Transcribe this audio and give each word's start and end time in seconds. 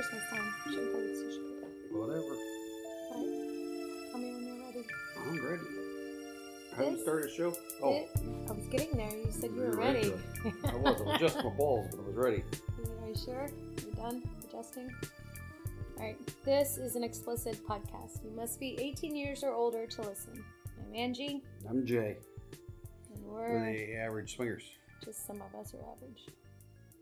Christmas 0.00 0.22
time. 0.30 0.54
Champagne 0.64 1.14
sushi. 1.14 1.92
Whatever. 1.92 2.34
Right. 3.12 4.10
Tell 4.10 4.18
me 4.20 4.32
when 4.32 4.46
you're 4.46 4.64
ready. 4.64 4.86
I'm 5.18 5.44
ready. 5.44 5.62
I 6.72 6.76
haven't 6.76 6.92
This- 6.94 7.02
started 7.02 7.26
a 7.26 7.34
show. 7.34 7.52
Oh, 7.82 7.92
It- 7.92 8.10
I 8.48 8.52
was 8.52 8.66
getting 8.68 8.92
there. 8.96 9.14
You 9.14 9.30
said 9.30 9.50
you 9.50 9.60
were 9.60 9.72
ready 9.76 10.08
ready. 10.08 10.14
I 10.64 10.76
was. 10.76 11.00
I 11.02 11.04
was 11.04 11.20
just 11.20 11.36
my 11.44 11.50
balls, 11.50 11.88
but 11.90 12.00
I 12.00 12.06
was 12.06 12.16
ready. 12.16 12.42
Are 13.02 13.08
you 13.08 13.14
sure? 13.14 13.46
You 13.84 13.92
done 13.92 14.22
adjusting? 14.44 14.90
Alright, 15.98 16.16
this 16.46 16.78
is 16.78 16.96
an 16.96 17.04
explicit 17.04 17.62
podcast. 17.66 18.24
You 18.24 18.30
must 18.30 18.58
be 18.58 18.78
18 18.80 19.14
years 19.14 19.44
or 19.44 19.52
older 19.52 19.86
to 19.86 20.00
listen. 20.00 20.42
I'm 20.78 20.94
Angie, 20.94 21.42
I'm 21.68 21.84
Jay. 21.84 22.16
and 23.14 23.22
We're 23.26 23.50
we're 23.60 23.72
the 23.72 23.96
average 23.96 24.36
swingers. 24.36 24.64
just 25.04 25.26
some 25.26 25.42
of 25.42 25.54
us 25.60 25.74
are 25.74 25.84
average. 25.94 26.24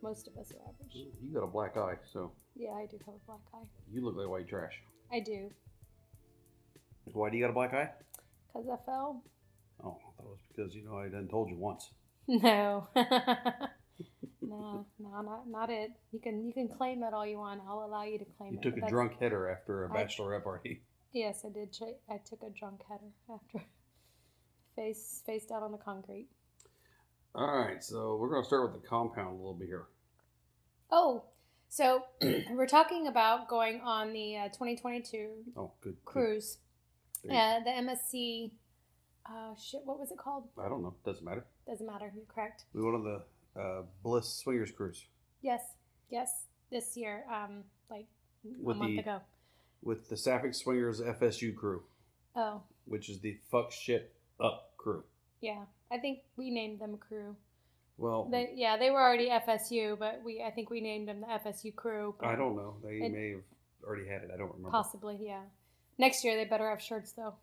Most 0.02 0.26
of 0.26 0.36
us 0.36 0.50
are 0.50 0.58
average. 0.68 0.96
You 1.22 1.32
got 1.32 1.44
a 1.44 1.46
black 1.46 1.76
eye, 1.76 1.94
so 2.12 2.32
Yeah, 2.58 2.72
I 2.72 2.86
do 2.86 2.98
have 3.06 3.14
a 3.14 3.18
black 3.26 3.40
eye. 3.54 3.66
you 3.92 4.04
look 4.04 4.16
like 4.16 4.28
white 4.28 4.48
trash. 4.48 4.82
I 5.12 5.20
do. 5.20 5.50
Why 7.12 7.30
do 7.30 7.36
you 7.36 7.44
got 7.44 7.50
a 7.50 7.54
black 7.54 7.72
eye? 7.72 7.90
Because 8.52 8.68
I 8.68 8.76
fell? 8.84 9.22
Oh, 9.82 9.96
I 10.02 10.10
thought 10.16 10.26
it 10.26 10.28
was 10.28 10.38
because 10.54 10.74
you 10.74 10.84
know 10.84 10.98
I 10.98 11.08
done 11.08 11.28
told 11.28 11.48
you 11.50 11.56
once. 11.56 11.90
No. 12.30 12.86
no, 14.42 14.84
no, 14.98 15.20
not 15.22 15.48
not 15.48 15.70
it. 15.70 15.92
You 16.12 16.20
can 16.20 16.44
you 16.46 16.52
can 16.52 16.68
claim 16.68 17.00
that 17.00 17.14
all 17.14 17.26
you 17.26 17.38
want. 17.38 17.62
I'll 17.66 17.84
allow 17.86 18.02
you 18.04 18.18
to 18.18 18.24
claim 18.36 18.52
You 18.52 18.58
it. 18.58 18.64
You 18.66 18.70
took 18.72 18.82
a 18.82 18.88
drunk 18.90 19.12
header 19.18 19.48
after 19.48 19.84
a 19.86 19.92
I- 19.92 20.04
bachelorette 20.04 20.44
party. 20.44 20.82
Yes, 21.14 21.42
I 21.42 21.48
did. 21.48 21.72
Ch- 21.72 21.96
I 22.10 22.18
took 22.28 22.42
a 22.42 22.50
drunk 22.50 22.82
header 22.86 23.10
after 23.32 23.64
face 24.76 25.22
face 25.24 25.46
down 25.46 25.62
on 25.62 25.72
the 25.72 25.78
concrete. 25.78 26.28
All 27.34 27.46
right, 27.46 27.82
so 27.82 28.16
we're 28.20 28.28
gonna 28.28 28.44
start 28.44 28.70
with 28.70 28.82
the 28.82 28.86
compound 28.86 29.28
a 29.30 29.36
little 29.36 29.54
bit 29.54 29.68
here. 29.68 29.86
Oh, 30.90 31.24
so 31.68 32.02
we're 32.50 32.66
talking 32.66 33.06
about 33.06 33.48
going 33.48 33.80
on 33.82 34.12
the 34.12 34.36
uh, 34.36 34.48
2022 34.48 35.28
Oh, 35.56 35.72
good. 35.80 35.96
good. 36.04 36.04
cruise. 36.04 36.58
Uh, 37.24 37.60
the 37.64 37.70
MSC. 37.70 38.52
Uh, 39.26 39.54
shit, 39.60 39.80
what 39.84 39.98
was 39.98 40.10
it 40.10 40.16
called? 40.18 40.44
I 40.58 40.68
don't 40.68 40.82
know. 40.82 40.94
Doesn't 41.04 41.24
matter. 41.24 41.44
Doesn't 41.66 41.86
matter. 41.86 42.10
You're 42.14 42.24
correct. 42.26 42.64
We 42.72 42.82
went 42.82 42.94
on 42.96 43.04
the 43.04 43.60
uh, 43.60 43.82
Bliss 44.02 44.28
Swingers 44.42 44.70
cruise 44.70 45.04
Yes, 45.42 45.62
yes. 46.10 46.30
This 46.70 46.96
year, 46.96 47.24
um, 47.32 47.64
like 47.90 48.06
With 48.44 48.76
a 48.76 48.78
month 48.78 48.94
the- 48.96 49.00
ago. 49.00 49.20
with 49.82 50.08
the 50.08 50.16
Sapphic 50.16 50.54
Swingers 50.54 51.00
FSU 51.00 51.54
crew, 51.54 51.82
Oh, 52.36 52.62
which 52.86 53.08
is 53.10 53.20
the 53.20 53.38
fuck 53.50 53.70
shit 53.72 54.14
up 54.40 54.72
crew. 54.76 55.02
yeah. 55.40 55.64
I 55.90 55.96
think 55.98 56.18
we 56.36 56.50
named 56.50 56.80
them 56.80 56.98
crew. 56.98 57.34
Well, 57.98 58.28
They, 58.30 58.52
yeah, 58.54 58.76
they 58.76 58.90
were 58.90 59.00
already 59.02 59.28
FSU, 59.28 59.98
but 59.98 60.22
we 60.24 60.42
I 60.42 60.50
think 60.52 60.70
we 60.70 60.80
named 60.80 61.08
them 61.08 61.20
the 61.20 61.26
FSU 61.26 61.74
crew. 61.74 62.14
I 62.20 62.36
don't 62.36 62.56
know. 62.56 62.76
They 62.82 62.96
It- 63.04 63.12
may 63.12 63.30
have 63.32 63.42
already 63.84 64.06
had 64.08 64.22
it. 64.22 64.30
I 64.32 64.36
don't 64.36 64.48
remember. 64.48 64.70
Possibly, 64.70 65.18
yeah. 65.20 65.42
Next 65.98 66.24
year 66.24 66.36
they 66.36 66.44
better 66.44 66.68
have 66.70 66.80
shirts 66.80 67.12
though. 67.12 67.34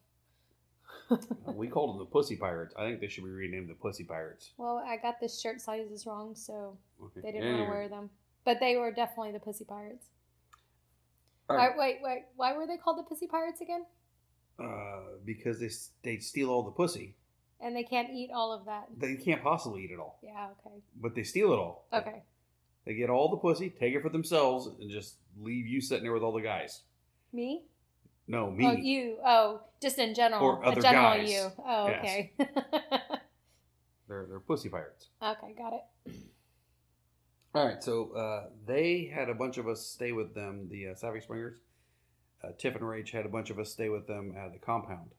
We 1.45 1.67
called 1.67 1.91
them 1.91 1.99
the 1.99 2.05
Pussy 2.05 2.35
Pirates. 2.35 2.73
I 2.77 2.85
think 2.87 2.99
they 3.01 3.07
should 3.07 3.23
be 3.25 3.29
renamed 3.29 3.69
the 3.69 3.73
Pussy 3.75 4.03
Pirates. 4.03 4.51
well, 4.57 4.77
I 4.77 4.97
got 4.97 5.19
the 5.19 5.27
shirt 5.27 5.61
sizes 5.61 6.05
wrong, 6.05 6.35
so 6.35 6.77
Okay. 7.03 7.21
they 7.21 7.31
didn't 7.31 7.53
want 7.57 7.65
to 7.67 7.71
wear 7.71 7.87
them. 7.89 8.09
But 8.43 8.59
they 8.59 8.77
were 8.77 8.91
definitely 8.91 9.31
the 9.33 9.39
Pussy 9.39 9.65
Pirates. 9.65 10.07
All 11.49 11.57
Why, 11.57 11.69
wait, 11.77 11.97
wait. 12.01 12.23
Why 12.35 12.55
were 12.55 12.65
they 12.65 12.77
called 12.77 12.97
the 12.97 13.03
Pussy 13.03 13.27
Pirates 13.27 13.61
again? 13.61 13.85
Uh, 14.59 15.17
because 15.25 15.59
they 15.59 15.65
s- 15.67 15.91
they 16.01 16.17
steal 16.17 16.49
all 16.49 16.63
the 16.63 16.71
pussy. 16.71 17.15
And 17.61 17.75
they 17.75 17.83
can't 17.83 18.09
eat 18.11 18.29
all 18.33 18.51
of 18.51 18.65
that. 18.65 18.85
They 18.97 19.15
can't 19.15 19.41
possibly 19.41 19.83
eat 19.85 19.91
it 19.91 19.99
all, 19.99 20.19
Yeah. 20.21 20.49
Okay. 20.65 20.75
but 20.99 21.15
they 21.15 21.23
steal 21.23 21.51
it 21.53 21.57
all. 21.57 21.87
Okay. 21.93 22.23
They 22.85 22.93
get 22.95 23.09
all 23.09 23.29
the 23.29 23.37
pussy, 23.37 23.69
take 23.69 23.95
it 23.95 24.01
for 24.01 24.09
themselves, 24.09 24.67
and 24.79 24.91
just 24.91 25.15
leave 25.39 25.65
you 25.65 25.81
sitting 25.81 26.03
there 26.03 26.13
with 26.13 26.21
all 26.21 26.33
the 26.33 26.41
guys. 26.41 26.81
Me? 27.33 27.63
No, 28.27 28.51
me. 28.51 28.65
Oh, 28.67 28.71
you. 28.73 29.17
Oh, 29.25 29.61
just 29.81 29.97
in 29.99 30.13
general. 30.13 30.43
Or 30.43 30.63
a 30.63 30.67
other 30.67 30.81
general 30.81 31.17
guys. 31.17 31.31
you. 31.31 31.51
Oh, 31.65 31.87
Yes. 31.87 32.01
okay. 32.03 32.33
They're 34.07 34.27
they're 34.29 34.39
pussy 34.39 34.69
pirates. 34.69 35.09
okay, 35.21 35.53
got 35.57 35.73
it. 35.73 36.13
All 37.55 37.65
right, 37.65 37.81
so 37.83 38.11
uh, 38.11 38.49
they 38.67 39.09
had 39.11 39.29
a 39.29 39.33
bunch 39.33 39.57
of 39.57 39.67
us 39.67 39.81
stay 39.85 40.11
with 40.11 40.35
them, 40.35 40.67
the 40.69 40.89
uh, 40.89 40.93
Sapphic 40.95 41.23
Swingers. 41.23 41.57
Uh, 42.43 42.49
Tiff 42.57 42.75
and 42.75 42.83
Rach 42.83 43.09
had 43.11 43.25
a 43.25 43.29
bunch 43.29 43.49
of 43.49 43.57
us 43.57 43.71
stay 43.71 43.89
with 43.89 44.05
them 44.07 44.35
at 44.37 44.51
the 44.53 44.59
compound. 44.59 45.09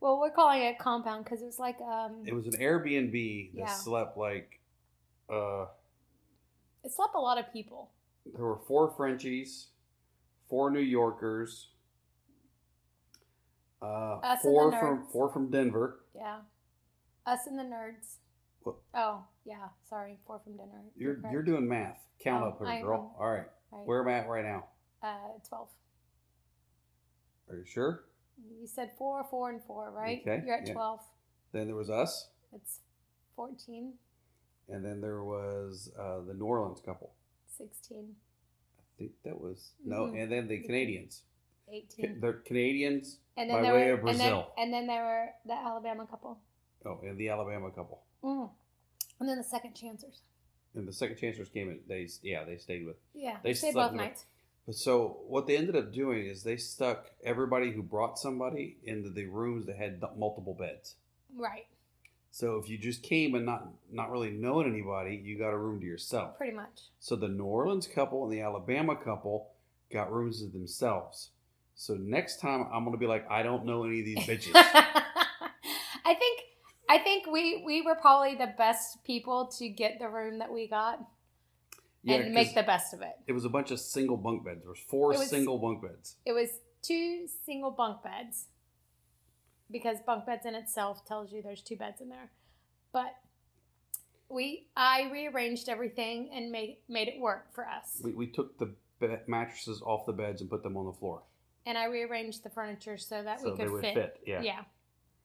Well, 0.00 0.18
we're 0.18 0.30
calling 0.30 0.62
it 0.62 0.78
compound 0.78 1.24
because 1.24 1.42
it 1.42 1.46
was 1.46 1.58
like 1.58 1.78
um, 1.80 2.22
It 2.26 2.32
was 2.34 2.46
an 2.46 2.54
Airbnb 2.60 3.52
that 3.54 3.58
Yeah. 3.60 3.66
slept 3.66 4.16
like 4.16 4.60
uh, 5.28 5.66
it 6.82 6.92
slept 6.92 7.14
a 7.14 7.20
lot 7.20 7.38
of 7.38 7.52
people. 7.52 7.90
there 8.34 8.44
were 8.44 8.58
four 8.66 8.92
Frenchies, 8.96 9.68
four 10.48 10.70
New 10.70 10.80
Yorkers, 10.80 11.68
uh, 13.82 14.16
Us 14.22 14.42
four 14.42 14.72
from 14.72 15.06
four 15.12 15.28
from 15.30 15.50
Denver. 15.50 16.00
Yeah. 16.14 16.38
Us 17.26 17.46
and 17.46 17.58
the 17.58 17.62
nerds. 17.62 18.16
What? 18.62 18.76
Oh, 18.94 19.24
yeah. 19.44 19.68
Sorry, 19.88 20.18
four 20.26 20.40
from 20.42 20.56
dinner. 20.56 20.82
You're 20.96 21.14
correct. 21.16 21.32
you're 21.32 21.42
doing 21.42 21.68
math. 21.68 22.00
Count 22.22 22.42
Oh, 22.44 22.48
up 22.48 22.58
here, 22.58 22.66
I 22.68 22.80
girl. 22.80 23.14
All 23.18 23.30
right, 23.30 23.46
Right. 23.70 23.86
where 23.86 24.00
am 24.02 24.08
I 24.08 24.12
at 24.20 24.28
right 24.28 24.44
now? 24.44 24.64
Uh, 25.02 25.38
12. 25.48 25.68
Are 27.50 27.56
you 27.56 27.64
sure? 27.64 28.04
You 28.60 28.66
said 28.66 28.90
four, 28.98 29.24
four, 29.24 29.50
and 29.50 29.62
four, 29.64 29.90
right? 29.90 30.20
Okay, 30.20 30.42
You're 30.44 30.56
at 30.56 30.66
yeah. 30.66 30.72
12. 30.74 31.00
Then 31.52 31.66
there 31.66 31.76
was 31.76 31.90
us, 31.90 32.28
It's 32.54 32.80
14, 33.36 33.92
and 34.68 34.84
then 34.84 35.00
there 35.00 35.22
was 35.24 35.90
uh, 35.98 36.20
the 36.26 36.34
New 36.34 36.44
Orleans 36.44 36.80
couple. 36.84 37.12
16, 37.58 38.14
I 38.78 38.82
think 38.98 39.12
that 39.24 39.40
was 39.40 39.72
no, 39.84 40.06
Mhm. 40.06 40.22
and 40.22 40.32
then 40.32 40.48
the 40.48 40.58
Canadians. 40.60 41.22
Ca- 41.66 41.72
18. 41.74 42.20
They're 42.20 42.32
Canadians. 42.34 43.18
And 43.36 43.48
then 43.50 43.56
by 43.58 43.62
there 43.62 43.74
way 43.74 43.86
were, 43.92 43.92
of 43.94 43.98
And 44.00 44.08
then, 44.08 44.16
Brazil. 44.32 44.52
and 44.58 44.72
then 44.72 44.86
there 44.86 45.04
were 45.04 45.28
the 45.46 45.54
Alabama 45.54 46.06
couple. 46.06 46.38
Oh, 46.84 47.00
and 47.02 47.18
the 47.18 47.28
Alabama 47.28 47.70
couple. 47.70 48.02
Mm. 48.22 48.50
And 49.20 49.28
then 49.28 49.38
the 49.38 49.44
second 49.44 49.74
chancers. 49.74 50.22
And 50.74 50.86
the 50.86 50.92
second 50.92 51.16
chancers 51.16 51.48
came 51.48 51.68
in. 51.70 51.80
They 51.86 52.08
yeah, 52.22 52.44
they 52.44 52.56
stayed 52.56 52.86
with. 52.86 52.96
Yeah. 53.14 53.38
They 53.42 53.50
They 53.50 53.54
stayed 53.54 53.74
both 53.74 53.92
with- 53.92 54.00
nights. 54.00 54.24
So 54.72 55.18
what 55.26 55.46
they 55.46 55.56
ended 55.56 55.76
up 55.76 55.92
doing 55.92 56.26
is 56.26 56.42
they 56.42 56.56
stuck 56.56 57.10
everybody 57.24 57.72
who 57.72 57.82
brought 57.82 58.18
somebody 58.18 58.76
into 58.84 59.10
the 59.10 59.26
rooms 59.26 59.66
that 59.66 59.76
had 59.76 60.02
multiple 60.16 60.54
beds. 60.54 60.96
Right. 61.36 61.66
So 62.30 62.56
if 62.56 62.68
you 62.68 62.78
just 62.78 63.02
came 63.02 63.34
and 63.34 63.44
not 63.44 63.68
not 63.90 64.10
really 64.10 64.30
knowing 64.30 64.68
anybody, 64.68 65.20
you 65.22 65.38
got 65.38 65.50
a 65.50 65.58
room 65.58 65.80
to 65.80 65.86
yourself. 65.86 66.36
Pretty 66.36 66.54
much. 66.54 66.82
So 67.00 67.16
the 67.16 67.28
New 67.28 67.44
Orleans 67.44 67.88
couple 67.88 68.24
and 68.24 68.32
the 68.32 68.40
Alabama 68.40 68.94
couple 68.96 69.48
got 69.92 70.12
rooms 70.12 70.40
to 70.40 70.46
themselves. 70.46 71.30
So 71.74 71.94
next 71.94 72.40
time 72.40 72.66
I'm 72.72 72.84
gonna 72.84 72.98
be 72.98 73.06
like, 73.06 73.28
I 73.30 73.42
don't 73.42 73.66
know 73.66 73.84
any 73.84 74.00
of 74.00 74.04
these 74.04 74.18
bitches. 74.18 74.52
I 74.54 76.14
think 76.14 76.40
I 76.88 76.98
think 76.98 77.26
we 77.26 77.62
we 77.64 77.82
were 77.82 77.96
probably 77.96 78.36
the 78.36 78.52
best 78.56 79.02
people 79.04 79.46
to 79.58 79.68
get 79.68 79.98
the 79.98 80.08
room 80.08 80.38
that 80.38 80.52
we 80.52 80.68
got 80.68 81.00
and 82.06 82.32
make 82.34 82.54
the 82.54 82.62
best 82.62 82.94
of 82.94 83.02
it. 83.02 83.14
it 83.26 83.32
was 83.32 83.44
a 83.44 83.48
bunch 83.48 83.70
of 83.70 83.80
single 83.80 84.16
bunk 84.16 84.44
beds. 84.44 84.60
There 84.62 84.70
was 84.70 84.78
four 84.78 85.08
was- 85.10 85.28
single 85.28 85.58
bunk 85.58 85.82
beds. 85.82 86.16
It 86.24 86.32
was 86.32 86.48
two 86.82 87.26
single 87.44 87.70
bunk 87.70 88.02
beds 88.02 88.46
because 89.70 89.98
bunk 90.06 90.26
beds 90.26 90.46
in 90.46 90.54
itself 90.54 91.04
tells 91.06 91.32
you 91.32 91.42
there's 91.42 91.62
two 91.62 91.76
beds 91.76 92.00
in 92.00 92.08
there. 92.08 92.30
But 92.92 93.14
we 94.28 94.66
I 94.76 95.10
rearranged 95.12 95.68
everything 95.68 96.30
and 96.32 96.50
made 96.50 96.78
made 96.88 97.08
it 97.08 97.20
work 97.20 97.52
for 97.54 97.66
us. 97.66 98.00
We, 98.02 98.12
we 98.14 98.26
took 98.28 98.58
the 98.58 98.74
be- 99.00 99.16
mattresses 99.26 99.82
off 99.82 100.06
the 100.06 100.12
beds 100.12 100.40
and 100.40 100.48
put 100.48 100.62
them 100.62 100.76
on 100.76 100.86
the 100.86 100.92
floor 100.92 101.22
And 101.66 101.76
I 101.76 101.86
rearranged 101.86 102.42
the 102.44 102.50
furniture 102.50 102.96
so 102.96 103.22
that 103.22 103.40
so 103.40 103.50
we 103.52 103.56
could 103.56 103.66
they 103.66 103.70
would 103.70 103.80
fit. 103.82 103.94
fit. 103.94 104.20
Yeah. 104.26 104.42
Yeah. 104.42 104.60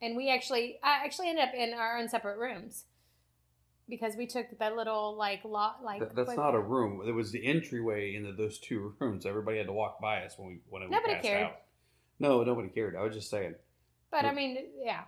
And 0.01 0.17
we 0.17 0.29
actually, 0.29 0.77
I 0.83 1.05
actually 1.05 1.29
ended 1.29 1.45
up 1.47 1.53
in 1.55 1.73
our 1.73 1.97
own 1.97 2.09
separate 2.09 2.37
rooms 2.37 2.83
because 3.89 4.15
we 4.15 4.25
took 4.27 4.45
that 4.59 4.75
little 4.75 5.15
like 5.15 5.43
lot, 5.45 5.83
like 5.83 5.99
Th- 5.99 6.11
that's 6.15 6.35
not 6.35 6.55
a 6.55 6.59
room. 6.59 7.01
It 7.07 7.11
was 7.11 7.31
the 7.31 7.45
entryway 7.45 8.15
into 8.15 8.31
those 8.33 8.59
two 8.59 8.93
rooms. 8.99 9.25
Everybody 9.25 9.57
had 9.57 9.67
to 9.67 9.73
walk 9.73 9.99
by 10.01 10.23
us 10.23 10.35
when 10.37 10.47
we 10.49 10.59
when 10.69 10.81
we 10.83 10.89
Nobody 10.89 11.13
passed 11.13 11.25
cared. 11.25 11.43
out. 11.45 11.57
No, 12.19 12.43
nobody 12.43 12.69
cared. 12.69 12.95
I 12.95 13.03
was 13.03 13.13
just 13.13 13.29
saying. 13.29 13.55
But 14.11 14.25
I 14.25 14.33
mean, 14.33 14.57
yeah, 14.81 15.01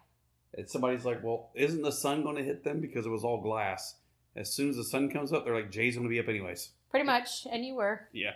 And 0.53 0.69
somebody's 0.69 1.05
like, 1.05 1.23
"Well, 1.23 1.49
isn't 1.55 1.81
the 1.81 1.91
sun 1.91 2.23
going 2.23 2.35
to 2.35 2.43
hit 2.43 2.63
them 2.63 2.81
because 2.81 3.05
it 3.05 3.09
was 3.09 3.23
all 3.23 3.41
glass?" 3.41 3.95
As 4.35 4.53
soon 4.53 4.69
as 4.69 4.75
the 4.75 4.83
sun 4.83 5.09
comes 5.09 5.31
up, 5.33 5.45
they're 5.45 5.55
like, 5.55 5.71
"Jay's 5.71 5.95
going 5.95 6.05
to 6.07 6.09
be 6.09 6.19
up 6.19 6.27
anyways." 6.27 6.69
pretty 6.89 7.05
much. 7.05 7.45
And 7.51 7.65
you 7.65 7.75
were 7.75 8.07
Yeah. 8.13 8.31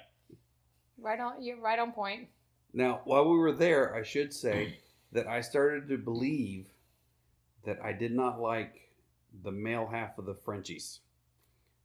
right 0.97 1.19
on. 1.19 1.41
You're 1.43 1.59
right 1.61 1.79
on 1.79 1.91
point. 1.93 2.27
Now, 2.73 3.01
while 3.05 3.29
we 3.29 3.37
were 3.37 3.51
there, 3.53 3.93
I 3.95 4.03
should 4.03 4.33
say 4.33 4.79
that 5.11 5.27
I 5.27 5.41
started 5.41 5.89
to 5.89 5.97
believe 5.97 6.67
that 7.65 7.79
I 7.83 7.91
did 7.93 8.13
not 8.13 8.39
like 8.39 8.90
the 9.43 9.51
male 9.51 9.87
half 9.91 10.17
of 10.17 10.25
the 10.25 10.35
Frenchies, 10.35 10.99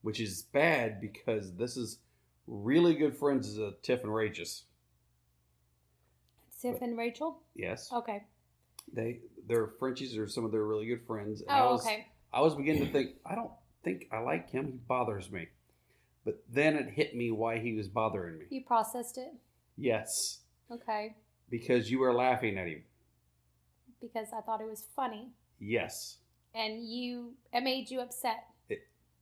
which 0.03 0.21
is 0.21 0.43
bad 0.53 1.01
because 1.01 1.55
this 1.55 1.77
is 1.77 1.99
really 2.47 2.95
good 2.95 3.17
friends 3.17 3.57
of 3.59 3.69
uh, 3.69 3.77
Tiff 3.83 4.03
and 4.03 4.15
Rach's. 4.15 4.65
Tiff 6.61 6.81
and 6.81 6.97
Rachel. 6.97 7.39
Yes, 7.55 7.91
Okay. 7.93 8.25
they 8.93 9.21
their 9.47 9.69
Frenchies 9.79 10.17
are 10.17 10.27
some 10.27 10.45
of 10.45 10.51
their 10.53 10.65
really 10.65 10.87
good 10.87 11.07
friends. 11.07 11.41
And 11.43 11.51
I 11.51 11.61
Oh, 11.61 11.73
was, 11.73 11.85
okay. 11.87 12.07
I 12.33 12.41
was 12.41 12.55
beginning 12.55 12.87
to 12.87 12.93
think 12.93 13.17
I 13.25 13.35
don't 13.35 13.53
think 13.85 14.09
I 14.11 14.19
like 14.19 14.51
him. 14.51 14.67
He 14.67 14.73
bothers 14.89 15.31
me. 15.31 15.49
But 16.25 16.43
then 16.51 16.75
it 16.77 16.91
hit 16.91 17.15
me 17.15 17.31
why 17.31 17.59
he 17.61 17.75
was 17.75 17.87
bothering 17.89 18.39
me. 18.39 18.47
You 18.51 18.65
processed 18.65 19.17
it? 19.19 19.33
Yes, 19.77 20.41
Okay. 20.71 21.15
because 21.51 21.91
you 21.91 21.99
were 22.01 22.13
laughing 22.15 22.59
at 22.59 22.67
him. 22.67 22.83
Because 24.01 24.29
I 24.37 24.41
thought 24.41 24.61
it 24.61 24.69
was 24.69 24.87
funny. 24.97 25.31
Yes. 25.61 26.19
And 26.57 26.89
you, 26.89 27.35
it 27.53 27.63
made 27.63 27.91
you 27.91 28.01
upset. 28.01 28.47
It 28.69 28.81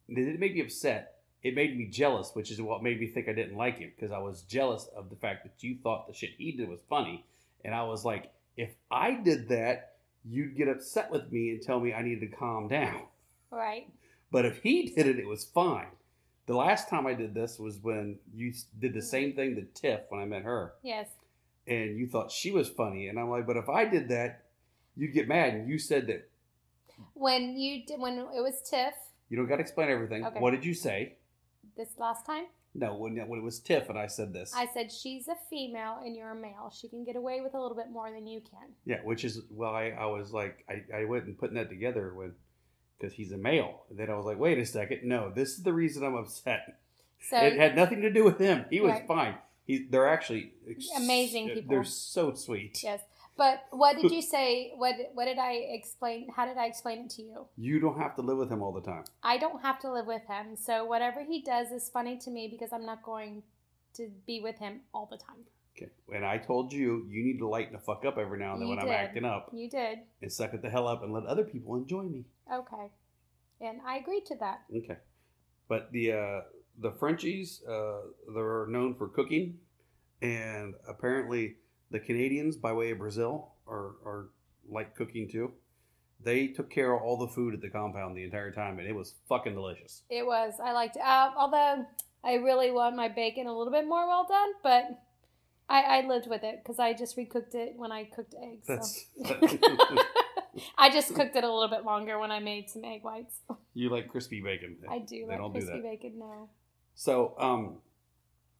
didn't 0.08 0.38
make 0.38 0.54
me 0.54 0.60
upset. 0.60 1.16
It 1.42 1.54
made 1.54 1.76
me 1.76 1.86
jealous, 1.86 2.31
which 2.34 2.50
is 2.50 2.60
what 2.60 2.82
made 2.82 3.00
me 3.00 3.06
think 3.06 3.28
I 3.28 3.32
didn't 3.32 3.56
like 3.56 3.78
him 3.78 3.90
because 3.94 4.12
I 4.12 4.19
was 4.19 4.42
jealous 4.42 4.86
of 4.96 5.10
the 5.10 5.16
fact 5.16 5.44
that 5.44 5.62
you 5.62 5.76
thought 5.82 6.06
the 6.06 6.14
shit 6.14 6.31
he 6.38 6.52
did 6.52 6.69
was 6.69 6.81
funny. 6.88 7.25
And 7.64 7.75
I 7.75 7.82
was 7.84 8.04
like, 8.04 8.31
if 8.56 8.70
I 8.90 9.14
did 9.14 9.48
that, 9.48 9.96
you'd 10.25 10.56
get 10.56 10.69
upset 10.69 11.10
with 11.10 11.31
me 11.32 11.50
and 11.50 11.60
tell 11.62 11.81
me 11.81 11.92
I 11.92 12.02
needed 12.02 12.31
to 12.31 12.36
calm 12.36 12.69
down. 12.69 13.02
Right. 13.50 13.88
But 14.30 14.44
if 14.46 14.62
he 14.62 14.88
did 14.94 15.06
it, 15.06 15.19
it 15.19 15.26
was 15.26 15.44
fine. 15.44 15.88
The 16.46 16.54
last 16.56 16.88
time 16.88 17.06
I 17.06 17.14
did 17.14 17.34
this 17.34 17.58
was 17.58 17.78
when 17.78 18.19
you 18.34 18.52
did 18.78 18.94
the 18.94 19.02
same 19.02 19.32
thing 19.34 19.54
to 19.56 19.62
Tiff 19.62 20.00
when 20.08 20.20
I 20.20 20.25
met 20.26 20.42
her, 20.42 20.75
Yes. 20.82 21.08
and 21.66 21.96
you 21.98 22.06
thought 22.06 22.30
she 22.30 22.50
was 22.50 22.69
funny, 22.69 23.08
and 23.08 23.19
I'm 23.19 23.30
like, 23.30 23.46
but 23.46 23.56
if 23.56 23.69
I 23.69 23.87
did 23.87 24.08
that, 24.10 24.44
you'd 24.96 25.14
get 25.14 25.26
mad. 25.28 25.54
And 25.54 25.69
you 25.70 25.78
said 25.78 26.06
that 26.08 26.28
When 27.14 27.56
you 27.56 27.85
did, 27.87 28.00
when 28.00 28.19
it 28.19 28.43
was 28.43 28.61
Tiff 28.69 28.94
you 29.31 29.37
don't 29.37 29.46
got 29.49 29.56
to 29.56 29.62
explain 29.62 29.88
everything. 29.91 30.25
Okay. 30.25 30.38
What 30.38 30.50
did 30.52 30.64
you 30.64 30.75
say? 30.75 31.14
this 31.76 31.88
last 31.99 32.25
time, 32.25 32.44
No, 32.75 32.94
when 32.94 33.17
when 33.26 33.41
it 33.41 33.43
was 33.43 33.58
Tiff 33.58 33.88
and 33.88 33.99
I 33.99 34.06
said 34.06 34.32
this, 34.32 34.52
I 34.55 34.67
said 34.73 34.93
she's 34.93 35.26
a 35.29 35.35
female 35.50 35.99
and 36.05 36.14
you're 36.14 36.31
a 36.31 36.35
male. 36.37 36.73
She 36.73 36.88
can 36.88 37.05
get 37.05 37.17
away 37.17 37.41
with 37.41 37.55
a 37.55 37.61
little 37.61 37.76
bit 37.76 37.91
more 37.91 38.11
than 38.12 38.26
you 38.29 38.41
can. 38.41 38.69
yeah, 38.85 39.00
which 39.02 39.25
is 39.25 39.41
why 39.49 39.91
I 39.91 40.06
was 40.06 40.32
like, 40.32 40.64
I 40.69 41.00
I 41.00 41.05
wasn't 41.05 41.38
putting 41.38 41.56
that 41.56 41.69
together 41.69 42.12
when 42.14 42.35
because 42.99 43.12
he's 43.14 43.32
a 43.32 43.37
male. 43.37 43.82
And 43.90 43.99
then 43.99 44.08
I 44.11 44.14
was 44.14 44.25
like, 44.26 44.38
wait 44.38 44.58
a 44.58 44.67
second, 44.67 45.00
no, 45.02 45.31
this 45.35 45.50
is 45.56 45.62
the 45.64 45.73
reason 45.73 46.05
I'm 46.05 46.14
upset. 46.14 46.79
So 47.29 47.37
it 47.38 47.56
had 47.56 47.75
nothing 47.75 48.02
to 48.02 48.11
do 48.11 48.23
with 48.23 48.38
him. 48.38 48.67
He 48.70 48.81
was 48.81 48.93
Right. 48.93 49.06
fine. 49.08 49.35
He, 49.67 49.87
they're 49.90 50.06
actually 50.08 50.52
Amazing 50.97 51.50
uh, 51.50 51.55
people. 51.55 51.70
They're 51.70 51.85
so 51.85 52.35
sweet. 52.35 52.81
yes. 52.85 53.00
But 53.36 53.64
what 53.70 54.00
did 54.00 54.10
you 54.16 54.22
say? 54.22 54.72
What 54.76 54.94
what 55.14 55.25
did 55.26 55.38
I 55.38 55.52
explain? 55.70 56.28
How 56.34 56.46
did 56.46 56.56
I 56.56 56.66
explain 56.66 56.98
it 57.06 57.10
to 57.10 57.22
you? 57.22 57.46
You 57.56 57.81
don't 57.81 57.98
have 57.98 58.14
to 58.16 58.22
live 58.22 58.38
with 58.38 58.50
him 58.50 58.62
all 58.62 58.72
the 58.72 58.81
time. 58.82 59.04
I 59.22 59.38
don't 59.38 59.62
have 59.62 59.78
to 59.81 59.92
live 59.92 60.06
with 60.06 60.22
him, 60.26 60.56
so 60.56 60.84
whatever 60.84 61.25
he 61.25 61.42
does 61.42 61.70
is 61.70 61.88
funny 61.90 62.19
to 62.19 62.31
me 62.31 62.48
because 62.48 62.72
I'm 62.72 62.86
not 62.86 63.02
going 63.02 63.42
to 63.94 64.10
be 64.26 64.40
with 64.40 64.58
him 64.58 64.81
all 64.92 65.06
the 65.10 65.16
time. 65.19 65.44
Okay. 65.76 65.90
And 66.14 66.25
I 66.25 66.38
told 66.38 66.72
you, 66.72 67.04
you 67.10 67.25
need 67.25 67.38
to 67.38 67.48
lighten 67.48 67.72
the 67.72 67.81
fuck 67.81 68.04
up 68.04 68.16
every 68.16 68.38
now 68.38 68.52
and 68.52 68.62
then 68.62 68.69
You 68.69 68.76
when 68.76 68.84
I'm 68.84 68.92
acting 68.92 69.25
up 69.25 69.50
You 69.52 69.69
did. 69.69 69.98
and 70.22 70.30
suck 70.32 70.54
it 70.54 70.62
the 70.62 70.70
hell 70.70 70.87
up 70.87 71.02
and 71.02 71.12
let 71.12 71.26
other 71.26 71.42
people 71.44 71.75
enjoy 71.75 72.02
me. 72.04 72.25
Okay. 72.52 72.90
And 73.60 73.80
I 73.84 73.96
agreed 73.96 74.25
to 74.26 74.37
that. 74.37 74.62
Okay. 74.76 74.98
But 75.69 75.90
the 75.90 76.12
uh, 76.12 76.40
the 76.78 76.92
Frenchies, 76.92 77.62
uh, 77.69 78.02
they're 78.34 78.66
known 78.69 78.94
for 78.94 79.08
cooking, 79.08 79.58
and 80.22 80.75
apparently 80.88 81.56
the 81.90 82.00
Canadians, 82.00 82.56
by 82.56 82.72
way 82.72 82.90
of 82.90 82.98
Brazil, 82.98 83.52
are 83.66 83.92
are 84.04 84.28
like 84.69 84.94
cooking 84.96 85.28
too. 85.28 85.52
They 86.22 86.46
took 86.48 86.70
care 86.70 86.94
of 86.94 87.02
all 87.02 87.19
the 87.19 87.28
food 87.28 87.54
at 87.54 87.60
the 87.60 87.69
compound 87.69 88.16
the 88.16 88.25
entire 88.25 88.50
time, 88.50 88.78
and 88.78 88.88
it 88.88 88.94
was 88.94 89.14
fucking 89.28 89.54
delicious. 89.54 90.02
It 90.08 90.25
was. 90.25 90.54
I 90.62 90.72
liked 90.72 90.96
it. 90.96 91.02
Uh, 91.02 91.31
although 91.36 91.84
I 92.22 92.34
really 92.34 92.70
want 92.70 92.96
my 92.96 93.08
bacon 93.08 93.46
a 93.46 93.56
little 93.56 93.72
bit 93.72 93.86
more 93.86 94.06
well 94.06 94.26
done, 94.26 94.48
but 94.62 95.02
I, 95.69 95.82
I 95.98 96.06
lived 96.06 96.28
with 96.28 96.42
it 96.42 96.60
because 96.62 96.78
I 96.78 96.94
just 96.94 97.16
recooked 97.19 97.54
it 97.54 97.75
when 97.76 97.92
I 97.92 98.04
cooked 98.04 98.34
eggs. 98.42 98.66
so. 98.66 98.76
That's 98.76 99.04
I 100.78 100.88
just 100.90 101.14
cooked 101.14 101.37
it 101.37 101.44
a 101.44 101.52
little 101.52 101.69
bit 101.69 101.84
longer 101.84 102.19
when 102.19 102.30
I 102.30 102.38
made 102.38 102.70
some 102.70 102.84
egg 102.84 103.02
whites. 103.02 103.34
you 103.75 103.90
like 103.90 104.08
crispy 104.08 104.40
bacon. 104.40 104.76
I 104.88 105.00
do 105.00 105.20
They 105.22 105.26
like 105.26 105.38
don't 105.38 105.52
do 105.52 105.58
crispy 105.60 105.80
that. 105.80 105.82
bacon. 105.82 106.19
No. 106.19 106.48
So, 106.94 107.34
um, 107.38 107.78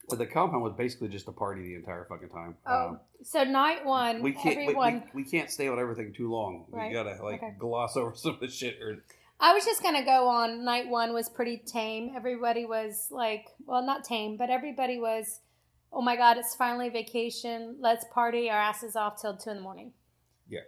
but 0.09 0.19
the 0.19 0.27
compound 0.27 0.63
was 0.63 0.73
basically 0.77 1.09
just 1.09 1.29
a 1.29 1.33
party 1.33 1.63
the 1.63 1.75
entire 1.77 2.05
fucking 2.09 2.29
time. 2.29 2.57
Oh, 2.67 2.89
Um, 2.89 3.01
so 3.23 3.45
night 3.45 3.85
one, 3.85 4.23
we 4.23 4.33
can't. 4.33 4.59
we- 4.67 4.75
We, 4.75 5.03
we, 5.15 5.25
can't 5.25 5.51
stay 5.51 5.69
on 5.69 5.79
everything 5.79 6.13
too 6.13 6.31
long. 6.31 6.67
Right. 6.71 6.89
We 6.89 6.95
gotta 6.95 7.23
like 7.23 7.43
Okay. 7.43 7.55
gloss 7.59 7.97
over 7.97 8.13
some 8.15 8.35
of 8.35 8.41
the 8.41 8.49
shit. 8.49 8.81
Or 8.83 9.03
I 9.41 9.53
was 9.55 9.65
just 9.65 9.83
gonna 9.83 10.05
go 10.05 10.29
on. 10.29 10.65
Night 10.65 10.89
one 10.89 11.13
was 11.13 11.29
pretty 11.29 11.57
tame. 11.59 12.13
Everybody 12.15 12.67
was 12.67 13.09
like, 13.11 13.47
well, 13.67 13.83
not 13.85 14.05
tame, 14.05 14.37
but 14.37 14.51
everybody 14.51 14.99
was. 14.99 15.41
Oh 15.93 16.03
my 16.03 16.17
god, 16.17 16.37
it's 16.39 16.55
finally 16.57 16.89
vacation. 16.89 17.77
Let's 17.81 18.05
party 18.13 18.51
our 18.51 18.59
asses 18.59 18.97
off 18.97 19.21
till 19.21 19.37
two 19.37 19.51
in 19.51 19.57
the 19.57 19.63
morning. 19.63 19.93
Yeah. 20.49 20.61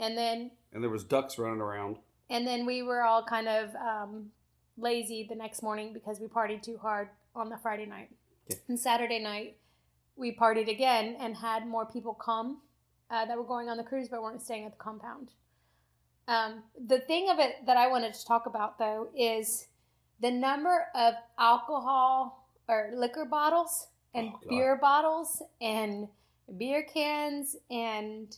And 0.00 0.18
then 0.18 0.50
and 0.72 0.82
there 0.82 0.90
was 0.90 1.04
ducks 1.04 1.38
running 1.38 1.60
around. 1.60 1.96
and 2.28 2.46
then 2.46 2.66
we 2.66 2.82
were 2.82 3.02
all 3.02 3.24
kind 3.24 3.48
of 3.48 3.74
um, 3.76 4.30
lazy 4.76 5.24
the 5.28 5.34
next 5.36 5.62
morning 5.62 5.92
because 5.94 6.20
we 6.20 6.26
partied 6.26 6.62
too 6.62 6.76
hard 6.76 7.08
on 7.34 7.48
the 7.48 7.56
Friday 7.56 7.86
night. 7.86 8.10
Yeah. 8.48 8.56
And 8.68 8.78
Saturday 8.78 9.18
night 9.18 9.56
we 10.16 10.34
partied 10.34 10.68
again 10.70 11.16
and 11.20 11.36
had 11.36 11.66
more 11.66 11.86
people 11.86 12.14
come 12.14 12.58
uh, 13.10 13.24
that 13.26 13.36
were 13.36 13.44
going 13.44 13.68
on 13.68 13.76
the 13.76 13.82
cruise 13.84 14.08
but 14.08 14.22
weren't 14.22 14.42
staying 14.42 14.64
at 14.64 14.72
the 14.72 14.78
compound. 14.82 15.30
Um, 16.28 16.62
the 16.88 16.98
thing 17.00 17.30
of 17.30 17.38
it 17.38 17.66
that 17.66 17.76
I 17.76 17.86
wanted 17.86 18.14
to 18.14 18.26
talk 18.26 18.46
about 18.46 18.78
though 18.78 19.08
is 19.16 19.68
the 20.20 20.30
number 20.30 20.86
of 20.94 21.14
alcohol 21.38 22.48
or 22.68 22.90
liquor 22.94 23.24
bottles 23.24 23.88
and 24.14 24.30
Oh, 24.34 24.40
beer 24.48 24.76
bottles 24.80 25.42
and 25.60 26.08
beer 26.56 26.82
cans 26.82 27.56
and 27.70 28.36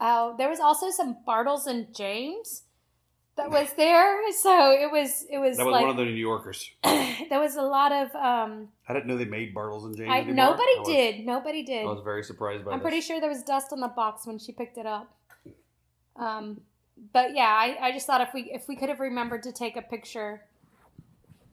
uh, 0.00 0.36
there 0.36 0.48
was 0.48 0.60
also 0.60 0.90
some 0.90 1.18
Bartles 1.26 1.66
and 1.66 1.94
James 1.94 2.62
that 3.38 3.50
was 3.50 3.72
there. 3.72 4.30
So 4.32 4.70
it 4.72 4.92
was 4.92 5.24
it 5.30 5.38
was, 5.38 5.56
That 5.56 5.64
was 5.64 5.72
like 5.72 5.80
one 5.82 5.90
of 5.90 5.96
the 5.96 6.04
New 6.04 6.10
Yorkers. 6.10 6.70
there 6.84 7.40
was 7.40 7.56
a 7.56 7.62
lot 7.62 7.92
of 7.92 8.14
um 8.14 8.68
I 8.86 8.92
didn't 8.92 9.06
know 9.06 9.16
they 9.16 9.24
made 9.24 9.54
Bartles 9.54 9.84
and 9.84 9.96
James. 9.96 10.10
I, 10.12 10.20
nobody 10.24 10.62
I 10.62 10.78
was- 10.80 10.88
did 10.88 11.24
nobody 11.26 11.62
did. 11.62 11.82
I 11.86 11.88
was 11.88 12.02
very 12.04 12.22
surprised 12.22 12.64
by 12.64 12.72
I'm 12.72 12.78
this. 12.78 12.82
pretty 12.82 13.00
sure 13.00 13.20
there 13.20 13.30
was 13.30 13.42
dust 13.42 13.72
on 13.72 13.80
the 13.80 13.88
box 13.88 14.26
when 14.26 14.38
she 14.38 14.52
picked 14.52 14.76
it 14.76 14.86
up. 14.86 15.10
Um, 16.16 16.60
but 17.12 17.34
yeah, 17.34 17.46
I, 17.48 17.88
I 17.88 17.92
just 17.92 18.06
thought 18.06 18.20
if 18.20 18.34
we 18.34 18.50
if 18.52 18.68
we 18.68 18.76
could 18.76 18.88
have 18.88 19.00
remembered 19.00 19.44
to 19.44 19.52
take 19.52 19.76
a 19.76 19.82
picture 19.82 20.42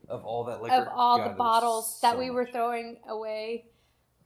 of 0.09 0.23
all 0.25 0.43
that 0.45 0.61
liquor. 0.61 0.75
of 0.75 0.87
all 0.93 1.17
God, 1.17 1.31
the 1.31 1.35
bottles 1.35 1.99
that 2.01 2.13
so 2.13 2.19
we 2.19 2.29
were 2.29 2.45
throwing 2.45 2.97
away, 3.07 3.65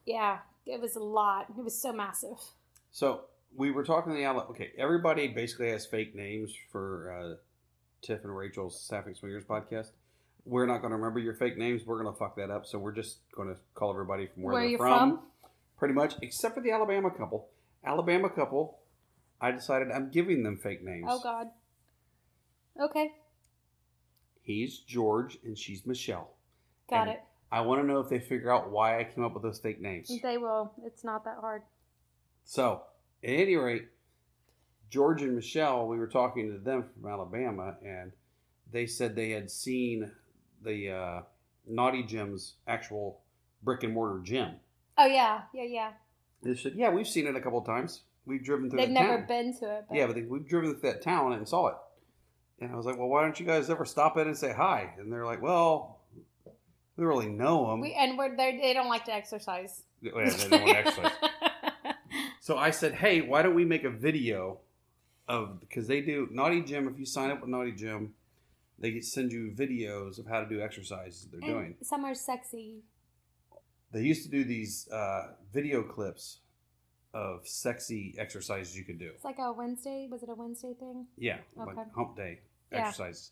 yeah, 0.06 0.40
it 0.66 0.80
was 0.82 0.96
a 0.96 1.04
lot. 1.04 1.48
It 1.58 1.64
was 1.64 1.80
so 1.80 1.92
massive. 1.94 2.38
So 2.92 3.22
we 3.56 3.72
were 3.72 3.84
talking 3.84 4.14
to 4.14 4.18
the 4.18 4.26
outlet. 4.26 4.48
Okay, 4.52 4.72
everybody 4.78 5.28
basically 5.28 5.70
has 5.70 5.86
fake 5.86 6.16
names 6.16 6.54
for 6.72 7.12
uh, 7.14 7.36
Tiff 8.02 8.24
and 8.24 8.36
Rachel's 8.36 8.82
Sapphic 8.82 9.16
Swingers 9.18 9.44
podcast. 9.44 9.92
We're 10.46 10.66
not 10.66 10.80
going 10.82 10.92
to 10.92 10.98
remember 10.98 11.20
your 11.20 11.34
fake 11.34 11.58
names. 11.58 11.86
We're 11.86 12.02
going 12.02 12.14
to 12.14 12.18
fuck 12.18 12.36
that 12.38 12.50
up. 12.50 12.66
So 12.66 12.80
we're 12.80 12.94
just 12.94 13.20
going 13.36 13.50
to 13.50 13.56
call 13.76 13.92
everybody 13.92 14.28
from 14.28 14.44
where, 14.44 14.54
Where 14.54 14.62
they're 14.64 14.70
you're 14.72 14.80
from, 14.80 15.10
from? 15.18 15.20
pretty 15.78 15.94
much, 15.94 16.16
except 16.22 16.56
for 16.56 16.62
the 16.62 16.72
Alabama 16.72 17.12
couple. 17.12 17.50
Alabama 17.86 18.30
couple, 18.30 18.80
I 19.42 19.52
decided 19.52 19.90
I'm 19.92 20.10
giving 20.12 20.44
them 20.44 20.58
fake 20.58 20.84
names. 20.84 21.06
Oh 21.08 21.20
God. 21.22 21.48
Okay, 22.82 23.12
He's 24.42 24.80
George 24.80 25.38
and 25.44 25.58
she's 25.58 25.86
Michelle. 25.86 26.32
got 26.90 27.02
And 27.02 27.12
it. 27.12 27.20
I 27.52 27.62
want 27.62 27.82
to 27.82 27.88
know 27.88 28.00
if 28.00 28.10
they 28.10 28.20
figure 28.20 28.52
out 28.52 28.72
why 28.72 29.00
I 29.00 29.04
came 29.04 29.24
up 29.24 29.34
with 29.34 29.44
those 29.44 29.60
fake 29.60 29.82
names. 29.82 30.12
They 30.24 30.38
will. 30.38 30.72
It's 30.86 31.04
not 31.04 31.26
that 31.26 31.38
hard. 31.42 31.64
So, 32.46 32.84
at 33.24 33.30
any 33.30 33.56
rate, 33.58 33.88
George 34.90 35.22
and 35.22 35.36
Michelle, 35.36 35.88
we 35.88 35.98
were 35.98 36.08
talking 36.08 36.52
to 36.52 36.58
them 36.58 36.84
from 36.84 37.10
Alabama, 37.10 37.76
and 37.86 38.12
they 38.72 38.86
said 38.86 39.16
they 39.16 39.30
had 39.32 39.50
seen 39.52 40.12
the 40.64 40.92
uh, 40.92 41.22
Naughty 41.68 42.04
Gym's 42.04 42.56
actual 42.68 43.22
brick 43.64 43.84
and 43.84 43.94
mortar 43.94 44.20
gym. 44.24 44.56
Oh 44.98 45.06
yeah, 45.06 45.42
yeah, 45.54 45.64
yeah. 45.64 45.92
They 46.42 46.56
said, 46.56 46.74
"Yeah, 46.76 46.90
we've 46.90 47.08
seen 47.08 47.28
it 47.28 47.36
a 47.36 47.42
couple 47.42 47.62
times. 47.62 48.02
We've 48.26 48.44
driven 48.44 48.70
through 48.70 48.80
They've 48.80 48.88
the 48.90 48.94
never 48.94 49.18
town." 49.18 49.28
been 49.28 49.58
to 49.60 49.78
it. 49.78 49.86
But 49.90 49.98
Yeah, 49.98 50.08
but 50.08 50.16
they, 50.16 50.24
we've 50.24 50.48
driven 50.48 50.72
through 50.76 50.92
that 50.92 51.02
town 51.02 51.34
and 51.34 51.48
saw 51.48 51.68
it. 51.68 51.76
And 52.62 52.72
I 52.72 52.76
was 52.76 52.86
like, 52.86 52.98
"Well, 52.98 53.08
why 53.08 53.22
don't 53.22 53.40
you 53.40 53.46
guys 53.46 53.70
ever 53.70 53.86
stop 53.86 54.18
in 54.18 54.28
and 54.28 54.38
say 54.38 54.54
hi?" 54.54 54.94
And 54.98 55.12
they're 55.12 55.26
like, 55.26 55.42
"Well, 55.42 56.00
we 56.46 57.04
don't 57.04 57.08
really 57.08 57.30
know 57.30 57.70
them. 57.70 57.82
we 57.82 57.94
and 57.94 58.18
we're 58.18 58.36
they 58.36 58.58
they 58.62 58.74
don't 58.74 58.90
like 58.90 59.06
to 59.06 59.14
exercise. 59.14 59.84
Yeah, 60.02 60.12
they 60.16 60.50
don't 60.50 60.64
want 60.64 60.68
to 60.72 60.78
exercise. 60.78 61.12
So 62.42 62.58
I 62.58 62.72
said, 62.72 62.94
hey, 62.96 63.22
why 63.22 63.44
don't 63.44 63.54
we 63.54 63.64
make 63.64 63.84
a 63.84 63.92
video 63.92 64.58
of 65.30 65.60
because 65.62 65.88
they 65.88 66.02
do 66.02 66.28
Naughty 66.32 66.62
Gym. 66.62 66.88
If 66.90 67.00
you 67.00 67.06
sign 67.06 67.30
up 67.32 67.40
with 67.42 67.50
Naughty 67.50 67.72
Gym, 67.72 68.14
they 68.80 69.00
send 69.00 69.32
you 69.32 69.52
videos 69.56 70.20
of 70.20 70.26
how 70.26 70.42
to 70.42 70.50
do 70.50 70.60
exercises 70.60 71.28
they're 71.32 71.40
And 71.42 71.50
doing. 71.60 71.76
Some 71.84 72.04
are 72.04 72.16
sexy. 72.16 72.82
They 73.92 74.02
used 74.02 74.24
to 74.24 74.30
do 74.30 74.44
these 74.44 74.90
uh, 74.92 75.34
video 75.54 75.84
clips 75.84 76.40
of 77.14 77.48
sexy 77.48 78.16
exercises 78.18 78.78
you 78.78 78.84
could 78.84 79.00
do. 79.00 79.12
It's 79.16 79.24
like 79.24 79.40
a 79.40 79.52
Wednesday. 79.54 80.08
Was 80.12 80.24
it 80.24 80.30
a 80.30 80.36
Wednesday 80.36 80.74
thing? 80.80 81.08
Yeah, 81.18 81.38
Okay. 81.60 81.76
like 81.76 81.94
hump 81.96 82.18
day 82.18 82.40
Yeah. 82.72 82.80
exercises. 82.88 83.32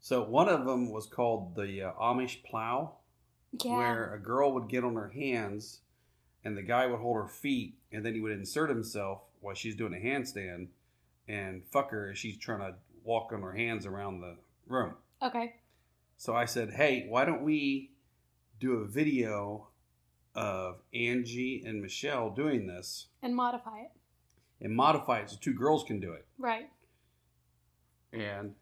So 0.00 0.22
one 0.24 0.48
of 0.48 0.64
them 0.64 0.90
was 0.90 1.06
called 1.06 1.54
the 1.54 1.82
uh, 1.82 1.92
Amish 1.92 2.42
plow, 2.44 2.96
Yeah. 3.64 3.76
where 3.76 4.14
a 4.14 4.18
girl 4.18 4.52
would 4.54 4.68
get 4.68 4.84
on 4.84 4.94
her 4.96 5.08
hands 5.10 5.80
and 6.44 6.56
the 6.56 6.62
guy 6.62 6.86
would 6.86 7.00
hold 7.00 7.16
her 7.16 7.28
feet 7.28 7.74
and 7.92 8.04
then 8.04 8.14
he 8.14 8.20
would 8.20 8.32
insert 8.32 8.70
himself 8.70 9.22
while 9.40 9.54
she's 9.54 9.74
doing 9.76 9.92
a 9.94 9.98
handstand 9.98 10.68
and 11.28 11.62
fuck 11.72 11.90
her 11.90 12.10
as 12.10 12.18
she's 12.18 12.36
trying 12.38 12.60
to 12.60 12.74
walk 13.04 13.32
on 13.32 13.42
her 13.42 13.52
hands 13.52 13.86
around 13.86 14.20
the 14.20 14.36
room. 14.66 14.94
Okay. 15.22 15.54
So 16.16 16.34
I 16.34 16.44
said, 16.44 16.70
hey, 16.70 17.06
why 17.08 17.24
don't 17.24 17.42
we 17.42 17.92
do 18.58 18.74
a 18.74 18.86
video 18.86 19.68
of 20.34 20.76
Angie 20.94 21.62
and 21.66 21.80
Michelle 21.82 22.30
doing 22.30 22.66
this 22.66 23.06
And 23.22 23.34
modify 23.34 23.80
it. 23.80 23.90
and 24.60 24.74
modify 24.74 25.20
it 25.20 25.30
so 25.30 25.36
two 25.40 25.54
girls 25.54 25.82
can 25.84 25.98
do 25.98 26.12
it. 26.12 26.26
Right. 26.38 26.68
And 28.12 28.54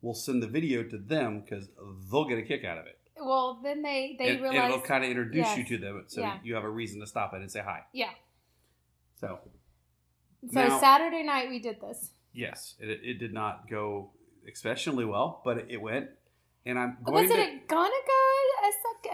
we'll 0.00 0.14
send 0.14 0.42
the 0.42 0.46
video 0.46 0.82
to 0.84 0.98
them 0.98 1.40
because 1.40 1.68
they'll 2.10 2.24
get 2.28 2.38
a 2.38 2.42
kick 2.42 2.64
out 2.64 2.78
of 2.78 2.86
it. 2.86 2.98
Well, 3.16 3.60
then 3.62 3.82
they 3.82 4.16
they 4.18 4.36
and, 4.36 4.44
and 4.46 4.56
it'll 4.56 4.80
kind 4.80 5.04
of 5.04 5.10
introduce 5.10 5.56
you 5.56 5.64
to 5.64 5.78
them 5.78 6.04
so 6.08 6.20
Yeah. 6.22 6.38
you 6.42 6.54
have 6.54 6.64
a 6.64 6.68
reason 6.70 7.00
to 7.00 7.06
stop 7.06 7.34
it 7.34 7.40
and 7.40 7.50
say 7.50 7.60
hi. 7.60 7.82
yeah. 7.92 8.10
So, 9.20 9.38
So 10.50 10.66
Now- 10.66 10.78
Saturday 10.80 11.22
night 11.22 11.48
we 11.48 11.58
did 11.60 11.80
this. 11.80 12.12
yes, 12.32 12.74
it, 12.80 13.00
it 13.02 13.18
did 13.18 13.32
not 13.32 13.68
go 13.70 14.10
exceptionally 14.46 15.04
well, 15.04 15.40
but 15.44 15.58
it, 15.58 15.66
it 15.70 15.80
went. 15.80 16.10
And 16.64 16.78
I'm 16.78 16.96
going 17.04 17.24
Was 17.26 17.32
to. 17.32 17.40
it 17.40 17.66
gonna 17.68 17.90
go 17.90 18.22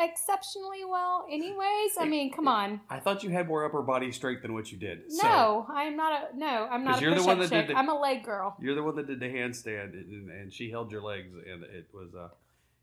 exceptionally 0.04 0.84
well? 0.84 1.26
Anyways, 1.30 1.92
I 1.98 2.04
mean, 2.06 2.32
come 2.32 2.46
on. 2.48 2.80
I 2.90 3.00
thought 3.00 3.22
you 3.22 3.30
had 3.30 3.48
more 3.48 3.64
upper 3.64 3.82
body 3.82 4.12
strength 4.12 4.42
than 4.42 4.52
what 4.54 4.70
you 4.70 4.78
did. 4.78 5.10
So 5.10 5.26
No, 5.26 5.66
I'm 5.70 5.96
not 5.96 6.12
a 6.32 6.36
no. 6.36 6.68
I'm 6.70 6.84
not. 6.84 6.98
a 6.98 7.02
you're 7.02 7.14
the 7.14 7.24
one 7.24 7.38
that 7.40 7.50
did 7.50 7.68
the- 7.68 7.74
I'm 7.76 7.88
a 7.88 7.98
leg 7.98 8.22
girl. 8.24 8.56
you're 8.60 8.74
the 8.74 8.82
one 8.82 8.96
that 8.96 9.06
did 9.06 9.20
the 9.20 9.26
handstand, 9.26 9.92
and, 9.94 10.30
and 10.30 10.52
she 10.52 10.70
held 10.70 10.90
your 10.90 11.02
legs, 11.02 11.32
and 11.34 11.62
it 11.64 11.88
was, 11.92 12.14
uh, 12.14 12.28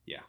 yeah. 0.05 0.19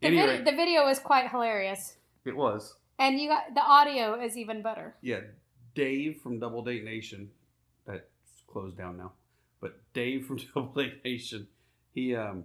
The, 0.00 0.08
Anyway, 0.08 0.36
vid- 0.38 0.46
the 0.46 0.52
video 0.52 0.84
was 0.84 0.98
quite 0.98 1.30
hilarious, 1.30 1.96
it 2.24 2.36
was. 2.36 2.76
and 2.98 3.18
you 3.18 3.28
got 3.28 3.54
the 3.54 3.62
audio 3.62 4.20
is 4.22 4.36
even 4.36 4.62
better. 4.62 4.94
Yeah, 5.00 5.20
Dave 5.74 6.20
from 6.22 6.38
Double 6.38 6.62
Date 6.62 6.84
Nation, 6.84 7.30
closed 8.48 8.76
down 8.76 8.96
now, 8.96 9.12
but 9.60 9.80
Dave 9.92 10.26
from 10.26 10.38
Double 10.54 10.72
Date 10.72 11.04
Nation, 11.04 11.46
he 11.94 12.14
um, 12.16 12.44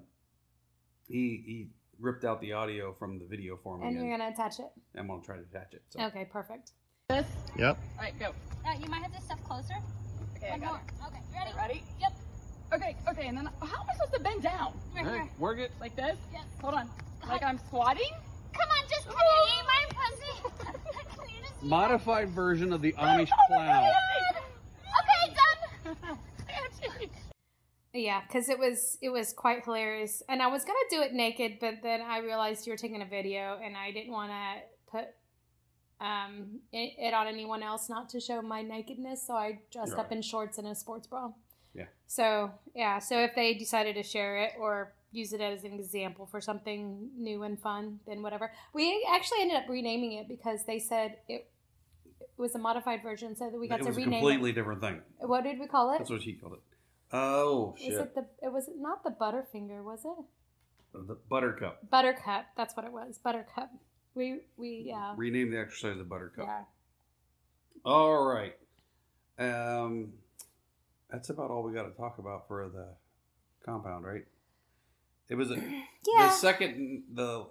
he 1.07 1.43
he 1.45 1.67
ripped 1.99 2.25
out 2.25 2.41
the 2.41 2.53
audio 2.53 2.93
from 2.93 3.19
the 3.19 3.25
video 3.25 3.57
for 3.63 3.77
me, 3.77 3.87
And 3.87 3.97
and 3.97 4.07
you're 4.07 4.17
gonna 4.17 4.29
attach 4.31 4.59
it. 4.59 4.69
I'm 4.97 5.07
gonna 5.07 5.21
try 5.23 5.37
to 5.37 5.43
attach 5.43 5.73
it. 5.73 5.83
So. 5.89 6.01
Okay, 6.01 6.25
perfect. 6.31 6.71
This. 7.09 7.25
Yep. 7.57 7.77
All 7.97 8.03
right, 8.03 8.17
go. 8.19 8.27
Uh, 8.65 8.73
you 8.79 8.87
might 8.89 9.01
have 9.03 9.13
to 9.15 9.21
step 9.21 9.43
closer. 9.43 9.75
Okay, 10.37 10.47
I 10.47 10.51
One 10.51 10.59
got 10.61 10.67
more. 10.69 10.77
it. 10.77 11.07
Okay, 11.07 11.19
you 11.31 11.37
ready? 11.39 11.57
Ready? 11.57 11.83
Yep. 12.01 12.13
Okay, 12.73 12.95
okay, 13.09 13.27
and 13.27 13.37
then 13.37 13.49
how 13.61 13.81
am 13.81 13.87
I 13.89 13.93
supposed 13.93 14.13
to 14.13 14.19
bend 14.21 14.41
down? 14.41 14.73
Right 14.95 15.05
here. 15.05 15.29
Work 15.37 15.59
it. 15.59 15.71
Like 15.79 15.95
this? 15.95 16.17
Yes. 16.31 16.43
Hold 16.61 16.73
on. 16.75 16.89
Like 17.27 17.43
I'm 17.43 17.59
squatting? 17.59 18.09
Come 18.53 18.69
on, 18.69 18.89
just 18.89 19.07
can 19.07 19.15
you 19.15 19.47
eat 19.47 19.65
my 19.65 19.85
pussy? 19.89 20.33
Can 20.63 21.29
you 21.29 21.41
just 21.41 21.63
eat 21.63 21.67
Modified 21.67 22.29
version 22.29 22.73
of 22.73 22.81
the 22.81 22.91
Amish 22.99 23.29
plow. 23.47 23.83
Okay, 23.83 25.33
done. 25.33 26.17
Yeah, 27.93 28.21
because 28.27 28.49
it 28.49 28.57
was 28.57 28.97
it 29.01 29.09
was 29.09 29.33
quite 29.33 29.63
hilarious, 29.63 30.23
and 30.27 30.41
I 30.41 30.47
was 30.47 30.65
gonna 30.65 30.79
do 30.89 31.01
it 31.01 31.13
naked, 31.13 31.57
but 31.59 31.75
then 31.83 32.01
I 32.01 32.19
realized 32.19 32.65
you 32.65 32.73
were 32.73 32.77
taking 32.77 33.01
a 33.03 33.05
video, 33.05 33.59
and 33.63 33.77
I 33.77 33.91
didn't 33.91 34.11
want 34.11 34.31
to 34.31 34.61
put 34.91 35.05
um 36.01 36.59
it, 36.71 36.93
it 36.97 37.13
on 37.13 37.27
anyone 37.27 37.61
else 37.61 37.89
not 37.89 38.09
to 38.09 38.19
show 38.19 38.41
my 38.41 38.63
nakedness, 38.63 39.27
so 39.27 39.35
I 39.35 39.59
dressed 39.71 39.93
up 39.93 40.09
Right. 40.09 40.13
in 40.13 40.21
shorts 40.23 40.57
and 40.57 40.67
a 40.67 40.73
sports 40.73 41.05
bra. 41.05 41.29
Yeah. 41.75 41.85
So 42.07 42.51
yeah, 42.73 42.97
so 42.97 43.19
if 43.19 43.35
they 43.35 43.53
decided 43.53 43.93
to 43.95 44.03
share 44.03 44.37
it 44.37 44.53
or 44.59 44.93
use 45.11 45.31
it 45.31 45.41
as 45.41 45.63
an 45.63 45.73
example 45.73 46.25
for 46.25 46.41
something 46.41 47.09
new 47.15 47.43
and 47.43 47.59
fun, 47.61 47.99
then 48.07 48.23
whatever. 48.23 48.51
We 48.73 49.07
actually 49.13 49.41
ended 49.41 49.57
up 49.57 49.69
renaming 49.69 50.13
it 50.13 50.27
because 50.27 50.65
they 50.65 50.79
said 50.79 51.17
it, 51.29 51.47
it 52.19 52.27
was 52.37 52.55
a 52.55 52.59
modified 52.59 53.03
version, 53.03 53.35
so 53.35 53.51
that 53.51 53.59
we 53.59 53.67
got 53.67 53.77
to 53.77 53.83
rename 53.83 53.83
it 53.83 53.83
to 53.83 53.89
was 53.89 53.97
a 53.97 53.99
rename 53.99 54.19
completely 54.21 54.51
different 54.51 54.81
thing. 54.81 55.01
What 55.19 55.43
did 55.43 55.59
we 55.59 55.67
call 55.67 55.93
it? 55.93 55.99
That's 55.99 56.09
what 56.09 56.23
he 56.23 56.33
called 56.33 56.53
it. 56.53 56.59
Oh 57.13 57.71
Was 57.73 57.79
shit! 57.81 57.93
it 57.93 58.15
the? 58.15 58.25
It 58.41 58.51
was 58.51 58.69
not 58.75 59.03
the 59.03 59.11
Butterfinger, 59.11 59.83
was 59.83 59.99
it? 60.03 60.25
the 61.07 61.17
Buttercup. 61.29 61.89
Buttercup. 61.89 62.45
That's 62.57 62.75
what 62.75 62.85
it 62.85 62.91
was. 62.91 63.17
Buttercup. 63.23 63.69
We 64.15 64.41
we 64.57 64.83
yeah 64.87 65.13
Rename 65.15 65.51
the 65.51 65.59
exercise 65.59 65.97
the 65.97 66.03
Buttercup. 66.03 66.45
yeah. 66.47 66.63
All 67.85 68.23
right. 68.25 68.55
Um, 69.39 70.13
that's 71.09 71.29
about 71.29 71.49
all 71.51 71.63
we 71.63 71.73
got 71.73 71.83
to 71.83 71.97
talk 71.97 72.17
about 72.19 72.47
for 72.47 72.69
the 72.69 72.87
compound, 73.65 74.05
right? 74.05 74.25
It 75.29 75.35
was 75.35 75.51
a, 75.51 75.55
the 75.55 75.81
Yeah. 76.15 76.29
second 76.31 77.03
the 77.13 77.47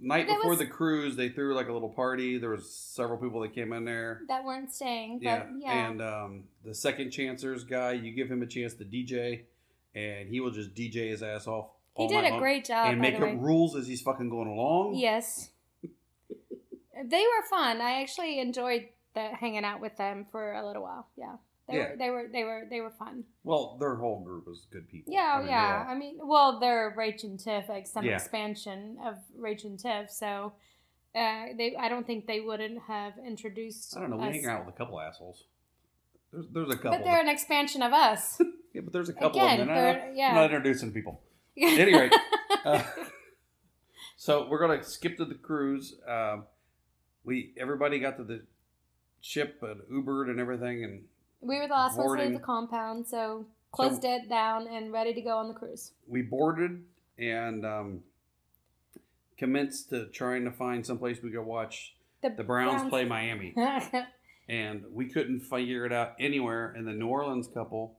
night 0.00 0.26
before 0.26 0.50
was- 0.50 0.58
the 0.58 0.66
cruise. 0.66 1.16
They 1.16 1.28
threw 1.28 1.54
like 1.54 1.68
a 1.68 1.72
little 1.72 1.88
party. 1.88 2.38
There 2.38 2.50
was 2.50 2.70
several 2.70 3.18
people 3.18 3.40
that 3.40 3.54
came 3.54 3.72
in 3.72 3.84
there. 3.84 4.22
that 4.28 4.44
weren't 4.44 4.72
staying, 4.72 5.18
but 5.18 5.24
Yeah, 5.24 5.46
yeah. 5.58 5.88
and 5.88 6.02
um, 6.02 6.44
the 6.64 6.74
second 6.74 7.10
chancers 7.10 7.64
guy, 7.64 7.92
you 7.92 8.12
give 8.12 8.30
him 8.30 8.42
a 8.42 8.46
chance 8.46 8.74
to 8.74 8.84
DJ, 8.84 9.42
and 9.94 10.28
he 10.28 10.40
will 10.40 10.50
just 10.50 10.74
DJ 10.74 11.08
his 11.10 11.22
ass 11.22 11.46
off. 11.46 11.70
he 11.96 12.02
all 12.02 12.08
did 12.08 12.24
a 12.24 12.30
long 12.30 12.38
great 12.40 12.64
job. 12.64 12.90
and 12.90 13.00
make 13.00 13.14
up 13.14 13.22
way. 13.22 13.34
rules 13.36 13.74
as 13.76 13.86
he's 13.86 14.02
fucking 14.02 14.28
going 14.28 14.48
along. 14.48 14.94
Yes. 14.96 15.50
they 15.82 17.20
were 17.22 17.42
fun. 17.50 17.80
I 17.80 18.02
actually 18.02 18.38
enjoyed 18.40 18.86
the 19.14 19.28
hanging 19.28 19.64
out 19.64 19.80
with 19.80 19.96
them 19.96 20.26
for 20.30 20.52
a 20.52 20.66
little 20.66 20.82
while. 20.82 21.06
Yeah. 21.16 21.36
They 21.68 21.76
Yeah. 21.78 21.90
were 21.90 21.96
they 21.96 22.10
were 22.10 22.28
they 22.32 22.44
were 22.44 22.62
they 22.70 22.80
were 22.80 22.90
fun. 22.90 23.24
Well, 23.42 23.76
their 23.80 23.96
whole 23.96 24.22
group 24.22 24.46
was 24.46 24.66
good 24.70 24.88
people. 24.88 25.12
Yeah, 25.12 25.34
I 25.34 25.38
mean, 25.40 25.48
yeah. 25.48 25.84
they 25.84 25.90
I 25.90 25.94
mean, 25.96 26.18
well, 26.22 26.60
they're 26.60 26.94
Rach 26.96 27.24
and 27.24 27.38
Tiff, 27.40 27.68
like 27.68 27.86
some 27.86 28.04
Yeah. 28.04 28.14
expansion 28.16 28.98
of 29.04 29.16
Rach 29.38 29.64
and 29.64 29.78
Tiff. 29.78 30.10
So, 30.10 30.52
uh, 31.14 31.46
they 31.58 31.74
I 31.78 31.88
don't 31.88 32.06
think 32.06 32.26
they 32.26 32.40
wouldn't 32.40 32.80
have 32.82 33.14
introduced. 33.18 33.96
I 33.96 34.00
don't 34.00 34.10
know. 34.10 34.16
We 34.16 34.28
us. 34.28 34.34
hang 34.34 34.46
out 34.46 34.64
with 34.66 34.74
a 34.74 34.78
couple 34.78 35.00
assholes. 35.00 35.44
There's, 36.32 36.46
there's 36.52 36.70
a 36.70 36.76
couple. 36.76 36.90
but 36.98 37.04
they're 37.04 37.20
an 37.20 37.28
expansion 37.28 37.82
of 37.82 37.92
us. 37.92 38.40
yeah, 38.72 38.82
but 38.82 38.92
there's 38.92 39.08
a 39.08 39.12
couple 39.12 39.40
Again, 39.40 39.60
of 39.62 39.66
them. 39.66 39.74
they're- 39.76 40.12
yeah. 40.14 40.28
I'm 40.28 40.34
not 40.36 40.44
introducing 40.44 40.92
people. 40.92 41.22
At 41.62 41.78
any 41.80 41.94
rate, 41.98 42.12
uh, 42.64 42.82
so 44.16 44.46
we're 44.48 44.58
gonna 44.60 44.82
skip 44.84 45.16
to 45.16 45.24
the 45.24 45.34
cruise. 45.34 45.94
Um, 46.06 46.44
we 47.24 47.54
everybody 47.56 47.98
got 47.98 48.16
to 48.18 48.24
the 48.24 48.42
ship 49.20 49.62
and 49.62 49.80
Ubered 49.90 50.28
and 50.30 50.38
everything, 50.38 50.84
and 50.84 51.04
we 51.40 51.58
were 51.58 51.66
the 51.68 51.74
last 51.74 51.96
ones 51.98 52.16
to 52.16 52.22
leave 52.24 52.32
the 52.32 52.38
compound, 52.44 53.06
so 53.06 53.46
closed 53.72 54.04
it 54.04 54.28
down 54.28 54.66
and 54.68 54.92
ready 54.92 55.12
to 55.14 55.20
go 55.20 55.36
on 55.38 55.48
the 55.48 55.54
cruise. 55.54 55.92
we 56.08 56.22
boarded 56.22 56.82
and 57.18 57.64
um, 57.64 58.00
commenced 59.36 59.90
to 59.90 60.06
trying 60.06 60.44
to 60.44 60.50
find 60.50 60.84
someplace 60.86 61.22
we 61.22 61.30
could 61.30 61.42
watch 61.44 61.94
the 62.22 62.42
Browns, 62.42 62.88
play 62.88 63.04
Miami, 63.04 63.54
and 64.48 64.84
we 64.92 65.06
couldn't 65.08 65.40
figure 65.40 65.84
it 65.86 65.92
out 65.92 66.14
anywhere. 66.18 66.72
And 66.76 66.86
the 66.86 66.92
New 66.92 67.06
Orleans 67.06 67.46
couple, 67.46 67.98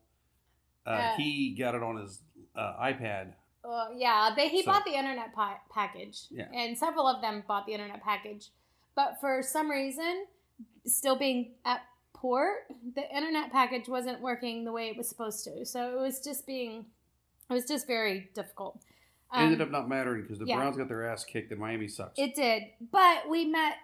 uh, 0.86 0.90
Uh, 0.90 1.16
he 1.16 1.56
got 1.58 1.76
it 1.76 1.84
on 1.84 1.98
his 1.98 2.20
uh, 2.56 2.74
iPad. 2.82 3.34
Well, 3.64 3.94
yeah, 3.98 4.32
they, 4.36 4.50
he 4.50 4.64
So- 4.64 4.72
bought 4.72 4.84
the 4.86 4.96
internet 4.96 5.34
pa- 5.34 5.60
package, 5.72 6.24
Yeah. 6.30 6.48
and 6.54 6.78
several 6.78 7.08
of 7.08 7.22
them 7.22 7.44
bought 7.48 7.66
the 7.66 7.74
internet 7.74 8.02
package. 8.04 8.50
But 8.96 9.18
for 9.22 9.42
some 9.44 9.70
reason, 9.70 10.26
still 10.86 11.16
being 11.18 11.54
at 11.64 11.82
port, 12.22 12.66
the 12.96 13.04
internet 13.16 13.52
package 13.52 13.88
wasn't 13.88 14.22
working 14.22 14.64
the 14.66 14.72
way 14.72 14.90
it 14.90 14.98
was 14.98 15.08
supposed 15.08 15.44
to. 15.46 15.66
So 15.66 15.98
it 15.98 16.02
was 16.02 16.20
just 16.20 16.46
being, 16.46 16.86
it 17.50 17.54
was 17.54 17.66
just 17.66 17.88
very 17.88 18.30
difficult. 18.34 18.82
It 19.34 19.38
ended 19.40 19.62
Um, 19.62 19.68
up 19.68 19.72
not 19.72 19.90
mattering 19.90 20.22
because 20.24 20.40
the 20.40 20.46
yeah. 20.46 20.56
Browns 20.56 20.78
got 20.78 20.88
their 20.88 21.08
ass 21.10 21.24
kicked 21.26 21.52
and 21.52 21.60
Miami 21.60 21.88
sucks. 21.88 22.18
It 22.18 22.34
did, 22.36 22.64
but 22.92 23.30
we 23.30 23.46
met. 23.46 23.76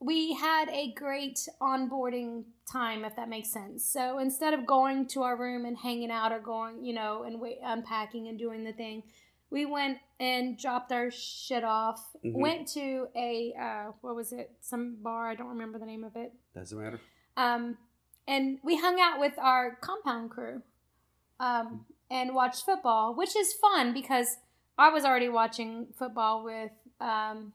We 0.00 0.34
had 0.34 0.68
a 0.70 0.92
great 0.94 1.48
onboarding 1.60 2.42
time, 2.70 3.04
if 3.04 3.14
that 3.14 3.28
makes 3.28 3.50
sense. 3.50 3.84
So 3.84 4.18
instead 4.18 4.52
of 4.52 4.66
going 4.66 5.06
to 5.08 5.22
our 5.22 5.36
room 5.36 5.64
and 5.64 5.78
hanging 5.78 6.10
out 6.10 6.32
or 6.32 6.40
going, 6.40 6.84
you 6.84 6.92
know, 6.92 7.22
and 7.22 7.40
wait, 7.40 7.58
unpacking 7.62 8.26
and 8.26 8.36
doing 8.36 8.64
the 8.64 8.72
thing, 8.72 9.04
we 9.50 9.64
went 9.64 9.98
and 10.18 10.58
dropped 10.58 10.90
our 10.90 11.10
shit 11.12 11.62
off. 11.62 12.04
Mhm. 12.24 12.32
Went 12.34 12.68
to 12.68 13.06
a 13.14 13.54
uh, 13.58 13.92
what 14.00 14.16
was 14.16 14.32
it? 14.32 14.50
Some 14.60 14.96
bar. 14.96 15.28
I 15.28 15.36
don't 15.36 15.48
remember 15.50 15.78
the 15.78 15.86
name 15.86 16.02
of 16.04 16.16
it. 16.16 16.32
Doesn't 16.54 16.76
matter. 16.78 17.00
Um, 17.36 17.76
and 18.26 18.58
we 18.62 18.76
hung 18.76 19.00
out 19.00 19.18
with 19.18 19.32
our 19.38 19.76
compound 19.80 20.30
crew 20.30 20.62
um, 21.40 21.84
and 22.10 22.34
watched 22.34 22.64
football, 22.64 23.14
which 23.14 23.34
is 23.36 23.52
fun 23.54 23.92
because 23.92 24.36
I 24.78 24.90
was 24.90 25.04
already 25.04 25.28
watching 25.28 25.86
football 25.98 26.44
with 26.44 26.70
um, 27.00 27.52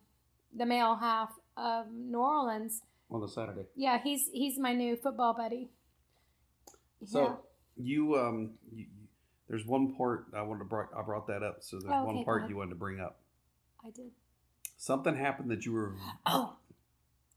the 0.55 0.65
male 0.65 0.95
half 0.95 1.31
of 1.55 1.85
New 1.91 2.19
Orleans. 2.19 2.81
on 3.09 3.21
the 3.21 3.27
Saturday. 3.27 3.65
Yeah, 3.75 3.99
he's 4.03 4.29
he's 4.33 4.59
my 4.59 4.73
new 4.73 4.95
football 4.95 5.33
buddy. 5.33 5.69
So 7.05 7.39
you 7.75 8.15
um 8.17 8.51
you, 8.73 8.85
there's 9.47 9.65
one 9.65 9.95
part 9.95 10.25
I 10.35 10.41
wanted 10.41 10.59
to 10.59 10.65
bring. 10.65 10.87
I 10.97 11.01
brought 11.03 11.27
that 11.27 11.43
up. 11.43 11.57
So 11.61 11.79
there's 11.79 11.91
Oh, 11.93 12.03
one 12.05 12.15
okay, 12.15 12.23
go 12.23 12.25
part 12.25 12.49
you 12.49 12.57
wanted 12.57 12.71
to 12.71 12.75
bring 12.75 12.99
up. 12.99 13.19
I 13.85 13.91
did. 13.91 14.11
Something 14.75 15.15
happened 15.15 15.49
that 15.51 15.65
you 15.65 15.71
were 15.73 15.95
Oh, 16.25 16.55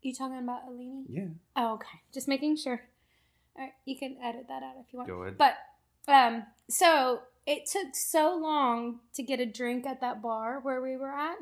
you 0.03 0.15
talking 0.15 0.39
about 0.39 0.69
Alini? 0.69 1.05
yeah. 1.09 1.25
Oh, 1.57 1.75
okay. 1.75 2.01
Just 2.13 2.29
making 2.29 2.57
sure. 2.57 2.83
All 3.57 3.65
right, 3.65 3.73
you 3.85 3.97
can 3.97 4.17
edit 4.23 4.47
that 4.49 4.63
out 4.63 4.75
if 4.81 4.93
you 4.93 4.99
want. 4.99 5.09
Go 5.09 5.23
ahead. 5.23 5.37
But 5.39 5.57
um, 6.09 6.45
so 6.69 7.21
it 7.47 7.69
took 7.71 7.95
so 7.95 8.37
long 8.37 9.01
to 9.15 9.23
get 9.23 9.41
a 9.41 9.47
drink 9.47 9.87
at 9.87 10.01
that 10.01 10.23
bar 10.23 10.61
where 10.61 10.81
we 10.81 10.97
were 10.97 11.13
at. 11.13 11.37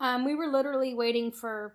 Um, 0.00 0.24
we 0.24 0.34
were 0.34 0.46
literally 0.46 0.94
waiting 0.94 1.32
for 1.32 1.74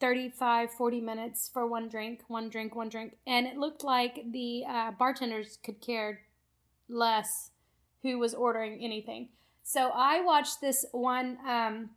35, 0.00 0.70
40 0.72 1.00
minutes 1.00 1.50
for 1.52 1.66
one 1.66 1.88
drink, 1.88 2.22
one 2.28 2.48
drink, 2.48 2.74
one 2.74 2.88
drink. 2.88 3.16
And 3.26 3.46
it 3.46 3.56
looked 3.56 3.84
like 3.84 4.24
the 4.30 4.64
uh, 4.68 4.90
bartenders 4.92 5.58
could 5.64 5.80
care 5.80 6.20
less 6.88 7.50
who 8.02 8.18
was 8.18 8.34
ordering 8.34 8.82
anything. 8.82 9.28
So 9.62 9.90
I 9.94 10.20
watched 10.20 10.60
this 10.60 10.84
one 10.92 11.38
um, 11.48 11.90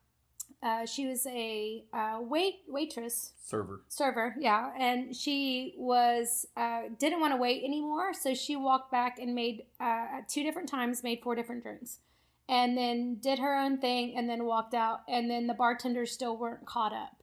uh, 0.65 0.83
she 0.83 1.05
was 1.05 1.27
a 1.27 1.83
uh, 1.93 2.17
wait 2.21 2.61
waitress 2.67 3.33
Server. 3.43 3.83
server, 3.87 4.35
yeah, 4.39 4.71
and 4.79 5.15
she 5.15 5.75
was 5.77 6.47
uh, 6.57 6.81
didn't 6.97 7.19
want 7.19 7.33
to 7.33 7.37
wait 7.37 7.63
anymore, 7.63 8.15
so 8.15 8.33
she 8.33 8.55
walked 8.55 8.91
back 8.91 9.19
and 9.19 9.35
made 9.35 9.65
uh, 9.79 10.17
at 10.17 10.27
two 10.27 10.41
different 10.41 10.67
times 10.67 11.03
made 11.03 11.21
four 11.21 11.35
different 11.35 11.61
drinks, 11.61 11.99
and 12.49 12.75
then 12.75 13.17
did 13.21 13.37
her 13.37 13.55
own 13.55 13.77
thing, 13.77 14.17
and 14.17 14.27
then 14.27 14.45
walked 14.45 14.73
out, 14.73 15.01
and 15.07 15.29
then 15.29 15.45
the 15.45 15.53
bartenders 15.53 16.11
still 16.11 16.35
weren't 16.35 16.65
caught 16.65 16.93
up. 16.93 17.21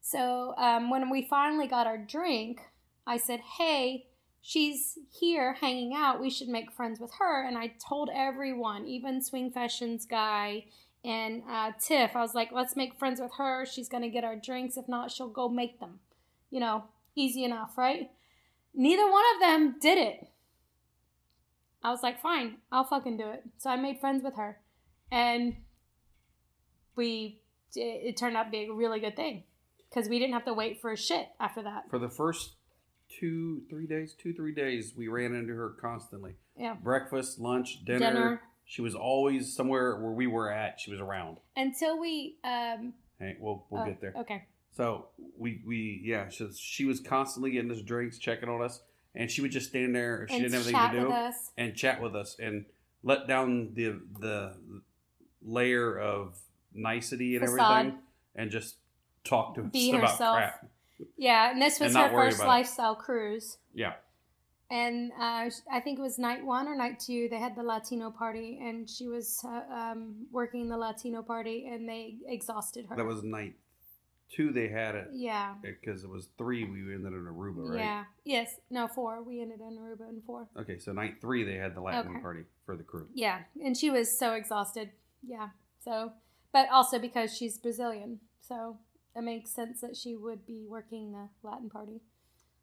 So 0.00 0.54
um, 0.56 0.88
when 0.88 1.10
we 1.10 1.26
finally 1.28 1.66
got 1.66 1.88
our 1.88 1.98
drink, 1.98 2.60
I 3.04 3.16
said, 3.16 3.40
"Hey." 3.58 4.06
She's 4.48 4.96
here 5.10 5.54
hanging 5.54 5.92
out. 5.92 6.20
We 6.20 6.30
should 6.30 6.46
make 6.46 6.70
friends 6.70 7.00
with 7.00 7.10
her. 7.18 7.44
And 7.44 7.58
I 7.58 7.74
told 7.84 8.10
everyone, 8.14 8.86
even 8.86 9.20
Swing 9.20 9.50
Fashions 9.50 10.06
guy 10.06 10.66
and 11.06 11.44
uh, 11.48 11.70
Tiff, 11.80 12.16
I 12.16 12.20
was 12.20 12.34
like, 12.34 12.50
let's 12.52 12.74
make 12.74 12.98
friends 12.98 13.20
with 13.20 13.30
her. 13.38 13.64
She's 13.64 13.88
going 13.88 14.02
to 14.02 14.08
get 14.08 14.24
our 14.24 14.34
drinks. 14.34 14.76
If 14.76 14.88
not, 14.88 15.12
she'll 15.12 15.28
go 15.28 15.48
make 15.48 15.78
them. 15.78 16.00
You 16.50 16.58
know, 16.58 16.84
easy 17.14 17.44
enough, 17.44 17.78
right? 17.78 18.10
Neither 18.74 19.10
one 19.10 19.24
of 19.34 19.40
them 19.40 19.76
did 19.80 19.98
it. 19.98 20.26
I 21.82 21.90
was 21.90 22.02
like, 22.02 22.20
fine, 22.20 22.56
I'll 22.72 22.84
fucking 22.84 23.16
do 23.16 23.28
it. 23.30 23.44
So 23.58 23.70
I 23.70 23.76
made 23.76 24.00
friends 24.00 24.24
with 24.24 24.34
her. 24.34 24.58
And 25.12 25.56
we, 26.96 27.40
it, 27.76 28.08
it 28.08 28.16
turned 28.16 28.36
out 28.36 28.44
to 28.44 28.50
be 28.50 28.64
a 28.64 28.72
really 28.72 28.98
good 28.98 29.14
thing 29.14 29.44
because 29.88 30.08
we 30.08 30.18
didn't 30.18 30.34
have 30.34 30.46
to 30.46 30.54
wait 30.54 30.80
for 30.80 30.96
shit 30.96 31.28
after 31.38 31.62
that. 31.62 31.84
For 31.88 32.00
the 32.00 32.08
first 32.08 32.56
two, 33.08 33.62
three 33.70 33.86
days, 33.86 34.14
two, 34.20 34.34
three 34.34 34.54
days, 34.54 34.94
we 34.96 35.06
ran 35.06 35.34
into 35.34 35.54
her 35.54 35.76
constantly. 35.80 36.34
Yeah. 36.58 36.74
Breakfast, 36.74 37.38
lunch, 37.38 37.84
dinner. 37.84 37.98
Dinner. 37.98 38.40
She 38.68 38.82
was 38.82 38.94
always 38.94 39.54
somewhere 39.54 39.96
where 39.96 40.10
we 40.12 40.26
were 40.26 40.50
at. 40.50 40.80
She 40.80 40.90
was 40.90 41.00
around. 41.00 41.38
Until 41.56 41.98
we, 42.00 42.36
um, 42.44 42.92
Hey, 43.18 43.36
we'll 43.40 43.64
we'll 43.70 43.82
oh, 43.82 43.86
get 43.86 44.00
there. 44.00 44.12
Okay. 44.16 44.44
So 44.76 45.06
we 45.38 45.62
we 45.66 46.02
yeah, 46.04 46.28
she, 46.28 46.48
she 46.54 46.84
was 46.84 47.00
constantly 47.00 47.52
getting 47.52 47.70
us 47.70 47.80
drinks, 47.80 48.18
checking 48.18 48.48
on 48.50 48.60
us, 48.60 48.82
and 49.14 49.30
she 49.30 49.40
would 49.40 49.52
just 49.52 49.68
stand 49.70 49.94
there 49.94 50.24
if 50.24 50.30
she 50.30 50.36
And 50.36 50.42
didn't 50.44 50.54
have 50.64 50.66
anything 50.66 51.00
to 51.00 51.06
with 51.06 51.08
do 51.08 51.12
us. 51.14 51.50
and 51.56 51.74
chat 51.74 52.02
with 52.02 52.14
us 52.14 52.36
and 52.38 52.66
let 53.02 53.26
down 53.28 53.70
the 53.74 54.00
the 54.20 54.54
layer 55.42 55.98
of 55.98 56.38
nicety 56.74 57.36
and 57.36 57.44
Facade. 57.48 57.78
everything, 57.78 57.98
and 58.34 58.50
just 58.50 58.76
talk 59.24 59.54
to 59.54 59.62
us 59.62 59.70
Be 59.72 59.90
about 59.92 60.10
herself. 60.10 60.36
crap. 60.36 60.66
Yeah, 61.16 61.50
and 61.52 61.60
this 61.62 61.78
was 61.80 61.94
And 61.94 62.04
her 62.04 62.10
first 62.10 62.36
about 62.38 62.44
it. 62.44 62.48
lifestyle 62.48 62.94
cruise. 62.96 63.58
Yeah, 63.74 63.94
And 64.70 65.12
uh, 65.12 65.48
I 65.70 65.80
think 65.80 65.98
it 65.98 66.02
was 66.02 66.18
night 66.18 66.44
one 66.44 66.66
or 66.66 66.74
night 66.74 66.98
two. 66.98 67.28
They 67.30 67.38
had 67.38 67.54
the 67.54 67.62
Latino 67.62 68.10
party, 68.10 68.58
and 68.60 68.88
she 68.90 69.06
was 69.06 69.44
uh, 69.44 69.62
um, 69.72 70.26
working 70.32 70.68
the 70.68 70.76
Latino 70.76 71.22
party, 71.22 71.68
and 71.70 71.88
they 71.88 72.16
exhausted 72.26 72.86
her. 72.88 72.96
that 72.96 73.04
was 73.06 73.22
night 73.22 73.54
two. 74.28 74.50
They 74.52 74.66
had 74.68 74.96
it 74.96 75.08
yeah, 75.12 75.54
because 75.62 76.02
it 76.02 76.10
was 76.10 76.30
three. 76.36 76.64
We 76.64 76.80
ended 76.92 77.12
in 77.12 77.26
Aruba, 77.26 77.68
right? 77.68 77.78
yeah, 77.78 78.04
yes, 78.24 78.56
no 78.68 78.88
four. 78.88 79.22
We 79.22 79.40
ended 79.40 79.60
in 79.60 79.78
Aruba 79.78 80.08
in 80.08 80.20
four. 80.26 80.48
Okay, 80.58 80.78
so 80.78 80.92
night 80.92 81.20
three 81.20 81.44
they 81.44 81.54
had 81.54 81.76
the 81.76 81.80
Latin 81.80 82.12
Okay. 82.12 82.20
party 82.20 82.40
for 82.64 82.76
the 82.76 82.82
crew. 82.82 83.06
Yeah, 83.14 83.40
and 83.64 83.76
she 83.76 83.90
was 83.90 84.18
so 84.18 84.32
exhausted. 84.34 84.90
Yeah, 85.24 85.50
so 85.78 86.12
but 86.52 86.68
also 86.70 86.98
because 86.98 87.36
she's 87.36 87.56
Brazilian, 87.56 88.18
so 88.40 88.78
it 89.14 89.22
makes 89.22 89.50
sense 89.50 89.80
that 89.80 89.96
she 89.96 90.16
would 90.16 90.44
be 90.44 90.66
working 90.68 91.12
the 91.12 91.28
Latin 91.42 91.70
party. 91.70 92.00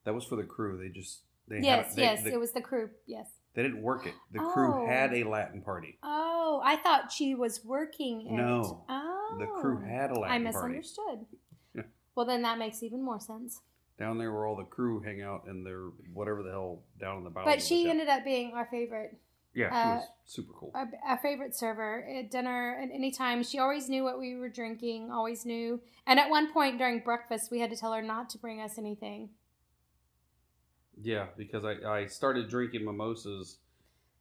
That 0.04 0.14
was 0.14 0.26
for 0.26 0.36
the 0.36 0.44
crew. 0.44 0.78
They 0.78 0.90
just 0.90 1.22
they 1.48 1.60
yes, 1.62 1.96
they, 1.96 2.02
yes, 2.04 2.24
the- 2.24 2.34
it 2.34 2.40
was 2.40 2.52
the 2.52 2.62
crew. 2.62 2.90
Yes. 3.06 3.28
They 3.56 3.62
didn't 3.62 3.84
work 3.84 4.08
it. 4.08 4.16
The 4.32 4.40
crew 4.40 4.74
Oh. 4.84 4.88
had 4.88 5.14
a 5.14 5.24
Latin 5.26 5.62
party. 5.62 6.00
Oh, 6.02 6.60
I 6.64 6.76
thought 6.78 7.12
she 7.12 7.36
was 7.36 7.64
working 7.64 8.26
it. 8.28 8.32
No, 8.32 8.84
Oh. 8.90 9.36
The 9.40 9.46
crew 9.46 9.80
had 9.80 10.10
a 10.10 10.16
Latin 10.20 10.22
party 10.22 10.34
I 10.34 10.38
misunderstood. 10.40 11.26
Yeah. 11.76 11.84
Well, 12.16 12.26
then 12.26 12.42
that 12.44 12.58
makes 12.58 12.82
even 12.84 13.02
more 13.04 13.20
sense. 13.20 13.62
down 14.00 14.18
there 14.18 14.32
where 14.32 14.46
all 14.48 14.56
the 14.56 14.64
crew 14.64 15.00
hang 15.02 15.22
out 15.22 15.46
and 15.48 15.64
they're 15.66 15.90
whatever 16.14 16.42
the 16.44 16.50
hell 16.52 16.82
down 17.00 17.18
in 17.20 17.24
the 17.24 17.30
bowels. 17.30 17.46
But 17.46 17.62
she 17.62 17.90
ended 17.90 18.08
up 18.10 18.24
being 18.24 18.54
our 18.54 18.66
favorite, 18.66 19.18
yeah, 19.56 19.70
she 19.70 19.76
uh, 19.76 19.96
was 19.98 20.08
super 20.26 20.54
cool. 20.54 20.72
our, 20.74 20.90
our 21.08 21.18
favorite 21.20 21.56
server 21.56 22.04
at 22.06 22.32
dinner 22.32 22.78
and 22.82 22.92
anytime. 22.92 23.44
She 23.44 23.60
always 23.60 23.88
knew 23.90 24.04
what 24.04 24.18
we 24.20 24.36
were 24.36 24.50
drinking, 24.50 25.12
always 25.12 25.46
knew. 25.46 25.80
And 26.08 26.20
at 26.20 26.30
one 26.32 26.52
point 26.52 26.80
during 26.80 27.00
breakfast, 27.02 27.52
we 27.52 27.60
had 27.60 27.70
to 27.70 27.78
tell 27.78 27.94
her 27.94 28.02
not 28.02 28.30
to 28.32 28.40
bring 28.40 28.60
us 28.62 28.78
anything. 28.80 29.30
Yeah, 31.02 31.28
because 31.38 31.64
I 31.66 31.76
I 31.88 32.06
started 32.08 32.50
drinking 32.50 32.86
mimosas 32.86 33.58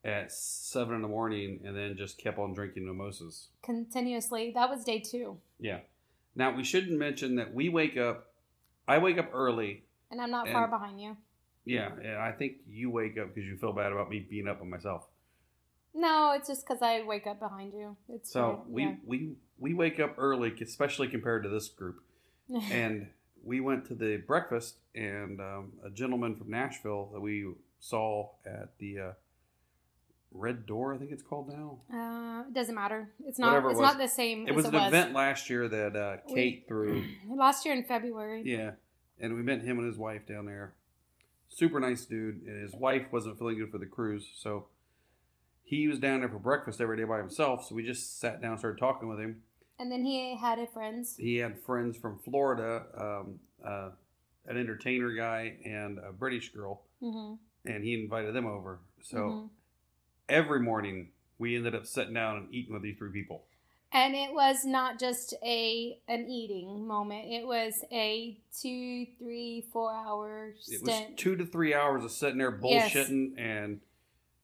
at 0.05 0.33
seven 0.33 0.97
in 0.97 1.03
the 1.03 1.09
morning 1.09 1.61
and 1.65 1.77
then 1.77 1.97
just 1.97 2.19
kept 2.19 2.39
on 2.39 2.55
drinking 2.55 2.87
mimosas. 2.87 3.49
continuously. 3.63 4.51
That 4.55 4.69
was 4.69 4.85
day 4.85 4.99
two. 5.01 5.39
Yeah. 5.61 5.81
Now 6.35 6.57
we 6.57 6.65
shouldn't 6.65 6.99
mention 6.99 7.37
that 7.37 7.55
we 7.55 7.69
wake 7.69 7.97
up. 7.97 8.33
I 8.89 8.99
wake 8.99 9.19
up 9.19 9.31
early. 9.33 9.85
And 10.11 10.21
I'm 10.21 10.31
not 10.31 10.49
far 10.49 10.67
behind 10.69 11.01
you. 11.01 11.17
Yeah, 11.65 11.91
and 12.03 12.17
I 12.17 12.33
think 12.33 12.55
you 12.69 12.91
wake 12.91 13.17
up 13.17 13.33
because 13.35 13.49
you 13.49 13.57
feel 13.57 13.73
bad 13.73 13.93
about 13.93 14.11
me 14.11 14.27
being 14.29 14.49
up 14.49 14.61
on 14.61 14.69
myself. 14.69 15.07
No, 15.95 16.33
it's 16.37 16.49
just 16.49 16.67
because 16.67 16.83
I 16.83 17.03
wake 17.03 17.27
up 17.27 17.39
behind 17.39 17.73
you. 17.73 17.97
It's 18.09 18.33
So 18.33 18.65
we 18.69 18.87
weird, 18.87 18.99
we 19.07 19.33
we 19.59 19.75
wake 19.75 20.01
up 20.01 20.15
early, 20.19 20.53
especially 20.61 21.07
compared 21.09 21.45
to 21.45 21.49
this 21.49 21.69
group. 21.69 22.03
and 22.71 23.09
we 23.45 23.61
went 23.61 23.85
to 23.87 23.95
the 23.95 24.17
breakfast 24.19 24.77
and 24.95 25.41
um, 25.41 25.73
a 25.85 25.91
gentleman 25.91 26.37
from 26.37 26.51
nashville 26.51 27.11
that 27.13 27.21
we 27.21 27.47
saw 27.81 28.31
at 28.47 28.79
the 28.79 28.99
uh, 28.99 29.11
red 30.33 30.65
door 30.67 30.95
i 30.95 30.99
think 30.99 31.11
it's 31.11 31.23
called 31.23 31.49
now 31.49 31.79
uh, 31.93 32.43
it 32.49 32.55
doesn't 32.55 32.75
matter. 32.75 33.11
It's 33.27 33.39
not. 33.39 33.49
Whatever 33.49 33.71
it's 33.71 33.79
was. 33.79 33.91
not 33.93 33.99
the 33.99 34.09
same. 34.09 34.47
it 34.47 34.51
as 34.51 34.57
was 34.57 34.65
it 34.65 34.69
an 34.69 34.75
was. 34.81 34.89
event 34.89 35.13
last 35.13 35.49
year 35.51 35.69
that 35.69 35.95
uh, 35.97 36.17
We- 36.29 36.35
kate 36.35 36.65
threw 36.69 37.05
last 37.35 37.65
year 37.65 37.75
in 37.75 37.85
February. 37.85 38.43
yeah 38.45 38.73
and 39.21 39.35
we 39.35 39.43
met 39.43 39.61
him 39.63 39.79
and 39.79 39.87
his 39.87 39.99
wife 39.99 40.27
down 40.27 40.47
there 40.47 40.73
super 41.49 41.79
nice 41.81 42.05
dude 42.07 42.43
and 42.47 42.63
his 42.63 42.75
wife 42.75 43.07
wasn't 43.13 43.39
feeling 43.39 43.59
good 43.59 43.71
for 43.71 43.79
the 43.79 43.87
cruise 43.87 44.29
so 44.35 44.67
he 45.63 45.87
was 45.87 45.99
down 45.99 46.21
there 46.21 46.29
for 46.29 46.39
breakfast 46.39 46.81
every 46.81 46.97
day 46.97 47.05
by 47.05 47.19
himself 47.19 47.67
so 47.69 47.75
we 47.75 47.83
just 47.85 48.19
sat 48.19 48.41
down 48.41 48.53
and 48.53 48.59
started 48.59 48.79
talking 48.79 49.09
with 49.09 49.19
him 49.21 49.43
And 49.79 49.91
then 49.91 50.05
he 50.05 50.37
had 50.37 50.59
a 50.59 50.67
friends. 50.67 51.17
he 51.17 51.37
had 51.37 51.59
friends 51.63 51.97
from 51.97 52.19
florida 52.19 52.85
um, 52.97 53.41
uh, 53.65 53.91
an 54.47 54.57
entertainer 54.57 55.13
guy 55.13 55.57
and 55.65 55.99
a 55.99 56.13
british 56.13 56.53
girl 56.53 56.83
hmm 57.01 57.35
and 57.65 57.85
he 57.85 57.95
invited 57.95 58.35
them 58.35 58.47
over. 58.47 58.81
So 59.03 59.17
Mhm. 59.19 59.51
every 60.29 60.59
morning 60.61 61.13
we 61.39 61.55
ended 61.57 61.77
up 61.77 61.87
sitting 61.87 62.15
down 62.15 62.37
and 62.39 62.53
eating 62.55 62.73
with 62.73 62.83
these 62.83 62.99
three 62.99 63.13
people. 63.13 63.47
And 63.93 64.17
it 64.17 64.33
was 64.35 64.65
not 64.65 64.99
just 64.99 65.35
a 65.45 66.01
an 66.09 66.29
eating 66.29 66.87
moment. 66.87 67.31
It 67.31 67.47
was 67.47 67.85
a 67.93 68.41
two, 68.61 69.07
three, 69.19 69.69
four 69.73 69.93
hour 69.93 70.55
It 70.67 70.83
was 70.83 71.01
two 71.17 71.37
to 71.37 71.47
three 71.47 71.73
hours 71.73 72.03
of 72.05 72.11
sitting 72.11 72.39
there 72.39 72.51
Yes. 72.65 72.93
bullshitting 72.93 73.39
and 73.39 73.81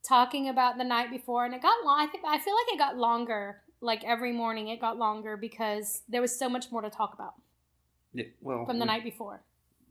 talking 0.04 0.48
about 0.48 0.78
the 0.78 0.84
night 0.84 1.10
before, 1.10 1.44
and 1.44 1.54
it 1.54 1.60
got 1.62 1.84
long. 1.84 2.00
I 2.00 2.06
think 2.06 2.24
I 2.24 2.38
feel 2.38 2.54
like 2.54 2.72
it 2.74 2.78
got 2.78 2.96
longer. 2.96 3.62
Like 3.80 4.04
every 4.04 4.32
morning, 4.32 4.68
it 4.68 4.80
got 4.80 4.96
longer 4.98 5.36
because 5.36 6.02
there 6.08 6.20
was 6.20 6.36
so 6.36 6.48
much 6.48 6.70
more 6.72 6.82
to 6.82 6.90
talk 6.90 7.14
about 7.14 7.34
yeah, 8.12 8.24
well 8.40 8.66
from 8.66 8.78
the 8.78 8.84
we- 8.84 8.88
night 8.88 9.04
before. 9.04 9.42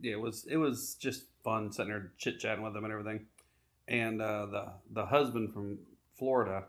Yeah, 0.02 0.14
it 0.14 0.20
was 0.22 0.46
it 0.46 0.58
was 0.58 0.96
just 0.96 1.24
fun 1.44 1.72
sitting 1.72 1.92
there 1.92 2.12
chit 2.18 2.40
chatting 2.40 2.64
with 2.64 2.74
them 2.74 2.84
and 2.84 2.94
everything. 2.94 3.26
And 3.88 4.22
uh, 4.22 4.46
the 4.48 4.72
the 4.92 5.06
husband 5.06 5.54
from 5.54 5.80
Florida, 6.20 6.66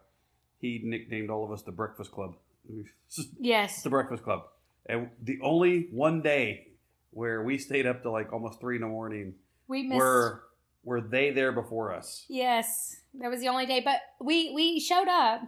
he 0.61 0.81
nicknamed 0.85 1.29
all 1.31 1.45
of 1.45 1.51
us 1.53 1.63
the 1.63 1.73
Breakfast 1.73 2.13
Club. 2.13 2.37
Yes, 3.41 3.83
the 3.83 3.91
Breakfast 3.91 4.23
Club. 4.23 4.45
And 4.87 5.11
the 5.23 5.39
only 5.43 5.89
one 5.91 6.23
day 6.23 6.69
where 7.11 7.43
we 7.43 7.59
stayed 7.59 7.87
up 7.87 8.03
to 8.03 8.11
like 8.11 8.33
almost 8.33 8.61
three 8.61 8.77
in 8.77 8.83
the 8.83 8.89
morning 8.89 9.35
we 9.67 9.83
missed. 9.83 9.99
were 9.99 10.43
were 10.85 11.01
they 11.01 11.31
there 11.31 11.53
before 11.53 11.93
us. 11.93 12.25
Yes, 12.29 12.97
that 13.15 13.29
was 13.31 13.41
the 13.41 13.49
only 13.49 13.67
day, 13.67 13.81
but 13.85 14.01
we 14.21 14.53
we 14.55 14.81
showed 14.81 15.09
up. 15.09 15.43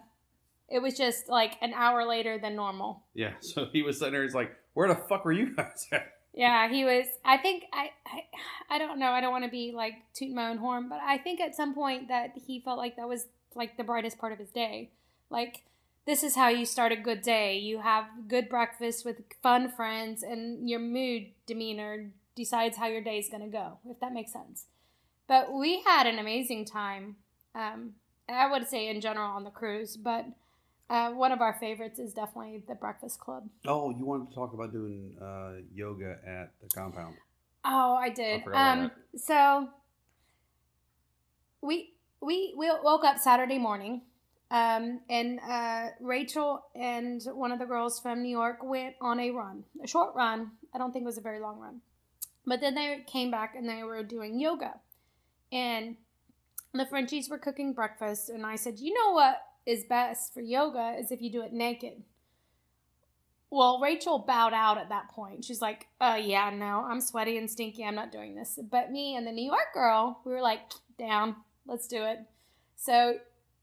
It 0.70 0.80
was 0.80 0.96
just 0.96 1.28
like 1.28 1.56
an 1.61 1.74
hour 1.74 2.06
later 2.06 2.38
than 2.38 2.54
normal. 2.56 3.02
Yeah, 3.14 3.33
so 3.40 3.66
he 3.72 3.83
was 3.83 3.98
sitting 3.98 4.12
there. 4.12 4.22
He's 4.22 4.35
like, 4.35 4.52
"Where 4.74 4.88
the 4.88 4.94
fuck 4.94 5.24
were 5.24 5.33
you 5.33 5.54
guys 5.54 5.87
at?" 5.92 6.12
Yeah, 6.33 6.68
he 6.68 6.85
was. 6.85 7.06
I 7.24 7.38
think 7.38 7.64
I, 7.72 7.90
I, 8.06 8.76
I 8.76 8.78
don't 8.78 8.98
know. 9.00 9.11
I 9.11 9.20
don't 9.20 9.33
want 9.33 9.44
to 9.44 9.50
be 9.50 9.72
like 9.74 9.94
tooting 10.14 10.35
my 10.35 10.48
own 10.48 10.59
horn, 10.59 10.88
but 10.88 11.00
I 11.00 11.18
think 11.18 11.40
at 11.40 11.56
some 11.56 11.74
point 11.74 12.09
that 12.09 12.33
he 12.46 12.61
felt 12.61 12.78
like 12.78 12.96
that 12.96 13.09
was 13.09 13.26
like 13.54 13.76
the 13.76 13.85
brightest 13.85 14.18
part 14.18 14.33
of 14.33 14.38
his 14.38 14.50
day. 14.50 14.90
Like 15.28 15.64
this 16.06 16.22
is 16.22 16.37
how 16.37 16.48
you 16.48 16.64
start 16.64 16.92
a 16.92 16.96
good 16.96 17.22
day. 17.22 17.59
You 17.59 17.80
have 17.80 18.04
good 18.28 18.48
breakfast 18.48 19.04
with 19.04 19.22
fun 19.42 19.70
friends, 19.70 20.22
and 20.22 20.68
your 20.68 20.80
mood 20.80 21.26
demeanor 21.46 22.11
decides 22.37 22.76
how 22.76 22.87
your 22.87 23.02
day 23.02 23.18
is 23.18 23.28
going 23.28 23.42
to 23.42 23.48
go. 23.48 23.78
If 23.88 24.00
that 24.00 24.12
makes 24.12 24.33
sense. 24.33 24.66
But 25.26 25.52
we 25.52 25.83
had 25.83 26.06
an 26.06 26.18
amazing 26.18 26.64
time. 26.64 27.16
Um, 27.54 27.94
I 28.28 28.50
would 28.50 28.68
say 28.68 28.88
in 28.88 29.00
general 29.00 29.30
on 29.30 29.44
the 29.44 29.50
cruise, 29.50 29.96
but 29.96 30.26
uh, 30.90 31.12
one 31.12 31.31
of 31.31 31.40
our 31.40 31.57
favorites 31.61 32.00
is 32.00 32.12
definitely 32.12 32.64
the 32.68 32.74
Breakfast 32.74 33.20
Club. 33.20 33.48
Oh, 33.64 33.90
you 33.90 34.05
wanted 34.05 34.29
to 34.29 34.35
talk 34.35 34.53
about 34.53 34.72
doing 34.72 35.16
uh, 35.22 35.62
yoga 35.72 36.18
at 36.26 36.53
the 36.61 36.68
compound? 36.68 37.14
Oh, 37.64 37.94
I 37.94 38.09
did. 38.09 38.42
about 38.44 38.79
um, 38.79 38.90
so 39.16 39.68
we 41.62 41.94
we 42.20 42.55
we 42.59 42.70
woke 42.83 43.05
up 43.05 43.18
Saturday 43.18 43.59
morning. 43.59 44.03
Um, 44.53 44.98
and 45.09 45.38
uh, 45.48 45.90
Rachel 46.00 46.64
and 46.74 47.22
one 47.35 47.53
of 47.53 47.61
the 47.61 47.66
girls 47.66 48.00
from 48.00 48.20
New 48.22 48.37
York 48.37 48.59
went 48.64 48.96
on 49.00 49.20
a 49.20 49.31
run, 49.31 49.62
a 49.83 49.87
short 49.87 50.16
run. 50.16 50.50
I 50.74 50.79
don't 50.79 50.90
think 50.92 51.05
it 51.05 51.07
was 51.07 51.18
a 51.18 51.20
very 51.20 51.38
long 51.38 51.61
run. 51.61 51.83
But 52.44 52.61
then 52.61 52.74
they 52.74 53.05
came 53.07 53.31
back 53.31 53.55
and 53.55 53.68
they 53.68 53.85
were 53.85 54.03
doing 54.03 54.40
yoga. 54.40 54.74
And 55.53 55.98
the 56.74 56.85
Frenchies 56.85 57.31
were 57.31 57.38
cooking 57.38 57.74
breakfast. 57.74 58.29
And 58.29 58.44
I 58.44 58.57
said, 58.57 58.81
You 58.81 58.92
know 58.92 59.12
what 59.12 59.40
is 59.66 59.85
best 59.85 60.33
for 60.35 60.40
yoga 60.40 60.96
is 60.99 61.11
if 61.12 61.20
you 61.20 61.31
do 61.31 61.42
it 61.42 61.53
naked. 61.53 62.03
Well, 63.51 63.81
Rachel 63.81 64.20
bowed 64.20 64.53
out 64.53 64.79
at 64.79 64.90
that 64.90 65.09
point. 65.11 65.44
She's 65.44 65.61
like, 65.61 65.88
"Uh, 66.01 66.18
yeah, 66.23 66.51
no, 66.51 66.85
I'm 66.85 67.01
sweaty 67.01 67.37
and 67.37 67.51
stinky. 67.51 67.85
I'm 67.85 67.96
not 67.96 68.12
doing 68.12 68.37
this." 68.37 68.59
But 68.62 68.92
me 68.92 69.16
and 69.16 69.27
the 69.27 69.33
New 69.33 69.44
York 69.44 69.75
girl, 69.75 70.20
we 70.25 70.33
were 70.33 70.40
like, 70.40 70.61
"Down, 70.99 71.37
let's 71.66 71.88
do 71.88 72.05
it." 72.05 72.20
So 72.77 73.18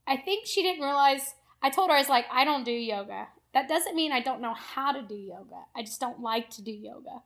I 0.06 0.18
think 0.18 0.46
she 0.46 0.62
didn't 0.62 0.84
realize. 0.84 1.36
I 1.62 1.70
told 1.70 1.90
her 1.90 1.96
I 1.96 2.00
was 2.00 2.10
like, 2.10 2.26
"I 2.32 2.44
don't 2.44 2.66
do 2.66 2.72
yoga. 2.72 3.30
That 3.54 3.70
doesn't 3.70 3.96
mean 3.96 4.12
I 4.12 4.20
don't 4.20 4.42
know 4.42 4.54
how 4.54 4.92
to 4.92 5.02
do 5.02 5.16
yoga. 5.16 5.66
I 5.74 5.84
just 5.84 6.02
don't 6.02 6.20
like 6.22 6.50
to 6.52 6.62
do 6.62 6.72
yoga." 6.72 7.24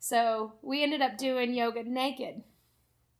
So 0.00 0.54
we 0.62 0.82
ended 0.82 1.02
up 1.02 1.18
doing 1.18 1.52
yoga 1.52 1.82
naked 1.82 2.42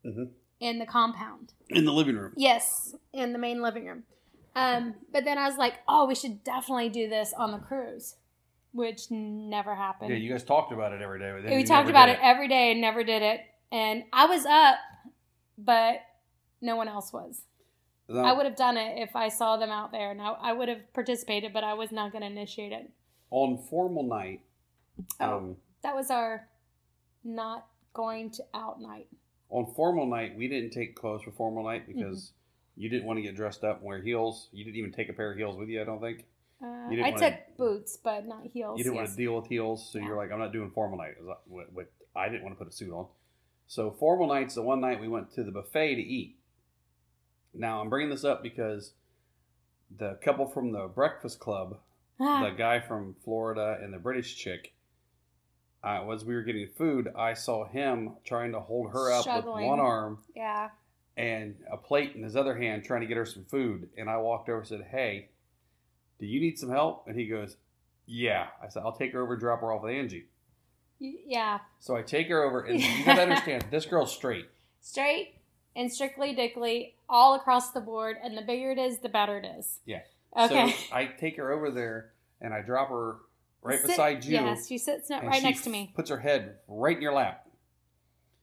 Mhm. 0.04 0.32
in 0.60 0.78
the 0.78 0.86
compound. 0.86 1.52
In 1.68 1.84
the 1.84 1.92
living 1.92 2.16
room. 2.16 2.32
Yes, 2.36 2.94
in 3.12 3.32
the 3.34 3.38
main 3.38 3.60
living 3.60 3.84
room. 3.84 4.06
Um, 4.58 4.94
but 5.12 5.24
then 5.24 5.38
I 5.38 5.46
was 5.48 5.56
like, 5.56 5.74
"Oh, 5.86 6.06
we 6.06 6.14
should 6.14 6.42
definitely 6.44 6.88
do 6.88 7.08
this 7.08 7.32
on 7.32 7.52
the 7.52 7.58
cruise," 7.58 8.16
which 8.72 9.10
never 9.10 9.74
happened. 9.74 10.10
Yeah, 10.10 10.16
you 10.16 10.30
guys 10.30 10.44
talked 10.44 10.72
about 10.72 10.92
it 10.92 11.00
every 11.02 11.18
day. 11.18 11.32
But 11.42 11.54
we 11.54 11.64
talked 11.64 11.88
about 11.88 12.06
did 12.06 12.14
it 12.14 12.18
every 12.22 12.48
day 12.48 12.72
and 12.72 12.80
never 12.80 13.04
did 13.04 13.22
it. 13.22 13.40
And 13.70 14.04
I 14.12 14.26
was 14.26 14.44
up, 14.46 14.76
but 15.56 16.00
no 16.60 16.76
one 16.76 16.88
else 16.88 17.12
was. 17.12 17.42
Now, 18.08 18.22
I 18.24 18.32
would 18.32 18.46
have 18.46 18.56
done 18.56 18.78
it 18.78 18.98
if 19.02 19.14
I 19.14 19.28
saw 19.28 19.58
them 19.58 19.70
out 19.70 19.92
there, 19.92 20.10
and 20.10 20.20
I, 20.22 20.30
I 20.30 20.52
would 20.54 20.68
have 20.68 20.92
participated, 20.94 21.52
but 21.52 21.62
I 21.62 21.74
was 21.74 21.92
not 21.92 22.10
going 22.10 22.22
to 22.22 22.28
initiate 22.28 22.72
it. 22.72 22.90
on 23.30 23.58
formal 23.58 24.02
night. 24.02 24.40
Oh. 25.20 25.36
Um, 25.36 25.56
That 25.82 25.94
was 25.94 26.10
our 26.10 26.48
not 27.22 27.66
going 27.92 28.30
to 28.30 28.44
out 28.54 28.80
night. 28.80 29.08
on 29.50 29.66
formal 29.74 30.06
night, 30.06 30.36
we 30.36 30.48
didn't 30.48 30.70
take 30.70 30.94
clothes 30.96 31.22
for 31.22 31.32
formal 31.32 31.64
night 31.64 31.86
because 31.86 32.32
you 32.78 32.88
didn't 32.88 33.04
want 33.06 33.18
to 33.18 33.22
get 33.22 33.34
dressed 33.36 33.64
up 33.64 33.78
and 33.78 33.86
wear 33.86 34.00
heels. 34.00 34.48
You 34.52 34.64
didn't 34.64 34.76
even 34.76 34.92
take 34.92 35.08
a 35.08 35.12
pair 35.12 35.30
of 35.32 35.36
heels 35.36 35.56
with 35.58 35.68
you. 35.68 35.80
I 35.80 35.84
don't 35.84 36.00
think 36.00 36.24
Uh, 36.62 36.88
I 36.90 37.10
took 37.12 37.34
boots, 37.56 37.96
but 38.02 38.26
not 38.26 38.44
heels. 38.46 38.78
you 38.78 38.84
didn't 38.84 38.96
want 38.96 39.08
to 39.10 39.16
deal 39.16 39.36
with 39.36 39.46
heels, 39.46 39.90
so 39.92 39.98
Yeah. 39.98 40.06
you're 40.06 40.16
like, 40.16 40.30
I'm 40.32 40.38
not 40.38 40.52
doing 40.52 40.70
formal 40.70 40.98
night. 40.98 41.14
I 41.20 41.34
what- 41.46 41.72
what- 41.72 41.92
I 42.16 42.28
didn't 42.28 42.42
want 42.44 42.54
to 42.56 42.58
put 42.64 42.72
a 42.72 42.74
suit 42.74 42.92
on. 42.92 43.06
So 43.66 43.90
formal 43.90 44.26
night's 44.28 44.54
the 44.54 44.62
one 44.62 44.80
night 44.80 45.00
we 45.00 45.08
went 45.08 45.30
to 45.32 45.44
the 45.44 45.50
buffet 45.52 45.96
to 45.96 46.02
eat. 46.02 46.36
Now 47.54 47.80
I'm 47.80 47.88
bringing 47.90 48.10
this 48.10 48.24
up 48.24 48.42
because 48.42 48.94
the 49.90 50.14
couple 50.22 50.46
from 50.46 50.72
the 50.72 50.86
Breakfast 50.88 51.38
Club 51.40 51.80
Ah, 52.20 52.44
the 52.48 52.50
guy 52.56 52.80
from 52.80 53.14
Florida 53.24 53.78
and 53.80 53.92
the 53.94 53.98
British 53.98 54.36
chick, 54.36 54.74
uh, 55.84 56.10
as 56.10 56.24
we 56.24 56.34
were 56.34 56.42
getting 56.42 56.66
food, 56.68 57.08
I 57.14 57.34
saw 57.34 57.64
him 57.66 58.16
trying 58.24 58.50
to 58.52 58.60
hold 58.60 58.90
her 58.92 59.12
up 59.12 59.22
Struggling. 59.22 59.62
with 59.64 59.68
one 59.68 59.80
arm 59.80 60.24
yeah. 60.34 60.70
And 61.18 61.56
a 61.70 61.76
plate 61.76 62.14
in 62.14 62.22
his 62.22 62.36
other 62.36 62.56
hand, 62.56 62.84
trying 62.84 63.00
to 63.02 63.06
get 63.06 63.16
her 63.16 63.26
some 63.26 63.44
food. 63.44 63.88
And 63.98 64.08
I 64.08 64.16
walked 64.18 64.48
over 64.48 64.58
and 64.60 64.66
said, 64.68 64.86
"Hey, 64.90 65.28
do 66.20 66.26
you 66.26 66.40
need 66.40 66.58
some 66.58 66.70
help?" 66.70 67.06
And 67.08 67.18
he 67.18 67.26
goes, 67.26 67.56
"Yeah." 68.06 68.46
I 68.62 68.68
said, 68.68 68.82
"I'll 68.84 68.96
take 68.96 69.12
her 69.12 69.22
over 69.22 69.32
and 69.34 69.40
drop 69.40 69.60
her 69.60 69.72
off 69.72 69.82
with 69.82 69.92
Angie." 69.92 70.26
Yeah. 71.00 71.58
So 71.80 71.96
I 71.96 72.02
take 72.02 72.28
her 72.28 72.42
over, 72.42 72.60
and 72.62 72.80
you 72.80 72.88
gotta 73.04 73.22
understand, 73.22 73.66
this 73.70 73.84
girl's 73.86 74.14
straight. 74.14 74.48
Straight 74.80 75.34
and 75.76 75.92
strictly 75.92 76.34
dickly 76.34 76.94
all 77.08 77.34
across 77.34 77.72
the 77.72 77.80
board, 77.80 78.16
and 78.22 78.36
the 78.38 78.42
bigger 78.42 78.70
it 78.72 78.78
is, 78.78 78.98
the 78.98 79.08
better 79.08 79.38
it 79.38 79.46
is. 79.58 79.80
Yeah. 79.84 80.00
Okay. 80.36 80.70
So 80.72 80.94
I 80.94 81.06
take 81.06 81.36
her 81.36 81.52
over 81.52 81.70
there, 81.70 82.12
and 82.40 82.52
I 82.54 82.62
drop 82.62 82.88
her 82.90 83.16
right 83.62 83.78
Sit- 83.80 83.88
beside 83.88 84.24
you. 84.24 84.32
Yes, 84.34 84.68
she 84.68 84.78
sits 84.78 85.10
right 85.10 85.42
next 85.42 85.62
to 85.62 85.70
me, 85.70 85.92
Puts 85.94 86.10
her 86.10 86.18
head 86.18 86.58
right 86.68 86.96
in 86.96 87.02
your 87.02 87.12
lap. 87.14 87.46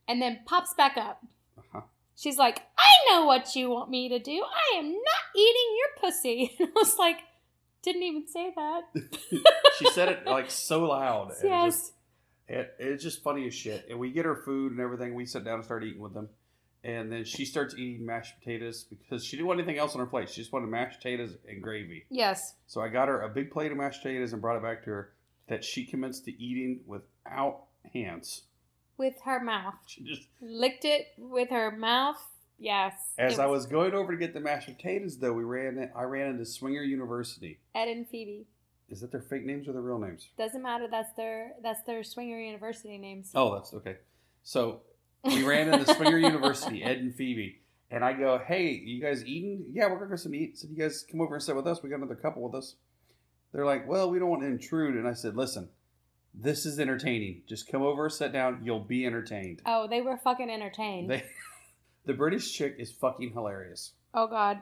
and 0.08 0.22
then 0.22 0.40
pops 0.46 0.74
back 0.74 0.98
up. 0.98 1.24
Uh-huh. 1.58 1.82
She's 2.16 2.38
like, 2.38 2.62
"I 2.78 3.12
know 3.12 3.26
what 3.26 3.56
you 3.56 3.70
want 3.70 3.90
me 3.90 4.10
to 4.10 4.20
do. 4.20 4.44
I 4.44 4.78
am 4.78 4.92
not 4.92 5.24
eating 5.36 5.78
your 5.78 6.02
pussy." 6.02 6.56
And 6.60 6.70
I 6.70 6.80
was 6.80 6.98
like, 6.98 7.18
"Didn't 7.82 8.04
even 8.04 8.28
say 8.28 8.54
that." 8.56 8.82
she 9.78 9.90
said 9.92 10.10
it 10.10 10.26
like 10.26 10.50
so 10.50 10.86
loud. 10.86 11.34
yes. 11.44 11.74
just, 11.76 11.94
it, 12.48 12.76
it's 12.80 13.04
just 13.04 13.24
funny 13.24 13.48
as 13.48 13.54
shit. 13.54 13.88
And 13.90 14.00
we 14.00 14.12
get 14.12 14.26
her 14.26 14.36
food 14.36 14.72
and 14.72 14.82
everything. 14.82 15.16
We 15.16 15.26
sit 15.26 15.44
down 15.44 15.56
and 15.56 15.66
start 15.66 15.84
eating 15.84 16.02
with 16.02 16.14
them. 16.14 16.30
And 16.84 17.12
then 17.12 17.26
she 17.26 17.46
starts 17.46 17.74
eating 17.74 18.06
mashed 18.06 18.40
potatoes 18.40 18.84
because 18.84 19.26
she 19.26 19.36
didn't 19.38 19.48
want 19.48 19.60
anything 19.60 19.80
else 19.80 19.96
on 19.96 20.00
her 20.02 20.06
plate. 20.06 20.30
She 20.30 20.42
just 20.42 20.54
wanted 20.54 20.70
mashed 20.70 21.00
potatoes 21.00 21.36
and 21.50 21.62
gravy. 21.62 22.06
Yes. 22.12 22.54
So 22.68 22.80
I 22.80 22.90
got 22.90 23.08
her 23.08 23.22
a 23.22 23.30
big 23.30 23.50
plate 23.50 23.72
of 23.72 23.78
mashed 23.78 24.04
potatoes 24.04 24.34
and 24.34 24.42
brought 24.42 24.58
it 24.58 24.62
back 24.62 24.84
to 24.84 24.92
her 24.92 25.14
that 25.48 25.64
she 25.64 25.84
commenced 25.84 26.26
to 26.26 26.44
eating 26.44 26.82
without 26.86 27.64
hands. 27.92 28.44
With 28.98 29.16
her 29.26 29.40
mouth, 29.44 29.76
She 29.88 30.04
just 30.04 30.28
licked 30.42 30.86
it 30.86 31.08
with 31.18 31.50
her 31.50 31.72
mouth. 31.72 32.22
Yes. 32.58 32.94
as 33.18 33.38
I 33.38 33.48
was 33.48 33.66
going 33.66 33.94
over 33.94 34.14
to 34.14 34.18
get 34.18 34.34
the 34.34 34.40
mashed 34.40 34.68
potatoes 34.68 35.18
though, 35.18 35.34
we 35.34 35.44
ran 35.44 35.92
I 35.96 36.04
ran 36.04 36.30
into 36.30 36.46
Swinger 36.46 36.82
University. 36.84 37.60
Ed 37.74 37.90
and 37.90 38.08
Phoebe. 38.08 38.48
Is 38.90 39.02
that 39.02 39.12
their 39.12 39.22
fake 39.22 39.46
names 39.46 39.68
or 39.68 39.74
their 39.74 39.82
real 39.82 40.00
names? 40.00 40.30
Doesn't 40.38 40.62
matter. 40.62 40.88
That's 40.90 41.12
their 41.14 41.54
that's 41.62 41.84
their 41.84 42.04
Swinger 42.04 42.40
University 42.40 42.98
names. 42.98 43.32
Oh, 43.36 43.56
that's 43.56 43.74
okay. 43.74 43.98
So 44.44 44.82
we 45.26 45.44
ran 45.44 45.74
into 45.74 45.94
Swinger 45.96 46.18
University, 46.20 46.84
Ed 46.84 46.98
and 47.00 47.14
Phoebe, 47.14 47.62
and 47.92 48.06
I 48.06 48.14
go, 48.14 48.38
"Hey, 48.38 48.70
you 48.72 49.02
guys 49.02 49.26
eating? 49.26 49.66
Yeah, 49.74 49.88
we're 49.88 49.98
gonna 49.98 50.12
go 50.12 50.16
some 50.16 50.36
eat. 50.36 50.58
So 50.58 50.68
you 50.70 50.78
guys 50.78 51.04
come 51.10 51.20
over 51.20 51.36
and 51.36 51.44
sit 51.44 51.56
with 51.56 51.68
us. 51.68 51.82
We 51.84 51.90
got 51.90 51.98
another 51.98 52.16
couple 52.16 52.44
with 52.44 52.56
us." 52.56 52.76
They're 53.52 53.66
like, 53.66 53.88
"Well, 53.88 54.10
we 54.10 54.20
don't 54.20 54.30
want 54.30 54.44
to 54.44 54.48
intrude," 54.48 54.96
and 54.96 55.08
I 55.08 55.14
said, 55.14 55.36
"Listen, 55.36 55.70
this 56.40 56.66
is 56.66 56.80
entertaining. 56.80 57.42
Just 57.48 57.68
come 57.70 57.82
over, 57.82 58.10
sit 58.10 58.32
down. 58.34 58.62
You'll 58.64 58.80
be 58.80 59.06
entertained." 59.06 59.62
Oh, 59.66 59.88
they 59.88 60.02
were 60.02 60.18
fucking 60.18 60.50
entertained. 60.50 61.10
They, 61.10 61.24
the 62.06 62.14
British 62.14 62.52
chick 62.54 62.76
is 62.80 62.92
fucking 62.92 63.32
hilarious. 63.34 63.94
oh 64.14 64.28
God. 64.28 64.62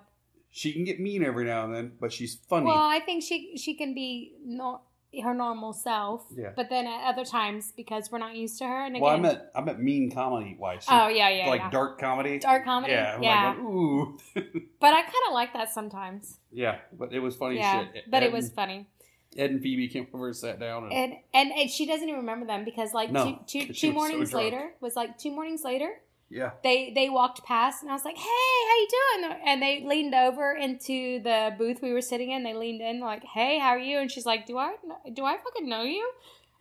She 0.55 0.71
can 0.71 0.83
get 0.83 0.99
mean 0.99 1.23
every 1.23 1.45
now 1.45 1.65
and 1.65 1.73
then, 1.73 1.93
but 1.99 2.13
she's 2.13 2.35
funny. 2.35 2.67
Well, 2.67 2.77
I 2.77 2.99
think 2.99 3.23
she 3.23 3.57
she 3.57 3.73
can 3.73 3.95
be 3.95 4.33
no, 4.45 4.81
her 5.23 5.33
normal 5.33 5.73
self. 5.73 6.27
Yeah. 6.35 6.51
But 6.55 6.69
then 6.69 6.85
at 6.85 7.09
other 7.09 7.25
times, 7.25 7.73
because 7.75 8.11
we're 8.11 8.19
not 8.19 8.35
used 8.35 8.59
to 8.59 8.65
her, 8.67 8.85
and 8.85 8.95
again, 8.95 9.01
well, 9.01 9.15
I 9.15 9.19
meant 9.19 9.39
I 9.55 9.61
meant 9.61 9.79
mean 9.79 10.11
comedy 10.11 10.55
wise. 10.59 10.85
Oh 10.87 11.07
yeah, 11.07 11.29
yeah, 11.29 11.47
like 11.49 11.61
yeah. 11.61 11.69
dark 11.71 11.99
comedy. 11.99 12.37
Dark 12.37 12.65
comedy. 12.65 12.93
Yeah, 12.93 13.15
I'm 13.15 13.23
Yeah. 13.23 13.49
like, 13.49 13.59
ooh. 13.59 14.17
But 14.79 14.93
I 14.93 15.01
kind 15.01 15.25
of 15.27 15.33
like 15.33 15.53
that 15.53 15.69
sometimes. 15.73 16.37
Yeah, 16.51 16.77
but 16.95 17.13
it 17.13 17.19
was 17.19 17.35
funny 17.35 17.57
yeah, 17.57 17.85
shit. 17.91 18.03
but 18.11 18.21
Ed 18.21 18.27
it 18.27 18.31
was 18.31 18.51
funny. 18.51 18.87
Ed 19.37 19.51
and 19.51 19.61
Phoebe 19.61 19.87
came 19.87 20.07
over 20.13 20.27
and 20.27 20.35
sat 20.35 20.59
down. 20.59 20.85
And, 20.85 20.93
And, 20.93 21.13
and 21.33 21.51
and 21.51 21.69
she 21.69 21.85
doesn't 21.85 22.07
even 22.07 22.21
remember 22.21 22.45
them 22.45 22.65
because 22.65 22.93
like 22.93 23.11
No, 23.11 23.43
two, 23.47 23.65
two, 23.65 23.73
two 23.73 23.87
so 23.87 23.93
mornings 23.93 24.33
later 24.33 24.73
was 24.81 24.95
like 24.95 25.17
two 25.17 25.31
mornings 25.31 25.63
later 25.63 25.89
yeah, 26.33 26.51
they 26.63 26.91
they 26.95 27.09
walked 27.09 27.43
past 27.45 27.83
and 27.83 27.91
I 27.91 27.93
was 27.93 28.03
like, 28.03 28.17
"Hey, 28.17 28.23
how 28.23 28.75
you 28.75 28.87
doing?" 28.89 29.39
And 29.45 29.61
they 29.61 29.83
leaned 29.85 30.15
over 30.15 30.53
into 30.53 31.21
the 31.21 31.53
booth 31.57 31.79
we 31.81 31.93
were 31.93 32.01
sitting 32.01 32.31
in. 32.31 32.43
They 32.43 32.55
leaned 32.55 32.81
in 32.81 32.99
like, 33.01 33.23
"Hey, 33.23 33.59
how 33.59 33.69
are 33.69 33.79
you?" 33.79 33.99
And 33.99 34.11
she's 34.11 34.25
like, 34.25 34.47
"Do 34.47 34.57
I 34.57 34.73
do 35.13 35.25
I 35.25 35.37
fucking 35.37 35.69
know 35.69 35.83
you?" 35.83 36.09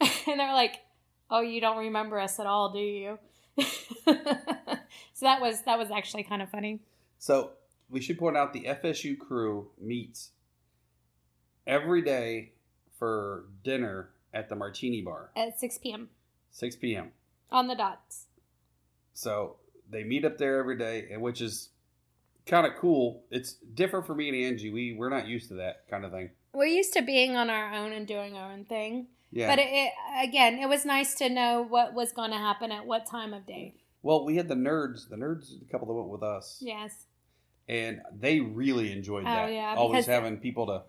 And 0.27 0.39
they're 0.39 0.53
like, 0.53 0.81
"Oh, 1.31 1.41
you 1.41 1.61
don't 1.61 1.79
remember 1.79 2.19
us 2.21 2.39
at 2.39 2.47
all, 2.47 2.71
do 2.73 2.81
you?" 2.81 3.19
so 3.59 4.15
that 5.23 5.41
was 5.41 5.63
that 5.63 5.79
was 5.79 5.91
actually 5.91 6.25
kind 6.25 6.43
of 6.43 6.51
funny. 6.51 6.81
so 7.19 7.53
we 7.89 8.01
should 8.01 8.19
point 8.19 8.37
out 8.37 8.53
the 8.53 8.65
FSU 8.65 9.19
crew 9.19 9.71
meets 9.81 10.31
every 11.67 12.03
day 12.03 12.53
for 13.07 13.47
dinner 13.65 14.11
at 14.33 14.49
the 14.49 14.55
Martini 14.55 15.01
Bar, 15.03 15.31
At 15.35 15.59
6 15.59 15.79
p.m. 15.79 16.09
6 16.53 16.77
p.m. 16.77 17.11
on 17.51 17.67
the 17.67 17.75
dots. 17.75 18.27
So 19.13 19.57
they 19.91 20.05
meet 20.05 20.25
up 20.25 20.39
there 20.39 20.61
every 20.61 20.79
day, 20.79 21.09
and 21.11 21.21
which 21.21 21.41
is 21.41 21.71
kind 22.47 22.65
of 22.65 22.75
cool. 22.77 23.25
It's 23.33 23.55
different 23.75 24.07
for 24.07 24.15
me 24.15 24.29
and 24.29 24.37
Angie. 24.39 24.71
We 24.71 24.95
we're 24.95 25.09
not 25.11 25.27
used 25.27 25.49
to 25.49 25.55
that 25.55 25.89
kind 25.91 26.05
of 26.05 26.13
thing. 26.13 26.31
We're 26.53 26.67
used 26.67 26.93
to 26.93 27.03
being 27.03 27.35
on 27.37 27.51
our 27.51 27.75
own 27.75 27.91
and 27.93 28.07
doing 28.07 28.37
our 28.37 28.53
own 28.53 28.67
thing. 28.67 29.09
Yeah. 29.33 29.49
But 29.51 29.59
it, 29.59 29.69
it, 29.69 29.93
again, 30.23 30.61
it 30.61 30.69
was 30.69 30.85
nice 30.85 31.15
to 31.17 31.29
know 31.29 31.67
what 31.69 31.93
was 31.95 32.13
going 32.13 32.31
to 32.31 32.37
happen 32.39 32.71
at 32.71 32.87
what 32.87 33.05
time 33.07 33.35
of 33.35 33.47
day. 33.49 33.75
well, 34.03 34.25
we 34.25 34.37
had 34.37 34.47
the 34.47 34.55
nerds. 34.55 35.09
The 35.09 35.17
nerds, 35.17 35.59
the 35.59 35.65
couple 35.73 35.89
that 35.89 35.95
went 35.95 36.09
with 36.09 36.23
us. 36.23 36.59
Yes. 36.61 37.07
and 37.69 38.01
they 38.17 38.39
really 38.39 38.93
enjoyed 38.93 39.25
Oh, 39.25 39.31
that. 39.31 39.53
yeah, 39.53 39.75
always 39.77 40.07
having 40.07 40.37
people 40.39 40.67
to 40.69 40.83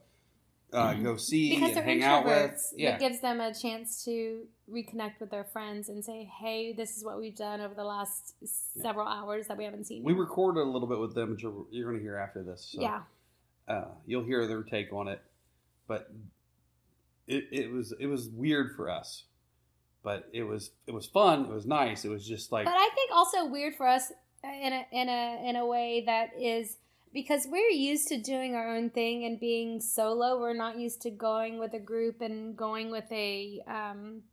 uh, 0.73 0.93
go 0.95 1.17
see 1.17 1.51
Because 1.51 1.69
and 1.69 1.77
they're 1.77 1.83
hang 1.83 2.03
out 2.03 2.25
with. 2.25 2.73
Yeah, 2.75 2.95
It 2.95 2.99
gives 2.99 3.19
them 3.21 3.39
a 3.39 3.53
chance 3.53 4.03
to 4.05 4.41
reconnect 4.71 5.19
with 5.19 5.29
their 5.29 5.43
friends 5.43 5.89
and 5.89 6.03
say, 6.03 6.29
hey, 6.39 6.73
this 6.73 6.97
is 6.97 7.03
what 7.03 7.19
we've 7.19 7.35
done 7.35 7.61
over 7.61 7.73
the 7.73 7.83
last 7.83 8.35
several 8.81 9.07
hours 9.07 9.47
that 9.47 9.57
we 9.57 9.65
haven't 9.65 9.85
seen. 9.85 10.03
we 10.03 10.13
recorded 10.13 10.61
a 10.61 10.69
little 10.69 10.87
bit 10.87 10.99
with 10.99 11.13
them, 11.15 11.31
which 11.31 11.43
you're, 11.43 11.65
you're 11.71 11.89
going 11.89 11.97
to 11.97 12.03
hear 12.03 12.17
after 12.17 12.43
this. 12.43 12.71
So, 12.73 12.81
yeah. 12.81 13.01
uh, 13.67 13.85
you'll 14.05 14.23
hear 14.23 14.47
their 14.47 14.63
take 14.63 14.91
on 14.93 15.07
it, 15.07 15.21
but 15.87 16.11
it, 17.27 17.47
it 17.51 17.71
was 17.71 17.93
it 17.99 18.07
was 18.07 18.29
weird 18.29 18.75
for 18.75 18.89
us, 18.89 19.23
but 20.03 20.27
it 20.33 20.43
was 20.43 20.71
it 20.87 20.93
was 20.93 21.05
fun. 21.05 21.45
It 21.45 21.51
was 21.51 21.65
nice. 21.65 22.03
It 22.03 22.09
was 22.09 22.27
just 22.27 22.51
like 22.51 22.65
But 22.65 22.75
I 22.75 22.89
think 22.95 23.11
also 23.13 23.45
weird 23.45 23.75
for 23.75 23.87
us 23.87 24.11
in 24.43 24.73
a 24.73 24.85
in 24.91 25.09
a 25.09 25.49
in 25.49 25.55
a 25.55 25.65
way 25.65 26.03
that 26.05 26.31
is 26.39 26.77
because 27.13 27.47
we're 27.47 27.69
used 27.69 28.07
to 28.09 28.17
doing 28.17 28.55
our 28.55 28.75
own 28.75 28.89
thing 28.89 29.23
and 29.25 29.39
being 29.39 29.79
solo. 29.79 30.39
We're 30.39 30.53
not 30.55 30.77
used 30.79 31.01
to 31.03 31.11
going 31.11 31.59
with 31.59 31.73
a 31.73 31.79
group 31.79 32.21
and 32.21 32.57
going 32.57 32.89
with 32.91 33.09
a 33.11 33.61
um 33.67 34.23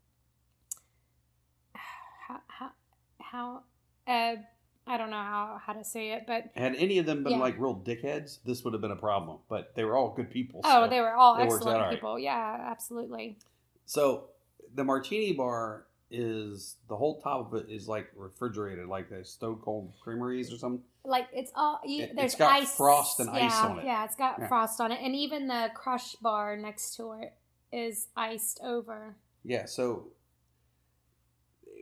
how 1.74 2.40
how, 2.48 2.70
how 3.20 3.62
uh 4.06 4.36
I 4.86 4.96
don't 4.96 5.10
know 5.10 5.16
how 5.16 5.60
how 5.64 5.72
to 5.74 5.84
say 5.84 6.12
it, 6.12 6.24
but 6.26 6.44
Had 6.56 6.74
any 6.76 6.98
of 6.98 7.06
them 7.06 7.22
been 7.22 7.34
Yeah. 7.34 7.38
like 7.38 7.58
real 7.58 7.76
dickheads, 7.76 8.38
this 8.44 8.64
would 8.64 8.72
have 8.72 8.80
been 8.80 8.90
a 8.90 8.96
problem. 8.96 9.38
But 9.48 9.74
they 9.76 9.84
were 9.84 9.96
all 9.96 10.10
good 10.14 10.30
people. 10.30 10.62
oh, 10.64 10.84
so- 10.84 10.90
they 10.90 11.00
were 11.00 11.14
all 11.14 11.36
it 11.36 11.46
works 11.46 11.52
out 11.52 11.56
excellent 11.58 11.80
right. 11.82 11.90
people. 11.94 12.18
Yeah, 12.18 12.66
absolutely. 12.70 13.38
So 13.84 14.30
the 14.74 14.84
martini 14.84 15.32
bar 15.32 15.86
is 16.10 16.76
the 16.88 16.96
whole 16.96 17.20
top 17.20 17.52
of 17.52 17.60
it 17.60 17.70
is 17.70 17.86
like 17.86 18.10
refrigerated, 18.16 18.88
like 18.88 19.10
the 19.10 19.24
Stone 19.24 19.60
Cold 19.62 19.92
Creameries 20.02 20.52
or 20.52 20.58
something. 20.58 20.82
Like 21.04 21.28
it's 21.32 21.50
all 21.54 21.80
you, 21.84 22.04
It- 22.04 22.16
there's 22.16 22.38
ice, 22.40 22.76
frost 22.76 23.20
and 23.20 23.30
yeah, 23.34 23.46
ice 23.46 23.58
on 23.62 23.78
it. 23.78 23.84
Yeah, 23.86 24.04
it's 24.04 24.16
got 24.16 24.38
Yeah. 24.38 24.48
frost 24.48 24.80
on 24.80 24.92
it, 24.92 25.00
and 25.02 25.14
even 25.16 25.46
the 25.48 25.70
crush 25.74 26.14
bar 26.16 26.56
next 26.56 26.96
to 26.96 27.12
it 27.12 27.32
is 27.72 28.08
iced 28.16 28.60
over. 28.62 29.16
Yeah. 29.44 29.64
So 29.64 30.08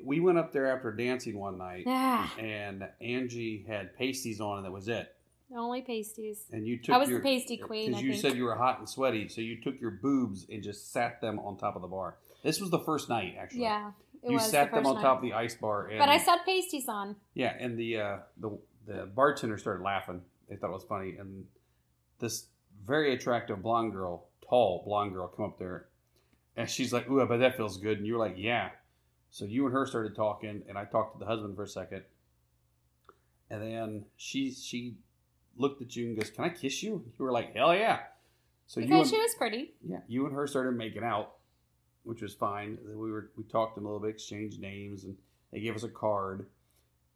we 0.05 0.21
went 0.21 0.39
up 0.39 0.53
there 0.53 0.67
after 0.75 0.93
dancing 0.93 1.39
one 1.39 1.59
night, 1.59 1.83
Yeah, 1.87 2.29
and 2.39 2.89
Angie 3.01 3.65
had 3.67 3.97
pasties 3.97 4.41
on, 4.41 4.59
and 4.59 4.67
that 4.67 4.71
was 4.73 4.89
it. 4.89 5.15
only 5.55 5.83
pasties. 5.83 6.45
And 6.53 6.67
you 6.67 6.79
took 6.79 6.95
I 6.95 6.99
was 6.99 7.09
your, 7.09 7.19
the 7.21 7.25
pasty 7.25 7.57
queen. 7.57 7.89
Because 7.91 8.03
you 8.03 8.11
think. 8.13 8.23
said 8.23 8.37
you 8.37 8.45
were 8.45 8.55
hot 8.55 8.79
and 8.79 8.89
sweaty, 8.89 9.29
so 9.29 9.41
you 9.41 9.61
took 9.61 9.81
your 9.81 9.91
boobs 9.91 10.47
and 10.51 10.63
just 10.63 10.93
sat 10.93 11.21
them 11.21 11.39
on 11.41 11.57
top 11.57 11.75
of 11.75 11.83
the 11.83 11.89
bar. 11.89 12.19
This 12.45 12.61
was 12.61 12.71
the 12.71 12.79
first 12.81 13.09
night, 13.09 13.35
actually. 13.39 13.63
yeah, 13.63 13.91
it 14.23 14.29
you 14.29 14.35
was 14.35 14.49
sat 14.49 14.71
the 14.71 14.77
them 14.77 14.87
on 14.87 14.95
night. 14.97 15.03
top 15.03 15.17
of 15.17 15.23
the 15.23 15.33
ice 15.33 15.57
bar, 15.57 15.89
and 15.89 15.99
But 15.99 16.09
I 16.09 16.19
saw 16.19 16.37
pasties 16.45 16.87
on. 16.89 17.17
Yeah, 17.35 17.57
and 17.59 17.77
the 17.77 17.97
uh, 17.99 18.19
the 18.37 18.57
the 18.89 19.07
bartender 19.07 19.59
started 19.59 19.83
laughing. 19.83 20.23
They 20.49 20.57
thought 20.57 20.71
it 20.71 20.73
was 20.73 20.85
funny, 20.85 21.17
and 21.19 21.45
this 22.19 22.47
very 22.85 23.13
attractive 23.15 23.63
blonde 23.63 23.93
girl, 23.93 24.29
tall 24.49 24.83
blonde 24.85 25.13
girl, 25.13 25.29
come 25.29 25.45
up 25.45 25.59
there, 25.59 25.89
and 26.57 26.69
she's 26.69 26.93
like, 26.93 27.09
"Ooh, 27.09 27.21
I 27.21 27.27
bet 27.27 27.41
that 27.41 27.57
feels 27.57 27.77
good." 27.77 27.99
And 27.99 28.07
you 28.07 28.15
were 28.15 28.19
like, 28.19 28.37
"Yeah." 28.39 28.71
So 29.31 29.45
you 29.45 29.67
and 29.67 29.75
her 29.75 29.85
started 29.87 30.17
talking, 30.17 30.63
and 30.69 30.79
I 30.79 30.87
talked 30.87 31.15
to 31.15 31.19
the 31.21 31.27
husband 31.27 31.55
for 31.55 31.65
a 31.65 31.69
second, 31.69 32.03
and 33.51 33.63
then 33.63 34.05
she 34.17 34.51
she 34.53 34.97
looked 35.57 35.83
at 35.83 35.95
you 35.95 36.07
and 36.09 36.17
goes, 36.19 36.31
"Can 36.31 36.45
I 36.45 36.49
kiss 36.49 36.83
you?" 36.83 36.95
And 36.97 37.13
You 37.19 37.25
were 37.25 37.33
like, 37.33 37.55
"Hell 37.55 37.75
yeah!" 37.75 38.01
So 38.67 38.81
you 38.81 38.87
Because 38.87 39.11
and, 39.13 39.17
she 39.17 39.21
was 39.23 39.35
pretty. 39.35 39.75
yeah, 39.83 40.01
you 40.09 40.25
and 40.27 40.35
her 40.35 40.47
started 40.47 40.77
making 40.77 41.05
out, 41.05 41.37
which 42.05 42.23
was 42.23 42.35
fine. 42.35 42.79
Then 42.85 42.99
We 42.99 43.11
were 43.13 43.31
we 43.37 43.45
talked 43.45 43.77
a 43.77 43.81
little 43.81 44.01
bit, 44.01 44.11
exchanged 44.11 44.61
names, 44.61 45.05
and 45.05 45.17
they 45.53 45.61
gave 45.61 45.75
us 45.77 45.83
a 45.85 45.89
card. 45.91 46.47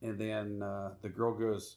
And 0.03 0.19
then 0.19 0.63
uh, 0.63 0.93
the 1.01 1.09
girl 1.09 1.33
goes, 1.33 1.77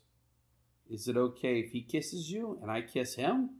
"Is 0.89 1.07
it 1.07 1.17
okay 1.17 1.59
if 1.59 1.71
he 1.71 1.81
kisses 1.81 2.31
you 2.31 2.59
and 2.61 2.71
I 2.71 2.81
kiss 2.81 3.15
him?" 3.15 3.51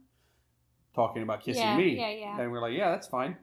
Talking 0.94 1.22
about 1.22 1.42
kissing 1.42 1.62
yeah, 1.62 1.76
me. 1.76 1.96
yeah, 1.96 2.10
yeah. 2.10 2.40
And 2.40 2.50
we're 2.50 2.60
like, 2.60 2.74
"Yeah, 2.74 2.90
that's 2.90 3.06
fine." 3.06 3.36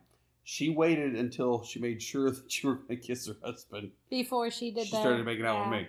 She 0.43 0.69
waited 0.69 1.15
until 1.15 1.63
she 1.63 1.79
made 1.79 2.01
sure 2.01 2.29
that 2.31 2.63
you 2.63 2.69
were 2.69 2.75
going 2.75 2.87
to 2.87 2.95
kiss 2.97 3.27
her 3.27 3.35
husband. 3.43 3.91
Before 4.09 4.51
she 4.51 4.71
did 4.71 4.81
that. 4.81 4.85
she 4.87 4.91
the, 4.91 5.01
started 5.01 5.25
making 5.25 5.45
out 5.45 5.55
yeah. 5.55 5.69
with 5.69 5.79
me, 5.79 5.87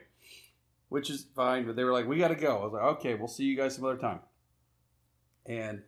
which 0.88 1.10
is 1.10 1.26
fine. 1.34 1.66
But 1.66 1.76
they 1.76 1.84
were 1.84 1.92
like, 1.92 2.06
"We 2.06 2.18
got 2.18 2.28
to 2.28 2.36
go." 2.36 2.58
I 2.58 2.64
was 2.64 2.72
like, 2.72 2.82
"Okay, 2.98 3.14
we'll 3.14 3.28
see 3.28 3.44
you 3.44 3.56
guys 3.56 3.74
some 3.74 3.84
other 3.84 3.98
time." 3.98 4.20
And 5.46 5.82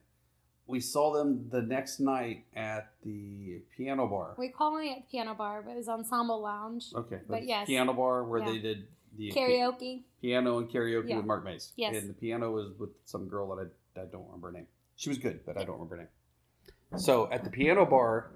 we 0.66 0.80
saw 0.80 1.12
them 1.12 1.48
the 1.50 1.62
next 1.62 2.00
night 2.00 2.44
at 2.54 2.90
the 3.04 3.62
piano 3.76 4.06
bar. 4.08 4.34
We 4.36 4.48
call 4.48 4.78
it 4.78 5.08
piano 5.10 5.34
bar, 5.34 5.62
but 5.64 5.72
it 5.72 5.76
was 5.76 5.88
Ensemble 5.88 6.42
Lounge. 6.42 6.86
Okay, 6.94 7.20
But 7.28 7.44
yes. 7.44 7.66
piano 7.66 7.92
bar 7.92 8.24
where 8.24 8.40
Yeah. 8.40 8.50
they 8.50 8.58
did 8.58 8.88
the 9.16 9.32
Karaoke. 9.32 10.02
piano 10.20 10.58
and 10.58 10.68
karaoke 10.68 11.08
Yeah. 11.08 11.16
with 11.18 11.26
Mark 11.26 11.44
Mays. 11.44 11.72
Yes. 11.76 11.96
and 11.96 12.08
the 12.10 12.14
piano 12.14 12.50
was 12.50 12.72
with 12.78 12.90
some 13.04 13.28
girl 13.28 13.54
that 13.56 13.70
I, 13.96 14.00
I 14.02 14.04
don't 14.06 14.24
remember 14.26 14.48
her 14.48 14.52
name. 14.52 14.66
She 14.96 15.08
was 15.08 15.18
good, 15.18 15.40
but 15.46 15.56
I 15.56 15.64
don't 15.64 15.74
remember 15.76 15.96
her 15.96 16.02
name. 16.02 16.98
So 17.00 17.28
at 17.32 17.44
the 17.44 17.50
piano 17.50 17.84
bar, 17.84 18.30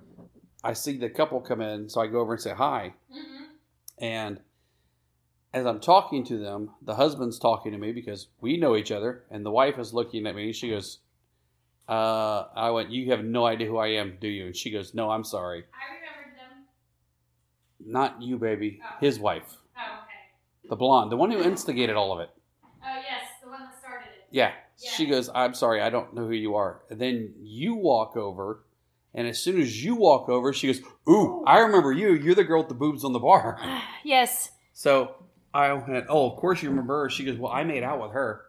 I 0.64 0.72
see 0.74 0.96
the 0.96 1.08
couple 1.08 1.40
come 1.40 1.60
in, 1.60 1.88
so 1.88 2.00
I 2.00 2.06
go 2.06 2.20
over 2.20 2.32
and 2.34 2.42
say 2.42 2.52
hi. 2.52 2.94
Mm-hmm. 3.10 3.44
And 4.04 4.40
as 5.54 5.66
I'm 5.66 5.80
talking 5.80 6.24
to 6.26 6.38
them, 6.38 6.70
the 6.82 6.94
husband's 6.94 7.38
talking 7.38 7.72
to 7.72 7.78
me 7.78 7.92
because 7.92 8.28
we 8.40 8.56
know 8.56 8.76
each 8.76 8.90
other, 8.92 9.24
and 9.30 9.44
the 9.44 9.50
wife 9.50 9.78
is 9.78 9.92
looking 9.94 10.26
at 10.26 10.34
me. 10.34 10.52
She 10.52 10.70
goes, 10.70 10.98
uh, 11.88 12.44
"I 12.54 12.70
went, 12.70 12.90
you 12.90 13.10
have 13.10 13.24
no 13.24 13.46
idea 13.46 13.66
who 13.68 13.78
I 13.78 13.88
am, 13.88 14.18
do 14.20 14.28
you?" 14.28 14.46
And 14.46 14.56
she 14.56 14.70
goes, 14.70 14.94
"No, 14.94 15.10
I'm 15.10 15.24
sorry, 15.24 15.64
I 15.72 15.94
remembered 15.94 16.38
them. 16.38 16.64
not 17.92 18.20
you, 18.22 18.38
baby. 18.38 18.80
Oh. 18.84 18.96
His 19.00 19.18
wife, 19.18 19.42
okay. 19.42 19.58
The 20.70 20.76
blonde, 20.76 21.12
the 21.12 21.16
one 21.16 21.30
who 21.30 21.42
instigated 21.42 21.96
all 21.96 22.12
of 22.12 22.20
it." 22.20 22.30
Oh, 22.83 22.96
yes, 22.96 23.24
the 23.44 23.50
one 23.50 23.61
that 23.61 23.78
started 23.78 24.06
it. 24.06 24.26
Yeah. 24.30 24.52
Yeah. 24.78 24.90
She 24.92 25.04
goes, 25.04 25.28
I'm 25.35 25.52
sorry, 25.52 25.83
I 25.83 25.90
don't 25.90 26.14
know 26.14 26.26
who 26.26 26.33
you 26.33 26.54
are. 26.54 26.80
And 26.88 26.98
then 26.98 27.35
you 27.42 27.74
walk 27.74 28.16
over, 28.16 28.64
and 29.12 29.28
as 29.28 29.38
soon 29.38 29.61
as 29.61 29.85
you 29.85 29.94
walk 29.94 30.30
over, 30.30 30.54
she 30.54 30.68
goes, 30.68 30.80
Ooh, 31.06 31.44
I 31.46 31.59
remember 31.59 31.92
you. 31.92 32.14
You're 32.14 32.35
the 32.35 32.44
girl 32.44 32.61
with 32.61 32.68
the 32.70 32.74
boobs 32.74 33.04
on 33.04 33.12
the 33.12 33.18
bar. 33.18 33.59
yes. 34.04 34.52
So 34.72 35.16
I 35.52 35.74
went, 35.74 36.06
Oh, 36.09 36.30
of 36.30 36.38
course 36.38 36.62
you 36.62 36.70
remember 36.70 37.02
her. 37.02 37.11
She 37.11 37.24
goes, 37.24 37.37
Well, 37.37 37.52
I 37.52 37.64
made 37.64 37.83
out 37.83 38.00
with 38.00 38.12
her. 38.12 38.46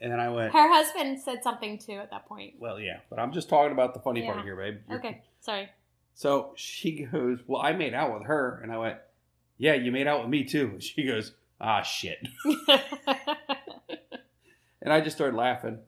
And 0.00 0.12
then 0.12 0.20
I 0.20 0.28
went, 0.28 0.52
Her 0.52 0.68
husband 0.72 1.18
said 1.20 1.42
something 1.42 1.78
too 1.78 1.94
at 1.94 2.10
that 2.10 2.26
point. 2.28 2.54
Well, 2.60 2.78
yeah, 2.78 2.98
but 3.10 3.18
I'm 3.18 3.32
just 3.32 3.48
talking 3.48 3.72
about 3.72 3.92
the 3.94 4.00
funny 4.00 4.20
Yeah. 4.22 4.34
part 4.34 4.44
here, 4.44 4.54
babe. 4.54 4.76
You're- 4.88 4.98
Okay, 5.00 5.22
sorry. 5.40 5.68
So 6.14 6.52
she 6.54 7.06
goes, 7.10 7.40
Well, 7.48 7.60
I 7.60 7.72
made 7.72 7.92
out 7.94 8.14
with 8.14 8.28
her. 8.28 8.60
And 8.62 8.70
I 8.70 8.78
went, 8.78 8.98
Yeah, 9.58 9.74
you 9.74 9.90
made 9.90 10.06
out 10.06 10.20
with 10.20 10.28
me 10.30 10.44
too. 10.44 10.76
She 10.80 11.04
goes, 11.04 11.32
Ah, 11.60 11.82
shit. 11.82 12.18
And 14.86 14.92
I 14.92 15.00
just 15.00 15.16
started 15.16 15.36
laughing. 15.36 15.80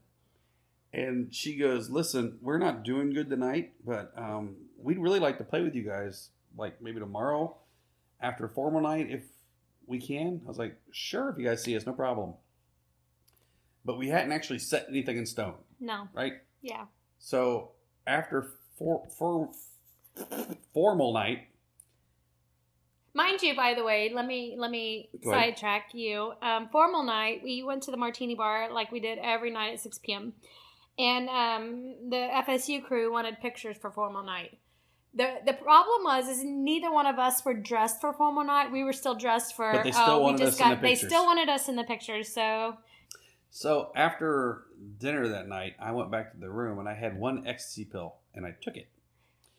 And 0.93 1.33
she 1.33 1.57
goes, 1.57 1.89
Listen, 1.89 2.37
we're 2.43 2.59
not 2.59 2.83
doing 2.83 3.11
good 3.15 3.31
tonight, 3.31 3.75
but 3.87 4.13
um, 4.17 4.57
we'd 4.77 4.99
really 4.99 5.21
like 5.21 5.39
to 5.39 5.45
play 5.45 5.63
with 5.63 5.77
you 5.77 5.85
guys, 5.85 6.31
like 6.57 6.83
maybe 6.83 6.99
tomorrow 6.99 7.57
after 8.21 8.47
a 8.47 8.49
formal 8.49 8.81
night 8.81 9.07
if 9.09 9.23
we 9.87 10.01
can. 10.01 10.41
I 10.45 10.49
was 10.49 10.59
like, 10.59 10.77
Sure, 10.91 11.31
if 11.31 11.39
you 11.39 11.45
guys 11.47 11.63
see 11.63 11.77
us, 11.77 11.87
no 11.87 11.93
problem. 11.93 12.35
But 13.85 13.99
we 13.99 14.09
hadn't 14.09 14.33
actually 14.33 14.59
set 14.59 14.87
anything 14.89 15.17
in 15.17 15.27
stone, 15.27 15.55
no, 15.79 16.09
right? 16.13 16.33
yeah. 16.61 16.87
So 17.21 17.71
after 18.05 18.51
for, 18.77 19.07
for, 19.17 19.51
formal 20.75 21.13
night, 21.15 21.48
Mind 23.23 23.43
you, 23.43 23.53
by 23.57 23.75
the 23.75 23.83
way, 23.91 24.01
let 24.15 24.27
me 24.33 24.41
let 24.57 24.71
me 24.71 25.09
Go 25.25 25.31
ahead. 25.33 25.41
sidetrack 25.57 25.85
you. 25.93 26.33
Um, 26.49 26.69
formal 26.71 27.03
night, 27.03 27.41
we 27.43 27.55
went 27.65 27.83
to 27.85 27.91
the 27.91 27.97
Martini 28.05 28.37
Bar 28.43 28.73
like 28.73 28.93
we 28.93 29.01
did 29.01 29.19
every 29.19 29.51
night 29.59 29.73
at 29.75 29.81
six 29.81 29.99
p.m. 29.99 30.35
And 30.99 31.29
um, 31.29 31.65
the 32.11 32.23
FSU 32.47 32.77
crew 32.89 33.13
wanted 33.13 33.35
pictures 33.41 33.77
for 33.83 33.91
formal 33.91 34.23
night. 34.23 34.53
the 35.15 35.29
The 35.49 35.53
problem 35.55 36.01
was 36.05 36.29
is 36.29 36.41
neither 36.45 36.91
one 36.93 37.07
of 37.07 37.19
us 37.19 37.45
were 37.45 37.55
dressed 37.55 38.01
for 38.01 38.13
formal 38.13 38.45
night. 38.45 38.71
We 38.71 38.83
were 38.85 38.93
still 39.03 39.17
dressed 39.27 39.57
for. 39.57 39.73
But 39.73 39.85
they 39.85 39.93
still 39.93 40.05
oh, 40.07 40.19
we 40.19 40.25
wanted 40.25 40.39
just 40.47 40.61
us 40.61 40.67
in 40.67 40.69
got. 40.75 40.81
the 40.81 40.87
they 40.89 40.95
still 40.95 41.25
wanted 41.31 41.49
us 41.49 41.69
in 41.69 41.77
the 41.77 41.85
pictures. 41.85 42.29
So 42.33 42.77
So 43.51 43.91
after 43.97 44.65
dinner 44.99 45.27
that 45.29 45.49
night, 45.49 45.75
I 45.81 45.91
went 45.93 46.11
back 46.11 46.33
to 46.35 46.39
the 46.39 46.51
room 46.51 46.79
and 46.79 46.89
I 46.89 46.95
had 46.95 47.19
one 47.19 47.47
ecstasy 47.47 47.85
pill 47.85 48.11
and 48.35 48.47
I 48.47 48.55
took 48.63 48.77
it. 48.77 48.89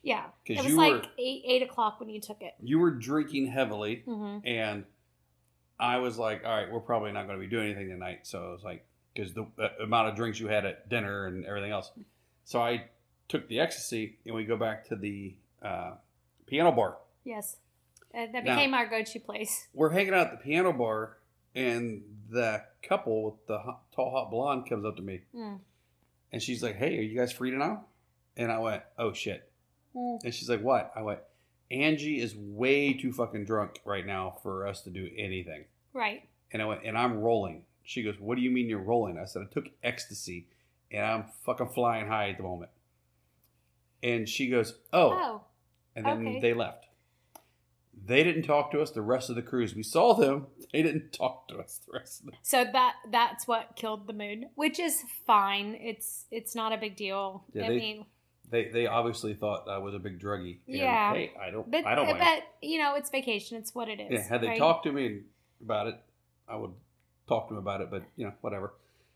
Yeah, 0.01 0.25
it 0.45 0.63
was 0.63 0.73
like 0.73 0.93
were- 0.93 1.01
eight 1.17 1.43
eight 1.45 1.61
o'clock 1.63 1.99
when 1.99 2.09
you 2.09 2.19
took 2.21 2.41
it. 2.41 2.53
You 2.61 2.79
were 2.79 2.91
drinking 2.91 3.47
heavily 3.47 4.03
hmm 4.05 4.37
and 4.45 4.85
I 5.79 5.97
was 5.99 6.17
like, 6.17 6.43
all 6.45 6.51
right, 6.55 6.69
we're 6.71 6.81
probably 6.81 7.11
not 7.13 7.25
going 7.27 7.39
to 7.39 7.41
be 7.45 7.49
doing 7.49 7.67
anything 7.67 7.87
tonight. 7.89 8.27
So 8.27 8.49
I 8.49 8.51
was 8.51 8.63
like, 8.63 8.85
because 9.13 9.33
the, 9.33 9.45
amount 9.81 10.09
of 10.09 10.15
drinks 10.17 10.37
you 10.37 10.47
had 10.47 10.65
at 10.65 10.89
dinner 10.89 11.25
and 11.27 11.45
everything 11.45 11.71
else. 11.71 11.89
So 12.43 12.61
I 12.61 12.83
took 13.29 13.47
the 13.47 13.61
ecstasy 13.61 14.17
and 14.25 14.35
we 14.35 14.43
go 14.43 14.57
back 14.57 14.89
to 14.89 14.97
the 14.97 15.35
uh, 15.63 15.91
piano 16.47 16.73
bar. 16.73 16.97
Yes, 17.23 17.57
uh, 18.13 18.25
that 18.33 18.43
Now- 18.43 18.55
became 18.55 18.73
our 18.73 18.87
go-to 18.89 19.19
place. 19.19 19.67
We're 19.73 19.89
hanging 19.91 20.13
out 20.13 20.27
at 20.27 20.31
the 20.31 20.43
piano 20.43 20.73
bar 20.73 21.17
and 21.55 22.01
the 22.29 22.61
couple 22.83 23.23
with 23.23 23.47
the 23.47 23.59
hot, 23.59 23.81
tall, 23.95 24.11
hot 24.11 24.31
blonde 24.31 24.67
comes 24.67 24.83
up 24.85 24.97
to 24.97 25.01
me 25.01 25.21
Mm. 25.33 25.59
and 26.33 26.41
she's 26.43 26.61
like, 26.61 26.75
hey, 26.75 26.97
are 26.97 27.01
you 27.01 27.17
guys 27.17 27.31
free 27.31 27.51
tonight? 27.51 27.77
And 28.35 28.51
I 28.51 28.59
went, 28.59 28.83
oh 28.97 29.13
shit. 29.13 29.48
Mm. 29.95 30.23
And 30.23 30.33
she's 30.33 30.49
like, 30.49 30.61
"What?" 30.61 30.91
I 30.95 31.01
went, 31.01 31.19
"Angie 31.71 32.19
is 32.21 32.35
way 32.35 32.93
too 32.93 33.11
fucking 33.11 33.45
drunk 33.45 33.81
right 33.85 34.05
now 34.05 34.37
for 34.43 34.67
us 34.67 34.81
to 34.83 34.89
do 34.89 35.09
anything." 35.17 35.65
Right. 35.93 36.27
And 36.51 36.61
I 36.61 36.65
went, 36.65 36.81
"And 36.85 36.97
I'm 36.97 37.19
rolling." 37.19 37.63
She 37.83 38.03
goes, 38.03 38.19
"What 38.19 38.35
do 38.35 38.41
you 38.41 38.51
mean 38.51 38.69
you're 38.69 38.79
rolling?" 38.79 39.17
I 39.17 39.25
said, 39.25 39.41
"I 39.43 39.53
took 39.53 39.69
ecstasy, 39.83 40.47
and 40.91 41.05
I'm 41.05 41.25
fucking 41.45 41.69
flying 41.69 42.07
high 42.07 42.29
at 42.29 42.37
the 42.37 42.43
moment." 42.43 42.71
And 44.01 44.29
she 44.29 44.47
goes, 44.49 44.77
"Oh,", 44.93 45.09
Oh. 45.11 45.41
and 45.95 46.05
then 46.05 46.27
okay. 46.27 46.39
they 46.39 46.53
left. 46.53 46.85
They 48.05 48.23
didn't 48.23 48.43
talk 48.43 48.71
to 48.71 48.81
us 48.81 48.91
the 48.91 49.01
rest 49.01 49.29
of 49.29 49.35
the 49.35 49.41
cruise. 49.41 49.75
We 49.75 49.83
saw 49.83 50.13
them. 50.13 50.47
They 50.71 50.83
didn't 50.83 51.13
talk 51.13 51.47
to 51.47 51.57
us 51.57 51.79
the 51.83 51.93
rest 51.97 52.19
of 52.19 52.27
the. 52.27 52.33
So 52.43 52.63
that 52.63 52.93
that's 53.09 53.47
what 53.47 53.75
killed 53.75 54.05
the 54.05 54.13
mood, 54.13 54.49
which 54.53 54.77
is 54.79 55.01
fine. 55.25 55.73
It's 55.81 56.25
it's 56.29 56.53
not 56.53 56.71
a 56.73 56.77
big 56.77 56.95
deal. 56.95 57.43
Yeah, 57.53 57.65
I 57.65 57.69
they- 57.69 57.77
mean, 57.79 58.05
They 58.51 58.69
they 58.69 58.87
obviously 58.87 59.33
thought 59.33 59.67
I 59.69 59.77
was 59.77 59.93
a 59.93 59.99
big 59.99 60.19
druggie. 60.19 60.57
Yeah. 60.65 61.13
Hey, 61.13 61.33
I 61.39 61.51
don't. 61.51 61.69
but 61.69 61.85
I 61.85 61.95
don't 61.95 62.07
mind. 62.07 62.19
but 62.19 62.43
you 62.67 62.79
know, 62.79 62.95
it's 62.95 63.09
vacation. 63.09 63.57
It's 63.57 63.75
what 63.75 63.87
it 63.89 63.99
is. 63.99 64.07
Yeah, 64.11 64.27
had 64.27 64.41
they 64.41 64.47
right? 64.47 64.57
talked 64.57 64.83
to 64.85 64.91
me 64.91 65.21
about 65.63 65.87
it, 65.87 65.95
I 66.47 66.55
would 66.55 66.71
talk 67.27 67.47
to 67.49 67.53
them 67.53 67.61
about 67.61 67.81
it. 67.81 67.91
But 67.91 68.03
you 68.15 68.25
know, 68.25 68.33
whatever. 68.41 68.73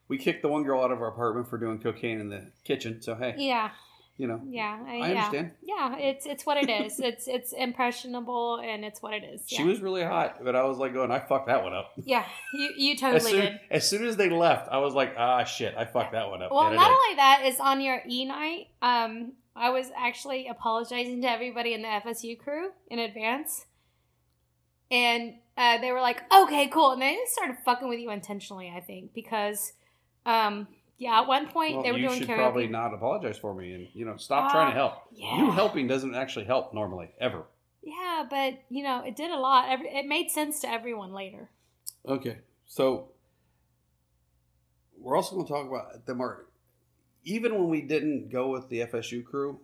we 0.07 0.17
kicked 0.17 0.41
the 0.43 0.49
one 0.49 0.63
girl 0.63 0.81
out 0.83 0.91
of 0.91 1.01
our 1.01 1.07
apartment 1.07 1.49
for 1.49 1.57
doing 1.57 1.79
cocaine 1.79 2.19
in 2.19 2.29
the 2.29 2.51
kitchen. 2.63 3.01
So 3.01 3.15
hey, 3.15 3.35
Yeah, 3.37 3.71
you 4.17 4.28
know, 4.28 4.39
yeah, 4.47 4.78
I, 4.88 4.91
I 4.91 4.95
yeah. 4.95 5.04
understand. 5.06 5.52
Yeah, 5.63 5.97
it's 5.97 6.26
it's 6.28 6.45
what 6.45 6.58
it 6.58 6.69
is. 6.69 6.99
it's 6.99 7.28
it's 7.28 7.52
impressionable 7.52 8.58
and 8.63 8.86
it's 8.86 9.02
what 9.02 9.13
it 9.13 9.23
is. 9.23 9.41
She 9.47 9.63
was 9.63 9.82
really 9.82 10.04
hot, 10.04 10.43
but 10.43 10.56
I 10.56 10.63
was 10.65 10.78
like 10.78 10.93
going, 10.93 11.10
I 11.10 11.19
fucked 11.19 11.47
that 11.47 11.63
one 11.63 11.73
up. 11.73 11.91
Yeah, 12.06 12.26
you 12.54 12.73
you 12.78 12.93
As 12.93 12.99
totally 12.99 13.32
soon, 13.32 13.41
did. 13.41 13.60
as 13.71 13.89
soon 13.89 14.06
as 14.06 14.15
they 14.17 14.30
left, 14.30 14.69
I 14.71 14.78
was 14.78 14.93
like, 14.93 15.15
ah, 15.17 15.43
shit, 15.45 15.73
I 15.76 15.86
fucked 15.86 16.12
that 16.12 16.30
one 16.30 16.43
up. 16.43 16.52
Well, 16.52 16.71
not 16.73 16.91
only 16.91 17.15
that 17.15 17.43
is 17.45 17.60
on 17.60 17.82
your 17.82 18.02
e 18.08 18.26
night. 18.26 18.67
Um, 18.82 19.34
I 19.56 19.69
was 19.69 19.88
actually 19.95 20.47
apologizing 20.47 21.21
to 21.21 21.30
everybody 21.30 21.73
in 21.73 21.82
the 21.82 21.88
FSU 21.88 22.38
crew 22.38 22.69
in 22.89 22.99
advance, 22.99 23.65
and 24.91 25.36
uh, 25.58 25.80
they 25.80 25.91
were 25.91 26.02
like, 26.02 26.21
"Okay, 26.32 26.67
cool," 26.67 26.91
and 26.91 27.02
they 27.02 27.17
started 27.26 27.58
fucking 27.65 27.89
with 27.89 27.99
you 27.99 28.12
intentionally. 28.12 28.71
I 28.76 28.80
think 28.80 29.13
because, 29.13 29.73
um, 30.26 30.67
yeah, 30.97 31.19
at 31.21 31.27
one 31.27 31.47
point 31.47 31.73
Well, 31.75 31.84
they 31.84 31.91
were 31.91 31.97
you 31.97 32.08
doing 32.08 32.19
should 32.19 32.29
karaoke. 32.29 32.38
probably 32.38 32.67
not 32.67 32.93
apologize 32.93 33.38
for 33.38 33.53
me, 33.53 33.73
and 33.73 33.88
you 33.93 34.06
know, 34.06 34.17
stop 34.17 34.45
Uh, 34.49 34.51
trying 34.51 34.71
to 34.71 34.75
help. 34.75 34.93
yeah. 35.13 35.38
You 35.38 35.51
helping 35.51 35.88
doesn't 35.88 36.15
actually 36.15 36.45
help 36.45 36.73
normally, 36.73 37.10
ever. 37.19 37.45
Yeah, 37.82 38.25
but 38.29 38.60
you 38.69 38.84
know, 38.84 39.01
it 39.03 39.15
did 39.15 39.32
a 39.32 39.38
lot. 39.38 39.65
It 39.82 40.06
made 40.06 40.29
sense 40.32 40.60
to 40.62 40.69
everyone 40.69 41.12
later. 41.13 41.49
Okay, 42.08 42.38
so 42.65 43.10
we're 44.97 45.15
also 45.17 45.36
going 45.36 45.45
to 45.47 45.51
talk 45.53 45.67
about 45.67 46.06
the 46.06 46.15
mark. 46.15 46.49
Even 47.25 47.53
when 47.56 47.69
we 47.69 47.82
didn't 47.82 48.29
go 48.29 48.49
with 48.49 48.69
the 48.69 48.82
FSU 48.82 49.23
crew 49.23 49.60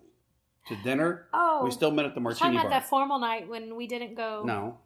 to 0.68 0.76
dinner, 0.84 1.28
Oh, 1.34 1.62
we 1.63 1.72
still 1.72 1.92
met 1.92 2.06
at 2.06 2.15
the 2.15 2.22
You're 2.22 2.32
talking 2.34 2.54
Martini 2.54 2.56
about 2.58 2.70
Bar. 2.72 2.80
that 2.82 2.89
formal 2.89 3.20
night 3.20 3.48
when 3.50 3.76
we 3.76 3.88
didn't 3.88 4.15
go. 4.15 4.44
no, 4.46 4.78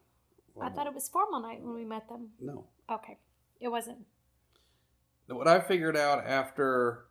I 0.61 0.69
thought 0.69 0.87
it 0.87 0.93
was 0.93 1.07
formal 1.09 1.39
night 1.39 1.61
when 1.61 1.73
we 1.75 1.85
met 1.85 2.07
them. 2.09 2.29
no. 2.39 2.65
Okay, 2.89 3.17
it 3.59 3.69
wasn't. 3.69 3.99
What 5.27 5.47
I 5.47 5.59
figured 5.59 5.97
out 5.97 6.25
after 6.25 7.05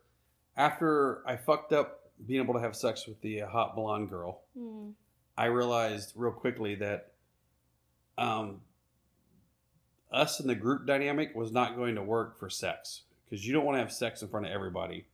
after 0.57 1.23
I 1.27 1.37
fucked 1.37 1.73
up 1.73 2.11
being 2.27 2.43
able 2.43 2.55
to 2.55 2.61
have 2.61 2.77
sex 2.77 3.07
with 3.07 3.21
the 3.23 3.43
uh, 3.43 3.49
hot 3.49 3.75
blonde 3.75 4.11
girl, 4.11 4.43
Hmm. 4.57 4.91
I 5.37 5.47
realized 5.47 6.13
real 6.15 6.31
quickly 6.33 6.75
that 6.77 7.13
um, 8.19 8.61
us 10.13 10.39
and 10.41 10.49
the 10.49 10.55
group 10.55 10.87
dynamic 10.87 11.35
was 11.35 11.53
not 11.53 11.75
going 11.75 11.95
to 11.95 12.03
work 12.03 12.39
for 12.39 12.51
sex 12.51 13.03
because 13.25 13.47
you 13.47 13.53
don't 13.55 13.65
want 13.65 13.77
to 13.77 13.81
have 13.81 13.91
sex 13.91 14.21
in 14.21 14.29
front 14.29 14.45
of 14.45 14.53
everybody 14.53 15.07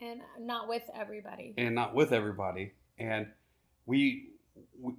And 0.00 0.20
not 0.40 0.68
with 0.68 0.82
everybody. 0.94 1.54
and 1.56 1.74
not 1.74 1.94
with 1.94 2.12
everybody. 2.12 2.72
And 2.98 3.28
we 3.86 4.28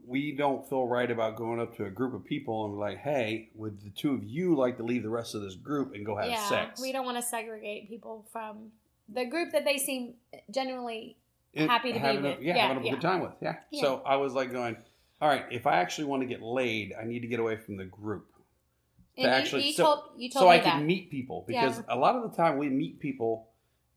we- 0.06 0.32
don't 0.36 0.68
feel 0.70 0.86
right 0.88 1.10
about 1.10 1.36
going 1.36 1.60
up 1.60 1.76
to 1.78 1.86
a 1.86 1.90
group 1.90 2.14
of 2.14 2.24
people 2.26 2.66
and 2.66 2.78
like, 2.78 2.98
hey, 3.00 3.50
would 3.56 3.82
the 3.82 3.90
two 3.92 4.14
of 4.14 4.24
you 4.24 4.56
like 4.56 4.78
to 4.78 4.84
leave 4.84 5.04
the 5.04 5.10
rest 5.10 5.34
of 5.36 5.42
this 5.42 5.56
group 5.56 5.94
and 5.94 6.06
go 6.06 6.16
have 6.16 6.30
yeah, 6.30 6.48
sex? 6.50 6.82
we 6.82 6.92
don't 6.92 7.06
want 7.06 7.18
to 7.18 7.22
segregate 7.24 7.88
people 7.90 8.26
from 8.32 8.72
the 9.10 9.26
group 9.26 9.52
that 9.54 9.66
they 9.66 9.78
seem 9.78 10.14
genuinely. 10.52 11.18
And 11.54 11.70
happy 11.70 11.90
to 11.90 11.94
be 11.94 12.00
having 12.00 12.26
a- 12.26 12.30
with. 12.32 12.42
yeah, 12.42 12.56
Yeah, 12.56 12.68
having 12.68 12.84
a 12.84 12.86
yeah. 12.86 12.92
good 12.94 13.02
time 13.02 13.22
with. 13.22 13.32
Yeah. 13.42 13.56
Yeah. 13.72 13.82
So 13.82 14.02
I 14.06 14.18
was 14.18 14.34
like 14.34 14.52
going, 14.52 14.78
all 15.22 15.30
right, 15.30 15.46
if 15.50 15.66
I 15.66 15.78
actually 15.78 16.06
want 16.06 16.22
to 16.22 16.28
get 16.28 16.42
laid, 16.42 16.94
I 17.00 17.06
need 17.06 17.22
to 17.22 17.28
get 17.28 17.40
away 17.40 17.56
from 17.58 17.78
the 17.78 17.86
group. 17.86 18.28
And 19.18 19.24
To 19.26 19.30
you, 19.30 19.36
actually- 19.36 19.68
you 19.68 19.74
so- 19.74 19.84
told 19.86 20.00
you 20.18 20.30
told 20.30 20.44
so 20.44 20.48
I 20.50 20.58
that. 20.58 20.64
can 20.64 20.86
meet 20.86 21.10
people 21.10 21.46
because 21.48 21.82
a 21.88 21.96
lot 21.98 22.16
of 22.16 22.30
the 22.30 22.36
time 22.38 22.58
we 22.58 22.70
meet 22.70 23.00
people 23.00 23.48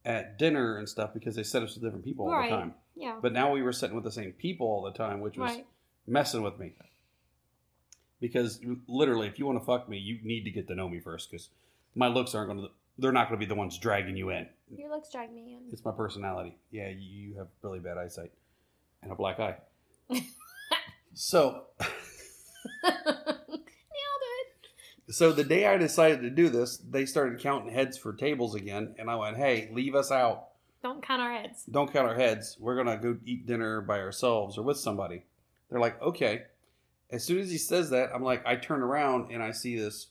at 0.07 0.39
dinner 0.39 0.79
and 0.79 0.89
stuff 0.89 1.13
because 1.13 1.35
they 1.37 1.43
set 1.43 1.63
us 1.63 1.75
with 1.75 1.83
different 1.85 2.05
people 2.05 2.25
all 2.27 2.33
Right. 2.33 2.49
the 2.51 2.57
time. 2.57 2.75
Yeah, 2.97 3.19
But 3.21 3.33
now 3.33 3.53
we 3.53 3.63
were 3.63 3.73
sitting 3.73 3.95
with 3.95 4.05
the 4.05 4.13
same 4.13 4.33
people 4.33 4.67
all 4.67 4.83
the 4.83 4.93
time, 4.93 5.21
which 5.21 5.37
was 5.39 5.53
right. 5.53 5.67
messing 6.07 6.43
with 6.43 6.59
me. 6.59 6.75
Because 8.21 8.61
literally, 8.87 9.29
if 9.29 9.39
you 9.39 9.47
want 9.47 9.59
to 9.59 9.65
fuck 9.65 9.89
me, 9.89 9.97
you 9.99 10.19
need 10.23 10.45
to 10.45 10.51
get 10.51 10.69
to 10.69 10.75
know 10.75 10.89
me 10.89 11.01
first 11.01 11.31
because 11.31 11.49
my 11.95 12.07
looks 12.09 12.35
aren't 12.35 12.51
going 12.51 12.61
to, 12.63 12.69
they're 12.99 13.13
not 13.13 13.29
going 13.29 13.41
to 13.41 13.45
be 13.47 13.49
the 13.49 13.55
ones 13.55 13.79
dragging 13.79 14.17
you 14.17 14.29
in. 14.31 14.47
Your 14.71 14.91
looks 14.91 15.11
drag 15.11 15.33
me 15.33 15.57
in. 15.59 15.73
It's 15.73 15.85
my 15.85 15.93
personality. 15.93 16.57
Yeah, 16.71 16.89
you 16.91 17.37
have 17.39 17.49
really 17.63 17.79
bad 17.79 17.97
eyesight 17.97 18.31
and 19.03 19.11
a 19.11 19.15
black 19.15 19.41
eye. 19.41 19.57
so, 21.15 21.65
Nailed 22.85 23.25
it. 25.09 25.15
so 25.15 25.33
the 25.33 25.45
day 25.45 25.67
I 25.67 25.77
decided 25.79 26.21
to 26.23 26.31
do 26.31 26.51
this, 26.51 26.77
they 26.77 27.07
started 27.07 27.41
counting 27.41 27.73
heads 27.73 27.97
for 27.97 28.13
tables 28.13 28.55
again, 28.55 28.95
and 28.99 29.11
I 29.11 29.17
went, 29.17 29.37
"Hey, 29.39 29.71
leave 29.73 29.95
us 29.95 30.11
out. 30.13 30.49
Don't 30.83 31.03
count 31.03 31.21
our 31.21 31.33
heads. 31.33 31.65
Don't 31.65 31.93
count 31.93 32.09
our 32.09 32.15
heads. 32.15 32.57
We're 32.59 32.77
gonna 32.77 32.97
go 32.97 33.19
eat 33.25 33.47
dinner 33.47 33.81
by 33.81 34.01
ourselves 34.01 34.57
or 34.57 34.63
with 34.63 34.79
somebody." 34.79 35.25
They're 35.69 35.81
like, 35.81 36.01
"Okay." 36.03 36.45
As 37.11 37.25
soon 37.25 37.39
as 37.41 37.51
he 37.51 37.59
says 37.59 37.91
that, 37.91 38.11
I'm 38.15 38.23
like, 38.23 38.47
I 38.47 38.57
turn 38.57 38.83
around 38.83 39.33
and 39.33 39.43
I 39.43 39.51
see 39.51 39.77
this 39.77 40.09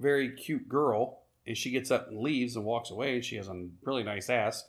very 0.00 0.32
cute 0.32 0.68
girl, 0.68 1.22
and 1.46 1.56
she 1.56 1.70
gets 1.70 1.90
up 1.90 2.08
and 2.08 2.18
leaves 2.18 2.56
and 2.56 2.64
walks 2.64 2.90
away, 2.90 3.14
and 3.14 3.24
she 3.24 3.36
has 3.36 3.48
a 3.48 3.68
really 3.84 4.02
nice 4.02 4.28
ass. 4.28 4.68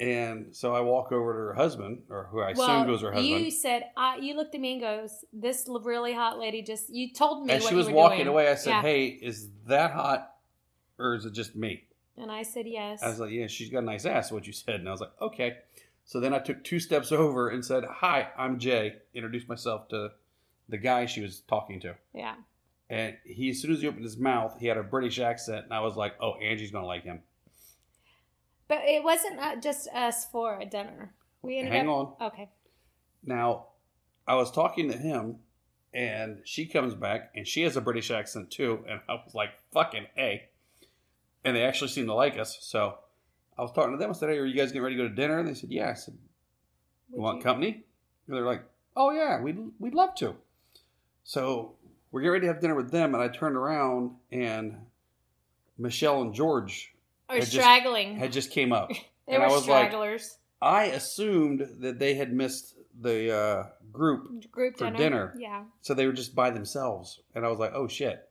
And 0.00 0.54
so 0.54 0.74
I 0.74 0.80
walk 0.80 1.10
over 1.10 1.32
to 1.32 1.38
her 1.38 1.54
husband, 1.54 2.02
or 2.08 2.28
who 2.30 2.40
I 2.40 2.50
assumed 2.50 2.88
was 2.88 3.00
her 3.00 3.10
husband. 3.10 3.44
you 3.44 3.50
said 3.50 3.86
uh, 3.96 4.14
you 4.20 4.36
looked 4.36 4.54
at 4.54 4.60
me 4.60 4.72
and 4.74 4.80
goes, 4.80 5.24
"This 5.32 5.66
really 5.66 6.12
hot 6.12 6.38
lady 6.38 6.62
just." 6.62 6.88
You 6.88 7.12
told 7.12 7.46
me 7.46 7.52
As 7.52 7.66
she 7.66 7.74
was 7.74 7.88
walking 7.88 8.18
doing. 8.18 8.28
away, 8.28 8.48
I 8.48 8.54
said, 8.54 8.70
Yeah. 8.70 8.82
"Hey, 8.82 9.06
is 9.06 9.48
that 9.66 9.90
hot, 9.90 10.36
or 10.98 11.16
is 11.16 11.24
it 11.24 11.32
just 11.32 11.56
me?" 11.56 11.87
And 12.20 12.30
I 12.30 12.42
said 12.42 12.66
yes. 12.66 13.02
I 13.02 13.08
was 13.08 13.20
like, 13.20 13.30
"Yeah, 13.30 13.46
she's 13.46 13.70
got 13.70 13.80
a 13.80 13.86
nice 13.86 14.04
ass." 14.04 14.30
What 14.32 14.46
you 14.46 14.52
said, 14.52 14.76
and 14.76 14.88
I 14.88 14.92
was 14.92 15.00
like, 15.00 15.12
"Okay." 15.20 15.58
So 16.04 16.20
then 16.20 16.32
I 16.32 16.38
took 16.38 16.64
two 16.64 16.80
steps 16.80 17.12
over 17.12 17.48
and 17.48 17.64
said, 17.64 17.84
"Hi, 17.84 18.28
I'm 18.36 18.58
Jay." 18.58 18.96
Introduced 19.14 19.48
myself 19.48 19.88
to 19.88 20.12
the 20.68 20.78
guy 20.78 21.06
she 21.06 21.20
was 21.20 21.40
talking 21.40 21.80
to, 21.80 21.94
yeah, 22.14 22.34
and 22.90 23.16
he, 23.24 23.50
as 23.50 23.60
soon 23.60 23.72
as 23.72 23.80
he 23.80 23.88
opened 23.88 24.04
his 24.04 24.18
mouth, 24.18 24.56
he 24.58 24.66
had 24.66 24.76
a 24.76 24.82
British 24.82 25.18
accent, 25.18 25.64
and 25.64 25.72
I 25.74 25.80
was 25.80 25.96
like, 25.96 26.14
"Oh, 26.20 26.34
Angie's 26.34 26.70
gonna 26.70 26.86
like 26.86 27.04
him." 27.04 27.22
but 28.68 28.82
it 28.84 29.02
wasn't 29.02 29.38
uh, 29.40 29.56
just 29.56 29.88
us 29.88 30.26
for 30.26 30.58
a 30.60 30.66
dinner. 30.66 31.14
We 31.40 31.58
ended 31.58 31.72
Hang 31.72 31.88
up. 31.88 32.20
on. 32.20 32.28
Okay. 32.28 32.50
Now, 33.24 33.68
I 34.26 34.34
was 34.34 34.50
talking 34.50 34.90
to 34.90 34.96
him, 34.96 35.36
and 35.94 36.40
she 36.44 36.66
comes 36.66 36.94
back, 36.94 37.30
and 37.34 37.46
she 37.48 37.62
has 37.62 37.76
a 37.76 37.80
British 37.80 38.10
accent 38.10 38.50
too, 38.50 38.84
and 38.88 39.00
I 39.08 39.14
was 39.14 39.34
like, 39.34 39.50
"Fucking 39.72 40.06
a!" 40.18 40.48
And 41.44 41.56
they 41.56 41.62
actually 41.64 41.88
seem 41.88 42.06
to 42.06 42.14
like 42.14 42.38
us, 42.38 42.58
so 42.60 42.98
I 43.56 43.62
was 43.62 43.72
talking 43.72 43.92
to 43.92 43.96
them. 43.98 44.10
I 44.10 44.12
said, 44.12 44.28
"Hey, 44.30 44.38
are 44.38 44.44
you 44.44 44.54
guys 44.56 44.68
getting 44.68 44.82
ready 44.82 44.96
to 44.96 45.02
go 45.04 45.08
to 45.08 45.14
dinner?" 45.14 45.38
And 45.38 45.48
they 45.48 45.54
said, 45.54 45.70
"Yeah." 45.70 45.90
I 45.90 45.94
said, 45.94 46.16
"You 47.12 47.20
want 47.20 47.42
company?" 47.42 47.84
And 48.26 48.36
they're 48.36 48.44
like, 48.44 48.62
"Oh 48.96 49.10
yeah, 49.10 49.40
we'd 49.40 49.58
we'd 49.78 49.94
love 49.94 50.14
to." 50.16 50.34
So 51.24 51.74
we're 52.10 52.20
getting 52.22 52.32
ready 52.32 52.46
to 52.46 52.52
have 52.52 52.60
dinner 52.60 52.74
with 52.74 52.90
them, 52.90 53.14
and 53.14 53.22
I 53.22 53.28
turned 53.28 53.56
around, 53.56 54.12
and 54.32 54.76
Michelle 55.78 56.22
and 56.22 56.34
George 56.34 56.92
Or 57.28 57.34
had 57.36 57.42
just- 57.42 57.52
straggling. 57.52 58.16
had 58.16 58.32
just 58.32 58.50
came 58.50 58.72
up. 58.72 58.88
they 59.26 59.34
and 59.34 59.42
were 59.42 59.48
I 59.48 59.52
was 59.52 59.68
like, 59.68 59.88
stragglers. 59.90 60.38
I 60.60 60.84
assumed 60.86 61.66
that 61.80 61.98
they 61.98 62.14
had 62.14 62.32
missed 62.32 62.74
the 63.00 63.32
uh, 63.32 63.66
group 63.92 64.50
Group 64.50 64.76
for 64.78 64.86
dinner. 64.86 64.98
dinner. 64.98 65.34
Yeah. 65.38 65.64
So 65.82 65.94
they 65.94 66.06
were 66.06 66.12
just 66.12 66.34
by 66.34 66.50
themselves, 66.50 67.20
and 67.34 67.44
I 67.44 67.48
was 67.48 67.58
like, 67.58 67.72
"Oh 67.74 67.86
shit!" 67.86 68.27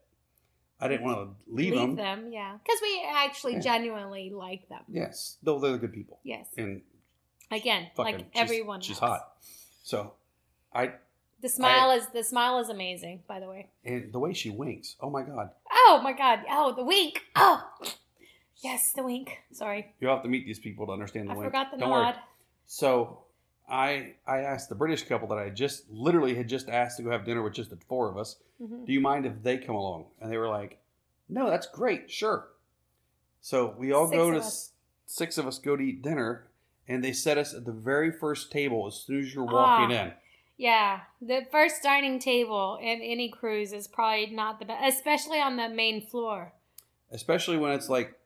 I 0.80 0.88
didn't 0.88 1.04
want 1.04 1.16
to 1.18 1.52
leave, 1.54 1.72
Leave 1.72 1.80
them. 1.80 1.96
them. 1.96 2.32
Yeah. 2.32 2.56
Because 2.62 2.78
we 2.82 3.02
actually 3.08 3.54
Yeah. 3.54 3.60
genuinely 3.60 4.30
like 4.30 4.68
them. 4.68 4.82
Yes, 4.88 5.38
though 5.42 5.58
they're 5.58 5.76
good 5.78 5.92
people, 5.92 6.20
Yes. 6.22 6.46
and 6.56 6.82
Again, 7.50 7.90
like 7.96 8.16
she's- 8.18 8.30
everyone. 8.34 8.80
She's 8.80 9.00
else. 9.02 9.10
hot. 9.10 9.32
So, 9.82 10.14
I 10.72 10.92
The 11.40 11.48
smile 11.48 11.90
is 11.92 12.06
the 12.08 12.22
smile 12.22 12.58
is 12.58 12.68
amazing. 12.68 13.22
By 13.26 13.40
the 13.40 13.48
way. 13.48 13.70
and 13.84 14.12
the 14.12 14.18
way 14.18 14.32
she 14.34 14.50
winks. 14.50 14.96
Oh 15.00 15.08
my 15.10 15.22
god! 15.22 15.50
Oh 15.72 16.00
my 16.02 16.12
god. 16.12 16.44
Oh, 16.50 16.72
the 16.74 16.84
wink. 16.84 17.24
Oh. 17.36 17.64
Yes, 18.60 18.92
the 18.92 19.04
wink. 19.04 19.38
Sorry, 19.52 19.94
You'll 20.00 20.12
have 20.12 20.22
to 20.24 20.28
meet 20.28 20.44
these 20.44 20.58
people 20.58 20.86
to 20.86 20.92
understand 20.92 21.28
the 21.28 21.32
I 21.32 21.36
wink. 21.36 21.44
forgot 21.46 21.70
the 21.70 21.76
Don't 21.78 21.90
worry. 21.90 22.02
nod. 22.06 22.18
So, 22.66 23.24
I 23.68 24.14
I 24.26 24.38
asked 24.40 24.68
the 24.68 24.74
British 24.74 25.04
couple 25.04 25.28
that 25.28 25.38
I 25.38 25.50
just 25.50 25.88
literally 25.90 26.34
had 26.34 26.48
just 26.48 26.68
asked 26.68 26.96
to 26.98 27.02
go 27.02 27.10
have 27.10 27.24
dinner 27.24 27.42
with 27.42 27.52
just 27.54 27.70
the 27.70 27.76
four 27.88 28.08
of 28.10 28.16
us. 28.16 28.36
Mhm. 28.62 28.86
Do 28.86 28.92
you 28.92 29.00
mind 29.00 29.26
if 29.26 29.42
they 29.42 29.58
come 29.58 29.76
along? 29.76 30.06
And 30.20 30.32
they 30.32 30.38
were 30.38 30.48
like, 30.48 30.78
No, 31.28 31.50
that's 31.50 31.66
great. 31.66 32.10
Sure. 32.10 32.48
So 33.40 33.74
we 33.78 33.92
all 33.92 34.06
Six 34.08 34.16
go 34.16 34.30
to 34.30 34.38
us. 34.38 34.72
six 35.06 35.38
of 35.38 35.46
us 35.46 35.58
go 35.58 35.76
to 35.76 35.82
eat 35.82 36.02
dinner, 36.02 36.48
and 36.88 37.04
they 37.04 37.12
set 37.12 37.36
us 37.38 37.52
at 37.54 37.64
the 37.66 37.72
very 37.72 38.10
first 38.10 38.50
table 38.50 38.86
as 38.86 38.94
soon 38.94 39.20
as 39.20 39.34
you're 39.34 39.46
Ah. 39.48 39.52
walking 39.80 39.94
in. 39.96 40.12
Yeah, 40.56 41.02
the 41.20 41.46
first 41.52 41.82
dining 41.84 42.18
table 42.18 42.78
in 42.80 43.00
any 43.00 43.28
cruise 43.28 43.72
is 43.72 43.86
probably 43.86 44.26
not 44.26 44.58
the 44.58 44.64
best, 44.64 44.96
especially 44.98 45.40
on 45.40 45.56
the 45.56 45.68
main 45.68 46.00
floor. 46.00 46.52
Especially 47.12 47.56
when 47.56 47.72
it's 47.72 47.88
like 47.88 48.18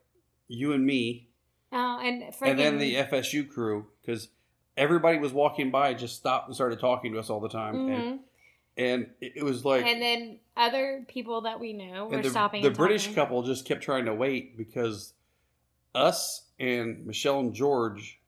you 0.48 0.72
and 0.72 0.86
me, 0.86 1.28
Uh, 1.72 1.98
and 2.00 2.22
and 2.42 2.58
then 2.58 2.78
the 2.78 2.96
FSU 2.96 3.44
crew, 3.44 3.88
because 4.00 4.28
everybody 4.76 5.18
was 5.18 5.32
walking 5.32 5.70
by, 5.70 5.94
just 5.94 6.16
stopped 6.16 6.46
and 6.48 6.54
started 6.54 6.78
talking 6.80 7.12
to 7.12 7.18
us 7.18 7.30
all 7.30 7.40
the 7.40 7.48
time, 7.48 7.88
and 7.90 8.02
Mhm. 8.02 8.18
and 8.76 9.10
it 9.20 9.42
was 9.44 9.64
like 9.64 9.84
and 9.84 10.00
then 10.00 10.38
other 10.56 11.04
people 11.08 11.42
that 11.42 11.60
we 11.60 11.72
know 11.72 12.06
were 12.06 12.14
and 12.16 12.24
the, 12.24 12.30
stopping. 12.30 12.62
the 12.62 12.68
and 12.68 12.76
British 12.76 13.02
talking. 13.04 13.14
couple 13.14 13.42
just 13.42 13.64
kept 13.66 13.82
trying 13.82 14.04
to 14.06 14.14
wait 14.14 14.56
because 14.56 15.14
us 15.94 16.46
and 16.58 17.06
Michelle 17.06 17.40
and 17.40 17.54
George 17.54 18.18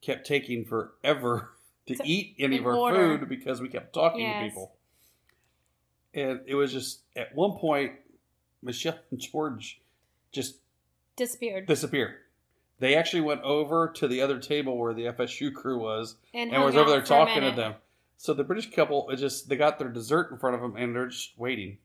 kept 0.00 0.26
taking 0.26 0.64
forever 0.64 1.50
to 1.86 1.94
To- 1.94 2.02
eat 2.04 2.34
any 2.38 2.58
of 2.58 2.66
our 2.66 2.74
order. 2.76 3.18
food 3.18 3.28
because 3.28 3.60
we 3.60 3.68
kept 3.68 3.92
talking 3.92 4.26
to 4.26 4.40
people. 4.42 4.74
And 6.14 6.40
it 6.46 6.54
was 6.54 6.72
just 6.72 7.02
at 7.14 7.34
one 7.34 7.52
point, 7.58 7.92
Michelle 8.62 8.98
and 9.10 9.20
George 9.20 9.80
just 10.32 10.56
disappeared. 11.16 11.66
disappear. 11.66 12.20
They 12.80 12.94
actually 12.94 13.22
went 13.22 13.42
over 13.42 13.88
to 13.96 14.06
the 14.06 14.20
other 14.22 14.38
table 14.38 14.78
where 14.78 14.94
the 14.94 15.06
FSU 15.06 15.52
crew 15.52 15.78
was 15.80 16.16
and 16.32 16.52
and 16.52 16.62
was 16.64 16.76
over 16.76 16.90
there 16.90 17.02
talking 17.02 17.42
to 17.42 17.50
them. 17.50 17.74
So 18.16 18.34
the 18.34 18.44
British 18.44 18.70
couple, 18.70 19.10
it 19.10 19.16
just 19.16 19.48
they 19.48 19.56
got 19.56 19.78
their 19.78 19.88
dessert 19.88 20.30
in 20.30 20.38
front 20.38 20.56
of 20.56 20.62
them 20.62 20.76
and 20.76 20.94
they're 20.94 21.08
just 21.08 21.36
waiting. 21.38 21.78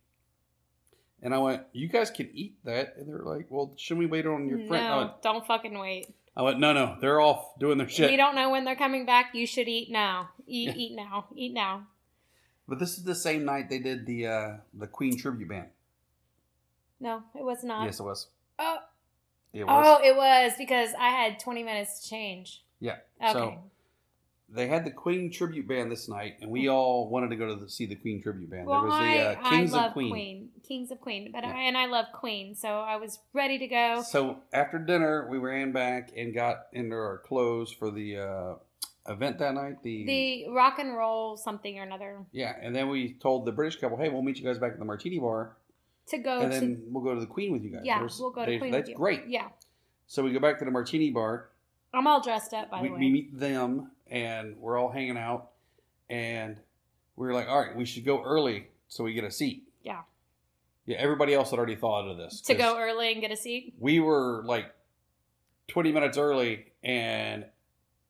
And 1.22 1.34
I 1.34 1.38
went, 1.38 1.64
"You 1.72 1.88
guys 1.88 2.12
can 2.12 2.30
eat 2.34 2.58
that," 2.66 2.96
and 2.98 3.08
they're 3.08 3.24
like, 3.24 3.48
"Well, 3.50 3.74
shouldn't 3.78 4.00
we 4.00 4.06
wait 4.08 4.26
on 4.26 4.48
your 4.50 4.68
friend?" 4.68 4.84
No, 4.84 4.98
went, 4.98 5.22
don't 5.22 5.48
fucking 5.48 5.78
wait. 5.80 6.08
I 6.36 6.41
went, 6.41 6.60
"No, 6.60 6.74
no, 6.74 6.98
they're 7.00 7.22
off 7.22 7.58
doing 7.60 7.78
their 7.78 7.88
shit." 7.88 8.12
We 8.12 8.18
don't 8.18 8.36
know 8.36 8.50
when 8.50 8.66
they're 8.66 8.76
coming 8.76 9.06
back. 9.06 9.34
You 9.34 9.48
should 9.48 9.68
eat 9.70 9.89
now. 9.89 10.30
Eat, 10.46 10.70
Yeah. 10.70 10.74
eat 10.76 10.96
now. 10.96 11.26
Eat 11.36 11.54
now. 11.54 11.88
But 12.68 12.80
this 12.80 12.98
is 12.98 13.04
the 13.04 13.16
same 13.16 13.46
night 13.46 13.70
they 13.70 13.80
did 13.80 14.06
the 14.06 14.28
uh, 14.28 14.58
the 14.74 14.88
Queen 14.88 15.18
tribute 15.18 15.48
band. 15.50 15.70
No, 17.00 17.24
it 17.36 17.44
was 17.44 17.64
not. 17.64 17.86
yes, 17.86 18.00
it 18.00 18.04
was. 18.04 18.28
Oh, 18.60 18.78
It 19.54 19.66
was. 19.66 19.86
oh, 20.01 20.04
it 20.04 20.16
was 20.16 20.54
because 20.58 20.89
I 20.99 21.10
had 21.10 21.39
20 21.39 21.64
minutes 21.64 21.99
to 22.01 22.10
change. 22.10 22.64
yeah. 22.80 22.97
Okay. 23.22 23.34
So 23.34 23.58
they 24.49 24.68
had 24.68 24.86
the 24.86 24.91
Queen 24.91 25.32
tribute 25.32 25.68
band 25.68 25.91
this 25.91 26.08
night, 26.10 26.36
and 26.41 26.49
we 26.51 26.70
all 26.70 27.10
wanted 27.10 27.30
to 27.30 27.36
go 27.36 27.47
to 27.47 27.56
the, 27.56 27.70
see 27.70 27.86
the 27.86 27.95
Queen 27.95 28.22
tribute 28.22 28.49
band. 28.49 28.68
well, 28.68 28.82
there 28.82 28.89
was 28.89 28.99
the 28.99 29.04
I, 29.06 29.34
uh, 29.36 29.49
Kings 29.49 29.74
I 29.74 29.78
love 29.78 29.88
of 29.88 29.93
Queen. 29.93 30.49
Kings 30.68 30.91
of 30.91 30.99
Queen, 31.01 31.32
but 31.32 31.43
Yeah. 31.43 31.51
I, 31.54 31.62
and 31.62 31.78
I 31.78 31.86
love 31.86 32.06
Queen, 32.14 32.56
so 32.56 32.68
I 32.80 32.97
was 32.97 33.20
ready 33.34 33.58
to 33.60 33.68
go. 33.68 34.01
So 34.04 34.38
after 34.51 34.78
dinner, 34.80 35.28
we 35.30 35.38
ran 35.38 35.72
back 35.72 36.12
and 36.16 36.34
got 36.34 36.68
into 36.74 36.95
our 36.95 37.20
clothes 37.20 37.72
for 37.72 37.89
the 37.91 38.18
uh, 38.18 38.56
event 39.12 39.39
that 39.39 39.54
night. 39.54 39.82
The, 39.84 40.06
The 40.06 40.49
rock 40.49 40.78
and 40.80 40.95
roll 40.95 41.38
something 41.38 41.78
or 41.80 41.84
another 41.84 42.26
yeah, 42.32 42.56
and 42.62 42.76
then 42.76 42.89
we 42.89 43.14
told 43.14 43.45
the 43.45 43.51
British 43.51 43.80
couple, 43.80 43.97
"Hey, 43.97 44.10
we'll 44.10 44.22
meet 44.24 44.38
you 44.38 44.45
guys 44.45 44.58
back 44.60 44.74
at 44.74 44.80
the 44.80 44.86
Martini 44.86 45.20
Bar, 45.20 45.56
to 46.08 46.18
go 46.18 46.39
and 46.39 46.51
to. 46.51 46.60
then 46.60 46.84
we'll 46.88 47.04
go 47.04 47.14
to 47.14 47.20
the 47.20 47.26
Queen 47.28 47.51
with 47.51 47.64
you 47.64 47.72
guys." 47.72 47.82
yeah, 47.84 47.99
There's- 47.99 48.20
we'll 48.20 48.32
go 48.32 48.45
to 48.45 48.51
they- 48.51 48.58
Queen. 48.60 48.72
That's 48.72 48.84
with 48.84 48.89
you. 48.89 48.95
great. 48.95 49.28
Yeah, 49.28 49.49
So 50.06 50.24
we 50.24 50.32
go 50.32 50.39
back 50.39 50.60
to 50.60 50.66
the 50.66 50.72
Martini 50.72 51.12
Bar. 51.12 51.49
I'm 51.93 52.08
all 52.08 52.22
dressed 52.22 52.54
up 52.54 52.70
by 52.72 52.82
we, 52.82 52.88
the 52.88 52.93
way. 52.93 52.99
we 52.99 53.10
meet 53.12 53.39
them, 53.39 53.91
and 54.08 54.58
we're 54.58 54.78
all 54.78 54.89
hanging 54.89 55.18
out, 55.18 55.51
and 56.10 56.58
we're 57.16 57.34
like, 57.34 57.47
"All 57.47 57.60
right, 57.60 57.76
we 57.76 57.86
should 57.86 58.04
go 58.06 58.22
early 58.24 58.68
so 58.88 59.04
we 59.04 59.14
get 59.14 59.24
a 59.24 59.32
seat." 59.32 59.68
Yeah. 59.84 60.01
Yeah, 60.86 60.97
everybody 60.97 61.34
else 61.34 61.51
had 61.51 61.58
already 61.58 61.76
thought 61.76 62.08
of 62.10 62.18
this. 62.18 62.41
To 62.41 62.56
go 62.56 62.78
early 62.78 63.12
and 63.12 63.22
get 63.22 63.32
a 63.32 63.36
seat. 63.38 63.76
We 63.80 63.99
were 63.99 64.43
like 64.45 64.66
twenty 65.68 65.91
minutes 65.91 66.18
early, 66.18 66.66
and 66.84 67.45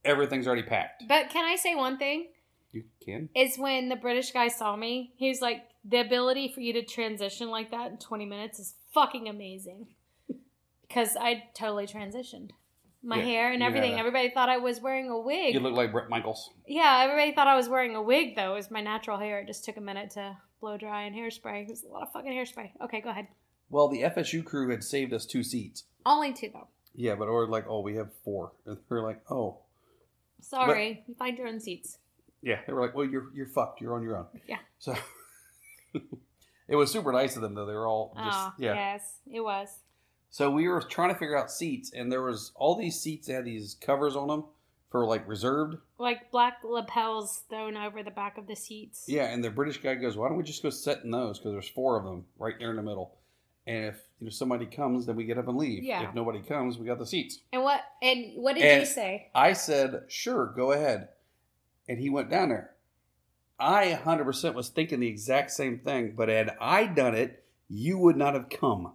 everything's 0.03 0.47
already 0.47 0.63
packed. 0.63 1.03
But 1.07 1.29
can 1.29 1.45
I 1.45 1.55
say 1.55 1.75
one 1.75 1.97
thing? 1.97 2.27
You 2.71 2.85
can. 3.05 3.29
Is 3.35 3.57
when 3.57 3.89
the 3.89 3.95
British 3.95 4.31
guy 4.31 4.47
saw 4.47 4.75
me, 4.75 5.13
he 5.17 5.29
was 5.29 5.41
like, 5.41 5.61
the 5.83 5.99
ability 5.99 6.51
for 6.53 6.61
you 6.61 6.73
to 6.73 6.83
transition 6.83 7.49
like 7.49 7.71
that 7.71 7.91
in 7.91 7.97
20 7.97 8.25
minutes 8.25 8.59
is 8.59 8.75
fucking 8.93 9.27
amazing. 9.27 9.87
Because 10.87 11.17
I 11.19 11.45
totally 11.55 11.87
transitioned. 11.87 12.51
My 13.01 13.17
Yeah, 13.17 13.23
hair 13.23 13.51
and 13.51 13.63
everything. 13.63 13.93
Everybody 13.99 14.29
thought 14.29 14.47
I 14.47 14.59
was 14.59 14.79
wearing 14.79 15.09
a 15.09 15.19
wig. 15.19 15.53
You 15.55 15.59
look 15.59 15.73
like 15.73 15.91
Bret 15.91 16.07
Michaels. 16.07 16.51
yeah, 16.67 17.01
everybody 17.03 17.31
thought 17.33 17.47
I 17.47 17.55
was 17.55 17.67
wearing 17.67 17.95
a 17.95 18.01
wig, 18.01 18.35
though. 18.35 18.51
It 18.53 18.57
was 18.57 18.69
my 18.69 18.81
natural 18.81 19.17
hair. 19.17 19.39
It 19.39 19.47
just 19.47 19.65
took 19.65 19.75
a 19.77 19.81
minute 19.81 20.11
to 20.11 20.37
blow 20.61 20.77
dry 20.77 21.03
and 21.03 21.15
hairspray. 21.15 21.63
It 21.63 21.69
was 21.69 21.83
a 21.83 21.87
lot 21.87 22.03
of 22.03 22.11
fucking 22.13 22.31
hairspray. 22.31 22.71
Okay, 22.83 23.01
go 23.01 23.09
ahead. 23.09 23.25
Well, 23.71 23.87
the 23.87 24.03
FSU 24.03 24.45
crew 24.45 24.69
had 24.69 24.83
saved 24.83 25.13
us 25.13 25.25
two 25.25 25.41
seats. 25.43 25.85
Only 26.05 26.31
two, 26.31 26.51
though. 26.53 26.67
Yeah, 26.93 27.15
but 27.15 27.27
we're 27.27 27.47
like, 27.47 27.65
oh, 27.67 27.81
we 27.81 27.95
have 27.95 28.11
four. 28.23 28.51
And 28.67 28.77
we're 28.87 29.01
like, 29.03 29.21
oh, 29.31 29.61
Sorry. 30.41 31.03
you 31.07 31.15
find 31.15 31.37
your 31.39 31.47
own 31.47 31.59
seats. 31.59 31.97
yeah. 32.43 32.59
They 32.67 32.73
were 32.73 32.81
like, 32.81 32.93
well, 32.95 33.07
you're 33.07 33.31
you're 33.33 33.47
fucked. 33.47 33.81
You're 33.81 33.95
on 33.95 34.03
your 34.03 34.17
own. 34.17 34.27
Yeah. 34.47 34.59
So 34.77 34.95
it 36.67 36.75
was 36.75 36.91
super 36.91 37.11
nice 37.11 37.35
of 37.35 37.41
them 37.41 37.55
though. 37.55 37.65
They 37.65 37.73
were 37.73 37.87
all 37.87 38.13
just 38.15 38.37
oh, 38.37 38.53
yeah. 38.57 38.73
yes, 38.73 39.17
it 39.31 39.41
was. 39.41 39.69
So 40.29 40.49
we 40.49 40.67
were 40.67 40.81
trying 40.81 41.13
to 41.13 41.19
figure 41.19 41.37
out 41.37 41.51
seats, 41.51 41.91
and 41.93 42.11
there 42.11 42.23
was 42.23 42.51
all 42.55 42.75
these 42.75 42.99
seats 42.99 43.27
that 43.27 43.33
had 43.33 43.45
these 43.45 43.75
covers 43.79 44.15
on 44.15 44.27
them 44.27 44.45
for 44.89 45.05
like 45.05 45.27
reserved. 45.27 45.77
Like 45.97 46.31
black 46.31 46.57
lapels 46.63 47.43
thrown 47.49 47.77
over 47.77 48.01
the 48.03 48.11
back 48.11 48.37
of 48.37 48.47
the 48.47 48.55
seats. 48.55 49.05
Yeah, 49.07 49.25
and 49.25 49.43
the 49.43 49.49
British 49.51 49.77
guy 49.81 49.95
goes, 49.95 50.17
"Why 50.17 50.27
don't 50.29 50.37
we 50.37 50.43
just 50.43 50.63
go 50.63 50.69
sit 50.69 50.99
in 51.03 51.11
those? 51.11 51.37
Because 51.39 51.51
there's 51.51 51.69
four 51.69 51.97
of 51.97 52.03
them 52.03 52.25
right 52.37 52.55
there 52.57 52.71
in 52.71 52.77
the 52.77 52.81
middle, 52.83 53.15
and 53.67 53.85
if 53.85 54.01
you 54.19 54.25
know 54.25 54.31
somebody 54.31 54.65
comes, 54.65 55.05
then 55.05 55.15
we 55.15 55.25
get 55.25 55.37
up 55.37 55.47
and 55.47 55.57
leave. 55.57 55.83
Yeah. 55.83 56.07
If 56.07 56.15
nobody 56.15 56.41
comes, 56.41 56.77
we 56.77 56.87
got 56.87 56.99
the 56.99 57.05
seats." 57.05 57.39
And 57.51 57.63
what 57.63 57.81
and 58.01 58.33
what 58.41 58.53
did 58.55 58.63
And- 58.63 58.79
you 58.81 58.85
say? 58.87 59.29
I 59.35 59.53
said, 59.53 60.05
"Sure, 60.07 60.53
go 60.55 60.71
ahead," 60.71 61.09
and 61.87 61.99
he 61.99 62.09
went 62.09 62.29
down 62.31 62.49
there. 62.49 62.72
I 63.63 63.99
100% 64.03 64.53
was 64.53 64.69
thinking 64.69 64.99
the 64.99 65.07
exact 65.07 65.51
same 65.51 65.79
thing, 65.79 66.13
but 66.17 66.27
had 66.29 66.55
I 66.59 66.85
done 66.85 67.15
it, 67.15 67.43
you 67.69 67.97
would 67.97 68.17
not 68.17 68.33
have 68.33 68.49
come. 68.49 68.93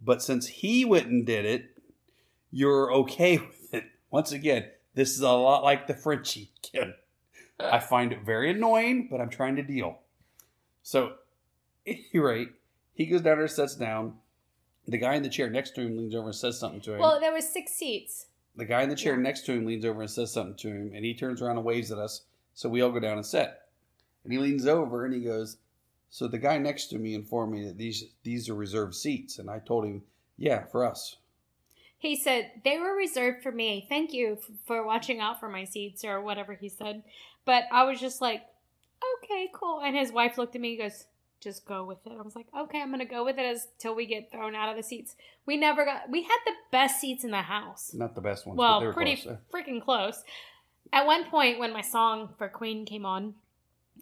But 0.00 0.22
since 0.22 0.46
he 0.46 0.84
went 0.84 1.08
and 1.08 1.26
did 1.26 1.44
it, 1.44 1.76
you're 2.50 2.92
okay 2.92 3.36
with 3.38 3.74
it. 3.74 3.84
Once 4.10 4.32
again, 4.32 4.64
this 4.94 5.10
is 5.10 5.20
a 5.20 5.30
lot 5.30 5.62
like 5.62 5.86
the 5.86 5.94
Frenchie 5.94 6.50
kid. 6.62 6.94
I 7.60 7.78
find 7.78 8.12
it 8.12 8.24
very 8.24 8.50
annoying, 8.50 9.08
but 9.10 9.20
I'm 9.20 9.28
trying 9.28 9.56
to 9.56 9.62
deal. 9.62 9.98
So, 10.82 11.08
at 11.86 11.96
any 12.12 12.18
rate, 12.20 12.48
he 12.94 13.04
goes 13.06 13.20
down 13.20 13.36
there, 13.38 13.46
sits 13.48 13.76
down. 13.76 14.14
The 14.88 14.96
guy 14.96 15.14
in 15.14 15.22
the 15.22 15.28
chair 15.28 15.50
next 15.50 15.74
to 15.74 15.82
him 15.82 15.98
leans 15.98 16.14
over 16.14 16.28
and 16.28 16.34
says 16.34 16.58
something 16.58 16.80
to 16.82 16.94
him. 16.94 17.00
Well, 17.00 17.20
there 17.20 17.32
was 17.32 17.46
six 17.46 17.72
seats. 17.72 18.26
The 18.56 18.64
guy 18.64 18.82
in 18.82 18.88
the 18.88 18.96
chair 18.96 19.14
Yeah. 19.14 19.20
next 19.20 19.42
to 19.46 19.52
him 19.52 19.66
leans 19.66 19.84
over 19.84 20.00
and 20.00 20.10
says 20.10 20.32
something 20.32 20.56
to 20.56 20.68
him, 20.68 20.92
and 20.94 21.04
he 21.04 21.14
turns 21.14 21.42
around 21.42 21.58
and 21.58 21.66
waves 21.66 21.92
at 21.92 21.98
us. 21.98 22.22
So 22.60 22.68
we 22.68 22.82
all 22.82 22.92
go 22.92 23.00
down 23.00 23.16
and 23.16 23.24
sit. 23.24 23.58
And 24.22 24.30
he 24.30 24.38
leans 24.38 24.66
over 24.66 25.06
and 25.06 25.14
he 25.14 25.20
goes, 25.22 25.56
"So 26.10 26.28
the 26.28 26.36
guy 26.38 26.58
next 26.58 26.88
to 26.88 26.98
me 26.98 27.14
informed 27.14 27.54
me 27.54 27.64
that 27.64 27.78
these 27.78 28.04
these 28.22 28.50
are 28.50 28.54
reserved 28.54 28.94
seats." 28.94 29.38
And 29.38 29.48
I 29.48 29.60
told 29.60 29.86
him, 29.86 30.02
"Yeah, 30.36 30.66
for 30.66 30.84
us." 30.84 31.16
He 31.96 32.14
said 32.16 32.50
they 32.62 32.76
were 32.76 32.94
reserved 32.94 33.42
for 33.42 33.50
me. 33.50 33.86
Thank 33.88 34.12
you 34.12 34.36
f- 34.42 34.50
for 34.66 34.84
watching 34.84 35.20
out 35.20 35.40
for 35.40 35.48
my 35.48 35.64
seats 35.64 36.04
or 36.04 36.20
whatever 36.20 36.52
he 36.52 36.68
said. 36.68 37.02
But 37.46 37.64
I 37.72 37.84
was 37.84 37.98
just 37.98 38.20
like, 38.20 38.42
okay, 39.24 39.48
cool. 39.54 39.80
And 39.80 39.96
his 39.96 40.12
wife 40.12 40.36
looked 40.36 40.54
at 40.54 40.60
me 40.60 40.78
and 40.78 40.90
goes, 40.90 41.06
just 41.40 41.64
go 41.64 41.82
with 41.84 42.06
it. 42.06 42.12
I 42.12 42.20
was 42.20 42.36
like, 42.36 42.48
okay, 42.54 42.82
I'm 42.82 42.90
gonna 42.90 43.06
go 43.06 43.24
with 43.24 43.38
it 43.38 43.46
as 43.46 43.68
till 43.78 43.94
we 43.94 44.04
get 44.04 44.30
thrown 44.30 44.54
out 44.54 44.68
of 44.68 44.76
the 44.76 44.82
seats. 44.82 45.16
We 45.46 45.56
never 45.56 45.86
got. 45.86 46.10
We 46.10 46.24
had 46.24 46.38
the 46.44 46.52
best 46.70 47.00
seats 47.00 47.24
in 47.24 47.30
the 47.30 47.38
house. 47.38 47.94
Not 47.94 48.14
the 48.14 48.20
best 48.20 48.46
ones, 48.46 48.58
but 48.58 48.62
they 48.62 48.84
Well, 48.84 48.86
were 48.88 48.92
pretty 48.92 49.16
close. 49.16 49.38
freaking 49.50 49.82
close. 49.82 50.22
At 50.92 51.06
one 51.06 51.24
point, 51.30 51.58
when 51.58 51.72
my 51.72 51.82
song 51.82 52.34
for 52.38 52.48
Queen 52.48 52.84
came 52.84 53.06
on, 53.06 53.34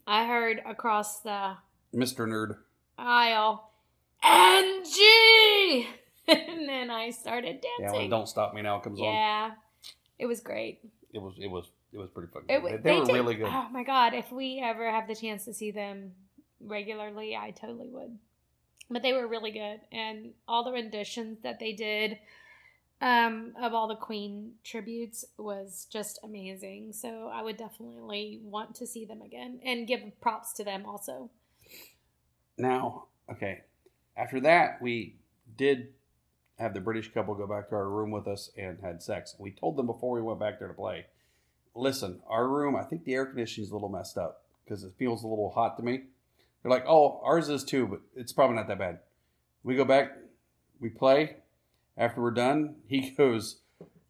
I 0.06 0.26
heard 0.26 0.62
across 0.66 1.20
the 1.20 1.56
Mr. 1.94 2.26
Nerd. 2.26 2.56
aisle, 2.96 3.70
Angie, 4.22 5.86
and 6.28 6.68
then 6.68 6.90
I 6.90 7.10
started 7.10 7.62
Yeah, 7.62 7.86
dancing. 7.86 8.00
when 8.00 8.10
"Don't 8.10 8.28
Stop 8.28 8.54
Me 8.54 8.62
Now" 8.62 8.78
comes 8.78 9.00
on, 9.00 9.06
Yeah, 9.06 9.50
it 10.18 10.26
was 10.26 10.40
great. 10.40 10.80
it 11.12 11.18
was 11.20 11.34
it 11.38 11.48
was 11.50 11.66
it 11.92 11.98
was 11.98 12.08
pretty 12.10 12.30
fucking. 12.32 12.48
It, 12.48 12.62
good. 12.62 12.82
They, 12.82 12.98
were 13.00 13.04
did- 13.06 13.12
really 13.14 13.34
good. 13.34 13.48
Oh 13.50 13.68
my 13.70 13.82
god! 13.84 14.14
If 14.14 14.30
we 14.32 14.60
ever 14.64 14.90
have 14.90 15.08
the 15.08 15.14
chance 15.14 15.44
to 15.46 15.54
see 15.54 15.70
them 15.70 16.12
regularly, 16.60 17.36
I 17.36 17.50
totally 17.50 17.88
would. 17.88 18.18
But 18.90 19.02
they 19.02 19.12
were 19.12 19.26
really 19.28 19.50
good, 19.50 19.80
and 19.92 20.32
all 20.46 20.64
the 20.64 20.72
renditions 20.72 21.38
that 21.42 21.58
they 21.60 21.72
did 21.74 22.18
um, 23.00 23.52
of 23.60 23.74
all 23.74 23.88
the 23.88 23.94
Queen 23.94 24.52
tributes 24.64 25.24
was 25.36 25.86
just 25.90 26.18
amazing. 26.22 26.92
So 26.92 27.30
I 27.32 27.42
would 27.42 27.56
definitely 27.56 28.40
want 28.42 28.74
to 28.76 28.86
see 28.86 29.04
them 29.04 29.22
again 29.22 29.60
and 29.64 29.86
give 29.86 30.00
props 30.20 30.52
to 30.54 30.64
them 30.64 30.84
also. 30.86 31.30
Now, 32.56 33.04
okay. 33.30 33.62
After 34.16 34.40
that, 34.40 34.82
we 34.82 35.14
did 35.56 35.88
have 36.58 36.74
the 36.74 36.80
British 36.80 37.12
couple 37.12 37.34
go 37.34 37.46
back 37.46 37.68
to 37.68 37.76
our 37.76 37.88
room 37.88 38.10
with 38.10 38.26
us 38.26 38.50
and 38.58 38.78
had 38.82 39.00
sex. 39.00 39.36
We 39.38 39.52
told 39.52 39.76
them 39.76 39.86
before 39.86 40.12
we 40.12 40.22
went 40.22 40.40
back 40.40 40.58
there 40.58 40.66
to 40.66 40.74
play, 40.74 41.06
listen, 41.74 42.20
our 42.28 42.48
room, 42.48 42.74
I 42.74 42.82
think 42.82 43.04
the 43.04 43.14
air 43.14 43.26
conditioning's 43.26 43.70
a 43.70 43.74
little 43.74 43.88
messed 43.88 44.18
up 44.18 44.42
because 44.64 44.82
it 44.82 44.92
feels 44.98 45.22
a 45.22 45.28
little 45.28 45.50
hot 45.50 45.76
to 45.76 45.84
me. 45.84 46.02
They're 46.62 46.70
like, 46.70 46.84
oh, 46.88 47.20
ours 47.22 47.48
is 47.48 47.62
too, 47.62 47.86
but 47.86 48.00
it's 48.16 48.32
probably 48.32 48.56
not 48.56 48.66
that 48.66 48.78
bad. 48.78 48.98
We 49.62 49.76
go 49.76 49.84
back, 49.84 50.16
we 50.80 50.88
play. 50.88 51.36
After 51.98 52.22
we're 52.22 52.30
done, 52.30 52.76
he 52.86 53.10
goes, 53.18 53.60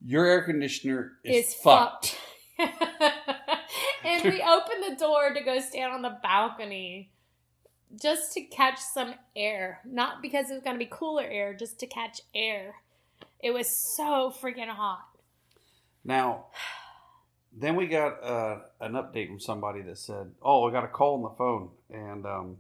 your 0.05 0.27
air 0.27 0.43
conditioner 0.43 1.13
is, 1.25 1.47
Is 1.49 1.55
fucked. 1.55 2.17
fucked. 2.57 2.75
and 4.05 4.25
we 4.25 4.43
open 4.43 4.81
the 4.89 4.97
door 4.99 5.33
to 5.35 5.43
go 5.43 5.59
stand 5.61 5.93
on 5.93 6.03
the 6.03 6.19
balcony 6.23 7.11
just 8.01 8.33
to 8.35 8.43
catch 8.43 8.79
some 8.79 9.15
air. 9.35 9.81
Not 9.85 10.23
because 10.23 10.51
it 10.51 10.55
was 10.55 10.63
going 10.63 10.77
to 10.77 10.85
be 10.85 10.91
cooler 10.91 11.25
air, 11.25 11.55
just 11.55 11.81
to 11.81 11.87
catch 11.87 12.21
air. 12.35 12.75
It 13.41 13.53
was 13.53 13.69
so 13.69 14.33
freaking 14.41 14.69
hot. 14.69 15.07
Now, 16.05 16.47
then 17.53 17.77
we 17.77 17.87
got 17.87 18.23
uh, 18.23 18.59
an 18.81 18.93
update 18.93 19.29
from 19.29 19.41
somebody 19.41 19.83
that 19.83 19.99
said, 19.99 20.33
"Oh, 20.43 20.69
I 20.69 20.73
got 20.73 20.85
a 20.85 20.89
call 20.89 21.17
on 21.17 21.23
the 21.23 21.37
phone, 21.37 21.71
and 21.91 22.27
um, 22.27 22.57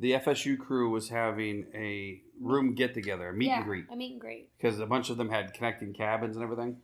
the 0.00 0.12
FSU 0.12 0.58
crew 0.58 0.90
was 0.90 1.10
having 1.10 1.66
a 1.74 2.22
room 2.40 2.74
get 2.74 2.94
together, 2.94 3.28
a 3.28 3.32
meet 3.34 3.48
yeah, 3.48 3.58
and 3.58 3.64
greet, 3.66 3.84
a 3.92 3.96
meet 3.96 4.12
and 4.12 4.20
greet. 4.20 4.48
because 4.56 4.80
a 4.80 4.86
bunch 4.86 5.10
of 5.10 5.18
them 5.18 5.28
had 5.28 5.52
connecting 5.52 5.92
cabins 5.92 6.36
and 6.36 6.42
everything. 6.42 6.78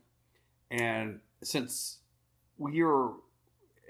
And 0.70 1.20
since 1.42 1.98
we 2.58 2.82
are 2.82 3.12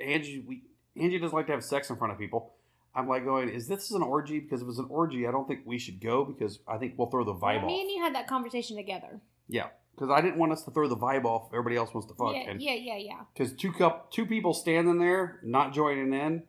Angie, 0.03 0.45
we 0.47 0.63
Angie 0.97 1.19
doesn't 1.19 1.37
like 1.37 1.47
to 1.47 1.53
have 1.53 1.65
sex 1.65 1.91
in 1.91 1.97
front 1.97 2.13
of 2.13 2.19
people. 2.21 2.55
I'm 2.95 3.09
like 3.09 3.25
going, 3.25 3.49
is 3.49 3.67
this 3.67 3.91
an 3.91 4.03
orgy? 4.03 4.39
Because 4.39 4.63
if 4.63 4.69
it's 4.69 4.79
an 4.79 4.87
orgy, 4.89 5.27
I 5.27 5.33
don't 5.33 5.47
think 5.47 5.61
we 5.65 5.77
should 5.77 6.01
go 6.01 6.25
because 6.25 6.61
I 6.67 6.79
think 6.79 6.95
we'll 6.97 7.11
throw 7.11 7.25
the 7.25 7.35
vibe 7.35 7.63
off. 7.63 7.67
Me 7.67 7.83
and 7.83 7.91
you 7.91 8.03
had 8.03 8.15
that 8.15 8.29
conversation 8.29 8.77
together. 8.77 9.21
Yeah, 9.49 9.69
because 9.95 10.09
I 10.09 10.21
didn't 10.21 10.39
want 10.39 10.53
us 10.53 10.63
to 10.65 10.71
throw 10.71 10.89
the 10.89 10.97
vibe 10.97 11.25
off. 11.25 11.49
Everybody 11.53 11.77
else 11.77 11.93
wants 11.93 12.07
to 12.09 12.15
fuck, 12.15 12.35
yeah, 12.35 12.51
and 12.51 12.63
yeah, 12.63 12.75
yeah, 12.75 12.97
yeah. 12.97 13.21
because 13.35 13.53
two 13.55 13.73
cup 13.73 14.13
two 14.13 14.25
people 14.25 14.55
standing 14.55 15.01
there 15.01 15.41
not 15.43 15.75
joining 15.75 16.15
in 16.15 16.45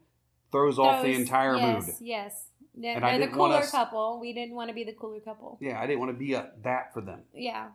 throws 0.51 0.77
off 0.77 1.03
the 1.03 1.13
entire 1.13 1.55
yes, 1.55 1.85
mood. 1.85 1.95
Yes, 1.99 2.45
They're, 2.79 3.03
And 3.03 3.23
the 3.23 3.27
cooler 3.27 3.55
us- 3.57 3.71
couple. 3.71 4.19
We 4.19 4.33
didn't 4.33 4.55
want 4.55 4.69
to 4.69 4.73
be 4.75 4.83
the 4.83 4.93
cooler 4.93 5.19
couple. 5.19 5.57
Yeah, 5.59 5.79
I 5.81 5.87
didn't 5.87 5.99
want 5.99 6.11
to 6.11 6.17
be 6.17 6.33
a, 6.33 6.51
that 6.63 6.93
for 6.93 7.01
them. 7.01 7.21
Yeah, 7.33 7.69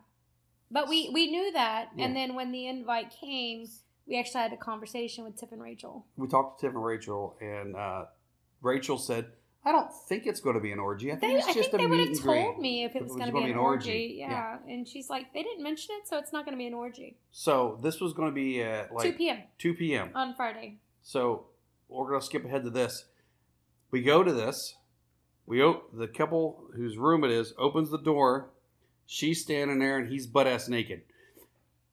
but 0.71 0.87
we 0.87 1.09
we 1.13 1.29
knew 1.29 1.51
that, 1.53 1.89
Yeah. 1.95 2.05
and 2.05 2.15
then 2.15 2.35
when 2.35 2.51
the 2.51 2.67
invite 2.67 3.11
came, 3.11 3.67
we 4.07 4.17
actually 4.17 4.41
had 4.41 4.53
a 4.53 4.57
conversation 4.57 5.23
with 5.25 5.35
Tiff 5.37 5.51
and 5.51 5.61
Rachel. 5.61 6.05
We 6.15 6.27
talked 6.27 6.59
to 6.61 6.67
Tiff 6.67 6.73
and 6.75 6.83
Rachel, 6.83 7.35
and 7.41 7.75
uh, 7.75 8.05
Rachel 8.61 8.97
said, 8.97 9.27
"I 9.65 9.71
don't 9.73 9.91
think 10.07 10.25
it's 10.25 10.39
going 10.39 10.55
to 10.55 10.61
be 10.61 10.71
an 10.71 10.79
orgy. 10.79 11.11
I 11.11 11.15
think 11.17 11.33
They, 11.33 11.37
it's 11.39 11.47
I 11.47 11.53
just 11.53 11.71
think 11.71 11.83
a 11.83 11.85
they 11.85 11.89
would 11.89 11.99
have 11.99 12.07
and 12.09 12.19
greet." 12.21 12.41
told 12.43 12.59
me 12.59 12.83
if 12.85 12.95
it 12.95 13.03
was, 13.03 13.11
going 13.11 13.25
to 13.25 13.31
gonna 13.33 13.45
be 13.45 13.51
an 13.51 13.57
orgy. 13.57 14.15
Yeah. 14.19 14.29
Yeah. 14.65 14.73
and 14.73 14.87
she's 14.87 15.09
like, 15.09 15.33
they 15.33 15.43
didn't 15.43 15.63
mention 15.63 15.95
it, 15.99 16.07
so 16.07 16.17
it's 16.17 16.31
not 16.31 16.45
going 16.45 16.53
to 16.57 16.61
be 16.61 16.67
an 16.67 16.73
orgy. 16.73 17.17
So 17.31 17.77
this 17.81 17.99
was 17.99 18.13
going 18.13 18.29
to 18.29 18.35
be 18.35 18.61
at 18.63 18.93
like 18.93 19.05
Two 19.05 19.13
p.m. 19.17 19.39
2 19.59 19.73
p.m. 19.73 20.09
on 20.15 20.33
Friday. 20.33 20.77
So 21.01 21.47
we're 21.89 22.09
gonna 22.09 22.21
skip 22.21 22.45
ahead 22.45 22.63
to 22.63 22.69
this. 22.69 23.05
We 23.91 24.01
go 24.01 24.23
to 24.23 24.31
this. 24.33 24.75
We 25.45 25.61
o- 25.61 25.83
the 25.93 26.07
couple 26.07 26.65
whose 26.75 26.97
room 26.97 27.23
it 27.23 27.31
is 27.31 27.53
opens 27.57 27.89
the 27.89 27.97
door. 27.97 28.49
She's 29.05 29.41
standing 29.41 29.79
there 29.79 29.97
and 29.97 30.09
he's 30.09 30.25
butt 30.27 30.47
ass 30.47 30.69
naked. 30.69 31.01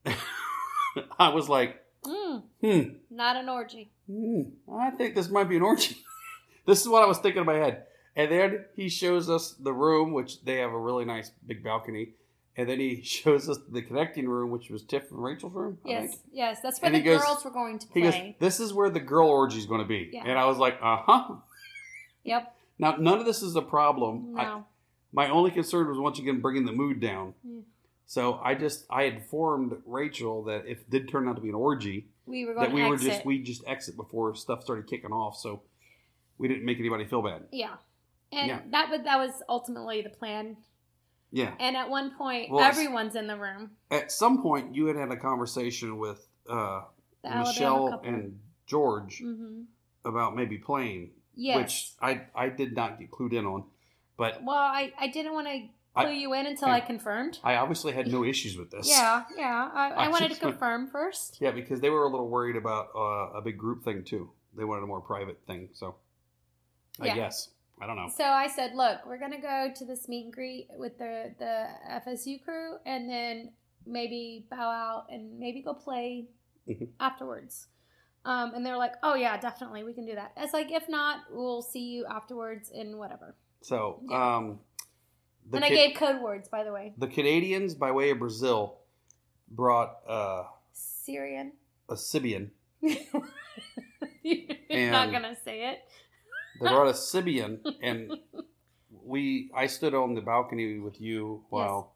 I 1.18 1.28
was 1.30 1.48
like, 1.48 1.76
Mm, 2.04 2.42
hmm, 2.62 2.80
not 3.10 3.36
an 3.36 3.50
orgy. 3.50 3.90
hmm, 4.10 4.42
I 4.72 4.88
think 4.90 5.14
this 5.14 5.28
might 5.28 5.50
be 5.50 5.56
an 5.56 5.62
orgy. 5.62 5.98
this 6.66 6.80
is 6.80 6.88
what 6.88 7.02
I 7.02 7.06
was 7.06 7.18
thinking 7.18 7.40
in 7.40 7.46
my 7.46 7.56
head. 7.56 7.84
And 8.16 8.30
then 8.32 8.64
he 8.74 8.88
shows 8.88 9.28
us 9.28 9.52
the 9.60 9.72
room, 9.74 10.12
which 10.14 10.42
they 10.42 10.56
have 10.56 10.72
a 10.72 10.78
really 10.78 11.04
nice 11.04 11.30
big 11.46 11.62
balcony. 11.62 12.10
And 12.56 12.68
then 12.68 12.80
he 12.80 13.02
shows 13.04 13.48
us 13.50 13.58
the 13.70 13.82
connecting 13.82 14.28
room, 14.28 14.50
which 14.50 14.70
was 14.70 14.82
Tiff 14.82 15.10
and 15.10 15.22
Rachel's 15.22 15.52
room. 15.52 15.76
I 15.84 15.88
Yes, 15.90 16.10
think. 16.10 16.20
yes, 16.32 16.60
that's 16.62 16.80
where 16.80 16.90
And 16.90 16.96
the 17.00 17.04
goes- 17.04 17.20
girls 17.20 17.44
were 17.44 17.50
going 17.50 17.78
to 17.80 17.86
He 17.92 18.00
play. 18.00 18.10
goes, 18.10 18.34
"This 18.38 18.60
is 18.60 18.72
where 18.72 18.88
the 18.88 19.00
girl 19.00 19.28
orgy 19.28 19.58
is 19.58 19.66
going 19.66 19.82
to 19.82 19.86
be." 19.86 20.08
Yeah. 20.12 20.22
And 20.24 20.38
I 20.38 20.46
was 20.46 20.56
like, 20.56 20.78
"Uh 20.80 21.02
huh." 21.04 21.34
Yep. 22.24 22.56
Now, 22.80 22.96
none 22.96 23.18
of 23.18 23.26
this 23.26 23.42
is 23.42 23.54
a 23.56 23.62
problem. 23.62 24.34
I- 24.38 24.44
No. 24.44 24.64
my 25.12 25.28
only 25.28 25.50
concern 25.50 25.86
was 25.88 25.98
once 25.98 26.18
again 26.18 26.40
bringing 26.40 26.64
the 26.64 26.72
mood 26.72 26.98
down. 27.00 27.34
Hmm. 27.46 27.60
So 28.06 28.40
I 28.42 28.54
just 28.54 28.86
I 28.90 29.04
informed 29.04 29.80
Rachel 29.86 30.44
that 30.44 30.66
if 30.66 30.80
it 30.80 30.90
did 30.90 31.08
turn 31.08 31.28
out 31.28 31.36
to 31.36 31.42
be 31.42 31.48
an 31.50 31.54
orgy, 31.54 32.08
we 32.26 32.44
were 32.44 32.54
going 32.54 32.66
that 32.68 32.74
we 32.74 32.82
were 32.88 32.96
just 32.96 33.24
we 33.24 33.40
just 33.42 33.62
exit 33.66 33.96
before 33.96 34.34
stuff 34.34 34.62
started 34.62 34.86
kicking 34.88 35.12
off, 35.12 35.36
so 35.36 35.62
we 36.38 36.48
didn't 36.48 36.64
make 36.64 36.78
anybody 36.80 37.04
feel 37.04 37.22
bad. 37.22 37.46
yeah. 37.52 37.76
And 38.32 38.48
Yeah. 38.48 38.60
that 38.70 38.88
was 38.90 39.02
that 39.04 39.18
was 39.18 39.42
ultimately 39.48 40.02
the 40.02 40.10
plan. 40.10 40.56
Yeah. 41.32 41.54
And 41.60 41.76
at 41.76 41.88
one 41.90 42.16
point, 42.16 42.50
Well, 42.50 42.64
everyone's 42.64 43.14
in 43.14 43.26
the 43.28 43.36
room. 43.36 43.76
At 43.90 44.10
some 44.10 44.42
point, 44.42 44.74
you 44.74 44.86
had 44.86 44.96
had 44.96 45.10
a 45.12 45.16
conversation 45.16 45.98
with 45.98 46.26
uh, 46.48 46.82
Michelle 47.22 48.00
and 48.04 48.40
George 48.66 49.18
hmm 49.20 49.62
about 50.04 50.34
maybe 50.34 50.56
playing, 50.58 51.10
Yes. 51.34 51.56
which 51.56 51.90
I 52.02 52.22
I 52.34 52.48
did 52.48 52.74
not 52.74 52.98
get 52.98 53.10
clued 53.10 53.32
in 53.32 53.46
on, 53.46 53.64
but 54.16 54.42
well, 54.44 54.56
I, 54.56 54.92
I 54.98 55.06
didn't 55.08 55.32
want 55.32 55.46
to 55.46 55.68
I- 55.96 56.04
clue 56.04 56.12
you 56.14 56.32
in 56.34 56.46
until 56.46 56.68
I- 56.68 56.76
I 56.76 56.80
confirmed. 56.80 57.38
I 57.44 57.56
obviously 57.56 57.92
had 57.92 58.06
no 58.08 58.24
issues 58.24 58.56
with 58.56 58.70
this. 58.70 58.88
Yeah, 58.88 59.24
yeah. 59.36 59.70
I, 59.72 59.90
I 59.90 60.04
I 60.04 60.08
wanted 60.08 60.26
to 60.26 60.30
went- 60.32 60.40
confirm 60.40 60.88
first. 60.88 61.38
Yeah, 61.40 61.50
because 61.52 61.80
they 61.80 61.90
were 61.90 62.04
a 62.04 62.08
little 62.08 62.28
worried 62.28 62.56
about 62.56 62.88
uh, 62.94 63.38
a 63.38 63.42
big 63.42 63.56
group 63.58 63.82
thing 63.84 64.04
too. 64.04 64.30
They 64.56 64.64
wanted 64.64 64.82
a 64.82 64.86
more 64.86 65.00
private 65.00 65.38
thing, 65.46 65.68
so 65.72 65.94
I 67.00 67.06
Yeah. 67.06 67.14
guess 67.14 67.50
I 67.80 67.86
don't 67.86 67.96
know. 67.96 68.08
So 68.14 68.24
I 68.24 68.46
said, 68.48 68.74
"Look, 68.74 69.06
we're 69.06 69.18
gonna 69.18 69.40
go 69.40 69.70
to 69.74 69.84
this 69.86 70.06
meet 70.08 70.24
and 70.24 70.32
greet 70.32 70.68
with 70.76 70.98
the 70.98 71.34
the 71.38 71.68
FSU 71.88 72.42
crew, 72.44 72.76
and 72.84 73.08
then 73.08 73.52
maybe 73.86 74.46
bow 74.50 74.68
out 74.70 75.06
and 75.10 75.38
maybe 75.38 75.62
go 75.62 75.72
play 75.74 76.26
Mhm. 76.68 76.88
afterwards." 77.00 77.68
Um, 78.24 78.52
and 78.54 78.64
they're 78.66 78.76
like, 78.76 78.94
"Oh 79.02 79.14
yeah, 79.14 79.38
definitely, 79.38 79.82
we 79.82 79.94
can 79.94 80.04
do 80.04 80.14
that." 80.14 80.32
It's 80.36 80.52
like, 80.52 80.70
if 80.70 80.88
not, 80.88 81.20
we'll 81.30 81.62
see 81.62 81.80
you 81.90 82.04
afterwards 82.06 82.70
in 82.70 82.98
whatever. 82.98 83.34
So, 83.62 84.00
Yeah. 84.08 84.36
um, 84.36 84.60
and 85.52 85.64
I 85.64 85.68
Ca- 85.68 85.74
gave 85.74 85.96
code 85.96 86.20
words, 86.22 86.48
by 86.48 86.62
the 86.64 86.72
way. 86.72 86.92
the 86.98 87.06
Canadians 87.08 87.74
by 87.74 87.90
way 87.92 88.10
of 88.10 88.18
Brazil 88.18 88.78
brought 89.50 89.96
uh, 90.06 90.44
Syrian. 90.72 91.52
a 91.88 91.94
Sybian. 91.94 92.50
You're 94.22 94.90
not 94.90 95.10
gonna 95.12 95.36
say 95.44 95.70
it. 95.70 95.78
They 96.60 96.68
brought 96.68 96.88
a 96.88 96.92
Sybian, 96.92 97.60
and 97.82 98.12
we 99.04 99.50
I 99.54 99.66
stood 99.66 99.94
on 99.94 100.14
the 100.14 100.20
balcony 100.20 100.78
with 100.78 101.00
you 101.00 101.42
while 101.48 101.94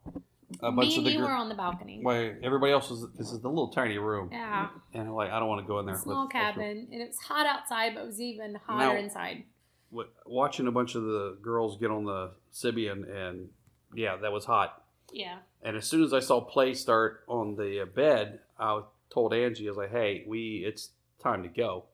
a 0.61 0.71
bunch 0.71 0.87
Me 0.89 0.93
of 0.93 0.97
and 0.99 1.07
the 1.07 1.11
you 1.11 1.17
gr- 1.19 1.25
were 1.25 1.31
on 1.31 1.49
the 1.49 1.55
balcony. 1.55 1.99
while 2.01 2.33
everybody 2.43 2.71
else 2.71 2.89
was. 2.89 3.07
This 3.17 3.31
is 3.31 3.39
the 3.41 3.49
little 3.49 3.69
tiny 3.69 3.97
room, 3.97 4.29
Yeah, 4.31 4.69
and 4.93 5.13
like 5.15 5.31
I 5.31 5.39
don't 5.39 5.47
want 5.49 5.61
to 5.61 5.67
go 5.67 5.79
in 5.79 5.85
there. 5.85 5.95
small 5.95 6.27
cabin, 6.27 6.87
and 6.91 7.01
it 7.01 7.07
was 7.07 7.17
hot 7.19 7.45
outside, 7.47 7.93
but 7.95 8.03
it 8.03 8.05
was 8.05 8.21
even 8.21 8.55
hotter 8.55 8.93
Now- 8.93 8.95
inside. 8.99 9.43
with- 9.91 10.07
watching 10.25 10.67
a 10.67 10.71
bunch 10.71 10.95
of 10.95 11.03
the 11.03 11.37
girls 11.41 11.77
get 11.77 11.89
on 11.91 12.05
the 12.05 12.31
Sybian, 12.53 13.09
and 13.09 13.49
yeah, 13.93 14.15
that 14.17 14.31
was 14.31 14.45
hot. 14.45 14.83
Yeah. 15.11 15.39
And 15.61 15.75
as 15.77 15.87
soon 15.87 16.03
as 16.03 16.13
I 16.13 16.19
saw 16.19 16.41
play 16.41 16.73
start 16.73 17.23
on 17.27 17.55
the 17.55 17.81
uh, 17.81 17.85
bed, 17.85 18.39
I 18.59 18.81
told 19.09 19.33
Angie, 19.33 19.67
I 19.67 19.71
was 19.71 19.77
like, 19.77 19.91
"Hey, 19.91 20.25
we 20.27 20.63
it's 20.65 20.91
time 21.21 21.43
to 21.43 21.49
go." 21.49 21.85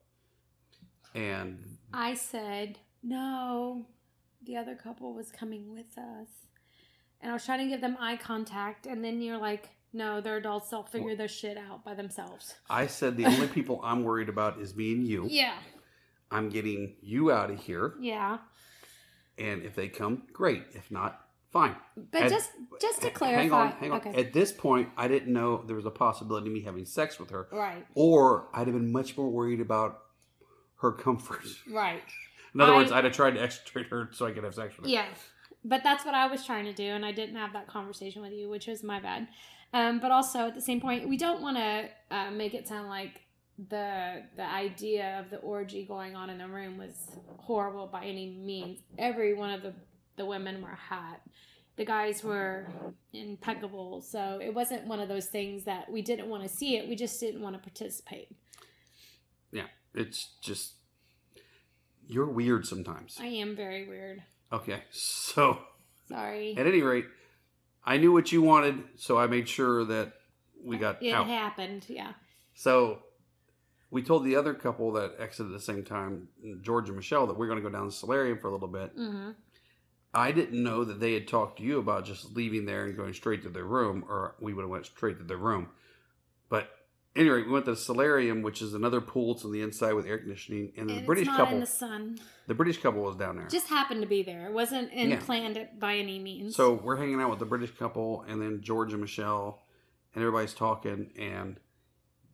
And 1.13 1.77
I 1.93 2.13
said, 2.13 2.79
no, 3.03 3.87
the 4.45 4.55
other 4.55 4.75
couple 4.75 5.13
was 5.13 5.31
coming 5.31 5.71
with 5.71 5.97
us. 5.97 6.27
And 7.21 7.29
I 7.31 7.33
was 7.33 7.45
trying 7.45 7.59
to 7.59 7.67
give 7.67 7.81
them 7.81 7.97
eye 7.99 8.17
contact. 8.17 8.85
And 8.87 9.03
then 9.03 9.21
you're 9.21 9.37
like, 9.37 9.69
no, 9.93 10.21
they're 10.21 10.37
adults. 10.37 10.69
They'll 10.69 10.83
figure 10.83 11.15
their 11.15 11.27
shit 11.27 11.57
out 11.57 11.83
by 11.85 11.93
themselves. 11.93 12.55
I 12.69 12.87
said, 12.87 13.17
"The 13.17 13.25
only 13.25 13.47
people 13.47 13.81
I'm 13.83 14.03
worried 14.03 14.29
about 14.29 14.59
is 14.59 14.75
me 14.75 14.93
and 14.93 15.05
you. 15.07 15.27
Yeah. 15.29 15.53
I'm 16.31 16.47
getting 16.47 16.95
you 17.01 17.29
out 17.29 17.51
of 17.51 17.59
here, 17.59 17.95
Yeah. 17.99 18.37
and 19.37 19.63
if 19.63 19.75
they 19.75 19.89
come, 19.89 20.23
great. 20.31 20.63
If 20.73 20.89
not, 20.89 21.19
fine." 21.51 21.75
But 21.97 22.23
At- 22.23 22.29
just 22.29 22.51
just 22.79 23.01
to 23.01 23.07
H- 23.07 23.13
clarify. 23.13 23.41
hang 23.41 23.51
on, 23.51 23.71
hang 23.73 23.91
on. 23.91 23.97
Okay. 23.99 24.13
At 24.17 24.31
this 24.31 24.53
point, 24.53 24.87
I 24.95 25.09
didn't 25.09 25.33
know 25.33 25.61
there 25.67 25.75
was 25.75 25.85
a 25.85 25.91
possibility 25.91 26.47
of 26.47 26.53
me 26.53 26.61
having 26.61 26.85
sex 26.85 27.19
with 27.19 27.31
her, 27.31 27.49
right. 27.51 27.85
or 27.95 28.47
I'd 28.53 28.67
have 28.67 28.75
been 28.75 28.93
much 28.93 29.17
more 29.17 29.29
worried 29.29 29.59
about 29.59 29.99
her 30.77 30.93
comfort. 30.93 31.43
Right. 31.69 32.01
In 32.55 32.61
other 32.61 32.73
I- 32.73 32.77
words, 32.77 32.93
I'd 32.93 33.03
have 33.03 33.13
tried 33.13 33.31
to 33.31 33.41
extricate 33.41 33.91
her 33.91 34.09
so 34.13 34.25
I 34.25 34.31
could 34.31 34.45
have 34.45 34.55
sex 34.55 34.77
with 34.77 34.85
her. 34.85 34.91
Yeah. 34.91 35.05
But 35.63 35.83
that's 35.83 36.05
what 36.05 36.15
I 36.15 36.27
was 36.27 36.45
trying 36.45 36.65
to 36.65 36.73
do, 36.73 36.83
and 36.83 37.05
I 37.05 37.11
didn't 37.11 37.35
have 37.35 37.53
that 37.53 37.67
conversation 37.67 38.21
with 38.21 38.33
you, 38.33 38.49
which 38.49 38.67
was 38.67 38.83
my 38.83 38.99
bad. 38.99 39.27
Um, 39.73 39.99
but 39.99 40.11
also 40.11 40.47
at 40.47 40.55
the 40.55 40.61
same 40.61 40.81
point, 40.81 41.07
we 41.07 41.17
don't 41.17 41.41
want 41.41 41.57
to 41.57 41.89
uh, 42.09 42.31
make 42.31 42.53
it 42.53 42.67
sound 42.67 42.89
like 42.89 43.21
the 43.69 44.23
the 44.35 44.45
idea 44.45 45.19
of 45.19 45.29
the 45.29 45.37
orgy 45.37 45.85
going 45.85 46.15
on 46.15 46.29
in 46.29 46.39
the 46.39 46.47
room 46.47 46.77
was 46.77 47.11
horrible 47.37 47.87
by 47.87 48.05
any 48.05 48.29
means. 48.29 48.79
Every 48.97 49.33
one 49.33 49.51
of 49.51 49.61
the 49.61 49.73
the 50.17 50.25
women 50.25 50.61
were 50.61 50.69
hot. 50.69 51.21
The 51.77 51.85
guys 51.85 52.23
were 52.23 52.67
impeccable. 53.13 54.01
So 54.01 54.39
it 54.41 54.53
wasn't 54.53 54.87
one 54.87 54.99
of 54.99 55.07
those 55.07 55.27
things 55.27 55.63
that 55.65 55.89
we 55.91 56.01
didn't 56.01 56.27
want 56.27 56.43
to 56.43 56.49
see 56.49 56.77
it. 56.77 56.87
We 56.87 56.95
just 56.95 57.19
didn't 57.19 57.41
want 57.41 57.55
to 57.55 57.61
participate. 57.61 58.35
Yeah, 59.51 59.67
it's 59.93 60.35
just 60.41 60.73
you're 62.07 62.29
weird 62.29 62.67
sometimes. 62.67 63.17
I 63.21 63.27
am 63.27 63.55
very 63.55 63.87
weird. 63.87 64.23
Okay, 64.51 64.83
so 64.91 65.59
Sorry. 66.07 66.55
at 66.57 66.65
any 66.67 66.81
rate, 66.81 67.05
I 67.85 67.97
knew 67.97 68.11
what 68.11 68.31
you 68.31 68.41
wanted, 68.41 68.83
so 68.95 69.17
I 69.17 69.27
made 69.27 69.47
sure 69.49 69.85
that 69.85 70.13
we 70.63 70.77
got 70.77 71.01
it 71.01 71.11
out. 71.13 71.27
happened. 71.27 71.85
Yeah. 71.89 72.13
So 72.53 72.99
we 73.89 74.03
told 74.03 74.23
the 74.25 74.35
other 74.35 74.53
couple 74.53 74.91
that 74.93 75.15
exited 75.19 75.51
at 75.51 75.57
the 75.57 75.63
same 75.63 75.83
time, 75.83 76.27
George 76.61 76.87
and 76.89 76.95
Michelle, 76.97 77.27
that 77.27 77.37
we're 77.37 77.47
going 77.47 77.61
to 77.61 77.67
go 77.67 77.75
down 77.75 77.85
to 77.85 77.91
Solarium 77.91 78.37
for 78.37 78.47
a 78.47 78.51
little 78.51 78.67
bit. 78.67 78.91
hmm 78.95 79.31
I 80.13 80.33
didn't 80.33 80.61
know 80.61 80.83
that 80.83 80.99
they 80.99 81.13
had 81.13 81.25
talked 81.29 81.59
to 81.59 81.63
you 81.63 81.79
about 81.79 82.03
just 82.03 82.35
leaving 82.35 82.65
there 82.65 82.83
and 82.83 82.97
going 82.97 83.13
straight 83.13 83.43
to 83.43 83.49
their 83.49 83.63
room, 83.63 84.03
or 84.09 84.35
we 84.41 84.53
would 84.53 84.63
have 84.63 84.69
went 84.69 84.85
straight 84.85 85.17
to 85.19 85.23
their 85.23 85.37
room. 85.37 85.69
But 86.49 86.69
anyway, 87.15 87.43
we 87.43 87.49
went 87.51 87.65
to 87.65 87.71
the 87.71 87.77
Solarium, 87.77 88.41
which 88.41 88.61
is 88.61 88.73
another 88.73 89.01
pool. 89.01 89.33
It's 89.33 89.45
on 89.45 89.51
the 89.51 89.61
inside 89.61 89.93
with 89.93 90.05
air 90.05 90.17
conditioning, 90.17 90.73
and 90.77 90.89
the 90.89 90.95
And 90.97 91.05
British 91.05 91.27
not 91.27 91.37
couple, 91.37 91.55
in 91.55 91.59
the 91.59 91.65
sun. 91.65 92.19
the 92.47 92.53
British 92.55 92.81
couple 92.81 93.01
was 93.01 93.15
down 93.15 93.35
there. 93.37 93.47
Just 93.47 93.67
happened 93.67 94.01
to 94.01 94.07
be 94.07 94.23
there. 94.23 94.47
It 94.47 94.53
wasn't 94.53 94.91
in 94.91 95.09
Yeah. 95.11 95.19
planned 95.19 95.67
by 95.79 95.97
any 95.97 96.19
means. 96.19 96.55
So 96.55 96.73
we're 96.73 96.97
hanging 96.97 97.19
out 97.21 97.29
with 97.29 97.39
the 97.39 97.45
British 97.45 97.71
couple, 97.77 98.21
and 98.27 98.41
then 98.41 98.61
George 98.61 98.91
and 98.93 99.01
Michelle, 99.01 99.65
and 100.13 100.21
everybody's 100.23 100.53
talking. 100.53 101.11
And 101.17 101.59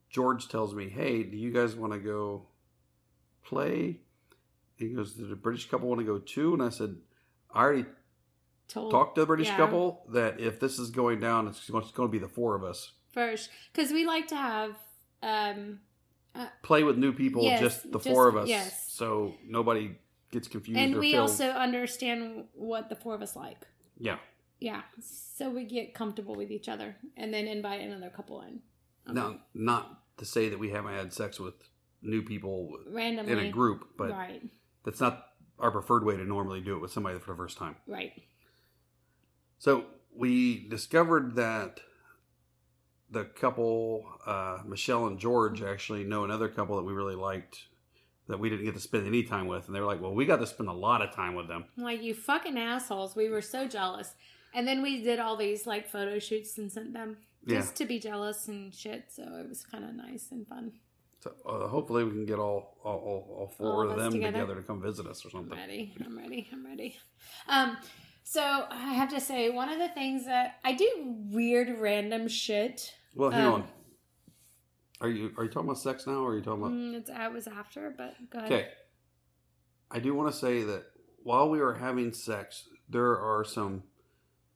George 0.09 0.47
tells 0.47 0.73
me, 0.73 0.89
"Hey, 0.89 1.23
do 1.23 1.38
you 1.38 1.51
guys 1.51 1.75
want 1.75 1.93
to 1.93 1.99
go 1.99 2.47
play?" 3.43 4.01
He 4.75 4.89
goes, 4.89 5.13
"Did 5.13 5.30
the 5.30 5.36
British 5.36 5.69
couple 5.69 5.89
want 5.89 5.99
to 5.99 6.05
go 6.05 6.19
too?" 6.19 6.53
And 6.53 6.61
I 6.61 6.69
said, 6.69 6.97
"I 7.51 7.61
already 7.63 7.86
told 8.67 8.91
talked 8.91 9.15
to 9.15 9.21
the 9.21 9.28
British 9.28 9.47
yeah. 9.47 9.57
couple 9.57 10.05
that 10.09 10.39
if 10.39 10.59
this 10.59 10.78
is 10.78 10.91
going 10.91 11.19
down, 11.19 11.47
it's 11.47 11.69
going 11.69 11.84
to 11.91 12.07
be 12.07 12.19
the 12.19 12.28
four 12.28 12.55
of 12.55 12.63
us. 12.63 12.93
First 13.12 13.49
because 13.74 13.91
we 13.91 14.05
like 14.05 14.28
to 14.28 14.36
have 14.36 14.76
um 15.24 15.80
Play 16.62 16.84
with 16.84 16.97
new 16.99 17.14
people, 17.14 17.41
Yes, 17.43 17.60
just 17.60 17.91
the 17.91 17.97
just- 17.97 18.08
four 18.08 18.28
of 18.28 18.38
us. 18.38 18.47
yes. 18.47 18.91
So 18.91 19.34
nobody 19.43 19.95
gets 20.30 20.47
confused. 20.47 20.80
and 20.80 20.95
we 20.97 21.14
feels- 21.14 21.32
also 21.32 21.49
understand 21.49 22.45
what 22.53 22.89
the 22.89 22.95
four 22.95 23.16
of 23.16 23.22
us 23.24 23.36
like. 23.36 23.58
yeah. 23.97 24.20
Yeah, 24.60 24.82
so 24.99 25.51
we 25.51 25.66
get 25.66 25.93
comfortable 25.93 26.34
with 26.36 26.49
each 26.49 26.68
other, 26.68 26.95
and 27.16 27.32
then 27.32 27.47
invite 27.47 27.80
another 27.82 28.10
couple 28.10 28.41
in. 28.41 28.62
Okay. 29.08 29.14
Now, 29.14 29.39
not 29.53 30.03
to 30.18 30.26
say 30.26 30.49
that 30.49 30.58
we 30.58 30.72
haven't 30.72 30.93
had 30.93 31.14
sex 31.14 31.39
with 31.39 31.53
new 32.01 32.24
people 32.24 32.76
randomly 32.88 33.32
in 33.34 33.38
a 33.39 33.51
group, 33.51 33.89
but 33.97 34.10
right, 34.12 34.41
that's 34.84 34.99
not 34.99 35.28
our 35.60 35.70
preferred 35.72 36.03
way 36.03 36.18
to 36.18 36.24
normally 36.26 36.60
do 36.62 36.76
it 36.76 36.80
with 36.80 36.91
somebody 36.91 37.20
for 37.20 37.32
the 37.34 37.38
first 37.38 37.58
time. 37.58 37.76
right. 37.88 38.14
So 39.60 39.86
we 40.14 40.68
discovered 40.68 41.36
that 41.36 41.80
the 43.12 43.24
couple, 43.26 44.05
uh, 44.26 44.60
Michelle 44.66 45.08
and 45.08 45.18
George, 45.20 45.62
actually 45.62 46.03
know 46.03 46.24
another 46.26 46.47
couple 46.49 46.76
that 46.78 46.84
we 46.84 46.93
really 46.93 47.16
liked 47.16 47.58
that 48.28 48.39
we 48.39 48.49
didn't 48.49 48.66
get 48.66 48.74
to 48.74 48.82
spend 48.82 49.08
any 49.08 49.24
time 49.24 49.47
with, 49.47 49.68
and 49.68 49.76
they 49.76 49.80
were 49.80 49.86
like, 49.86 50.01
"Well, 50.01 50.14
we 50.14 50.26
got 50.26 50.39
to 50.41 50.47
spend 50.47 50.68
a 50.68 50.74
lot 50.74 51.01
of 51.01 51.16
time 51.16 51.34
with 51.36 51.47
them." 51.47 51.66
Like 51.78 52.03
you 52.03 52.14
fucking 52.14 52.58
assholes, 52.58 53.16
we 53.16 53.30
were 53.30 53.41
so 53.41 53.68
jealous, 53.68 54.16
and 54.53 54.68
then 54.68 54.82
we 54.82 55.01
did 55.01 55.20
all 55.20 55.38
these 55.38 55.66
like 55.66 55.88
photo 55.89 56.20
shoots 56.20 56.58
and 56.58 56.70
sent 56.72 56.91
them 56.93 57.18
Yeah. 57.45 57.60
just 57.60 57.76
to 57.78 57.86
be 57.86 57.99
jealous 57.99 58.49
and 58.49 58.74
shit. 58.76 59.05
So 59.10 59.24
it 59.24 59.47
was 59.47 59.64
kind 59.64 59.86
of 59.86 59.95
nice 59.95 60.28
and 60.32 60.45
fun. 60.45 60.74
So 61.22 61.32
uh, 61.45 61.68
hopefully 61.70 62.03
we 62.03 62.12
can 62.12 62.26
get 62.26 62.38
all 62.39 62.78
all, 62.84 62.97
all, 62.97 63.36
all 63.39 63.53
four 63.58 63.68
All 63.86 63.89
of 63.89 63.97
them 63.97 64.12
together. 64.12 64.34
together. 64.41 64.55
to 64.55 64.62
come 64.68 64.82
visit 64.82 65.08
us 65.08 65.26
or 65.26 65.30
something. 65.30 65.53
I'm 65.53 65.60
ready. 65.60 65.93
I'm 66.05 66.18
ready. 66.18 66.49
I'm 66.51 66.66
ready. 66.66 66.97
Um, 67.47 67.78
so 68.24 68.41
I 68.70 68.93
have 68.93 69.10
to 69.12 69.22
say, 69.22 69.49
one 69.49 69.70
of 69.70 69.80
the 69.80 69.88
things 69.88 70.26
that 70.26 70.58
I 70.66 70.74
do 70.74 71.16
weird, 71.32 71.80
random 71.80 72.28
shit. 72.28 72.93
Well, 73.18 73.32
hang 73.32 73.45
Um, 73.45 73.53
on. 73.53 73.68
Are 75.01 75.09
you 75.09 75.32
are 75.38 75.43
you 75.43 75.49
talking 75.49 75.68
about 75.70 75.80
sex 75.80 76.05
now, 76.07 76.24
or 76.24 76.32
are 76.32 76.36
you 76.36 76.41
talking 76.43 76.61
about? 76.63 76.74
Mm, 76.74 76.93
it's, 76.95 77.09
I 77.09 77.28
was 77.28 77.47
after, 77.47 77.93
but 77.95 78.15
go 78.30 78.39
ahead. 78.39 78.51
Okay. 78.51 78.68
I 79.91 79.99
do 79.99 80.13
want 80.13 80.32
to 80.32 80.38
say 80.38 80.63
that 80.63 80.86
while 81.24 81.49
we 81.49 81.59
were 81.59 81.76
having 81.76 82.13
sex, 82.13 82.68
there 82.89 83.20
are 83.20 83.43
some 83.43 83.84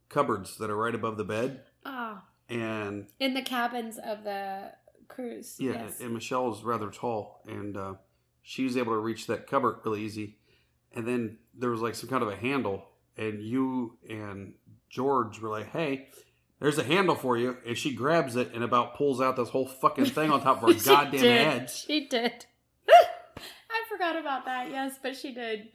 cupboards 0.10 0.58
that 0.58 0.70
are 0.70 0.76
right 0.76 0.94
above 0.96 1.18
the 1.18 1.24
bed, 1.24 1.62
Ah, 1.86 2.24
and 2.50 3.08
in 3.20 3.34
the 3.34 3.42
cabins 3.42 3.98
of 3.98 4.24
the 4.24 4.72
cruise. 5.08 5.56
yeah, 5.60 5.74
Yes. 5.74 6.00
and 6.02 6.14
Michelle 6.14 6.52
is 6.54 6.64
rather 6.64 6.90
tall, 6.90 7.44
and 7.48 7.78
uh, 7.78 7.94
she 8.42 8.64
was 8.64 8.78
able 8.78 8.94
to 8.94 9.00
reach 9.00 9.28
that 9.28 9.48
cupboard 9.48 9.80
really 9.86 10.02
easy. 10.02 10.38
And 10.94 11.08
then 11.08 11.38
there 11.54 11.70
was 11.70 11.82
like 11.82 11.96
some 11.96 12.10
kind 12.10 12.24
of 12.24 12.30
a 12.30 12.36
handle, 12.36 12.86
and 13.16 13.42
you 13.42 13.98
and 14.10 14.56
George 14.90 15.40
were 15.40 15.50
like, 15.50 15.68
"Hey." 15.72 16.10
There's 16.62 16.78
a 16.78 16.84
handle 16.84 17.16
for 17.16 17.38
you, 17.38 17.58
and 17.66 17.76
she 17.78 17.92
grabs 17.94 18.36
it 18.38 18.54
and 18.54 18.64
about 18.64 18.96
pulls 18.96 19.20
out 19.20 19.36
this 19.36 19.50
whole 19.50 19.66
fucking 19.68 20.06
thing 20.06 20.30
on 20.32 20.42
top 20.42 20.62
of 20.64 20.74
her 20.74 20.84
goddamn 20.86 21.20
did. 21.22 21.48
head. 21.48 21.70
She 21.72 22.08
did. 22.08 22.46
I 22.90 23.82
forgot 23.90 24.16
about 24.16 24.46
that. 24.46 24.70
Yes, 24.70 24.94
but 25.02 25.16
she 25.18 25.34
did. 25.34 25.70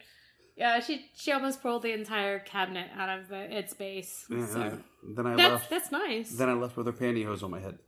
Yeah, 0.57 0.81
she 0.81 1.11
she 1.15 1.33
almost 1.33 1.61
pulled 1.61 1.83
the 1.83 1.93
entire 1.93 2.39
cabinet 2.39 2.89
out 2.97 3.19
of 3.19 3.29
the, 3.29 3.59
its 3.59 3.75
base. 3.75 4.25
Yeah, 4.31 4.47
So 4.47 4.79
then 5.15 5.27
I 5.27 5.35
that's 5.37 5.53
left. 5.53 5.71
that's 5.71 5.93
nice. 5.93 6.31
Then 6.31 6.49
I 6.49 6.55
left 6.55 6.77
with 6.77 6.87
her 6.87 6.93
pantyhose 6.93 7.43
on 7.43 7.51
my 7.51 7.61
head. 7.61 7.79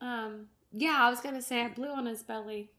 um, 0.00 0.46
yeah, 0.72 0.96
I 0.98 1.10
was 1.10 1.20
gonna 1.20 1.42
say 1.42 1.62
I 1.62 1.68
blew 1.68 1.88
on 1.88 2.06
his 2.06 2.22
belly. 2.24 2.70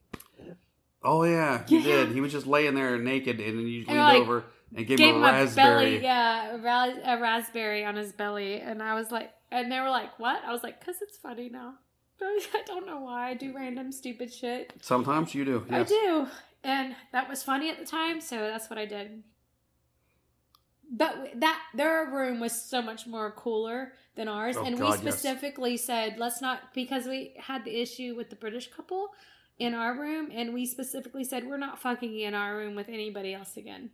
Oh 1.04 1.24
yeah, 1.24 1.64
he 1.68 1.78
Yeah. 1.78 1.84
did. 2.06 2.12
He 2.14 2.20
was 2.22 2.32
just 2.32 2.48
laying 2.48 2.74
there 2.76 2.98
naked, 2.98 3.40
and 3.40 3.60
then 3.60 3.68
you 3.68 3.82
And, 3.88 3.90
leaned 3.90 4.00
like, 4.00 4.22
over 4.22 4.44
and 4.76 4.86
gave, 4.88 4.98
Gave 4.98 5.16
him 5.16 5.24
a 5.24 5.26
raspberry. 5.28 5.86
belly, 5.92 6.04
yeah, 6.04 6.56
a, 6.56 6.58
ra- 6.58 7.14
a 7.16 7.22
raspberry 7.22 7.86
on 7.86 7.96
his 7.96 8.12
belly, 8.12 8.60
and 8.60 8.82
I 8.84 8.96
was 8.96 9.12
like, 9.12 9.32
and 9.52 9.72
they 9.72 9.80
were 9.80 9.90
like, 9.90 10.18
"What?" 10.20 10.44
I 10.46 10.52
was 10.52 10.64
like, 10.64 10.84
"Cause 10.84 10.96
it's 11.02 11.18
funny 11.18 11.50
now." 11.50 11.76
I 12.22 12.64
don't 12.66 12.86
know 12.88 13.00
why 13.02 13.30
I 13.30 13.34
do 13.36 13.54
random 13.56 13.92
stupid 13.92 14.34
shit. 14.34 14.74
Sometimes 14.82 15.36
you 15.36 15.46
do. 15.46 15.66
I 15.70 15.84
do. 15.84 16.28
And 16.64 16.96
that 17.12 17.30
was 17.30 17.44
funny 17.44 17.70
at 17.70 17.78
the 17.78 17.86
time, 17.86 18.20
so 18.22 18.38
that's 18.38 18.70
what 18.70 18.80
I 18.80 18.86
did. 18.86 19.24
But 20.90 21.40
that 21.42 21.62
their 21.76 22.06
room 22.10 22.40
was 22.40 22.60
so 22.60 22.82
much 22.82 23.06
more 23.06 23.32
cooler 23.32 23.94
than 24.16 24.28
ours, 24.28 24.56
Oh, 24.58 24.64
and 24.66 24.78
God, 24.78 25.00
we 25.00 25.06
yes. 25.06 25.16
specifically 25.16 25.78
said 25.78 26.16
let's 26.18 26.42
not 26.42 26.74
because 26.74 27.06
we 27.06 27.34
had 27.38 27.66
the 27.66 27.80
issue 27.82 28.16
with 28.16 28.30
the 28.30 28.36
British 28.38 28.70
couple 28.72 29.10
in 29.60 29.74
our 29.74 29.94
room, 30.00 30.30
and 30.34 30.54
we 30.54 30.66
specifically 30.66 31.24
said 31.26 31.46
we're 31.46 31.58
not 31.58 31.80
fucking 31.80 32.18
in 32.20 32.34
our 32.34 32.56
room 32.56 32.74
with 32.74 32.88
anybody 32.90 33.34
else 33.34 33.58
again 33.58 33.92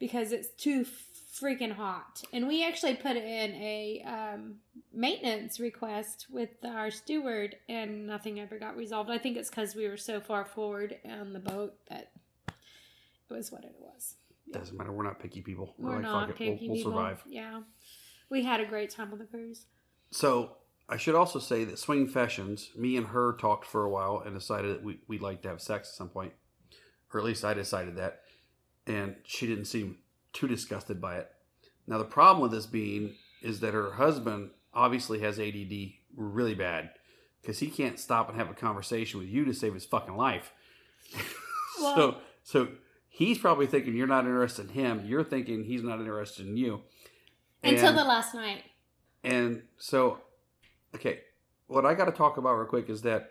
because 0.00 0.32
it's 0.32 0.50
too 0.50 0.84
freaking 1.32 1.72
hot. 1.72 2.22
And 2.32 2.46
we 2.46 2.64
actually 2.64 2.94
put 2.94 3.16
in 3.16 3.54
a 3.54 4.04
um, 4.06 4.56
maintenance 4.92 5.58
request 5.58 6.26
with 6.30 6.50
our 6.64 6.90
steward, 6.90 7.56
and 7.68 8.06
nothing 8.06 8.38
ever 8.38 8.58
got 8.58 8.76
resolved. 8.76 9.10
I 9.10 9.18
think 9.18 9.36
it's 9.36 9.50
because 9.50 9.74
we 9.74 9.88
were 9.88 9.96
so 9.96 10.20
far 10.20 10.44
forward 10.44 10.98
on 11.04 11.32
the 11.32 11.40
boat 11.40 11.74
that 11.88 12.12
it 12.48 13.34
was 13.34 13.50
what 13.50 13.64
it 13.64 13.74
was. 13.78 14.16
Doesn't 14.52 14.76
matter. 14.76 14.92
We're 14.92 15.04
not 15.04 15.20
picky 15.20 15.40
people. 15.40 15.74
We're, 15.78 15.90
We're 15.90 15.94
like, 15.96 16.02
not 16.02 16.28
fuck 16.28 16.40
it. 16.40 16.60
We'll, 16.60 16.70
we'll 16.70 16.82
survive. 16.82 17.22
Yeah, 17.26 17.62
we 18.28 18.44
had 18.44 18.60
a 18.60 18.66
great 18.66 18.90
time 18.90 19.10
on 19.12 19.18
the 19.18 19.24
cruise. 19.24 19.64
So 20.10 20.56
I 20.88 20.98
should 20.98 21.14
also 21.14 21.38
say 21.38 21.64
that 21.64 21.78
Swing 21.78 22.06
Fashions, 22.06 22.70
me 22.76 22.98
and 22.98 23.06
her 23.06 23.32
talked 23.40 23.64
for 23.64 23.84
a 23.84 23.90
while 23.90 24.22
and 24.26 24.34
decided 24.34 24.74
that 24.74 24.82
we, 24.84 24.98
we'd 25.08 25.22
like 25.22 25.40
to 25.42 25.48
have 25.48 25.62
sex 25.62 25.88
at 25.88 25.94
some 25.94 26.10
point, 26.10 26.34
or 27.14 27.20
at 27.20 27.24
least 27.24 27.44
I 27.44 27.54
decided 27.54 27.96
that, 27.96 28.20
and 28.86 29.16
she 29.24 29.46
didn't 29.46 29.64
seem 29.64 29.96
too 30.32 30.48
disgusted 30.48 31.00
by 31.00 31.16
it. 31.16 31.30
Now 31.86 31.98
the 31.98 32.04
problem 32.04 32.42
with 32.42 32.52
this 32.52 32.66
being 32.66 33.14
is 33.42 33.60
that 33.60 33.74
her 33.74 33.92
husband 33.92 34.50
obviously 34.72 35.20
has 35.20 35.38
ADD 35.38 35.92
really 36.16 36.54
bad 36.54 36.90
because 37.40 37.58
he 37.58 37.68
can't 37.68 37.98
stop 37.98 38.28
and 38.28 38.38
have 38.38 38.50
a 38.50 38.54
conversation 38.54 39.18
with 39.20 39.28
you 39.28 39.44
to 39.44 39.52
save 39.54 39.74
his 39.74 39.84
fucking 39.84 40.16
life. 40.16 40.52
so 41.78 41.82
Well- 41.82 42.20
so 42.44 42.68
he's 43.08 43.38
probably 43.38 43.66
thinking 43.66 43.94
you're 43.94 44.06
not 44.06 44.24
interested 44.24 44.68
in 44.68 44.72
him. 44.74 45.02
You're 45.06 45.24
thinking 45.24 45.64
he's 45.64 45.82
not 45.82 46.00
interested 46.00 46.46
in 46.46 46.56
you. 46.56 46.80
Until 47.62 47.92
the 47.92 48.04
last 48.04 48.34
night. 48.34 48.64
and 49.22 49.62
so, 49.78 50.18
okay, 50.94 51.20
what 51.68 51.86
I 51.86 51.94
got 51.94 52.06
to 52.06 52.12
talk 52.12 52.36
about 52.36 52.54
real 52.56 52.66
quick 52.66 52.88
is 52.90 53.02
that 53.02 53.30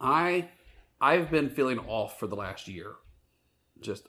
I 0.00 0.48
I've 1.00 1.30
been 1.30 1.50
feeling 1.50 1.78
off 1.80 2.18
for 2.18 2.26
the 2.26 2.36
last 2.36 2.68
year, 2.68 2.94
just 3.80 4.08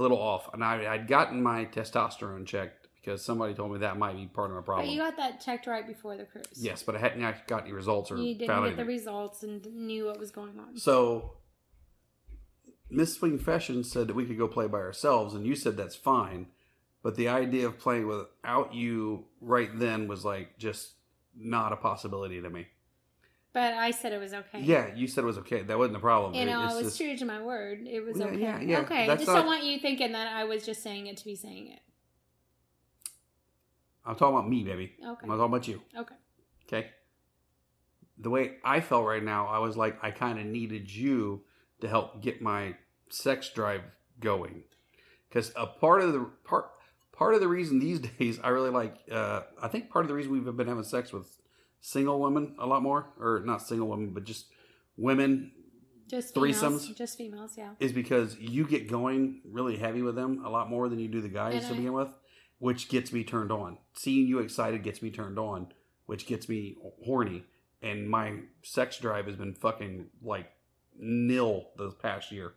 a 0.00 0.02
little 0.02 0.18
off, 0.20 0.52
and 0.52 0.64
I 0.64 0.92
I'd 0.92 1.06
gotten 1.06 1.42
my 1.42 1.66
testosterone 1.66 2.46
checked 2.46 2.88
because 2.96 3.24
somebody 3.24 3.54
told 3.54 3.72
me 3.72 3.78
that 3.78 3.98
might 3.98 4.16
be 4.16 4.26
part 4.26 4.50
of 4.50 4.56
my 4.56 4.62
problem. 4.62 4.86
But 4.86 4.92
you 4.92 5.00
got 5.00 5.16
that 5.16 5.40
checked 5.40 5.66
right 5.66 5.86
before 5.86 6.16
the 6.16 6.24
cruise. 6.24 6.46
yes, 6.56 6.82
but 6.82 6.96
I 6.96 6.98
hadn't 6.98 7.22
actually 7.22 7.44
got 7.46 7.62
any 7.62 7.72
results 7.72 8.10
or 8.10 8.16
You 8.16 8.34
didn't 8.34 8.64
get 8.64 8.76
the 8.76 8.84
results 8.84 9.42
and 9.42 9.64
knew 9.74 10.06
what 10.06 10.18
was 10.18 10.30
going 10.30 10.58
on. 10.58 10.76
So 10.78 11.34
Miss 12.90 13.14
Swing 13.14 13.38
Fashion 13.38 13.84
said 13.84 14.08
that 14.08 14.16
we 14.16 14.24
could 14.24 14.38
go 14.38 14.48
play 14.48 14.66
by 14.66 14.78
ourselves, 14.78 15.34
and 15.34 15.46
you 15.46 15.54
said 15.54 15.76
that's 15.76 15.96
fine. 15.96 16.46
But 17.02 17.16
the 17.16 17.28
idea 17.28 17.66
of 17.66 17.78
playing 17.78 18.06
without 18.06 18.74
you 18.74 19.26
right 19.40 19.70
then 19.78 20.08
was 20.08 20.24
like 20.24 20.58
just 20.58 20.92
not 21.36 21.72
a 21.72 21.76
possibility 21.76 22.40
to 22.40 22.50
me. 22.50 22.66
But 23.52 23.74
I 23.74 23.90
said 23.90 24.12
it 24.12 24.18
was 24.20 24.32
okay. 24.32 24.60
Yeah, 24.60 24.94
you 24.94 25.08
said 25.08 25.24
it 25.24 25.26
was 25.26 25.38
okay. 25.38 25.62
That 25.62 25.76
wasn't 25.76 25.94
the 25.94 26.00
problem. 26.00 26.34
You 26.34 26.42
It- 26.42 26.46
know, 26.46 26.62
it's 26.64 26.72
I 26.72 26.76
was 26.76 26.86
just- 26.86 26.98
true 26.98 27.16
to 27.16 27.24
my 27.24 27.42
word. 27.42 27.80
It 27.86 28.00
was 28.00 28.18
Yeah, 28.18 28.26
okay. 28.26 28.38
yeah, 28.40 28.60
yeah. 28.60 28.80
Okay. 28.82 29.08
I 29.08 29.16
just 29.16 29.26
not- 29.26 29.34
don't 29.38 29.46
want 29.46 29.64
you 29.64 29.78
thinking 29.80 30.12
that 30.12 30.32
I 30.32 30.44
was 30.44 30.64
just 30.64 30.82
saying 30.82 31.08
it 31.08 31.16
to 31.16 31.24
be 31.24 31.34
saying 31.34 31.66
it. 31.68 31.80
I'm 34.04 34.14
talking 34.16 34.36
about 34.36 34.48
me, 34.48 34.62
baby. 34.64 34.92
Okay. 35.04 35.20
I'm 35.22 35.28
not 35.28 35.36
talking 35.36 35.52
about 35.54 35.68
you. 35.68 35.82
Okay. 35.96 36.14
Okay. 36.66 36.90
The 38.18 38.30
way 38.30 38.56
I 38.64 38.80
felt 38.80 39.06
right 39.06 39.22
now, 39.22 39.46
I 39.46 39.58
was 39.58 39.76
like, 39.76 39.98
I 40.02 40.10
kind 40.10 40.38
of 40.38 40.46
needed 40.46 40.92
you 40.94 41.44
to 41.80 41.88
help 41.88 42.22
get 42.22 42.40
my 42.42 42.76
sex 43.08 43.50
drive 43.52 43.82
going, 44.20 44.62
because 45.28 45.52
a 45.56 45.66
part 45.66 46.02
of 46.02 46.12
the 46.12 46.30
part 46.44 46.70
part 47.12 47.34
of 47.34 47.40
the 47.40 47.48
reason 47.48 47.78
these 47.78 47.98
days 48.18 48.38
I 48.40 48.48
really 48.50 48.70
like, 48.70 48.96
uh, 49.10 49.42
I 49.60 49.68
think 49.68 49.90
part 49.90 50.04
of 50.04 50.08
the 50.08 50.14
reason 50.14 50.32
we've 50.32 50.44
been 50.56 50.68
having 50.68 50.84
sex 50.84 51.12
with 51.12 51.39
single 51.80 52.20
women 52.20 52.54
a 52.58 52.66
lot 52.66 52.82
more, 52.82 53.06
or 53.18 53.42
not 53.44 53.62
single 53.62 53.88
women, 53.88 54.10
but 54.12 54.24
just 54.24 54.46
women, 54.96 55.52
Just 56.08 56.34
females. 56.34 56.60
Threesomes? 56.88 56.96
Just 56.96 57.16
females, 57.18 57.54
yeah. 57.56 57.70
is 57.80 57.92
because 57.92 58.36
you 58.38 58.66
get 58.66 58.88
going 58.88 59.40
really 59.44 59.76
heavy 59.76 60.02
with 60.02 60.14
them 60.14 60.44
a 60.44 60.50
lot 60.50 60.68
more 60.68 60.88
than 60.88 60.98
you 60.98 61.08
do 61.08 61.20
the 61.20 61.28
guys 61.28 61.54
And 61.54 61.62
to 61.62 61.68
I- 61.72 61.76
begin 61.76 61.92
with, 61.92 62.10
which 62.58 62.88
gets 62.88 63.12
me 63.12 63.24
turned 63.24 63.50
on. 63.52 63.78
Seeing 63.94 64.26
you 64.26 64.38
excited 64.40 64.82
gets 64.82 65.00
me 65.02 65.10
turned 65.10 65.38
on, 65.38 65.68
which 66.06 66.26
gets 66.26 66.48
me 66.48 66.76
horny. 67.04 67.44
And 67.82 68.10
my 68.10 68.40
sex 68.62 68.98
drive 68.98 69.26
has 69.26 69.36
been 69.36 69.54
fucking 69.54 70.06
like 70.22 70.50
nil 70.98 71.68
this 71.78 71.94
past 71.94 72.30
year. 72.30 72.52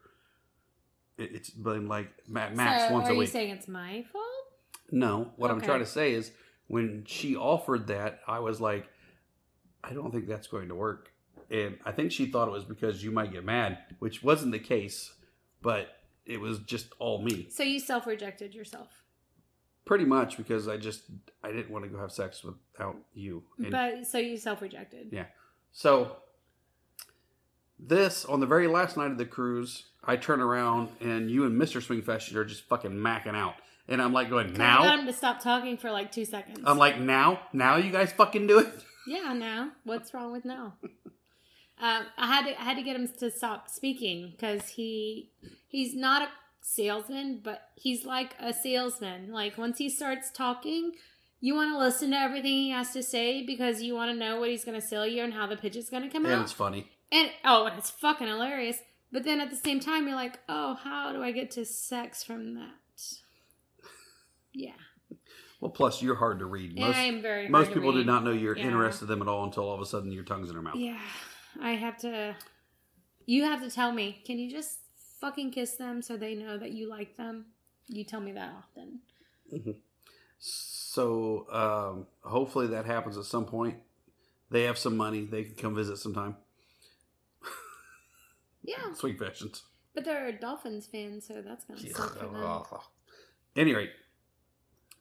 It, 1.18 1.34
it's 1.36 1.50
been 1.50 1.88
like 1.88 2.10
max 2.28 2.58
so 2.88 2.94
once 2.94 3.08
a 3.08 3.12
week. 3.12 3.20
are 3.20 3.22
you 3.22 3.28
saying 3.28 3.50
it's 3.52 3.68
my 3.68 4.04
fault? 4.12 4.26
no, 4.92 5.32
what 5.38 5.50
I'm 5.50 5.62
trying 5.62 5.80
to 5.80 5.86
say 5.86 6.14
is 6.14 6.32
when 6.68 7.04
she 7.08 7.36
offered 7.36 7.88
that, 7.88 8.20
I 8.28 8.40
was 8.40 8.60
like, 8.60 8.86
I 9.84 9.94
don't 9.94 10.12
think 10.12 10.28
that's 10.28 10.48
going 10.48 10.70
to 10.70 10.76
work. 10.76 11.12
And 11.52 11.78
I 11.86 11.92
think 11.92 12.12
she 12.12 12.28
thought 12.28 12.48
it 12.48 12.52
was 12.52 12.64
because 12.64 13.04
you 13.04 13.12
might 13.12 13.32
get 13.32 13.44
mad, 13.44 13.78
which 14.00 14.24
wasn't 14.24 14.54
the 14.54 14.60
case, 14.60 15.14
but 15.62 15.88
it 16.26 16.40
was 16.40 16.60
just 16.60 16.88
all 17.00 17.22
me. 17.22 17.48
So 17.50 17.64
you 17.64 17.80
self 17.80 18.08
rejected 18.08 18.56
yourself. 18.56 19.04
Pretty 19.86 20.06
much 20.06 20.38
because 20.38 20.68
I 20.70 20.78
just 20.78 21.04
I 21.44 21.52
didn't 21.52 21.70
want 21.70 21.84
to 21.84 21.90
go 21.90 22.00
have 22.00 22.12
sex 22.12 22.44
without 22.44 22.96
you. 23.14 23.44
And 23.58 23.72
But 23.72 24.08
so 24.08 24.18
you 24.18 24.38
self 24.38 24.62
rejected. 24.62 25.10
Yeah. 25.12 25.26
so 25.74 26.18
This 27.78 28.24
on 28.24 28.40
the 28.40 28.46
very 28.46 28.68
last 28.68 28.96
night 28.96 29.12
of 29.12 29.18
the 29.18 29.26
cruise, 29.26 29.88
I 30.04 30.16
turn 30.16 30.40
around 30.40 30.90
and 31.02 31.30
you 31.30 31.46
and 31.46 31.58
Mister 31.58 31.82
Swingfest 31.82 32.34
are 32.36 32.46
just 32.46 32.64
fucking 32.70 32.92
macking 32.92 33.36
out, 33.36 33.56
and 33.90 34.02
I'm 34.02 34.14
like 34.14 34.30
going 34.30 34.54
now. 34.54 34.82
I 34.84 34.86
got 34.86 35.00
him 35.00 35.06
to 35.08 35.14
stop 35.14 35.42
talking 35.42 35.76
for 35.78 35.92
like 35.92 36.12
two 36.14 36.24
seconds. 36.26 36.62
I'm 36.66 36.78
like 36.78 37.00
now, 37.00 37.42
now 37.52 37.76
you 37.76 37.92
guys 37.92 38.14
fucking 38.14 38.48
do 38.48 38.60
it. 38.60 38.74
Yeah, 39.08 39.34
now 39.34 39.72
what's 39.84 40.14
wrong 40.14 40.32
with 40.32 40.45
now? 40.45 40.76
um, 41.80 42.06
I 42.18 42.28
had 42.28 42.45
to 42.45 42.60
I 42.62 42.64
had 42.64 42.78
to 42.78 42.84
get 42.84 42.95
him 42.95 43.08
to 43.20 43.32
stop 43.32 43.70
speaking 43.70 44.32
because 44.32 44.68
he 44.70 45.32
he's 45.68 45.95
not 45.95 46.22
a 46.24 46.28
salesman, 46.62 47.41
but 47.43 47.70
he's 47.76 48.06
like 48.06 48.36
a 48.39 48.54
salesman. 48.54 49.32
Like 49.32 49.58
once 49.58 49.78
he 49.78 49.89
starts 49.89 50.32
talking, 50.32 50.93
you 51.41 51.56
want 51.56 51.72
to 51.74 51.78
listen 51.80 52.12
to 52.12 52.18
everything 52.18 52.51
he 52.54 52.70
has 52.72 52.91
to 52.93 53.04
say 53.04 53.45
because 53.45 53.82
you 53.82 53.93
want 53.95 54.12
to 54.12 54.18
know 54.18 54.39
what 54.39 54.49
he's 54.49 54.64
going 54.64 54.80
to 54.80 54.86
sell 54.88 55.06
you 55.06 55.24
and 55.24 55.34
how 55.34 55.47
the 55.47 55.58
pitch 55.58 55.76
is 55.76 55.89
going 55.89 56.04
to 56.04 56.10
come 56.10 56.26
And 56.26 56.36
out. 56.36 56.41
it's 56.43 56.51
funny. 56.54 56.89
And 57.12 57.30
oh, 57.43 57.66
and 57.66 57.78
it's 57.78 57.89
fucking 57.89 58.28
hilarious. 58.28 58.78
But 59.12 59.24
then 59.26 59.39
at 59.41 59.51
the 59.51 59.56
same 59.56 59.80
time, 59.80 60.08
you're 60.08 60.16
like, 60.16 60.39
oh, 60.49 60.74
how 60.84 61.12
do 61.12 61.22
I 61.22 61.32
get 61.32 61.51
to 61.51 61.66
sex 61.66 62.24
from 62.24 62.56
that? 62.56 62.72
Yeah, 64.56 64.72
Well, 65.64 65.72
plus 65.72 66.01
you're 66.01 66.16
hard 66.16 66.39
to 66.39 66.45
read. 66.45 66.78
Most 66.78 66.97
I 66.97 67.03
am 67.03 67.22
very. 67.22 67.47
most 67.47 67.72
people 67.72 67.93
do 67.93 67.99
read. 67.99 68.07
not 68.07 68.26
know 68.26 68.32
you're 68.32 68.57
Yeah. 68.57 68.66
interested 68.66 69.05
in 69.05 69.09
them 69.11 69.22
at 69.22 69.30
all 69.30 69.45
until 69.45 69.64
all 69.64 69.74
of 69.76 69.80
a 69.80 69.86
sudden 69.86 70.11
your 70.11 70.26
tongue's 70.26 70.49
in 70.49 70.55
their 70.55 70.61
mouth. 70.61 70.76
Yeah, 70.76 70.99
I 71.61 71.72
have 71.72 71.95
to. 71.99 72.36
You 73.26 73.43
have 73.45 73.61
to 73.61 73.70
tell 73.72 73.93
me. 73.93 74.22
Can 74.26 74.38
you 74.39 74.51
just 74.51 74.80
fucking 75.22 75.51
kiss 75.51 75.76
them 75.78 76.01
so 76.01 76.18
they 76.18 76.36
know 76.36 76.57
that 76.57 76.72
you 76.72 76.89
like 76.89 77.16
them? 77.16 77.45
You 77.88 78.03
tell 78.03 78.20
me 78.20 78.34
that 78.34 78.51
often. 78.57 78.99
So 80.39 81.47
um, 81.49 82.07
hopefully 82.30 82.68
that 82.68 82.86
happens 82.86 83.18
at 83.18 83.24
some 83.24 83.45
point. 83.45 83.78
They 84.49 84.64
have 84.64 84.78
some 84.78 84.97
money. 84.97 85.26
They 85.26 85.43
can 85.45 85.55
come 85.55 85.76
visit 85.76 85.97
sometime. 85.97 86.36
Yeah, 88.66 88.93
Sweet 88.93 89.20
fashions. 89.20 89.64
but 89.93 90.05
they're 90.05 90.32
Dolphins 90.32 90.86
fans, 90.88 91.28
so 91.28 91.41
that's 91.41 91.66
gonna 91.66 91.80
suck 91.82 92.18
for 92.18 92.26
them. 92.26 92.82
Any 93.57 93.74
rate, 93.76 93.91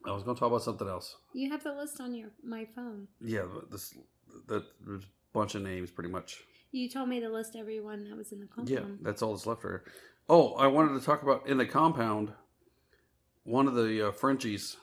I 0.06 0.12
was 0.12 0.22
going 0.22 0.36
to 0.36 0.40
talk 0.40 0.48
about 0.48 0.62
something 0.62 0.88
else. 0.88 1.16
You 1.32 1.50
have 1.50 1.62
the 1.62 1.72
list 1.72 2.00
on 2.00 2.14
your 2.14 2.30
my 2.42 2.66
phone. 2.74 3.08
Yeah, 3.20 3.42
but 3.52 3.70
this 3.70 3.94
that 4.48 4.64
there's 4.84 5.04
a 5.04 5.06
bunch 5.32 5.54
of 5.54 5.62
names 5.62 5.90
pretty 5.90 6.10
much. 6.10 6.42
You 6.72 6.88
told 6.88 7.08
me 7.08 7.20
to 7.20 7.28
list 7.28 7.54
everyone 7.56 8.04
that 8.08 8.16
was 8.16 8.32
in 8.32 8.40
the 8.40 8.46
compound. 8.46 8.70
Yeah, 8.70 8.96
that's 9.02 9.22
all 9.22 9.32
that's 9.34 9.46
left 9.46 9.60
for. 9.62 9.84
Oh, 10.28 10.54
I 10.54 10.66
wanted 10.68 10.98
to 10.98 11.04
talk 11.04 11.22
about 11.22 11.46
in 11.46 11.58
the 11.58 11.66
compound. 11.66 12.32
One 13.44 13.66
of 13.66 13.74
the 13.74 14.08
uh, 14.08 14.12
Frenchies, 14.12 14.76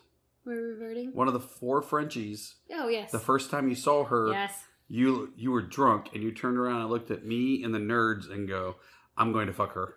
We're 0.45 0.73
reverting. 0.73 1.11
one 1.13 1.27
of 1.27 1.33
the 1.33 1.39
four 1.39 1.81
Frenchies. 1.81 2.55
Oh 2.71 2.89
yes. 2.89 3.11
The 3.11 3.19
first 3.19 3.49
time 3.49 3.69
you 3.69 3.75
saw 3.75 4.03
her, 4.05 4.31
yes. 4.31 4.53
you 4.87 5.33
you 5.37 5.51
were 5.51 5.61
drunk 5.61 6.09
and 6.13 6.21
you 6.21 6.31
turned 6.31 6.57
around 6.57 6.81
and 6.81 6.89
looked 6.89 7.09
at 7.09 7.25
me 7.25 7.63
and 7.63 7.73
the 7.73 7.79
nerds 7.79 8.29
and 8.31 8.47
go, 8.47 8.75
"I'm 9.17 9.31
going 9.31 9.47
to 9.47 9.53
fuck 9.53 9.73
her." 9.73 9.95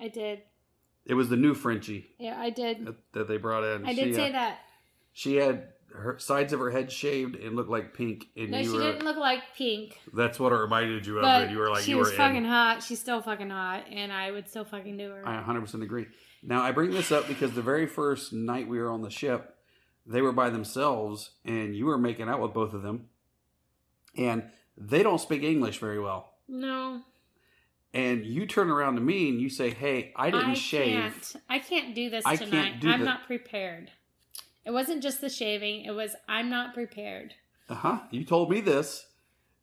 I 0.00 0.08
did. 0.08 0.40
It 1.06 1.14
was 1.14 1.28
the 1.28 1.36
new 1.36 1.54
Frenchie 1.54 2.06
Yeah, 2.18 2.38
I 2.38 2.50
did. 2.50 2.86
that, 2.86 2.96
that 3.12 3.28
they 3.28 3.36
brought 3.36 3.64
in. 3.64 3.84
I 3.86 3.94
did 3.94 4.08
She, 4.08 4.14
say 4.14 4.28
uh, 4.28 4.32
that. 4.32 4.58
She 5.12 5.36
had 5.36 5.68
her 5.92 6.18
sides 6.20 6.52
of 6.52 6.60
her 6.60 6.70
head 6.70 6.92
shaved 6.92 7.34
and 7.34 7.56
looked 7.56 7.70
like 7.70 7.94
pink, 7.94 8.26
and 8.36 8.50
No, 8.52 8.58
you 8.58 8.64
she 8.64 8.70
were. 8.76 8.82
didn't 8.82 9.04
look 9.04 9.16
like 9.16 9.40
pink. 9.56 9.98
That's 10.14 10.38
what 10.38 10.52
it 10.52 10.56
reminded 10.56 11.04
you 11.06 11.16
of. 11.18 11.22
But 11.22 11.42
and 11.44 11.50
you 11.50 11.58
were 11.58 11.68
like, 11.70 11.82
she 11.82 11.92
you 11.92 11.96
was 11.98 12.10
were 12.10 12.16
fucking 12.16 12.36
in. 12.38 12.44
hot. 12.44 12.82
She's 12.82 13.00
still 13.00 13.20
fucking 13.20 13.50
hot, 13.50 13.84
and 13.90 14.12
I 14.12 14.30
would 14.30 14.48
still 14.48 14.64
fucking 14.64 14.96
do 14.98 15.10
her. 15.10 15.26
I 15.26 15.42
100% 15.42 15.82
agree. 15.82 16.06
Now, 16.44 16.62
I 16.62 16.70
bring 16.72 16.90
this 16.92 17.10
up 17.10 17.26
because 17.26 17.52
the 17.52 17.62
very 17.62 17.86
first 17.86 18.32
night 18.32 18.68
we 18.68 18.78
were 18.78 18.88
on 18.90 19.02
the 19.02 19.10
ship, 19.10 19.56
they 20.06 20.22
were 20.22 20.32
by 20.32 20.48
themselves, 20.50 21.30
and 21.44 21.74
you 21.74 21.86
were 21.86 21.98
making 21.98 22.28
out 22.28 22.40
with 22.40 22.54
both 22.54 22.72
of 22.72 22.82
them, 22.82 23.08
and 24.16 24.44
they 24.76 25.02
don't 25.02 25.20
speak 25.20 25.42
English 25.42 25.78
very 25.78 25.98
well. 26.00 26.34
no, 26.48 27.02
And 27.92 28.24
you 28.24 28.46
turn 28.46 28.70
around 28.70 28.94
to 28.96 29.00
me 29.00 29.28
and 29.28 29.40
you 29.40 29.48
say, 29.48 29.70
"Hey, 29.70 30.12
I 30.14 30.30
didn't 30.30 30.54
shave." 30.54 30.94
Can't, 31.12 31.36
I 31.48 31.58
can't 31.58 31.94
do 31.94 32.08
this 32.08 32.24
I 32.24 32.36
can't 32.36 32.50
tonight. 32.50 32.80
do 32.80 32.88
I'm 32.90 33.00
the- 33.00 33.06
not 33.06 33.26
prepared. 33.26 33.90
It 34.64 34.70
wasn't 34.70 35.02
just 35.02 35.20
the 35.20 35.28
shaving. 35.28 35.84
It 35.84 35.90
was 35.92 36.14
I'm 36.28 36.48
not 36.50 36.72
prepared. 36.74 37.34
Uh 37.68 37.74
huh. 37.74 37.98
You 38.12 38.24
told 38.24 38.48
me 38.50 38.60
this, 38.60 39.06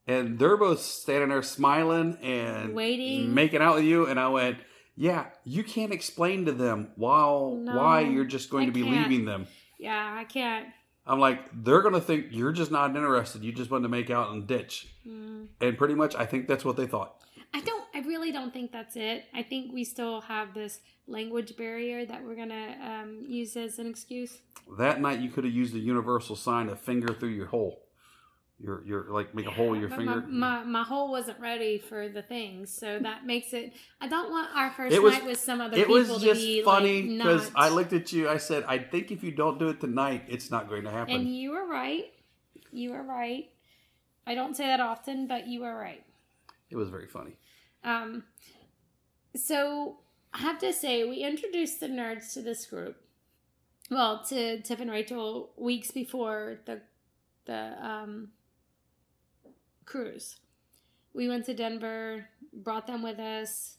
and 0.07 0.39
they're 0.39 0.57
both 0.57 0.81
standing 0.81 1.29
there 1.29 1.41
smiling 1.43 2.17
and 2.21 2.73
Waiting. 2.73 3.33
making 3.33 3.61
out 3.61 3.75
with 3.75 3.85
you, 3.85 4.07
and 4.07 4.19
I 4.19 4.27
went, 4.27 4.57
"Yeah, 4.97 5.27
you 5.45 5.63
can't 5.63 5.93
explain 5.93 6.45
to 6.45 6.51
them 6.51 6.89
why 6.95 7.21
No, 7.53 7.77
why 7.77 8.01
you're 8.01 8.25
just 8.25 8.49
going 8.49 8.63
I 8.63 8.65
to 8.67 8.71
be 8.73 8.83
can't. 8.83 9.09
leaving 9.09 9.25
them." 9.25 9.47
Yeah, 9.79 10.15
I 10.17 10.25
can't. 10.25 10.67
I'm 11.05 11.19
like, 11.21 11.39
they're 11.63 11.81
gonna 11.81 12.01
think 12.01 12.25
you're 12.31 12.51
just 12.51 12.71
not 12.71 12.93
interested. 12.93 13.41
You 13.41 13.53
just 13.53 13.71
want 13.71 13.83
to 13.83 13.89
make 13.89 14.09
out 14.09 14.31
and 14.31 14.45
ditch, 14.45 14.87
Mm. 15.07 15.47
and 15.61 15.77
pretty 15.77 15.93
much, 15.95 16.13
I 16.15 16.25
think 16.25 16.47
that's 16.49 16.65
what 16.65 16.75
they 16.75 16.87
thought. 16.87 17.13
I 17.53 17.61
don't. 17.61 17.83
I 17.93 17.99
really 17.99 18.31
don't 18.31 18.53
think 18.53 18.71
that's 18.71 18.95
it. 18.95 19.25
I 19.33 19.43
think 19.43 19.73
we 19.73 19.83
still 19.83 20.21
have 20.21 20.53
this 20.53 20.79
language 21.07 21.55
barrier 21.57 22.05
that 22.05 22.23
we're 22.23 22.35
gonna 22.35 22.75
um, 22.83 23.25
use 23.27 23.55
as 23.57 23.79
an 23.79 23.87
excuse. 23.87 24.39
That 24.77 24.99
night, 25.01 25.19
you 25.19 25.29
could 25.29 25.43
have 25.45 25.53
used 25.53 25.73
the 25.73 25.79
universal 25.79 26.35
sign 26.35 26.69
of 26.69 26.79
finger 26.79 27.13
through 27.13 27.29
your 27.29 27.47
hole. 27.47 27.83
Your 28.59 28.83
your 28.85 29.03
like 29.11 29.33
make 29.35 29.45
a 29.45 29.51
hole 29.51 29.69
with 29.69 29.79
your 29.81 29.89
But 29.89 29.97
finger. 29.99 30.21
My, 30.27 30.59
my 30.59 30.63
my 30.63 30.83
hole 30.83 31.11
wasn't 31.11 31.39
ready 31.39 31.77
for 31.77 32.09
the 32.09 32.23
thing, 32.23 32.65
so 32.65 32.97
that 32.99 33.25
makes 33.25 33.53
it. 33.53 33.73
I 34.01 34.07
don't 34.07 34.31
want 34.31 34.49
our 34.55 34.71
first 34.71 34.95
It 34.95 35.01
was- 35.01 35.13
night 35.13 35.25
with 35.25 35.39
some 35.39 35.61
other 35.61 35.77
it 35.77 35.81
people 35.81 35.93
was 35.93 36.07
to 36.07 36.19
just 36.19 36.41
be 36.41 36.63
funny 36.63 37.03
like, 37.03 37.17
because 37.17 37.53
not- 37.53 37.63
I 37.63 37.69
looked 37.69 37.93
at 37.93 38.11
you. 38.11 38.27
I 38.27 38.37
said, 38.37 38.65
I 38.67 38.79
think 38.79 39.11
if 39.11 39.23
you 39.23 39.31
don't 39.31 39.59
do 39.59 39.69
it 39.69 39.79
tonight, 39.79 40.23
it's 40.27 40.49
not 40.49 40.69
going 40.69 40.83
to 40.85 40.91
happen. 40.91 41.13
And 41.13 41.35
you 41.35 41.51
were 41.51 41.67
right. 41.67 42.11
You 42.71 42.91
were 42.93 43.03
right. 43.03 43.49
I 44.25 44.33
don't 44.35 44.57
say 44.57 44.65
that 44.65 44.79
often, 44.79 45.27
but 45.27 45.47
you 45.47 45.61
were 45.61 45.75
right. 45.75 46.03
It 46.69 46.75
was 46.75 46.89
very 46.89 47.07
funny. 47.07 47.37
Um, 47.83 48.23
so 49.35 49.97
I 50.33 50.39
have 50.39 50.59
to 50.59 50.73
say, 50.73 51.03
we 51.03 51.17
introduced 51.17 51.79
the 51.79 51.87
nerds 51.87 52.33
to 52.33 52.41
this 52.41 52.65
group. 52.65 52.97
Well, 53.89 54.23
to 54.25 54.61
Tiff 54.61 54.81
and 54.81 54.91
Rachel 54.91 55.51
weeks 55.57 55.91
before 55.91 56.59
the 56.65 56.81
the 57.45 57.73
um, 57.81 58.29
cruise. 59.85 60.35
We 61.13 61.29
went 61.29 61.45
to 61.45 61.53
Denver, 61.53 62.27
brought 62.51 62.87
them 62.87 63.01
with 63.01 63.19
us. 63.19 63.77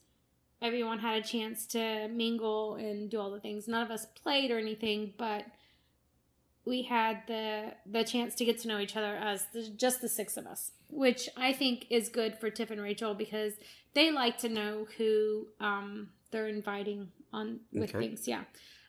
Everyone 0.63 0.99
had 0.99 1.23
a 1.23 1.27
chance 1.27 1.67
to 1.67 2.09
mingle 2.09 2.77
and 2.77 3.11
do 3.11 3.21
all 3.21 3.31
the 3.31 3.41
things. 3.41 3.69
None 3.69 3.85
of 3.85 3.91
us 3.91 4.07
played 4.07 4.51
or 4.51 4.59
anything, 4.59 5.13
but 5.19 5.45
we 6.69 6.83
had 6.83 7.23
the 7.27 7.73
the 7.87 8.05
chance 8.05 8.35
to 8.37 8.45
get 8.45 8.59
to 8.61 8.69
know 8.69 8.79
each 8.79 8.97
other 8.97 9.15
as 9.17 9.47
the, 9.53 9.69
just 9.77 10.01
the 10.01 10.09
six 10.09 10.37
of 10.37 10.47
us, 10.47 10.73
which 10.91 11.29
I 11.37 11.53
think 11.53 11.87
is 11.91 12.09
good 12.09 12.39
for 12.39 12.51
Tiff 12.51 12.71
and 12.71 12.81
Rachel 12.81 13.15
because 13.15 13.55
they 13.95 14.11
like 14.11 14.39
to 14.39 14.49
know 14.49 14.87
who 14.99 15.47
um, 15.61 16.11
they're 16.31 16.49
inviting 16.49 17.09
on 17.33 17.61
with 17.73 17.91
Okay. 17.95 17.99
things. 18.09 18.29
Yeah. 18.29 18.43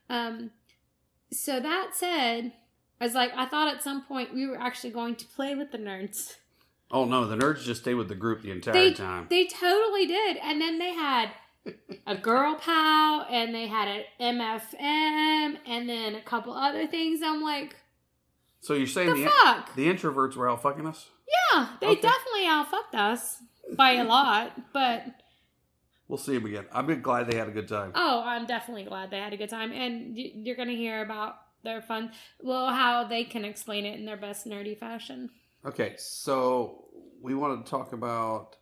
Um, 0.09 0.51
so 1.31 1.59
that 1.59 1.91
said, 1.93 2.51
I 2.99 3.05
was 3.05 3.13
like, 3.13 3.31
I 3.35 3.45
thought 3.45 3.73
at 3.73 3.83
some 3.83 4.03
point 4.03 4.33
we 4.33 4.47
were 4.47 4.59
actually 4.59 4.89
going 4.91 5.15
to 5.15 5.25
play 5.25 5.55
with 5.55 5.71
the 5.71 5.77
nerds. 5.77 6.35
Oh 6.91 7.05
no, 7.05 7.25
the 7.27 7.35
nerds 7.37 7.63
just 7.63 7.81
stayed 7.81 7.93
with 7.93 8.07
the 8.09 8.15
group 8.15 8.41
the 8.41 8.51
entire 8.51 8.73
They 8.73 8.93
time. 8.93 9.27
they 9.29 9.45
totally 9.45 10.05
did, 10.07 10.37
and 10.37 10.59
then 10.59 10.79
they 10.79 10.93
had 10.93 11.29
a 12.07 12.15
girl 12.15 12.55
pal, 12.55 13.25
and 13.29 13.53
they 13.53 13.67
had 13.67 13.87
an 13.87 14.03
MFM, 14.37 15.57
and 15.67 15.87
then 15.89 16.15
a 16.15 16.21
couple 16.21 16.53
other 16.53 16.87
things. 16.87 17.21
I'm 17.23 17.41
like, 17.41 17.75
so 18.61 18.73
you're 18.73 18.87
saying 18.87 19.09
the 19.13 19.23
the 19.23 19.29
fuck? 19.29 19.75
the 19.75 19.87
introverts 19.87 20.35
were 20.35 20.49
out 20.49 20.61
fucking 20.61 20.85
us? 20.85 21.09
Yeah, 21.53 21.69
they 21.79 21.87
Okay. 21.87 22.01
definitely 22.01 22.45
outfucked 22.45 22.95
us 22.95 23.37
by 23.75 23.91
a 23.93 24.03
lot, 24.03 24.51
but 24.73 25.03
We'll 26.07 26.17
see 26.17 26.33
them 26.33 26.45
again. 26.47 26.65
I'm 26.73 27.01
glad 27.03 27.29
they 27.29 27.37
had 27.37 27.47
a 27.47 27.51
good 27.51 27.67
time. 27.67 27.91
oh, 27.93 28.23
I'm 28.25 28.47
definitely 28.47 28.83
glad 28.85 29.11
they 29.11 29.19
had 29.19 29.31
a 29.33 29.37
good 29.37 29.49
time, 29.49 29.71
and 29.71 30.17
you're 30.17 30.55
gonna 30.55 30.71
hear 30.71 31.03
about 31.03 31.35
their 31.63 31.81
fun, 31.81 32.11
well, 32.41 32.69
how 32.69 33.03
they 33.03 33.23
can 33.25 33.43
explain 33.45 33.85
it 33.85 33.99
in 33.99 34.05
their 34.05 34.17
best 34.17 34.47
nerdy 34.47 34.77
fashion. 34.77 35.29
Okay, 35.65 35.93
so 35.97 36.85
we 37.21 37.35
wanted 37.35 37.65
to 37.65 37.69
talk 37.69 37.91
about. 37.93 38.55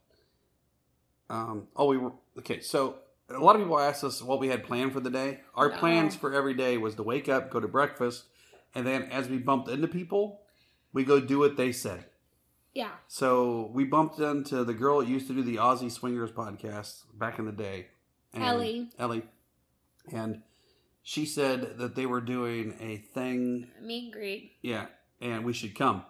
Um, 1.29 1.67
oh, 1.75 1.85
we 1.87 1.97
were 1.97 2.13
okay. 2.39 2.59
So 2.61 2.99
a 3.29 3.39
lot 3.39 3.55
of 3.55 3.61
people 3.61 3.79
asked 3.79 4.03
us 4.03 4.21
what 4.21 4.39
we 4.39 4.47
had 4.47 4.63
planned 4.63 4.93
for 4.93 4.99
the 4.99 5.09
day. 5.09 5.41
Our 5.55 5.69
No. 5.69 5.77
plans 5.77 6.15
for 6.15 6.33
every 6.33 6.53
day 6.53 6.77
was 6.77 6.95
to 6.95 7.03
wake 7.03 7.27
up, 7.29 7.49
go 7.51 7.59
to 7.59 7.67
breakfast, 7.67 8.25
and 8.75 8.85
then 8.85 9.03
as 9.03 9.27
we 9.27 9.37
bumped 9.37 9.69
into 9.69 9.87
people, 9.87 10.41
we 10.93 11.03
go 11.03 11.19
do 11.19 11.39
what 11.39 11.57
they 11.57 11.71
said. 11.71 12.05
Yeah, 12.73 12.91
So 13.07 13.71
we 13.73 13.85
bumped 13.85 14.19
into 14.19 14.63
the 14.63 14.73
girl 14.75 14.99
that 14.99 15.07
used 15.07 15.25
to 15.27 15.33
do 15.33 15.41
the 15.41 15.55
Aussie 15.55 15.91
Swingers 15.91 16.31
podcast 16.31 17.05
back 17.17 17.39
in 17.39 17.45
the 17.45 17.51
day, 17.51 17.87
and- 18.33 18.43
Ellie. 18.43 18.89
Ellie, 18.99 19.23
and 20.11 20.43
she 21.01 21.25
said 21.25 21.79
that 21.79 21.95
they 21.95 22.05
were 22.05 22.21
doing 22.21 22.77
a 22.79 22.97
thing. 22.97 23.67
meet 23.81 24.03
and 24.05 24.13
greet. 24.13 24.51
Yeah, 24.61 24.87
and 25.19 25.43
we 25.43 25.53
should 25.53 25.73
come. 25.75 26.03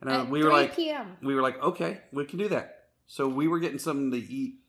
And 0.00 0.10
uh, 0.10 0.26
we 0.30 0.44
were 0.44 0.52
like, 0.52 0.76
p.m. 0.76 1.16
we 1.22 1.34
were 1.34 1.42
like, 1.42 1.60
okay, 1.60 2.02
we 2.12 2.24
can 2.24 2.38
do 2.38 2.48
that. 2.50 2.84
So 3.08 3.26
we 3.28 3.48
were 3.48 3.58
getting 3.58 3.78
something 3.80 4.10
to 4.12 4.18
eat, 4.18 4.60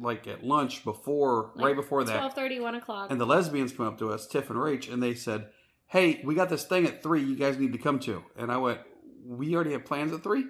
like 0.00 0.26
at 0.26 0.44
lunch 0.44 0.84
before, 0.84 1.52
right 1.56 1.76
before 1.76 2.04
that. 2.04 2.16
twelve 2.16 2.34
thirty, 2.34 2.58
one 2.60 2.74
o'clock. 2.74 3.10
And 3.10 3.20
the 3.20 3.26
lesbians 3.26 3.72
come 3.72 3.86
up 3.86 3.98
to 3.98 4.10
us, 4.10 4.26
Tiff 4.26 4.50
and 4.50 4.58
Rach, 4.58 4.92
and 4.92 5.02
they 5.02 5.14
said, 5.14 5.48
"Hey, 5.86 6.20
we 6.24 6.34
got 6.34 6.48
this 6.48 6.64
thing 6.64 6.86
at 6.86 7.02
three. 7.02 7.22
You 7.22 7.36
guys 7.36 7.58
need 7.58 7.72
to 7.72 7.78
come 7.78 7.98
to." 8.00 8.22
And 8.36 8.50
I 8.50 8.56
went, 8.56 8.80
"We 9.24 9.54
already 9.54 9.72
have 9.72 9.84
plans 9.84 10.12
at 10.12 10.22
three? 10.22 10.44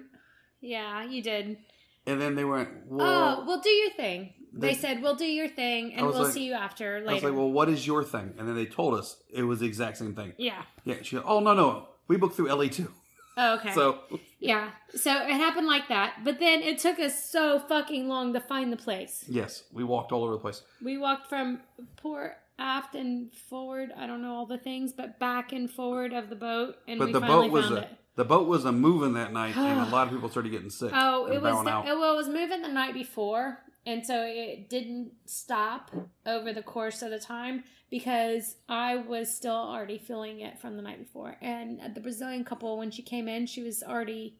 Yeah, 0.61 1.03
you 1.03 1.21
did. 1.21 1.57
And 2.05 2.19
then 2.19 2.35
they 2.35 2.43
went, 2.43 2.69
oh, 2.91 3.43
we'll 3.45 3.59
do 3.61 3.69
your 3.69 3.91
thing. 3.91 4.33
They, 4.53 4.69
They- 4.69 4.73
said, 4.73 5.01
we'll 5.03 5.15
do 5.15 5.25
your 5.25 5.47
thing, 5.47 5.93
and 5.93 6.05
we'll 6.07 6.23
like- 6.23 6.33
see 6.33 6.45
you 6.45 6.53
after 6.53 6.99
later. 6.99 7.09
I 7.11 7.13
was 7.13 7.23
like, 7.23 7.33
well, 7.33 7.51
what 7.51 7.69
is 7.69 7.85
your 7.85 8.03
thing? 8.03 8.33
And 8.39 8.47
then 8.47 8.55
they 8.55 8.65
told 8.65 8.95
us 8.95 9.21
it 9.31 9.43
was 9.43 9.59
the 9.59 9.67
exact 9.67 9.97
same 9.97 10.15
thing. 10.15 10.33
yeah. 10.37 10.63
Yeah. 10.83 10.95
She 11.03 11.15
goes, 11.15 11.25
oh, 11.27 11.39
no, 11.39 11.53
no. 11.53 11.87
We 12.07 12.17
booked 12.17 12.35
through 12.35 12.49
LA 12.53 12.67
too. 12.69 12.91
Oh, 13.37 13.55
okay. 13.55 13.73
So, 13.73 13.99
yeah. 14.39 14.71
So 14.93 15.11
it 15.11 15.31
happened 15.31 15.67
like 15.67 15.87
that. 15.87 16.23
But 16.23 16.39
then 16.39 16.61
it 16.61 16.79
took 16.79 16.99
us 16.99 17.29
so 17.31 17.59
fucking 17.59 18.07
long 18.07 18.33
to 18.33 18.39
find 18.41 18.71
the 18.71 18.77
place. 18.77 19.23
yes, 19.27 19.63
we 19.71 19.83
walked 19.83 20.11
all 20.11 20.23
over 20.23 20.33
the 20.33 20.39
place. 20.39 20.61
We 20.83 20.97
walked 20.97 21.27
from 21.29 21.61
port 21.97 22.33
aft 22.59 22.93
and 22.95 23.33
forward. 23.49 23.91
I 23.97 24.05
don't 24.05 24.21
know 24.21 24.33
all 24.35 24.45
the 24.45 24.57
things, 24.57 24.93
but 24.93 25.17
back 25.19 25.51
and 25.51 25.69
forward 25.69 26.13
of 26.13 26.29
the 26.29 26.35
boat, 26.35 26.75
and 26.87 26.99
But 26.99 27.07
we 27.07 27.13
the 27.13 27.19
finally 27.21 27.47
boat 27.47 27.51
was 27.53 27.65
found 27.65 27.77
a 27.77 27.81
it. 27.83 27.89
the 28.15 28.25
boat 28.25 28.47
was 28.47 28.65
a 28.65 28.71
moving 28.71 29.13
that 29.13 29.33
night, 29.33 29.55
and 29.57 29.79
a 29.79 29.85
lot 29.91 30.07
of 30.07 30.13
people 30.13 30.29
started 30.29 30.51
getting 30.51 30.69
sick. 30.69 30.91
Oh, 30.93 31.25
it 31.25 31.41
was 31.41 31.57
the, 31.57 31.65
well, 31.65 32.13
it 32.13 32.17
was 32.17 32.27
moving 32.27 32.61
the 32.61 32.67
night 32.67 32.93
before, 32.93 33.59
and 33.85 34.05
so 34.05 34.23
it 34.23 34.69
didn't 34.69 35.11
stop 35.25 35.91
over 36.25 36.53
the 36.53 36.61
course 36.61 37.01
of 37.01 37.09
the 37.09 37.19
time 37.19 37.63
because 37.89 38.55
I 38.69 38.97
was 38.97 39.33
still 39.33 39.55
already 39.55 39.97
feeling 39.97 40.41
it 40.41 40.59
from 40.59 40.75
the 40.77 40.83
night 40.83 40.99
before. 40.99 41.35
And 41.41 41.79
the 41.95 41.99
Brazilian 41.99 42.43
couple, 42.43 42.77
when 42.77 42.91
she 42.91 43.01
came 43.01 43.27
in, 43.27 43.47
she 43.47 43.63
was 43.63 43.81
already 43.81 44.37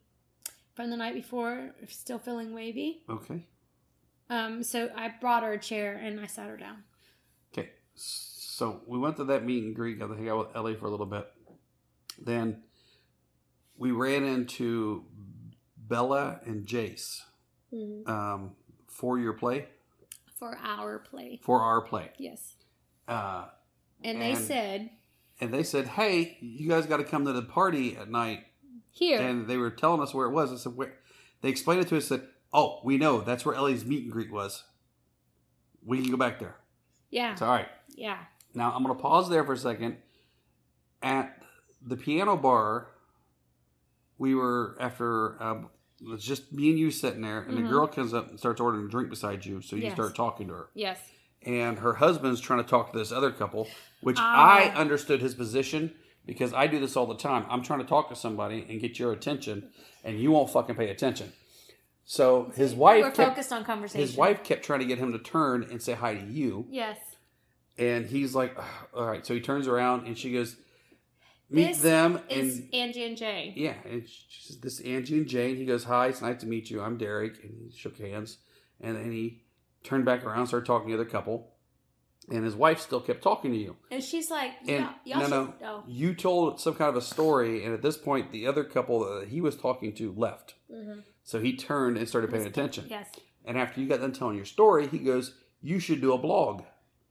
from 0.75 0.91
the 0.91 0.97
night 0.97 1.15
before 1.15 1.71
still 1.87 2.19
feeling 2.19 2.53
wavy. 2.53 3.03
Okay. 3.09 3.45
Um, 4.29 4.63
so 4.63 4.89
I 4.95 5.11
brought 5.19 5.43
her 5.43 5.53
a 5.53 5.59
chair 5.59 5.99
and 6.01 6.19
I 6.19 6.27
sat 6.27 6.47
her 6.47 6.57
down. 6.57 6.83
Okay. 7.51 7.69
So 7.95 8.81
we 8.85 8.99
went 8.99 9.17
to 9.17 9.23
that 9.25 9.43
meet 9.43 9.63
and 9.63 9.75
greet, 9.75 9.99
got 9.99 10.07
to 10.07 10.15
hang 10.15 10.29
out 10.29 10.37
with 10.37 10.55
Ellie 10.55 10.75
for 10.75 10.85
a 10.85 10.91
little 10.91 11.07
bit. 11.07 11.27
Then 12.23 12.61
we 13.75 13.91
ran 13.91 14.23
into 14.23 15.05
Bella 15.75 16.39
and 16.45 16.67
Jace 16.67 17.21
um, 18.05 18.51
for 18.91 19.17
your 19.17 19.33
play, 19.33 19.67
For 20.37 20.55
our 20.57 20.99
play, 20.99 21.39
for 21.43 21.61
our 21.61 21.81
play. 21.81 22.11
yes. 22.17 22.55
Uh, 23.07 23.45
And, 24.03 24.21
they 24.21 24.35
said, 24.35 24.89
and 25.39 25.53
they 25.53 25.63
said, 25.63 25.87
hey, 25.87 26.37
you 26.41 26.69
guys 26.69 26.85
got 26.85 26.97
to 26.97 27.03
come 27.03 27.25
to 27.25 27.33
the 27.33 27.41
party 27.41 27.97
at 27.97 28.09
night. 28.09 28.45
"Here, 28.91 29.19
And 29.19 29.47
they 29.47 29.57
were 29.57 29.71
telling 29.71 30.01
us 30.01 30.13
where 30.13 30.27
it 30.27 30.31
was. 30.31 30.51
I 30.51 30.57
said, 30.57 30.75
where? 30.75 30.93
They 31.41 31.49
explained 31.49 31.81
it 31.81 31.87
to 31.89 31.97
us, 31.97 32.07
said, 32.07 32.27
oh, 32.53 32.79
we 32.83 32.97
know. 32.97 33.21
That's 33.21 33.43
where 33.45 33.55
Ellie's 33.55 33.83
meet 33.85 34.03
and 34.03 34.11
greet 34.11 34.31
was. 34.31 34.63
We 35.83 36.01
can 36.01 36.11
go 36.11 36.17
back 36.17 36.39
there. 36.39 36.55
yeah, 37.09 37.31
It's 37.33 37.41
all 37.41 37.49
right. 37.49 37.69
yeah, 37.95 38.17
Now 38.53 38.71
I'm 38.75 38.83
going 38.83 38.95
to 38.95 39.01
pause 39.01 39.29
there 39.29 39.43
for 39.43 39.53
a 39.53 39.57
second. 39.57 39.97
At 41.01 41.41
the 41.81 41.97
piano 41.97 42.37
bar, 42.37 42.87
we 44.19 44.35
were 44.35 44.77
after 44.79 45.41
um, 45.41 45.69
it 46.01 46.07
was 46.09 46.23
just 46.23 46.51
me 46.51 46.69
and 46.69 46.79
you 46.79 46.91
sitting 46.91 47.21
there, 47.21 47.39
and 47.41 47.57
Mhm. 47.57 47.63
the 47.63 47.69
girl 47.69 47.87
comes 47.87 48.13
up 48.13 48.29
and 48.29 48.39
starts 48.39 48.59
ordering 48.59 48.85
a 48.85 48.89
drink 48.89 49.09
beside 49.09 49.45
you. 49.45 49.61
So 49.61 49.75
you 49.75 49.83
Yes. 49.83 49.93
start 49.93 50.15
talking 50.15 50.47
to 50.47 50.53
her, 50.53 50.69
yes, 50.73 50.99
and 51.43 51.79
her 51.79 51.93
husband's 51.95 52.41
trying 52.41 52.63
to 52.63 52.69
talk 52.69 52.91
to 52.91 52.97
this 52.97 53.11
other 53.11 53.31
couple, 53.31 53.67
which 54.01 54.17
Ah. 54.19 54.57
I 54.57 54.69
understood 54.75 55.21
his 55.21 55.35
position 55.35 55.93
because 56.25 56.53
I 56.53 56.67
do 56.67 56.79
this 56.79 56.95
all 56.97 57.05
the 57.05 57.15
time. 57.17 57.45
I'm 57.49 57.61
trying 57.63 57.79
to 57.79 57.85
talk 57.85 58.09
to 58.09 58.15
somebody 58.15 58.65
and 58.67 58.79
get 58.81 58.97
your 58.99 59.11
attention, 59.11 59.71
and 60.03 60.19
you 60.19 60.31
won't 60.31 60.49
fucking 60.49 60.75
pay 60.75 60.89
attention. 60.89 61.33
So 62.03 62.51
his 62.55 62.73
wife 62.73 63.03
We're 63.03 63.11
kept, 63.11 63.29
focused 63.29 63.53
on 63.53 63.63
conversation. 63.63 64.01
his 64.01 64.17
wife 64.17 64.43
kept 64.43 64.63
trying 64.65 64.79
to 64.79 64.85
get 64.85 64.97
him 64.97 65.13
to 65.13 65.19
turn 65.19 65.63
and 65.63 65.81
say 65.81 65.93
hi 65.93 66.15
to 66.15 66.25
you. 66.25 66.65
yes." 66.69 66.97
And 67.77 68.05
he's 68.07 68.35
like, 68.35 68.53
"Ugh, 68.59 68.65
all 68.93 69.05
right. 69.07 69.25
So 69.25 69.33
he 69.33 69.39
turns 69.39 69.67
around 69.67 70.05
and 70.05 70.17
she 70.17 70.31
goes, 70.33 70.57
meet 71.51 71.67
This 71.67 71.81
them. 71.81 72.19
is 72.29 72.59
And 72.59 72.73
Angie 72.73 73.05
and 73.05 73.17
Jay. 73.17 73.53
yeah, 73.55 73.75
and 73.85 74.07
she 74.07 74.41
says, 74.41 74.57
this 74.59 74.79
is 74.79 74.85
Angie 74.85 75.17
and 75.17 75.27
Jane. 75.27 75.55
He 75.57 75.65
goes, 75.65 75.83
hi, 75.83 76.07
it's 76.07 76.21
nice 76.21 76.39
to 76.41 76.47
meet 76.47 76.69
you. 76.69 76.81
I'm 76.81 76.97
Derek. 76.97 77.43
And 77.43 77.53
he 77.71 77.77
shook 77.77 77.97
hands. 77.99 78.37
And 78.79 78.95
then 78.95 79.11
he 79.11 79.43
turned 79.83 80.05
back 80.05 80.23
around, 80.25 80.47
started 80.47 80.65
talking 80.65 80.89
to 80.89 80.95
the 80.97 81.01
other 81.03 81.09
couple. 81.09 81.49
And 82.29 82.45
his 82.45 82.55
wife 82.55 82.79
still 82.79 83.01
kept 83.01 83.21
talking 83.23 83.51
to 83.51 83.57
you. 83.57 83.75
And 83.89 84.01
she's 84.03 84.29
like, 84.29 84.51
And 84.61 84.69
yeah, 84.69 85.19
y'all 85.19 85.21
no, 85.21 85.27
no, 85.27 85.45
should 85.51 85.61
know. 85.61 85.83
you 85.87 86.13
told 86.13 86.61
some 86.61 86.75
kind 86.75 86.89
of 86.89 86.95
a 86.95 87.01
story. 87.01 87.65
And 87.65 87.73
at 87.73 87.81
this 87.81 87.97
point, 87.97 88.31
the 88.31 88.47
other 88.47 88.63
couple 88.63 88.99
that 89.19 89.27
he 89.29 89.41
was 89.41 89.57
talking 89.57 89.93
to 89.95 90.13
left. 90.15 90.53
Mhm. 90.71 91.03
So 91.23 91.39
he 91.39 91.55
turned 91.57 91.97
and 91.97 92.07
started 92.07 92.31
paying 92.31 92.45
attention. 92.45 92.85
Yes. 92.89 93.09
And 93.43 93.57
after 93.57 93.81
you 93.81 93.87
got 93.87 93.99
done 94.01 94.13
telling 94.13 94.35
your 94.35 94.45
story, 94.45 94.87
he 94.87 94.99
goes, 94.99 95.35
you 95.61 95.79
should 95.79 95.99
do 95.99 96.13
a 96.13 96.17
blog. 96.17 96.63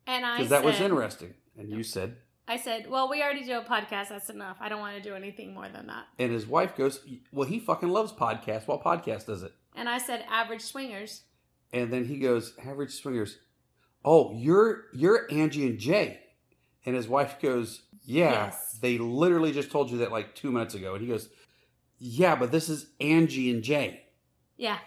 And 0.06 0.24
I 0.24 0.36
Because 0.38 0.50
that 0.50 0.64
was 0.64 0.80
interesting. 0.80 1.34
And 1.58 1.68
you 1.70 1.82
said, 1.82 2.16
I 2.50 2.56
said, 2.56 2.90
well, 2.90 3.08
we 3.08 3.22
already 3.22 3.44
do 3.44 3.58
a 3.58 3.62
podcast. 3.62 4.08
That's 4.08 4.28
enough. 4.28 4.56
I 4.60 4.68
don't 4.68 4.80
want 4.80 4.96
to 4.96 5.02
do 5.08 5.14
anything 5.14 5.54
more 5.54 5.68
than 5.68 5.86
that. 5.86 6.06
And 6.18 6.32
his 6.32 6.48
wife 6.48 6.76
goes, 6.76 6.98
Well, 7.30 7.46
he 7.46 7.60
fucking 7.60 7.88
loves 7.88 8.10
podcasts. 8.12 8.66
What 8.66 8.82
podcast 8.82 9.28
is 9.28 9.44
it? 9.44 9.52
And 9.76 9.88
I 9.88 9.98
said, 9.98 10.24
average 10.28 10.62
swingers. 10.62 11.22
And 11.72 11.92
then 11.92 12.06
he 12.06 12.18
goes, 12.18 12.54
Average 12.66 12.90
Swingers. 12.90 13.38
Oh, 14.04 14.34
you're 14.34 14.86
you're 14.92 15.28
Angie 15.30 15.64
and 15.64 15.78
Jay. 15.78 16.18
And 16.84 16.96
his 16.96 17.06
wife 17.06 17.36
goes, 17.40 17.82
Yeah. 18.02 18.46
Yes. 18.46 18.78
They 18.82 18.98
literally 18.98 19.52
just 19.52 19.70
told 19.70 19.88
you 19.88 19.98
that 19.98 20.10
like 20.10 20.34
two 20.34 20.50
minutes 20.50 20.74
ago. 20.74 20.94
And 20.94 21.02
he 21.02 21.08
goes, 21.08 21.28
Yeah, 22.00 22.34
but 22.34 22.50
this 22.50 22.68
is 22.68 22.86
Angie 23.00 23.52
and 23.52 23.62
Jay. 23.62 24.02
Yeah. 24.56 24.78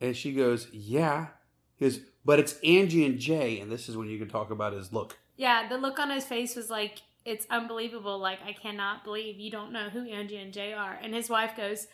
And 0.00 0.16
she 0.16 0.32
goes, 0.32 0.68
Yeah. 0.72 1.26
He 1.74 1.86
goes, 1.86 1.98
But 2.24 2.38
it's 2.38 2.54
Angie 2.62 3.04
and 3.04 3.18
Jay. 3.18 3.58
And 3.58 3.68
this 3.72 3.88
is 3.88 3.96
when 3.96 4.08
you 4.08 4.18
can 4.18 4.28
talk 4.28 4.52
about 4.52 4.74
his 4.74 4.92
look. 4.92 5.18
Yeah. 5.40 5.68
The 5.68 5.78
look 5.78 5.98
on 5.98 6.10
his 6.10 6.24
face 6.24 6.54
was 6.54 6.68
like, 6.70 7.00
it's 7.24 7.46
unbelievable. 7.50 8.18
Like, 8.18 8.38
I 8.44 8.52
cannot 8.52 9.04
believe 9.04 9.38
you 9.38 9.50
don't 9.50 9.72
know 9.72 9.88
who 9.88 10.08
Angie 10.08 10.36
and 10.36 10.52
Jay 10.52 10.72
are. 10.72 10.98
And 11.02 11.14
his 11.14 11.28
wife 11.30 11.56
goes, 11.56 11.86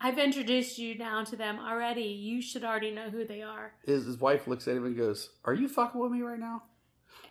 I've 0.00 0.18
introduced 0.18 0.78
you 0.78 0.96
now 0.98 1.24
to 1.24 1.36
them 1.36 1.58
already. 1.58 2.02
You 2.02 2.42
should 2.42 2.64
already 2.64 2.90
know 2.90 3.08
who 3.10 3.24
they 3.26 3.42
are. 3.42 3.72
His, 3.86 4.04
his 4.06 4.18
wife 4.18 4.46
looks 4.46 4.66
at 4.68 4.76
him 4.76 4.84
and 4.84 4.96
goes, 4.96 5.30
Are 5.44 5.54
you 5.54 5.68
fucking 5.68 6.00
with 6.00 6.10
me 6.12 6.22
right 6.22 6.38
now? 6.38 6.64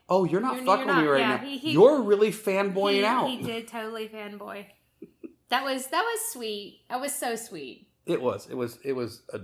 Oh, 0.09 0.23
you're 0.25 0.41
not 0.41 0.55
You're- 0.55 0.65
fucking 0.65 0.87
you're 0.87 0.95
with 0.95 1.03
me 1.05 1.09
right 1.11 1.19
Yeah, 1.19 1.35
now. 1.35 1.37
he- 1.37 1.57
he- 1.57 1.71
you're 1.73 2.01
really 2.01 2.31
fanboying 2.31 2.93
he, 2.99 3.05
out. 3.05 3.29
He 3.29 3.41
did 3.41 3.67
totally 3.67 4.07
fanboy. 4.09 4.65
That 5.49 5.63
was 5.65 5.87
that 5.87 6.01
was 6.03 6.31
sweet. 6.31 6.81
That 6.89 7.01
was 7.01 7.13
so 7.13 7.35
sweet. 7.35 7.87
It 8.05 8.21
was. 8.21 8.47
It 8.49 8.55
was. 8.55 8.79
It 8.85 8.93
was. 8.93 9.21
A, 9.33 9.41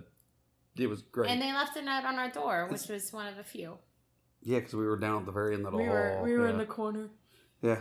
it 0.78 0.88
was 0.88 1.01
great. 1.01 1.30
And 1.30 1.41
they 1.41 1.51
left 1.51 1.76
a 1.78 1.82
note 1.82 2.05
on 2.05 2.15
our 2.15 2.30
door, 2.32 2.68
which 2.72 2.88
was 2.88 3.11
one 3.11 3.28
of 3.28 3.36
the 3.36 3.43
few. 3.43 3.78
Yeah, 4.48 4.60
because 4.60 4.74
we 4.76 4.86
were 4.86 4.98
down 4.98 5.20
at 5.20 5.26
the 5.26 5.32
very 5.34 5.54
end 5.56 5.66
of 5.66 5.74
the 5.74 5.78
We 5.78 5.89
were 5.89 6.14
hall. 6.16 6.24
we 6.24 6.34
were 6.38 6.45
yeah. 6.45 6.52
in 6.54 6.58
the 6.58 6.66
corner 6.66 7.10
Yeah, 7.62 7.80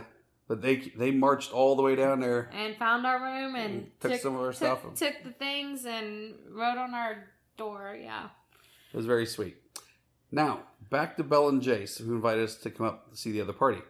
but 0.49 0.61
they 0.61 0.75
they 0.97 1.11
marched 1.11 1.51
all 1.53 1.75
the 1.77 1.81
way 1.81 1.95
down 1.95 2.19
there. 2.19 2.49
and 2.53 2.75
found 2.75 3.05
our 3.07 3.19
room 3.21 3.55
and 3.55 3.73
And 3.73 3.91
took 4.01 4.19
some 4.19 4.35
of 4.35 4.41
our 4.41 4.47
took, 4.47 4.55
stuff. 4.55 4.79
Took 4.95 5.23
the 5.23 5.31
things 5.31 5.85
and 5.85 6.35
wrote 6.51 6.77
on 6.77 6.93
our 6.93 7.29
door. 7.57 7.97
Yeah. 7.99 8.25
It 8.93 8.97
was 8.97 9.05
very 9.05 9.25
sweet. 9.25 9.55
Now 10.31 10.63
back 10.89 11.15
to 11.17 11.23
Bell 11.23 11.47
and 11.49 11.61
Jace, 11.61 12.01
who 12.03 12.13
invited 12.15 12.43
us 12.43 12.55
to 12.57 12.69
come 12.69 12.85
up 12.85 13.11
to 13.11 13.17
see 13.17 13.31
the 13.31 13.41
other 13.41 13.53
party. 13.53 13.81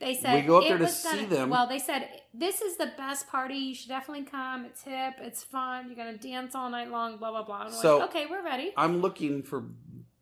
They 0.00 0.14
said 0.14 0.34
We 0.34 0.46
go 0.46 0.58
up 0.58 0.64
there 0.64 0.78
to 0.78 0.88
see 0.88 1.24
them. 1.26 1.50
Well, 1.50 1.66
they 1.68 1.78
said 1.78 2.08
this 2.32 2.60
is 2.62 2.76
the 2.76 2.90
best 2.96 3.28
party. 3.28 3.54
You 3.56 3.74
should 3.74 3.88
definitely 3.88 4.24
come. 4.24 4.64
It's 4.64 4.82
hip. 4.82 5.14
It's 5.20 5.42
fun. 5.44 5.86
You're 5.86 5.96
gonna 5.96 6.16
dance 6.18 6.54
all 6.54 6.70
night 6.70 6.90
long. 6.90 7.18
Blah 7.18 7.30
blah 7.30 7.44
blah. 7.44 7.62
And 7.66 7.74
we're 7.74 7.80
So- 7.82 7.98
like, 7.98 8.08
okay, 8.10 8.26
we're 8.26 8.42
ready. 8.44 8.72
I'm 8.76 9.00
looking 9.00 9.42
for 9.42 9.62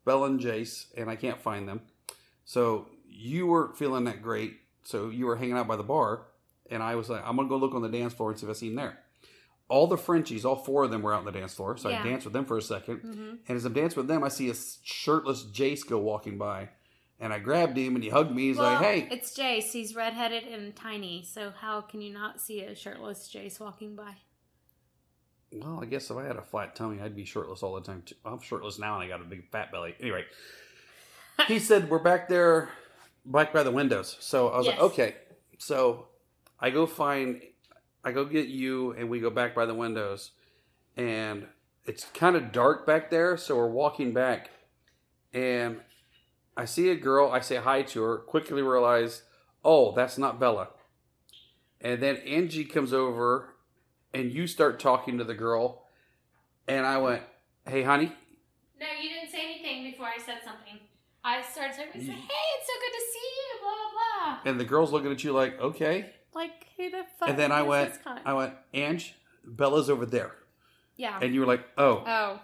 Bell 0.05 0.25
and 0.25 0.39
Jace, 0.41 0.87
and 0.97 1.09
I 1.09 1.17
can't 1.17 1.41
find 1.41 1.67
them. 1.69 1.81
So 2.53 2.89
you 3.09 3.47
weren't 3.47 3.79
feeling 3.79 4.05
that 4.05 4.21
great. 4.21 4.59
So 4.83 5.09
you 5.09 5.25
were 5.25 5.37
hanging 5.37 5.57
out 5.57 5.67
by 5.67 5.77
the 5.77 5.83
bar, 5.83 6.27
and 6.71 6.83
I 6.83 6.97
was 6.97 7.09
like, 7.09 7.23
I'm 7.25 7.35
gonna 7.37 7.49
go 7.49 7.57
look 7.57 7.75
on 7.75 7.81
the 7.81 7.89
dance 7.89 8.13
floor 8.13 8.31
and 8.31 8.39
see 8.39 8.45
if 8.45 8.51
I 8.51 8.53
see 8.53 8.69
him 8.69 8.75
there. 8.75 8.99
All 9.69 9.87
the 9.87 9.97
Frenchies, 9.97 10.45
all 10.45 10.57
four 10.57 10.85
of 10.85 10.91
them 10.91 11.01
were 11.01 11.15
out 11.15 11.21
on 11.21 11.25
the 11.25 11.33
dance 11.33 11.55
floor. 11.55 11.79
So 11.79 11.89
Yeah. 11.89 12.03
I 12.03 12.05
danced 12.05 12.27
with 12.27 12.35
them 12.35 12.45
for 12.45 12.59
a 12.59 12.61
2nd 12.61 13.01
hmm 13.01 13.37
And 13.49 13.57
as 13.57 13.65
I'm 13.65 13.73
dancing 13.73 13.97
with 13.97 14.09
them, 14.09 14.23
I 14.23 14.29
see 14.29 14.51
a 14.51 14.55
shirtless 14.83 15.45
Jace 15.45 15.89
go 15.89 15.97
walking 15.97 16.37
by. 16.37 16.69
And 17.19 17.33
I 17.33 17.39
grabbed 17.39 17.79
him 17.79 17.95
and 17.95 18.05
he 18.05 18.11
hugged 18.11 18.35
me. 18.35 18.49
He's 18.49 18.59
well, 18.59 18.75
like, 18.75 18.85
hey. 18.85 19.09
it's 19.11 19.39
Jace. 19.39 19.73
He's 19.73 19.95
redheaded 19.95 20.45
and 20.45 20.77
tiny. 20.77 21.23
So 21.23 21.53
how 21.59 21.81
can 21.81 22.03
you 22.03 22.13
not 22.13 22.39
see 22.39 22.61
a 22.61 22.75
shirtless 22.75 23.33
Jace 23.35 23.61
walking 23.61 23.97
by? 23.97 24.17
Well, 25.53 25.81
I 25.81 25.87
guess 25.87 26.11
if 26.11 26.19
I 26.19 26.25
had 26.25 26.37
a 26.37 26.43
flat 26.43 26.75
tummy, 26.75 27.01
I'd 27.01 27.17
be 27.17 27.25
shirtless 27.25 27.63
all 27.63 27.75
the 27.75 27.81
time. 27.81 28.03
Too. 28.05 28.17
I'm 28.27 28.41
shirtless 28.41 28.79
now 28.79 29.01
and 29.01 29.05
I 29.05 29.09
got 29.09 29.23
a 29.23 29.29
big 29.29 29.51
fat 29.51 29.73
belly. 29.73 29.95
Anyway, 30.01 30.25
he 31.49 31.59
said, 31.59 31.91
we're 31.91 31.99
back 31.99 32.29
there, 32.29 32.69
back 33.25 33.53
by 33.53 33.63
the 33.63 33.71
windows. 33.71 34.17
So 34.21 34.49
I 34.49 34.57
was 34.59 34.67
Yes. 34.67 34.75
like, 34.77 34.85
okay. 34.93 35.17
So 35.59 36.09
I 36.61 36.71
go 36.71 36.87
find, 36.87 37.43
I 38.05 38.13
go 38.13 38.25
get 38.25 38.49
you 38.49 38.93
and 38.93 39.09
we 39.09 39.21
go 39.21 39.31
back 39.31 39.55
by 39.55 39.67
the 39.67 39.75
windows. 39.75 40.33
And 40.97 41.47
it's 41.87 42.05
kind 42.07 42.37
of 42.37 42.53
dark 42.53 42.87
back 42.87 43.11
there. 43.11 43.37
So 43.37 43.57
we're 43.57 43.67
walking 43.71 44.13
back 44.13 44.51
and 45.33 45.81
I 46.57 46.65
see 46.67 46.91
a 46.91 46.97
girl. 46.97 47.31
I 47.31 47.41
say 47.41 47.57
hi 47.57 47.83
to 47.83 48.03
her, 48.03 48.19
quickly 48.19 48.63
realize, 48.63 49.23
oh, 49.65 49.93
that's 49.95 50.19
not 50.19 50.39
Bella. 50.39 50.69
And 51.81 52.03
then 52.03 52.17
Angie 52.19 52.65
comes 52.65 52.93
over 52.93 53.55
and 54.15 54.31
you 54.33 54.47
start 54.47 54.79
talking 54.79 55.19
to 55.19 55.25
the 55.25 55.35
girl. 55.35 55.87
And 56.69 56.87
I 56.87 56.99
went, 56.99 57.23
hey, 57.67 57.83
honey. 57.83 58.13
No, 58.79 58.87
you 59.01 59.09
didn't 59.09 59.31
say 59.31 59.41
anything 59.43 59.91
before 59.91 60.07
I 60.07 60.19
said 60.19 60.39
something. 60.45 60.72
I 61.25 61.43
started 61.43 61.77
talking. 61.77 62.01
Said, 62.01 62.15
mm. 62.15 62.19
"Hey, 62.19 62.45
it's 62.59 62.67
so 62.67 62.73
good 62.81 62.93
to 62.99 63.05
see 63.13 63.29
you." 63.37 63.61
Blah 63.63 63.71
blah 63.73 64.35
blah. 64.43 64.51
And 64.51 64.61
the 64.61 64.65
girl's 64.65 64.93
looking 64.93 65.13
at 65.13 65.23
you 65.25 65.33
like, 65.33 65.61
okay. 65.61 66.11
Like 66.35 66.67
who 66.77 66.91
the 66.91 67.05
fuck? 67.19 67.29
And 67.29 67.39
then 67.39 67.53
I 67.53 67.63
went. 67.63 67.99
I 68.25 68.33
went, 68.35 68.55
Ange, 68.75 69.15
Bella's 69.45 69.89
over 69.91 70.07
there. 70.07 70.33
yeah. 70.97 71.19
And 71.21 71.35
you 71.35 71.41
were 71.41 71.47
like, 71.47 71.65
oh. 71.79 72.03
oh. 72.07 72.41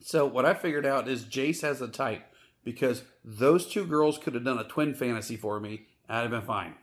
So 0.00 0.26
what 0.26 0.44
I 0.44 0.54
figured 0.54 0.84
out 0.86 1.08
is 1.08 1.24
Jace 1.24 1.62
has 1.62 1.80
a 1.80 1.88
type 1.88 2.22
because 2.64 3.02
those 3.24 3.66
two 3.66 3.86
girls 3.86 4.18
could 4.18 4.34
have 4.34 4.44
done 4.44 4.58
a 4.58 4.64
twin 4.64 4.94
fantasy 4.94 5.36
for 5.36 5.58
me. 5.60 5.86
and 6.08 6.18
I'd 6.18 6.22
have 6.22 6.30
been 6.30 6.42
fine. 6.42 6.74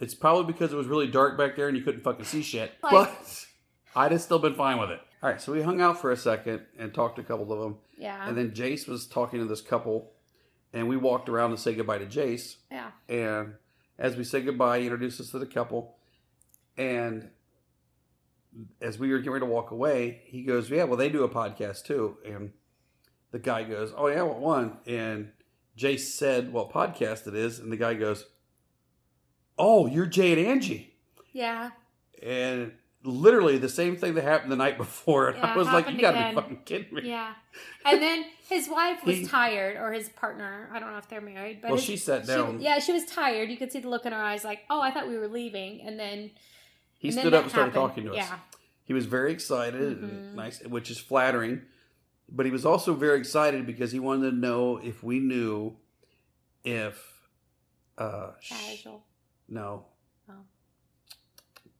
It's 0.00 0.14
probably 0.14 0.52
because 0.52 0.72
it 0.72 0.76
was 0.76 0.86
really 0.86 1.06
dark 1.08 1.36
back 1.38 1.56
there 1.56 1.68
and 1.68 1.76
you 1.76 1.82
couldn't 1.82 2.02
fucking 2.02 2.24
see 2.24 2.42
shit. 2.42 2.72
Like- 2.82 2.92
but 2.92 3.46
I'd 3.96 4.12
have 4.12 4.20
still 4.22 4.38
been 4.38 4.54
fine 4.54 4.78
with 4.78 4.90
it. 4.90 5.00
All 5.22 5.30
right, 5.30 5.40
so 5.40 5.52
we 5.52 5.62
hung 5.62 5.80
out 5.80 6.00
for 6.00 6.12
a 6.12 6.16
second 6.16 6.62
and 6.78 6.92
talked 6.94 7.16
to 7.16 7.22
a 7.22 7.24
couple 7.24 7.50
of 7.52 7.58
them, 7.58 7.78
Yeah. 7.98 8.28
and 8.28 8.36
then 8.36 8.50
Jace 8.52 8.86
was 8.86 9.06
talking 9.06 9.40
to 9.40 9.46
this 9.46 9.62
couple, 9.62 10.12
and 10.76 10.88
we 10.88 10.96
walked 10.96 11.28
around 11.28 11.52
to 11.52 11.56
say 11.56 11.74
goodbye 11.74 11.98
to 11.98 12.06
Jace. 12.06 12.56
yeah. 12.70 12.90
And 13.08 13.54
as 13.98 14.14
we 14.16 14.24
said 14.24 14.44
goodbye, 14.44 14.80
he 14.80 14.84
introduced 14.84 15.20
us 15.20 15.30
to 15.30 15.38
the 15.38 15.46
couple. 15.46 15.96
And 16.76 17.30
as 18.82 18.98
we 18.98 19.10
were 19.10 19.18
getting 19.18 19.32
ready 19.32 19.46
to 19.46 19.50
walk 19.50 19.70
away, 19.70 20.20
he 20.26 20.42
goes, 20.42 20.68
Yeah, 20.68 20.84
well, 20.84 20.98
they 20.98 21.08
do 21.08 21.24
a 21.24 21.28
podcast 21.28 21.84
too. 21.84 22.18
And 22.26 22.52
the 23.30 23.38
guy 23.38 23.64
goes, 23.64 23.92
Oh, 23.96 24.08
yeah, 24.08 24.22
what 24.22 24.38
one? 24.38 24.78
And 24.86 25.32
Jace 25.78 26.00
said, 26.00 26.52
What 26.52 26.70
podcast 26.70 27.26
it 27.26 27.34
is? 27.34 27.58
And 27.58 27.72
the 27.72 27.76
guy 27.78 27.94
goes, 27.94 28.26
Oh, 29.58 29.86
you're 29.86 30.06
Jay 30.06 30.32
and 30.32 30.46
Angie. 30.46 30.94
Yeah. 31.32 31.70
And 32.22 32.72
literally 33.06 33.56
the 33.58 33.68
same 33.68 33.96
thing 33.96 34.14
that 34.14 34.24
happened 34.24 34.50
the 34.52 34.56
night 34.56 34.76
before. 34.84 35.28
And 35.28 35.38
Yeah, 35.38 35.54
I 35.54 35.56
was 35.56 35.66
like, 35.68 35.88
You 35.90 35.98
gotta 36.00 36.18
again. 36.18 36.34
be 36.34 36.40
fucking 36.40 36.60
kidding 36.64 36.94
me. 36.94 37.02
Yeah. 37.08 37.34
And 37.84 38.02
then 38.02 38.24
his 38.48 38.68
wife 38.68 39.04
was 39.04 39.16
He- 39.18 39.26
tired, 39.26 39.76
or 39.76 39.92
his 39.92 40.08
partner. 40.10 40.68
I 40.72 40.78
don't 40.78 40.90
know 40.92 40.98
if 40.98 41.08
they're 41.08 41.20
married, 41.20 41.60
but 41.62 41.68
Well, 41.68 41.76
his- 41.76 41.84
she 41.84 41.96
sat 41.96 42.22
she- 42.22 42.28
down. 42.28 42.60
yeah, 42.60 42.78
she 42.80 42.92
was 42.92 43.04
tired. 43.06 43.50
You 43.50 43.56
could 43.56 43.72
see 43.72 43.80
the 43.80 43.88
look 43.88 44.04
in 44.06 44.12
her 44.12 44.22
eyes, 44.22 44.44
like, 44.44 44.60
"Oh, 44.68 44.80
I 44.80 44.90
thought 44.90 45.08
we 45.08 45.16
were 45.18 45.28
leaving," 45.28 45.80
and 45.82 45.98
then 45.98 46.32
He 46.98 47.08
and 47.08 47.18
stood 47.18 47.32
that 47.32 47.38
up 47.38 47.42
and 47.44 47.50
started 47.50 47.72
happened. 47.74 47.88
talking 47.90 48.04
to 48.04 48.10
us. 48.10 48.16
Yeah. 48.16 48.38
He 48.84 48.92
was 48.92 49.06
very 49.06 49.32
excited 49.32 49.98
Mhm. 50.00 50.02
and 50.02 50.36
nice, 50.36 50.62
which 50.64 50.90
is 50.90 50.98
flattering. 50.98 51.62
But 52.28 52.44
he 52.46 52.52
was 52.52 52.66
also 52.66 52.94
very 52.94 53.18
excited 53.18 53.66
because 53.66 53.92
he 53.92 53.98
wanted 54.00 54.30
to 54.30 54.36
know 54.36 54.78
if 54.78 55.02
we 55.02 55.18
knew 55.20 55.76
if 56.64 57.28
uh 57.98 58.32
sh- 58.40 58.50
Casual. 58.50 59.04
no 59.48 59.84
Oh. 59.86 59.95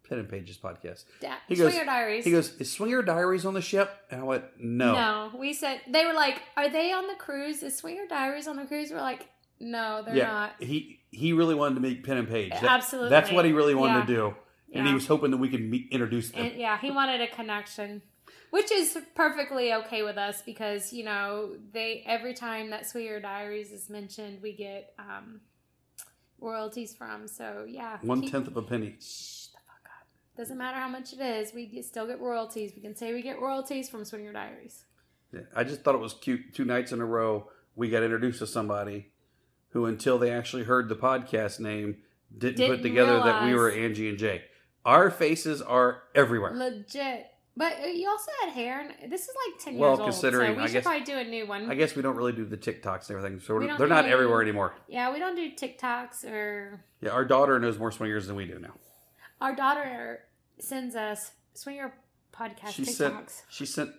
Pen 0.09 0.19
and 0.19 0.29
Pages 0.29 0.57
podcast. 0.59 1.05
Da- 1.21 1.37
He 1.49 1.55
goes- 1.57 1.73
Swinger 1.73 1.87
Diaries. 1.87 2.25
He 2.25 2.31
goes, 2.31 2.55
"Is 2.61 2.73
Swinger 2.73 3.03
Diaries 3.03 3.45
on 3.45 3.55
the 3.55 3.61
ship?" 3.63 3.91
And 4.11 4.21
I 4.21 4.25
went, 4.25 4.45
"No." 4.59 4.93
No, 4.95 5.31
we 5.39 5.53
said 5.53 5.81
they 5.89 6.05
were 6.07 6.13
like, 6.15 6.43
"Are 6.57 6.69
they 6.69 6.93
on 6.93 7.07
the 7.07 7.15
cruise? 7.15 7.63
Is 7.63 7.77
Swinger 7.77 8.07
Diaries 8.09 8.47
on 8.49 8.57
the 8.57 8.65
cruise?" 8.65 8.91
We're 8.91 9.01
like, 9.01 9.29
"No, 9.61 10.03
they're 10.05 10.17
yeah, 10.17 10.27
not." 10.29 10.63
he 10.63 11.01
he 11.11 11.33
really 11.33 11.55
wanted 11.55 11.77
to 11.77 11.81
meet 11.81 12.05
Pen 12.05 12.17
and 12.19 12.29
Page. 12.29 12.51
That- 12.51 12.65
Absolutely. 12.65 13.11
that's 13.11 13.31
what 13.33 13.45
he 13.45 13.53
really 13.53 13.75
wanted 13.75 14.01
Yeah. 14.01 14.07
to 14.07 14.07
do, 14.33 14.35
and 14.75 14.87
he 14.87 14.95
was 14.95 15.07
hoping 15.07 15.31
that 15.31 15.39
we 15.39 15.49
could 15.49 15.63
meet, 15.63 15.89
introduce 15.91 16.31
them. 16.31 16.45
And 16.47 16.57
yeah, 16.59 16.79
he 16.79 16.91
wanted 16.91 17.21
a 17.21 17.27
connection, 17.29 18.03
which 18.51 18.71
is 18.71 18.99
perfectly 19.15 19.73
okay 19.73 20.03
with 20.03 20.19
us 20.19 20.43
because 20.43 20.93
you 20.93 21.05
know 21.05 21.57
they 21.73 22.03
every 22.07 22.35
time 22.35 22.71
that 22.71 22.87
Swinger 22.87 23.19
Diaries 23.21 23.73
is 23.73 23.89
mentioned, 23.89 24.41
we 24.43 24.53
get 24.53 24.95
um, 24.99 25.41
royalties 26.39 26.95
from. 26.95 27.27
So 27.29 27.65
yeah, 27.69 27.99
one 28.03 28.23
tenth 28.23 28.47
of 28.47 28.57
a 28.57 28.63
penny. 28.63 28.97
Shh 29.01 29.03
the 29.03 29.05
fuck 29.07 29.45
up. 29.45 29.46
Doesn't 30.37 30.59
matter 30.59 30.79
how 30.79 30.89
much 30.89 31.13
it 31.13 31.21
is, 31.21 31.55
we 31.55 31.67
get, 31.67 31.85
still 31.85 32.07
get 32.07 32.21
royalties. 32.21 32.73
We 32.77 32.83
can 32.83 32.95
say 32.95 33.15
we 33.15 33.23
get 33.23 33.41
royalties 33.41 33.89
from 33.89 34.05
Swinger 34.05 34.33
Diaries. 34.33 34.85
Yeah, 35.33 35.41
I 35.55 35.65
just 35.65 35.83
thought 35.83 35.95
it 35.95 36.01
was 36.01 36.15
cute. 36.15 36.55
Two 36.55 36.65
nights 36.65 36.93
in 36.93 37.01
a 37.01 37.07
row, 37.07 37.49
we 37.75 37.89
got 37.89 38.03
introduced 38.03 38.39
to 38.41 38.47
somebody 38.47 39.13
who, 39.71 39.87
until 39.87 40.19
they 40.19 40.31
actually 40.31 40.65
heard 40.65 40.89
the 40.89 40.95
podcast 40.97 41.59
name, 41.61 41.97
didn't, 42.37 42.57
Didn't 42.57 42.77
put 42.77 42.83
together 42.83 43.19
that 43.19 43.45
we 43.45 43.55
were. 43.55 43.71
Angie 43.71 44.09
and 44.09 44.19
Jay. 44.19 44.43
Our 44.85 45.11
faces 45.11 45.63
are 45.63 46.03
everywhere. 46.15 46.53
Legit. 46.55 47.27
But 47.59 47.73
uh, 47.83 47.87
you 47.87 48.07
also 48.09 48.31
had 48.43 48.51
hair, 48.53 48.81
and 49.03 49.11
this 49.11 49.23
is 49.23 49.35
like 49.49 49.59
ten 49.65 49.79
Well, 49.79 49.91
years 49.93 49.99
old. 49.99 49.99
Well, 50.01 50.09
considering, 50.13 50.53
so 50.53 50.57
we 50.59 50.63
I 50.63 50.67
should 50.67 50.73
guess- 50.75 50.83
probably 50.85 51.05
do 51.05 51.17
a 51.17 51.25
new 51.25 51.47
one. 51.47 51.71
I 51.71 51.75
guess 51.75 51.97
we 51.97 52.03
don't 52.03 52.17
really 52.17 52.33
do 52.33 52.45
the 52.45 52.57
TikToks 52.59 53.09
and 53.09 53.17
everything, 53.17 53.41
so 53.41 53.59
they're 53.79 53.87
not 53.89 54.05
everywhere 54.05 54.43
anymore. 54.43 54.75
yeah, 54.89 55.11
we 55.13 55.19
don't 55.19 55.35
do 55.35 55.51
TikToks 55.51 56.25
or 56.31 56.85
Yeah, 57.01 57.11
our 57.11 57.25
daughter 57.25 57.59
knows 57.59 57.79
more 57.79 57.91
swingers 57.91 58.27
than 58.27 58.37
we 58.37 58.45
do 58.45 58.59
now. 58.59 58.75
our 59.41 59.55
daughter 59.57 60.21
sends 60.59 60.95
us 60.97 61.33
swinger 61.55 61.93
podcast 62.33 62.73
She 62.73 62.83
TikToks. 62.83 62.95
sent 62.97 63.43
she 63.49 63.67
sent 63.67 63.91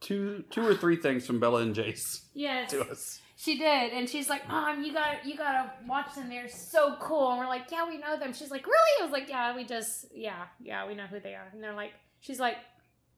two 0.00 0.44
two 0.50 0.66
or 0.66 0.74
three 0.74 0.96
things 0.96 1.26
from 1.26 1.40
Bella 1.40 1.62
and 1.62 1.74
Jace 1.74 2.22
yes, 2.34 2.70
to 2.70 2.82
us. 2.90 3.20
she 3.36 3.58
did, 3.58 3.92
and 3.92 4.08
she's 4.08 4.28
like, 4.28 4.48
"Mom, 4.48 4.82
you 4.84 4.92
got 4.92 5.24
you 5.26 5.36
gotta 5.36 5.70
watch 5.86 6.14
them. 6.14 6.28
They're 6.28 6.48
so 6.48 6.96
cool." 7.00 7.30
And 7.30 7.38
we're 7.38 7.46
like, 7.46 7.70
"Yeah, 7.70 7.88
we 7.88 7.98
know 7.98 8.18
them." 8.18 8.32
She's 8.32 8.50
like, 8.50 8.66
"Really?" 8.66 9.00
I 9.00 9.04
was 9.04 9.12
like, 9.12 9.28
"Yeah, 9.28 9.54
we 9.56 9.64
just 9.64 10.06
yeah 10.14 10.44
yeah 10.60 10.86
we 10.86 10.94
know 10.94 11.06
who 11.06 11.20
they 11.20 11.34
are." 11.34 11.48
And 11.52 11.62
they're 11.62 11.74
like, 11.74 11.92
she's 12.20 12.40
like, 12.40 12.56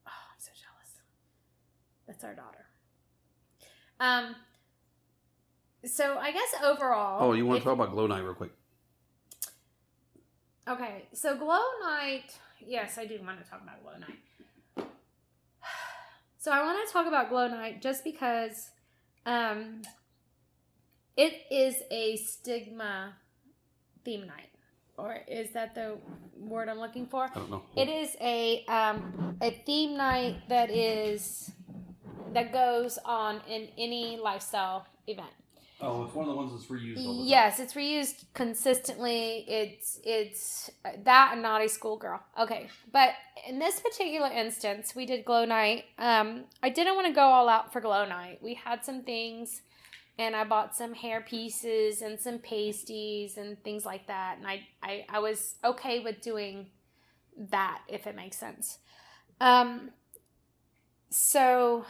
"Oh, 0.06 0.10
I'm 0.10 0.38
so 0.38 0.50
jealous." 0.52 1.00
That's 2.06 2.24
our 2.24 2.34
daughter. 2.34 2.66
Um. 4.00 4.34
So 5.84 6.18
I 6.18 6.32
guess 6.32 6.54
overall. 6.64 7.18
Oh, 7.28 7.32
you 7.32 7.46
want 7.46 7.60
to 7.60 7.64
talk 7.64 7.74
about 7.74 7.90
Glow 7.92 8.06
Night 8.06 8.20
real 8.22 8.34
quick? 8.34 8.50
Okay, 10.68 11.06
so 11.12 11.36
Glow 11.36 11.62
Night. 11.82 12.36
Yes, 12.64 12.98
I 12.98 13.06
do 13.06 13.18
want 13.24 13.42
to 13.42 13.48
talk 13.48 13.62
about 13.62 13.82
Glow 13.82 13.98
Night. 13.98 14.18
So 16.38 16.52
I 16.52 16.62
want 16.62 16.86
to 16.86 16.92
talk 16.92 17.08
about 17.08 17.28
Glow 17.28 17.48
Night 17.48 17.82
just 17.82 18.04
because 18.04 18.70
um, 19.26 19.82
it 21.16 21.42
is 21.50 21.82
a 21.90 22.16
stigma 22.16 23.14
theme 24.04 24.28
night, 24.28 24.50
or 24.96 25.18
is 25.26 25.52
that 25.54 25.74
the 25.74 25.98
word 26.38 26.68
I'm 26.68 26.78
looking 26.78 27.06
for? 27.06 27.24
I 27.24 27.34
don't 27.34 27.50
know. 27.50 27.62
It 27.74 27.88
is 27.88 28.16
a 28.20 28.64
um, 28.66 29.36
a 29.40 29.50
theme 29.50 29.96
night 29.96 30.48
that 30.48 30.70
is 30.70 31.50
that 32.32 32.52
goes 32.52 32.98
on 33.04 33.40
in 33.48 33.68
any 33.76 34.16
lifestyle 34.16 34.86
event. 35.08 35.32
Oh, 35.80 36.04
it's 36.04 36.14
one 36.14 36.26
of 36.26 36.30
the 36.30 36.36
ones 36.36 36.52
that's 36.52 36.66
reused. 36.70 36.94
Yes, 37.28 37.60
it's 37.60 37.74
reused 37.74 38.24
consistently. 38.32 39.44
It's 39.46 40.00
it's 40.04 40.70
that 41.04 41.30
and 41.34 41.42
naughty 41.42 41.68
schoolgirl. 41.68 42.20
Okay, 42.40 42.68
but 42.92 43.10
in 43.46 43.58
this 43.58 43.80
particular 43.80 44.28
instance, 44.28 44.94
we 44.96 45.04
did 45.04 45.26
glow 45.26 45.44
night. 45.44 45.84
Um, 45.98 46.44
I 46.62 46.70
didn't 46.70 46.94
want 46.94 47.08
to 47.08 47.12
go 47.12 47.20
all 47.20 47.48
out 47.50 47.74
for 47.74 47.82
glow 47.82 48.06
night. 48.06 48.38
We 48.42 48.54
had 48.54 48.86
some 48.86 49.02
things, 49.02 49.60
and 50.18 50.34
I 50.34 50.44
bought 50.44 50.74
some 50.74 50.94
hair 50.94 51.20
pieces 51.20 52.00
and 52.00 52.18
some 52.18 52.38
pasties 52.38 53.36
and 53.36 53.62
things 53.62 53.84
like 53.84 54.06
that. 54.06 54.38
And 54.38 54.46
I 54.46 54.66
I, 54.82 55.04
I 55.10 55.18
was 55.18 55.56
okay 55.62 56.00
with 56.00 56.22
doing 56.22 56.68
that 57.50 57.82
if 57.86 58.06
it 58.06 58.16
makes 58.16 58.38
sense. 58.38 58.78
Um, 59.42 59.90
so 61.10 61.84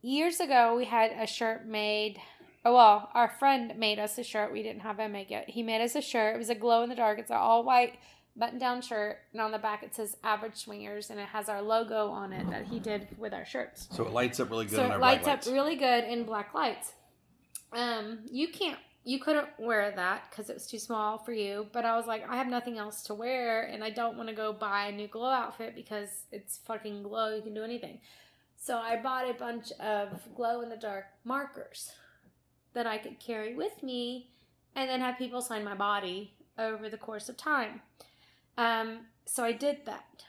years 0.00 0.40
ago, 0.40 0.74
we 0.76 0.86
had 0.86 1.12
a 1.12 1.26
shirt 1.26 1.66
made. 1.66 2.18
Oh 2.64 2.74
well, 2.74 3.10
our 3.14 3.28
friend 3.28 3.72
made 3.76 3.98
us 3.98 4.18
a 4.18 4.22
shirt. 4.22 4.52
We 4.52 4.62
didn't 4.62 4.82
have 4.82 4.98
him 4.98 5.12
make 5.12 5.30
it. 5.32 5.48
He 5.50 5.62
made 5.62 5.82
us 5.82 5.96
a 5.96 6.00
shirt. 6.00 6.36
It 6.36 6.38
was 6.38 6.50
a 6.50 6.54
glow 6.54 6.82
in 6.82 6.88
the 6.88 6.94
dark. 6.94 7.18
It's 7.18 7.30
an 7.30 7.36
all 7.36 7.64
white 7.64 7.94
button 8.36 8.58
down 8.58 8.80
shirt, 8.80 9.18
and 9.32 9.42
on 9.42 9.50
the 9.50 9.58
back 9.58 9.82
it 9.82 9.94
says 9.94 10.16
Average 10.22 10.56
Swingers, 10.56 11.10
and 11.10 11.18
it 11.18 11.26
has 11.26 11.48
our 11.48 11.60
logo 11.60 12.08
on 12.08 12.32
it 12.32 12.48
that 12.50 12.66
he 12.66 12.78
did 12.78 13.08
with 13.18 13.34
our 13.34 13.44
shirts. 13.44 13.88
So 13.90 14.04
it 14.04 14.12
lights 14.12 14.40
up 14.40 14.50
really 14.50 14.64
good 14.66 14.76
So 14.76 14.90
it 14.90 15.00
lights 15.00 15.26
up 15.26 15.34
lights. 15.38 15.48
really 15.48 15.76
good 15.76 16.04
in 16.04 16.24
black 16.24 16.54
lights. 16.54 16.92
Um, 17.72 18.20
you 18.30 18.48
can't, 18.48 18.78
you 19.04 19.18
couldn't 19.18 19.48
wear 19.58 19.90
that 19.96 20.30
because 20.30 20.48
it 20.48 20.54
was 20.54 20.66
too 20.66 20.78
small 20.78 21.18
for 21.18 21.32
you. 21.32 21.66
But 21.72 21.84
I 21.84 21.96
was 21.96 22.06
like, 22.06 22.26
I 22.28 22.36
have 22.36 22.46
nothing 22.48 22.78
else 22.78 23.02
to 23.04 23.14
wear, 23.14 23.64
and 23.64 23.82
I 23.84 23.90
don't 23.90 24.16
want 24.16 24.28
to 24.28 24.34
go 24.34 24.52
buy 24.52 24.86
a 24.86 24.92
new 24.92 25.08
glow 25.08 25.28
outfit 25.30 25.74
because 25.74 26.08
it's 26.30 26.58
fucking 26.66 27.02
glow. 27.02 27.34
You 27.34 27.42
can 27.42 27.54
do 27.54 27.64
anything. 27.64 27.98
So 28.56 28.78
I 28.78 28.96
bought 29.02 29.28
a 29.28 29.34
bunch 29.34 29.72
of 29.80 30.08
glow 30.36 30.60
in 30.62 30.68
the 30.70 30.76
dark 30.76 31.06
markers 31.24 31.90
that 32.74 32.86
I 32.86 32.98
could 32.98 33.18
carry 33.18 33.54
with 33.54 33.82
me, 33.82 34.30
and 34.74 34.88
then 34.88 35.00
have 35.00 35.18
people 35.18 35.40
sign 35.40 35.64
my 35.64 35.74
body 35.74 36.34
over 36.58 36.88
the 36.88 36.96
course 36.96 37.28
of 37.28 37.36
time. 37.36 37.82
Um, 38.56 39.06
so 39.24 39.44
I 39.44 39.52
did 39.52 39.84
that, 39.86 40.24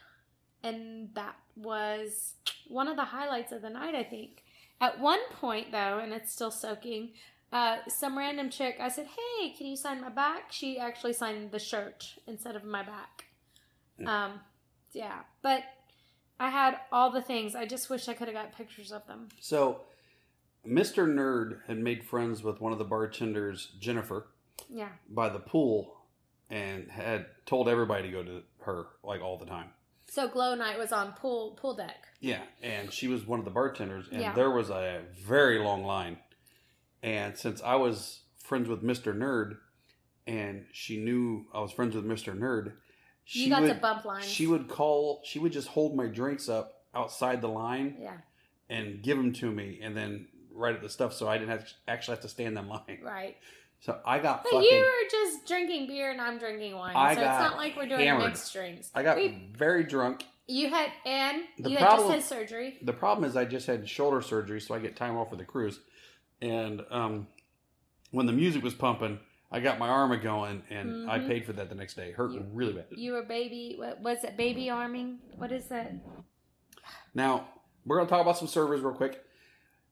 and 0.62 1.10
that 1.14 1.36
was 1.56 2.34
one 2.68 2.88
of 2.88 2.96
the 2.96 3.04
highlights 3.04 3.52
of 3.52 3.62
the 3.62 3.70
night, 3.70 3.94
I 3.94 4.04
think. 4.04 4.42
At 4.80 5.00
one 5.00 5.20
point, 5.30 5.72
though, 5.72 5.98
and 5.98 6.12
it's 6.12 6.32
still 6.32 6.50
soaking, 6.50 7.10
uh, 7.52 7.76
some 7.88 8.18
random 8.18 8.50
chick, 8.50 8.76
I 8.80 8.88
said, 8.88 9.06
Hey, 9.06 9.50
can 9.50 9.66
you 9.66 9.76
sign 9.76 10.00
my 10.00 10.08
back? 10.08 10.50
She 10.50 10.78
actually 10.78 11.12
signed 11.12 11.52
the 11.52 11.58
shirt 11.58 12.14
instead 12.26 12.56
of 12.56 12.64
my 12.64 12.82
back. 12.82 13.26
Um, 14.04 14.40
yeah, 14.92 15.20
but 15.40 15.62
I 16.40 16.50
had 16.50 16.78
all 16.90 17.10
the 17.10 17.22
things. 17.22 17.54
I 17.54 17.64
just 17.64 17.88
wish 17.88 18.08
I 18.08 18.14
could 18.14 18.26
have 18.26 18.34
got 18.34 18.56
pictures 18.56 18.90
of 18.90 19.06
them. 19.06 19.28
So, 19.40 19.82
Mr. 20.66 21.06
Nerd 21.06 21.60
had 21.66 21.78
made 21.78 22.04
friends 22.04 22.42
with 22.42 22.60
one 22.60 22.72
of 22.72 22.78
the 22.78 22.84
bartenders, 22.84 23.72
Jennifer, 23.78 24.28
Yeah. 24.68 24.92
by 25.08 25.28
the 25.28 25.38
pool, 25.40 25.96
and 26.50 26.90
had 26.90 27.26
told 27.46 27.68
everybody 27.68 28.04
to 28.04 28.10
go 28.10 28.22
to 28.22 28.42
her 28.60 28.86
like 29.02 29.20
all 29.20 29.36
the 29.38 29.46
time. 29.46 29.70
So 30.06 30.28
Glow 30.28 30.54
Night 30.54 30.78
was 30.78 30.92
on 30.92 31.12
pool 31.14 31.52
pool 31.60 31.74
deck. 31.74 32.06
Yeah, 32.20 32.42
and 32.62 32.92
she 32.92 33.08
was 33.08 33.26
one 33.26 33.38
of 33.38 33.44
the 33.44 33.50
bartenders, 33.50 34.08
and 34.10 34.20
Yeah. 34.20 34.32
there 34.34 34.50
was 34.50 34.70
a 34.70 35.04
very 35.12 35.58
long 35.58 35.84
line. 35.84 36.18
And 37.02 37.36
since 37.36 37.60
I 37.62 37.74
was 37.74 38.22
friends 38.38 38.68
with 38.68 38.82
Mr. 38.82 39.14
Nerd, 39.14 39.58
and 40.26 40.66
she 40.72 40.96
knew 41.02 41.46
I 41.52 41.60
was 41.60 41.72
friends 41.72 41.94
with 41.94 42.04
Mr. 42.06 42.36
Nerd, 42.38 42.74
she 43.24 43.44
You 43.44 43.50
got 43.50 43.62
would 43.62 43.68
to 43.74 43.80
bump 43.80 44.04
lines. 44.04 44.26
she 44.26 44.46
would 44.46 44.68
call. 44.68 45.20
She 45.24 45.38
would 45.38 45.52
just 45.52 45.68
hold 45.68 45.96
my 45.96 46.06
drinks 46.06 46.48
up 46.48 46.84
outside 46.94 47.40
the 47.40 47.48
line, 47.48 47.96
Yeah. 48.00 48.18
and 48.68 49.02
give 49.02 49.16
them 49.16 49.32
to 49.34 49.50
me, 49.50 49.80
and 49.82 49.96
then 49.96 50.28
write 50.54 50.74
at 50.74 50.82
the 50.82 50.88
stuff 50.88 51.12
so 51.12 51.28
I 51.28 51.36
didn't 51.38 51.50
have 51.50 51.68
actually 51.88 52.14
have 52.16 52.22
to 52.22 52.28
stand 52.28 52.56
in 52.58 52.68
line. 52.68 52.98
Right. 53.02 53.36
So 53.80 53.98
I 54.06 54.18
got 54.18 54.44
But 54.44 54.52
fucking. 54.52 54.68
you 54.70 54.78
were 54.78 55.10
just 55.10 55.46
drinking 55.46 55.88
beer 55.88 56.10
and 56.10 56.20
I'm 56.20 56.38
drinking 56.38 56.74
wine. 56.74 56.96
I 56.96 57.14
so 57.14 57.20
it's 57.20 57.28
not 57.28 57.56
like 57.56 57.76
we're 57.76 57.86
doing 57.86 58.06
hammered. 58.06 58.28
mixed 58.28 58.52
drinks. 58.52 58.90
I 58.94 59.02
got 59.02 59.16
We- 59.16 59.50
very 59.54 59.84
drunk. 59.84 60.24
you 60.46 60.70
had 60.70 60.90
and 61.04 61.42
The 61.58 61.70
you 61.70 61.76
problem- 61.78 62.10
had 62.10 62.16
just 62.20 62.30
had 62.30 62.38
surgery. 62.38 62.78
The 62.82 62.92
problem 62.94 63.28
is 63.28 63.36
I 63.36 63.44
just 63.44 63.66
had 63.66 63.86
shoulder 63.88 64.22
surgery, 64.22 64.60
so 64.60 64.74
I 64.74 64.78
get 64.78 64.96
time 64.96 65.16
off 65.16 65.28
for 65.30 65.36
the 65.36 65.44
cruise. 65.44 65.80
And 66.40 66.82
um, 66.90 67.26
when 68.10 68.26
the 68.26 68.32
music 68.32 68.62
was 68.62 68.74
pumping, 68.74 69.20
I 69.52 69.60
got 69.60 69.78
my 69.78 69.88
arm 69.88 70.12
a 70.12 70.16
going, 70.16 70.62
and 70.70 71.08
I 71.10 71.18
Mhm. 71.18 71.28
paid 71.28 71.46
for 71.46 71.52
that 71.54 71.68
the 71.68 71.74
next 71.74 71.94
day. 71.94 72.12
Hurt 72.12 72.32
You- 72.32 72.46
really 72.52 72.72
bad. 72.72 72.86
You 72.90 73.12
were 73.12 73.22
baby 73.22 73.74
what 73.78 74.00
was 74.00 74.24
it, 74.24 74.36
baby 74.36 74.68
arming? 74.70 75.18
What 75.36 75.52
is 75.52 75.66
that? 75.68 75.92
Now 77.14 77.48
we're 77.84 77.96
gonna 77.98 78.08
talk 78.08 78.20
about 78.22 78.36
some 78.38 78.48
servers 78.48 78.80
real 78.80 78.94
quick. 78.94 79.23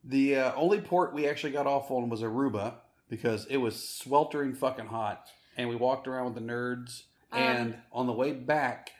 The 0.05 0.37
uh, 0.37 0.53
only 0.57 0.81
port 0.81 1.15
we 1.15 1.29
actually 1.29 1.53
got 1.53 1.67
off 1.67 1.91
on 1.91 2.09
was 2.09 2.23
Aruba 2.23 2.75
because 3.09 3.47
it 3.47 3.59
was 3.59 3.89
sweltering 3.89 4.55
fucking 4.55 4.87
hot, 4.87 5.27
and 5.57 5.69
we 5.69 5.77
walked 5.77 6.09
around 6.09 6.27
with 6.27 6.35
the 6.35 6.41
nerds. 6.41 7.03
Um, 7.31 7.41
and 7.41 7.77
on 7.93 8.07
the 8.07 8.13
way 8.13 8.33
back 8.33 8.91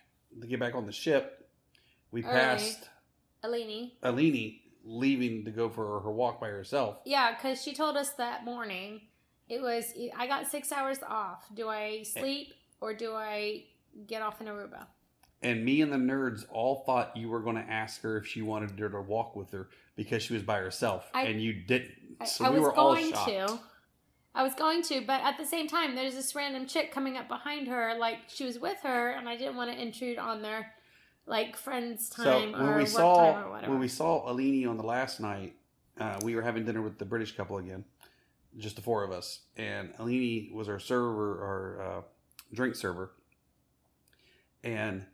to 0.41 0.47
get 0.47 0.61
back 0.61 0.75
on 0.75 0.87
the 0.87 0.93
ship, 0.93 1.49
we 2.11 2.23
Early. 2.23 2.33
passed 2.33 2.89
Alini. 3.45 3.93
Alini 4.03 4.61
leaving 4.85 5.45
to 5.45 5.51
go 5.51 5.69
for 5.69 6.01
her 6.01 6.11
walk 6.11 6.41
by 6.41 6.49
herself. 6.49 6.99
Yeah, 7.05 7.35
because 7.35 7.63
she 7.63 7.75
told 7.75 7.97
us 7.97 8.11
that 8.11 8.45
morning 8.45 9.03
it 9.49 9.61
was 9.61 9.93
I 10.17 10.27
got 10.27 10.51
six 10.51 10.73
hours 10.73 10.99
off. 11.07 11.47
Do 11.55 11.69
I 11.69 12.03
sleep 12.05 12.55
or 12.81 12.95
do 12.95 13.13
I 13.13 13.65
get 14.07 14.23
off 14.23 14.41
in 14.41 14.47
Aruba? 14.47 14.87
And 15.43 15.65
me 15.65 15.81
and 15.81 15.93
the 15.93 15.97
nerds 15.97 16.45
all 16.53 16.85
thought 16.87 17.17
you 17.17 17.29
were 17.29 17.41
going 17.41 17.57
to 17.57 17.63
ask 17.71 18.01
her 18.03 18.17
if 18.17 18.27
she 18.27 18.43
wanted 18.43 18.79
her 18.79 18.89
to 18.89 19.01
walk 19.01 19.35
with 19.35 19.51
her 19.51 19.69
because 19.97 20.23
she 20.23 20.35
was 20.35 20.43
by 20.43 20.59
herself, 20.59 21.11
I- 21.13 21.25
and 21.25 21.41
you 21.43 21.53
didn't. 21.53 21.91
I, 22.21 22.25
So 22.27 22.45
I 22.45 22.51
we 22.51 22.57
was 22.57 22.63
were 22.63 22.75
all 22.75 22.95
going 22.95 23.11
shocked. 23.11 23.29
to. 23.31 23.59
I 24.35 24.43
was 24.43 24.55
going 24.55 24.83
to, 24.85 25.03
but 25.07 25.21
at 25.23 25.37
the 25.37 25.45
same 25.45 25.69
time, 25.69 25.95
there's 25.95 26.15
this 26.15 26.35
random 26.35 26.67
chick 26.67 26.91
coming 26.93 27.19
up 27.19 27.29
behind 27.29 27.69
her, 27.69 27.95
like 27.99 28.19
she 28.29 28.45
was 28.47 28.59
with 28.59 28.79
her, 28.83 29.11
and 29.11 29.29
I 29.29 29.37
didn't 29.37 29.57
want 29.57 29.71
to 29.73 29.79
intrude 29.79 30.17
on 30.19 30.41
their 30.43 30.73
like 31.27 31.57
friends' 31.57 32.09
time 32.09 32.53
So 32.53 32.59
when 32.59 32.69
or 32.71 32.77
we 32.77 32.83
work 32.83 32.89
saw 32.89 33.33
time 33.35 33.47
or 33.47 33.51
whatever. 33.51 33.73
when 33.73 33.81
we 33.81 33.89
saw 33.89 34.27
Alini 34.33 34.67
on 34.67 34.77
the 34.79 34.85
last 34.85 35.21
night, 35.21 35.55
uh, 36.01 36.19
we 36.23 36.35
were 36.35 36.41
having 36.43 36.65
dinner 36.65 36.81
with 36.81 36.99
the 36.99 37.05
British 37.05 37.37
couple 37.37 37.59
again, 37.59 37.85
just 38.57 38.77
the 38.77 38.83
four 38.83 39.05
of 39.05 39.11
us, 39.13 39.41
and 39.57 39.93
Alini 39.99 40.51
was 40.55 40.69
our 40.69 40.79
server, 40.79 41.43
our 41.45 41.83
uh, 41.99 42.03
drink 42.55 42.75
server, 42.75 43.13
and 44.65 45.05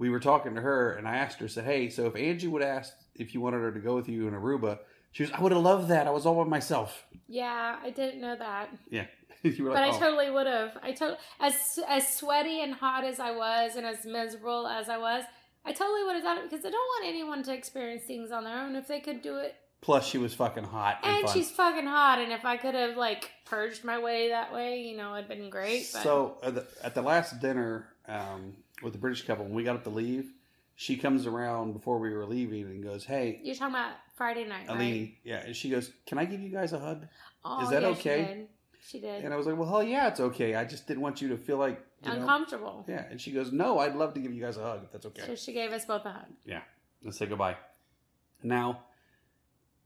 we 0.00 0.08
were 0.08 0.18
talking 0.18 0.54
to 0.54 0.62
her, 0.62 0.94
and 0.94 1.06
I 1.06 1.16
asked 1.16 1.38
her, 1.40 1.46
said, 1.46 1.64
"Hey, 1.64 1.90
so 1.90 2.06
if 2.06 2.16
Angie 2.16 2.48
would 2.48 2.62
ask 2.62 2.94
if 3.14 3.34
you 3.34 3.42
wanted 3.42 3.58
her 3.58 3.70
to 3.70 3.80
go 3.80 3.94
with 3.94 4.08
you 4.08 4.26
in 4.26 4.34
Aruba, 4.34 4.78
she 5.12 5.24
was, 5.24 5.30
I 5.30 5.40
would 5.42 5.52
have 5.52 5.60
loved 5.60 5.88
that. 5.88 6.06
I 6.06 6.10
was 6.10 6.24
all 6.24 6.42
by 6.42 6.48
myself." 6.48 7.04
yeah, 7.28 7.76
I 7.82 7.90
didn't 7.90 8.22
know 8.22 8.34
that, 8.34 8.70
Yeah, 8.90 9.04
but 9.44 9.76
I 9.76 9.90
"Oh." 9.90 9.98
totally 9.98 10.30
would 10.30 10.46
have. 10.46 10.78
I 10.82 10.92
told 10.92 11.18
as 11.38 11.54
as 11.86 12.16
sweaty 12.16 12.62
and 12.62 12.72
hot 12.72 13.04
as 13.04 13.20
I 13.20 13.32
was, 13.32 13.76
and 13.76 13.84
as 13.84 14.06
miserable 14.06 14.66
as 14.66 14.88
I 14.88 14.96
was, 14.96 15.24
I 15.66 15.72
totally 15.72 16.02
would 16.04 16.14
have 16.14 16.24
done 16.24 16.38
it 16.38 16.50
because 16.50 16.64
I 16.64 16.70
don't 16.70 16.72
want 16.72 17.04
anyone 17.06 17.42
to 17.42 17.52
experience 17.52 18.04
things 18.04 18.32
on 18.32 18.44
their 18.44 18.58
own. 18.58 18.76
If 18.76 18.88
they 18.88 19.00
could 19.00 19.20
do 19.20 19.36
it 19.36 19.54
Plus, 19.82 20.06
she 20.06 20.18
was 20.18 20.34
fucking 20.34 20.64
hot 20.64 20.98
and, 21.02 21.24
and 21.24 21.28
she's 21.30 21.50
fucking 21.50 21.86
hot 21.86 22.18
and 22.18 22.32
if 22.32 22.44
i 22.44 22.58
could 22.58 22.74
have 22.74 22.98
like 22.98 23.30
purged 23.46 23.82
my 23.82 23.98
way 23.98 24.28
that 24.28 24.52
way 24.52 24.80
you 24.82 24.94
know 24.94 25.14
it'd 25.14 25.26
been 25.28 25.48
great 25.48 25.88
but 25.92 26.02
So 26.02 26.36
at 26.42 26.54
the, 26.54 26.66
at 26.82 26.94
the 26.94 27.00
last 27.02 27.40
dinner 27.40 27.88
um, 28.06 28.56
with 28.82 28.92
the 28.92 28.98
British 28.98 29.26
couple, 29.26 29.44
when 29.44 29.54
we 29.54 29.64
got 29.64 29.76
up 29.76 29.84
to 29.84 29.90
leave, 29.90 30.32
she 30.74 30.96
comes 30.96 31.26
around 31.26 31.72
before 31.72 31.98
we 31.98 32.10
were 32.10 32.26
leaving 32.26 32.62
and 32.64 32.82
goes, 32.82 33.04
"Hey, 33.04 33.40
you're 33.42 33.54
talking 33.54 33.74
about 33.74 33.94
friday 34.14 34.46
night 34.46 34.66
right 34.68 35.14
yeah," 35.24 35.44
and 35.44 35.54
she 35.54 35.68
goes, 35.68 35.92
"Can 36.06 36.18
I 36.18 36.24
give 36.24 36.40
you 36.40 36.50
guys 36.50 36.72
a 36.72 36.78
hug?" 36.78 37.06
oh, 37.44 37.62
is 37.62 37.70
that 37.70 37.82
yeah, 37.82 37.88
okay? 37.88 38.22
she 38.22 38.34
did, 38.34 38.48
she 38.86 39.00
did. 39.00 39.24
And 39.24 39.34
I 39.34 39.36
was 39.36 39.46
like, 39.46 39.58
"Well, 39.58 39.68
hell 39.68 39.82
yeah, 39.82 40.08
it's 40.08 40.20
okay. 40.20 40.54
I 40.54 40.64
just 40.64 40.86
didn't 40.86 41.02
want 41.02 41.20
you 41.20 41.28
to 41.28 41.36
feel 41.36 41.58
like 41.58 41.84
you 42.02 42.10
know." 42.10 42.20
uncomfortable 42.20 42.84
Yeah, 42.88 43.04
and 43.10 43.20
she 43.20 43.30
goes, 43.30 43.52
"No, 43.52 43.78
I'd 43.78 43.94
love 43.94 44.14
to 44.14 44.20
give 44.20 44.32
you 44.32 44.40
guys 44.40 44.56
a 44.56 44.62
hug 44.62 44.84
if 44.84 44.92
that's 44.92 45.06
okay." 45.06 45.22
so 45.26 45.34
she 45.34 45.52
gave 45.52 45.72
us 45.72 45.84
both 45.84 46.04
a 46.06 46.12
hug 46.12 46.32
Yeah, 46.44 46.62
Let's 47.04 47.18
say 47.18 47.26
goodbye. 47.26 47.56
Now, 48.42 48.84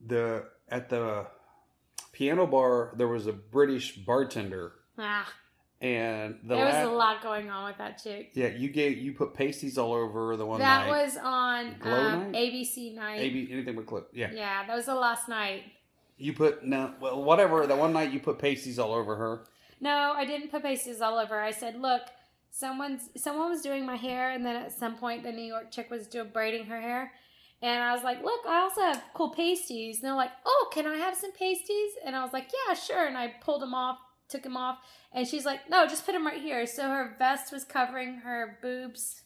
the 0.05 0.45
at 0.69 0.89
the 0.91 1.27
piano 2.13 2.47
bar 2.47 2.95
there 2.97 3.09
was 3.09 3.27
a 3.27 3.33
British 3.33 3.97
bartender, 3.97 4.75
ah, 4.99 5.33
and 5.85 6.39
the 6.43 6.55
there 6.57 6.65
was 6.65 6.75
la- 6.75 6.93
a 6.93 6.95
lot 6.95 7.23
going 7.23 7.51
on 7.51 7.65
with 7.69 7.79
that 7.79 8.03
chick 8.03 8.31
Yeah, 8.35 8.49
you 8.49 8.69
gave 8.71 8.97
you 8.99 9.13
put 9.13 9.35
pasties 9.35 9.77
all 9.79 9.93
over 9.93 10.37
the 10.37 10.47
one 10.47 10.59
that 10.61 10.87
night. 10.87 11.05
was 11.05 11.17
on 11.17 11.61
um, 11.83 12.33
night? 12.33 12.53
abc 12.53 12.95
night 12.95 13.19
Maybe 13.21 13.49
anything 13.53 13.75
but 13.77 13.87
clip. 13.87 14.09
Yeah. 14.13 14.31
yeah 14.33 14.67
that 14.67 14.75
was 14.75 14.87
the 14.87 14.95
last 14.95 15.29
night 15.29 15.63
You 16.17 16.33
put 16.33 16.65
no 16.65 16.95
well 17.01 17.23
whatever, 17.23 17.67
that 17.67 17.79
one 17.79 17.93
night 17.93 18.13
you 18.13 18.21
put 18.21 18.39
pasties 18.39 18.79
all 18.79 18.95
over 18.95 19.17
her. 19.17 19.45
No, 19.81 20.15
I 20.17 20.25
didn't 20.25 20.51
put 20.53 20.63
pasties 20.63 21.01
all 21.01 21.19
over. 21.19 21.37
I 21.41 21.51
said, 21.51 21.75
"Look, 21.89 22.03
someone's 22.51 23.11
someone 23.17 23.51
was 23.51 23.61
doing 23.63 23.85
my 23.85 23.97
hair, 23.97 24.31
and 24.31 24.47
then 24.47 24.57
at 24.57 24.73
some 24.73 24.95
point 24.97 25.23
the 25.25 25.33
New 25.33 25.49
York 25.55 25.71
chick 25.73 25.91
was 25.91 26.07
doing 26.07 26.31
braiding 26.33 26.67
her 26.67 26.81
hair." 26.81 27.13
And 27.61 27.83
I 27.83 27.93
was 27.95 28.05
like, 28.05 28.23
"Look, 28.23 28.43
I 28.47 28.61
also 28.61 28.81
have 28.83 29.03
cool 29.13 29.31
pasties." 29.35 29.97
And 29.97 30.05
they're 30.05 30.15
like, 30.25 30.31
"Oh, 30.47 30.71
can 30.73 30.87
I 30.87 30.97
have 30.97 31.17
some 31.17 31.33
pasties?" 31.33 31.91
And 32.05 32.15
I 32.17 32.23
was 32.23 32.33
like, 32.33 32.49
"Yeah, 32.57 32.75
sure." 32.75 33.07
And 33.07 33.19
I 33.19 33.35
pulled 33.45 33.61
them 33.63 33.75
off, 33.75 33.99
took 34.29 34.45
him 34.45 34.57
off, 34.57 34.79
and 35.13 35.27
she's 35.27 35.45
like, 35.45 35.69
"No, 35.69 35.87
just 35.87 36.07
put 36.07 36.15
him 36.15 36.27
right 36.27 36.41
here." 36.41 36.67
So 36.67 36.89
her 36.89 37.15
vest 37.19 37.53
was 37.53 37.65
covering 37.65 38.19
her 38.19 38.59
boobs, 38.63 39.23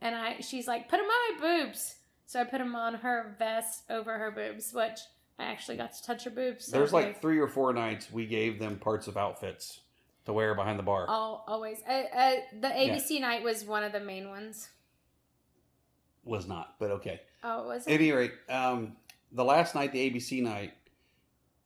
and 0.00 0.14
I 0.14 0.40
she's 0.40 0.66
like, 0.66 0.88
"Put 0.88 1.00
him 1.00 1.06
on 1.06 1.40
my 1.40 1.40
boobs." 1.64 1.96
So 2.26 2.40
I 2.40 2.44
put 2.44 2.60
him 2.60 2.74
on 2.74 2.94
her 2.94 3.34
vest 3.38 3.84
over 3.88 4.18
her 4.18 4.30
boobs, 4.30 4.72
which 4.74 4.98
I 5.38 5.44
actually 5.44 5.76
got 5.76 5.94
to 5.94 6.02
touch 6.02 6.24
her 6.24 6.30
boobs. 6.30 6.66
So 6.66 6.76
There's 6.76 6.92
like 6.92 7.20
three 7.22 7.38
or 7.38 7.48
four 7.48 7.72
nights 7.72 8.12
we 8.12 8.26
gave 8.26 8.58
them 8.58 8.78
parts 8.78 9.06
of 9.06 9.16
outfits 9.16 9.80
to 10.26 10.34
wear 10.34 10.54
behind 10.54 10.78
the 10.78 10.82
bar. 10.82 11.06
Oh, 11.08 11.42
always. 11.46 11.80
Uh, 11.88 12.02
uh, 12.14 12.34
the 12.60 12.68
ABC 12.68 13.18
night 13.20 13.42
was 13.42 13.64
one 13.64 13.82
of 13.82 13.92
the 13.92 14.00
main 14.00 14.28
ones. 14.28 14.68
Was 16.24 16.46
not, 16.46 16.74
but 16.78 16.90
okay. 16.90 17.22
Oh, 17.42 17.68
was 17.68 17.86
At 17.86 17.92
it? 17.92 17.94
any 17.94 18.12
rate, 18.12 18.32
um, 18.50 18.96
the 19.32 19.44
last 19.44 19.74
night, 19.74 19.92
the 19.92 20.10
ABC 20.10 20.42
night, 20.42 20.74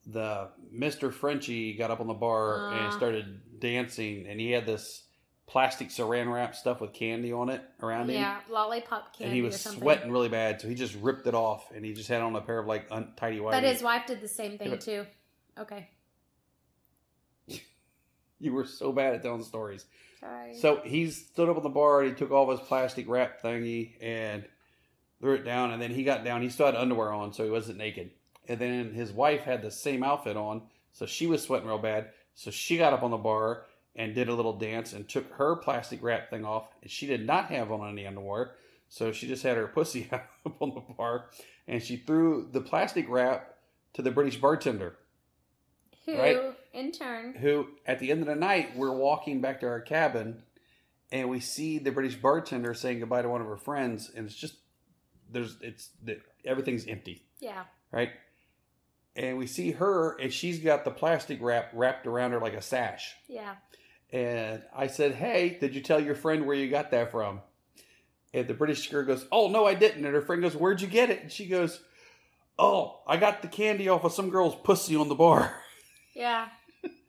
the 0.07 0.49
Mr. 0.75 1.13
Frenchy 1.13 1.75
got 1.75 1.91
up 1.91 2.01
on 2.01 2.07
the 2.09 2.15
bar 2.15 2.71
and 2.73 2.87
Ah. 2.89 2.91
started 2.97 3.61
dancing, 3.61 4.27
and 4.27 4.41
he 4.41 4.51
had 4.51 4.67
this 4.67 5.05
plastic 5.47 5.89
saran 5.89 6.33
wrap 6.33 6.55
stuff 6.57 6.81
with 6.81 6.93
candy 6.93 7.33
on 7.33 7.49
it 7.51 7.63
around 7.83 8.09
him. 8.11 8.17
Yeah, 8.17 8.41
lollipop 8.49 9.13
candy 9.17 9.25
and 9.25 9.35
he 9.35 9.43
was 9.43 9.61
sweating 9.61 10.11
really 10.11 10.29
bad, 10.31 10.61
so 10.61 10.67
he 10.69 10.75
just 10.75 10.95
ripped 10.97 11.27
it 11.27 11.35
off, 11.35 11.71
and 11.73 11.85
he 11.85 11.93
just 11.93 12.09
had 12.09 12.21
on 12.23 12.35
a 12.35 12.41
pair 12.41 12.59
of 12.59 12.67
like 12.67 12.87
untidy 12.91 13.39
white. 13.41 13.53
But 13.53 13.63
his 13.65 13.83
wife 13.83 14.07
did 14.07 14.21
the 14.21 14.29
same 14.29 14.59
thing 14.59 14.79
too. 14.79 15.07
Okay, 15.59 15.89
You 18.39 18.53
were 18.53 18.65
so 18.67 18.93
bad 18.93 19.15
at 19.15 19.23
telling 19.23 19.43
stories. 19.45 19.85
sorry. 20.19 20.55
So 20.57 20.81
he 20.85 21.11
stood 21.11 21.49
up 21.49 21.57
on 21.57 21.63
the 21.63 21.69
bar 21.69 22.01
and 22.03 22.11
he 22.11 22.15
took 22.17 22.31
off 22.33 22.51
his 22.51 22.67
plastic 22.67 23.09
wrap 23.09 23.41
thingy 23.43 23.93
and 24.01 24.45
threw 25.21 25.35
it 25.35 25.45
down. 25.45 25.71
And 25.73 25.81
then 25.81 25.93
he 25.93 26.03
got 26.03 26.25
down. 26.25 26.43
He 26.43 26.49
still 26.49 26.67
had 26.67 26.75
underwear 26.75 27.13
on, 27.13 27.33
so 27.33 27.45
he 27.45 27.51
wasn't 27.51 27.79
naked. 27.79 28.11
And 28.49 28.59
then 28.59 28.93
his 28.93 29.13
wife 29.13 29.43
had 29.43 29.63
the 29.63 29.71
same 29.71 30.03
outfit 30.03 30.37
on, 30.37 30.63
so 30.93 31.07
she 31.07 31.27
was 31.27 31.43
sweating 31.43 31.69
real 31.69 31.79
bad. 31.79 32.11
So 32.35 32.51
she 32.51 32.77
got 32.77 32.93
up 32.93 33.03
on 33.03 33.11
the 33.11 33.17
bar 33.17 33.65
and 33.95 34.15
did 34.15 34.29
a 34.29 34.35
little 34.35 34.55
dance 34.59 34.93
and 34.93 35.09
took 35.09 35.31
her 35.35 35.57
plastic 35.57 36.03
wrap 36.03 36.31
thing 36.31 36.45
off. 36.45 36.69
And 36.83 36.91
she 36.91 37.07
did 37.07 37.27
not 37.27 37.47
have 37.47 37.71
on 37.71 37.89
any 37.89 38.07
underwear, 38.07 38.53
so 38.89 39.13
she 39.13 39.29
just 39.29 39.43
had 39.43 39.57
her 39.57 39.67
pussy 39.75 40.09
up 40.13 40.29
on 40.61 40.75
the 40.75 40.95
bar. 40.95 41.27
And 41.69 41.83
she 41.83 41.97
threw 41.97 42.49
the 42.51 42.61
plastic 42.61 43.07
wrap 43.09 43.55
to 43.95 44.03
the 44.03 44.11
British 44.11 44.41
bartender 44.41 44.97
Who, 46.07 46.19
right. 46.19 46.39
in 46.73 46.93
turn, 46.93 47.35
who 47.35 47.69
at 47.87 47.99
the 47.99 48.11
end 48.11 48.21
of 48.23 48.27
the 48.27 48.35
night 48.35 48.77
we're 48.77 48.93
walking 48.93 49.41
back 49.41 49.61
to 49.61 49.67
our 49.67 49.81
cabin 49.81 50.43
and 51.11 51.29
we 51.29 51.41
see 51.41 51.79
the 51.79 51.93
british 51.93 52.17
bartender 52.17 52.73
saying 52.73 53.01
goodbye 53.01 53.23
to 53.23 53.29
one 53.29 53.43
of 53.43 53.47
her 53.47 53.57
friends 53.59 54.11
and 54.17 54.27
it's 54.27 54.35
just 54.35 54.55
there's 55.31 55.57
it's 55.61 55.91
the, 56.03 56.19
everything's 56.45 56.87
empty 56.87 57.23
yeah, 57.39 57.65
right 57.93 58.11
and 59.17 59.37
we 59.37 59.47
see 59.47 59.73
her 59.73 60.17
and 60.19 60.33
she's 60.33 60.59
got 60.59 60.85
the 60.85 60.91
plastic 60.91 61.39
wrap 61.41 61.71
wrapped 61.73 62.07
around 62.07 62.33
her 62.33 62.41
like 62.41 62.55
a 62.55 62.63
sash 62.63 63.15
yeah. 63.29 63.55
and 64.13 64.63
i 64.75 64.87
said 64.87 65.15
hey 65.15 65.57
did 65.61 65.75
you 65.75 65.81
tell 65.81 66.01
your 66.01 66.15
friend 66.15 66.47
where 66.47 66.57
you 66.57 66.71
got 66.71 66.91
that 66.91 67.11
from 67.11 67.41
and 68.33 68.49
the 68.49 68.55
british 68.55 68.89
girl 68.91 69.05
goes 69.05 69.27
oh 69.31 69.49
no 69.49 69.67
i 69.67 69.75
didn't 69.75 70.05
and 70.05 70.15
her 70.15 70.23
friend 70.23 70.43
goes 70.43 70.57
where'd 70.57 70.81
you 70.81 70.89
get 70.89 71.11
it 71.11 71.23
and 71.23 71.33
she 71.33 71.47
goes 71.47 71.81
oh 72.59 73.01
i 73.07 73.17
got 73.17 73.43
the 73.43 73.49
candy 73.49 73.89
off 73.89 74.05
of 74.05 74.13
some 74.13 74.31
girl's 74.31 74.57
pussy 74.65 74.97
on 74.97 75.09
the 75.09 75.15
bar 75.15 75.55
Yeah, 76.15 76.49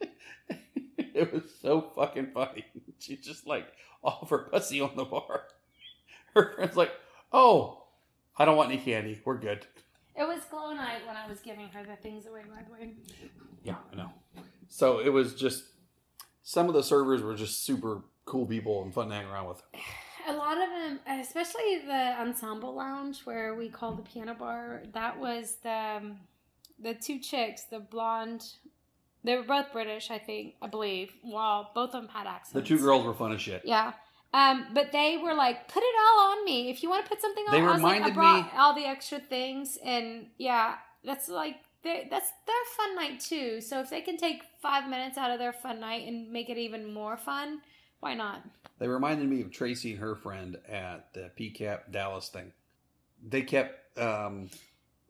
it 0.97 1.33
was 1.33 1.43
so 1.61 1.91
fucking 1.95 2.31
funny. 2.33 2.65
She 2.99 3.17
just 3.17 3.45
like 3.45 3.67
off 4.01 4.29
her 4.29 4.47
pussy 4.49 4.79
on 4.79 4.95
the 4.95 5.03
bar. 5.03 5.41
Her 6.33 6.53
friend's 6.55 6.77
like, 6.77 6.91
"Oh, 7.33 7.83
I 8.37 8.45
don't 8.45 8.55
want 8.55 8.71
any 8.71 8.79
candy. 8.81 9.19
We're 9.25 9.37
good." 9.37 9.67
It 10.15 10.27
was 10.27 10.43
glow 10.45 10.73
night 10.73 11.05
when 11.07 11.15
I 11.15 11.27
was 11.27 11.39
giving 11.39 11.67
her 11.69 11.83
the 11.83 11.95
things 11.95 12.25
away. 12.25 12.41
By 12.41 12.63
the 12.63 12.73
way, 12.73 12.93
Yeah, 13.63 13.75
I 13.91 13.95
know. 13.95 14.11
So 14.67 14.99
it 14.99 15.09
was 15.09 15.35
just 15.35 15.63
some 16.43 16.67
of 16.67 16.73
the 16.73 16.83
servers 16.83 17.21
were 17.21 17.35
just 17.35 17.65
super 17.65 18.01
cool 18.25 18.45
people 18.45 18.83
and 18.83 18.93
fun 18.93 19.09
to 19.09 19.15
hang 19.15 19.25
around 19.25 19.47
with. 19.49 19.63
a 20.27 20.33
lot 20.33 20.57
of 20.57 20.69
them, 20.69 20.99
especially 21.19 21.79
the 21.85 22.15
ensemble 22.19 22.75
lounge 22.75 23.21
where 23.23 23.55
we 23.55 23.69
call 23.69 23.93
the 23.93 24.03
piano 24.03 24.33
bar. 24.33 24.83
That 24.93 25.19
was 25.19 25.57
the 25.63 25.97
um, 25.97 26.19
the 26.79 26.93
two 26.93 27.19
chicks, 27.19 27.63
the 27.63 27.79
blonde. 27.79 28.45
They 29.23 29.37
were 29.37 29.43
both 29.43 29.71
British, 29.71 30.11
I 30.11 30.17
think, 30.17 30.55
I 30.61 30.67
believe. 30.67 31.13
Well, 31.23 31.71
both 31.73 31.95
of 31.95 32.01
them 32.01 32.09
had 32.09 32.27
accents. 32.27 32.51
The 32.51 32.61
two 32.61 32.77
girls 32.77 33.05
were 33.05 33.13
fun 33.13 33.31
as 33.31 33.41
shit. 33.41 33.61
Yeah. 33.63 33.93
Um, 34.33 34.65
but 34.73 34.91
they 34.91 35.17
were 35.17 35.35
like, 35.35 35.67
put 35.67 35.83
it 35.83 35.95
all 36.01 36.31
on 36.31 36.43
me. 36.45 36.69
If 36.71 36.81
you 36.81 36.89
want 36.89 37.05
to 37.05 37.09
put 37.09 37.21
something 37.21 37.43
on, 37.47 37.51
They 37.51 37.61
I 37.61 37.71
was 37.71 37.81
like, 37.81 37.93
I 37.93 37.95
reminded 37.97 38.13
brought 38.15 38.45
me- 38.45 38.51
all 38.57 38.73
the 38.73 38.85
extra 38.85 39.19
things, 39.19 39.77
and 39.83 40.27
yeah, 40.37 40.75
that's 41.03 41.29
like 41.29 41.57
that's 41.83 42.31
their 42.47 42.55
fun 42.77 42.95
night 42.95 43.19
too. 43.19 43.61
So 43.61 43.79
if 43.79 43.89
they 43.89 44.01
can 44.01 44.17
take 44.17 44.41
five 44.61 44.89
minutes 44.89 45.17
out 45.17 45.31
of 45.31 45.37
their 45.39 45.53
fun 45.53 45.79
night 45.79 46.07
and 46.07 46.31
make 46.31 46.49
it 46.49 46.57
even 46.57 46.93
more 46.93 47.17
fun, 47.17 47.61
why 47.99 48.13
not? 48.15 48.41
They 48.79 48.87
reminded 48.87 49.29
me 49.29 49.41
of 49.41 49.51
Tracy 49.51 49.91
and 49.91 49.99
her 49.99 50.15
friend 50.15 50.57
at 50.67 51.13
the 51.13 51.29
PCAP 51.37 51.91
Dallas 51.91 52.29
thing. 52.29 52.51
They 53.25 53.41
kept 53.43 53.99
um, 53.99 54.49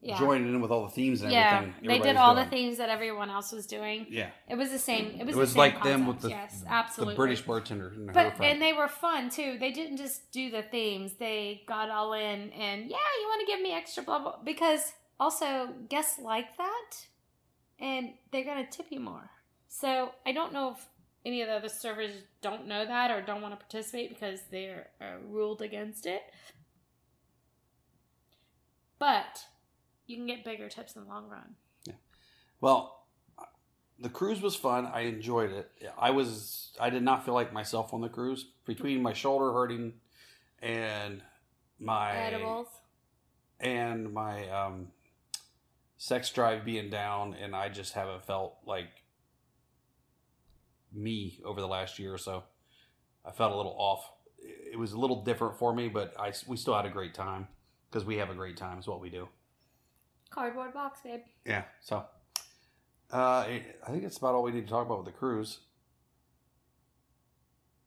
Yeah, 0.03 0.19
joining 0.19 0.49
in 0.49 0.59
with 0.59 0.69
all 0.69 0.83
the 0.83 0.91
themes 0.91 1.21
and 1.21 1.31
yeah. 1.31 1.61
everything. 1.61 1.87
They 1.87 1.99
did 1.99 2.17
all 2.17 2.35
doing. 2.35 2.45
the 2.45 2.51
themes 2.51 2.77
that 2.77 2.89
everyone 2.89 3.29
else 3.29 3.53
was 3.53 3.65
doing. 3.65 4.05
Yeah, 4.09 4.31
It 4.49 4.55
was 4.55 4.69
the 4.69 4.77
same. 4.77 5.05
It 5.05 5.25
was, 5.25 5.29
it 5.29 5.31
the 5.31 5.37
was 5.37 5.51
same 5.51 5.57
like 5.57 5.81
them 5.83 6.07
with 6.07 6.19
the 6.19 6.29
yes, 6.29 6.63
absolutely 6.67 7.13
the 7.13 7.17
British 7.17 7.41
bartender 7.41 7.87
and 7.87 8.13
But 8.13 8.41
and 8.41 8.61
they 8.61 8.73
were 8.73 8.89
fun 8.89 9.29
too. 9.29 9.57
They 9.59 9.71
didn't 9.71 9.97
just 9.97 10.29
do 10.31 10.51
the 10.51 10.61
themes. 10.61 11.13
They 11.13 11.63
got 11.67 11.89
all 11.89 12.13
in 12.13 12.51
and 12.51 12.89
yeah, 12.89 12.97
you 13.21 13.27
want 13.27 13.47
to 13.47 13.47
give 13.47 13.61
me 13.61 13.71
extra 13.71 14.03
blah 14.03 14.19
blah 14.19 14.35
because 14.43 14.93
also 15.19 15.69
guests 15.87 16.19
like 16.19 16.57
that 16.57 17.07
and 17.79 18.11
they're 18.31 18.43
gonna 18.43 18.67
tip 18.69 18.87
you 18.89 18.99
more. 18.99 19.29
So 19.69 20.11
I 20.25 20.33
don't 20.33 20.51
know 20.51 20.71
if 20.71 20.85
any 21.25 21.41
of 21.41 21.47
the 21.47 21.55
other 21.55 21.69
servers 21.69 22.11
don't 22.41 22.67
know 22.67 22.85
that 22.85 23.09
or 23.09 23.21
don't 23.21 23.41
want 23.41 23.53
to 23.53 23.57
participate 23.57 24.09
because 24.09 24.41
they're 24.51 24.89
uh, 25.01 25.17
ruled 25.29 25.61
against 25.61 26.05
it. 26.05 26.21
But 28.99 29.45
you 30.07 30.17
can 30.17 30.25
get 30.25 30.43
bigger 30.43 30.69
tips 30.69 30.95
in 30.95 31.03
the 31.03 31.07
long 31.07 31.27
run. 31.29 31.55
Yeah. 31.85 31.93
Well, 32.61 33.05
the 33.99 34.09
cruise 34.09 34.41
was 34.41 34.55
fun. 34.55 34.85
I 34.85 35.01
enjoyed 35.01 35.51
it. 35.51 35.71
I 35.97 36.11
was 36.11 36.71
I 36.79 36.89
did 36.89 37.03
not 37.03 37.25
feel 37.25 37.33
like 37.33 37.53
myself 37.53 37.93
on 37.93 38.01
the 38.01 38.09
cruise 38.09 38.45
between 38.65 39.01
my 39.01 39.13
shoulder 39.13 39.53
hurting 39.53 39.93
and 40.61 41.21
my 41.79 42.15
Edibles. 42.15 42.67
and 43.59 44.13
my 44.13 44.49
um, 44.49 44.87
sex 45.97 46.29
drive 46.31 46.65
being 46.65 46.89
down, 46.89 47.33
and 47.35 47.55
I 47.55 47.69
just 47.69 47.93
haven't 47.93 48.25
felt 48.25 48.55
like 48.65 48.89
me 50.91 51.39
over 51.45 51.61
the 51.61 51.67
last 51.67 51.99
year 51.99 52.13
or 52.13 52.17
so. 52.17 52.43
I 53.25 53.31
felt 53.31 53.53
a 53.53 53.55
little 53.55 53.75
off. 53.77 54.09
It 54.39 54.77
was 54.77 54.91
a 54.93 54.99
little 54.99 55.23
different 55.23 55.57
for 55.57 55.73
me, 55.73 55.87
but 55.87 56.13
I 56.19 56.33
we 56.47 56.57
still 56.57 56.75
had 56.75 56.85
a 56.85 56.89
great 56.89 57.13
time 57.13 57.47
because 57.89 58.05
we 58.05 58.17
have 58.17 58.29
a 58.29 58.35
great 58.35 58.57
time. 58.57 58.79
Is 58.79 58.87
what 58.87 58.99
we 58.99 59.09
do. 59.09 59.27
Cardboard 60.33 60.73
box, 60.73 61.01
babe. 61.03 61.21
Yeah. 61.45 61.63
So, 61.81 62.03
uh, 63.11 63.17
I 63.45 63.61
think 63.89 64.03
it's 64.03 64.17
about 64.17 64.33
all 64.35 64.43
we 64.43 64.51
need 64.51 64.65
to 64.65 64.71
talk 64.71 64.85
about 64.85 64.97
with 65.03 65.13
the 65.13 65.17
cruise. 65.19 65.59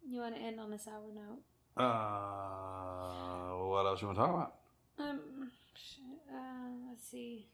You 0.09 0.20
want 0.20 0.36
to 0.36 0.40
end 0.40 0.60
on 0.60 0.73
a 0.73 0.78
sour 0.78 1.02
note? 1.12 1.40
Uh, 1.77 3.66
what 3.66 3.85
else 3.86 4.01
you 4.01 4.06
want 4.06 4.18
to 4.18 4.24
talk 4.24 4.31
about? 4.35 4.55
Um, 4.98 5.51
uh, 6.32 6.89
let's 6.89 7.09
see. 7.09 7.48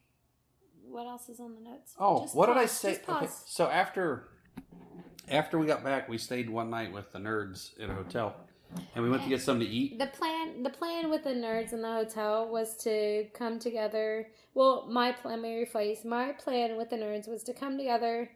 What 0.85 1.07
else 1.07 1.29
is 1.31 1.41
on 1.41 1.55
the 1.55 1.61
notes? 1.61 1.95
Oh, 1.99 2.23
Just 2.23 2.35
what 2.35 2.47
did 2.47 2.59
I 2.59 2.67
say? 2.67 2.99
pause. 2.99 3.23
Okay, 3.23 3.33
so 3.47 3.67
after 3.69 4.29
after 5.31 5.59
we 5.59 5.67
got 5.67 5.83
back, 5.83 6.09
we 6.09 6.19
stayed 6.19 6.51
one 6.51 6.69
night 6.69 6.93
with 6.93 7.11
the 7.13 7.19
nerds 7.19 7.77
in 7.79 7.89
a 7.89 7.95
hotel, 7.95 8.35
and 8.95 9.05
we 9.05 9.11
went 9.11 9.23
to 9.23 9.29
get 9.29 9.41
something 9.41 9.67
to 9.67 9.73
eat. 9.73 9.99
The 9.99 10.07
plan, 10.07 10.63
the 10.63 10.71
plan 10.71 11.11
with 11.11 11.25
the 11.25 11.31
nerds 11.31 11.73
in 11.73 11.83
the 11.83 11.93
hotel 11.93 12.49
was 12.49 12.77
to 12.85 13.27
come 13.35 13.59
together. 13.59 14.29
Well, 14.55 14.87
my 14.91 15.13
plan, 15.13 15.43
let 15.43 15.43
me 15.43 15.65
rephrase. 15.65 16.05
My 16.05 16.33
plan 16.33 16.77
with 16.77 16.91
the 16.91 16.97
nerds 16.97 17.29
was 17.29 17.43
to 17.45 17.55
come 17.55 17.79
together, 17.79 18.31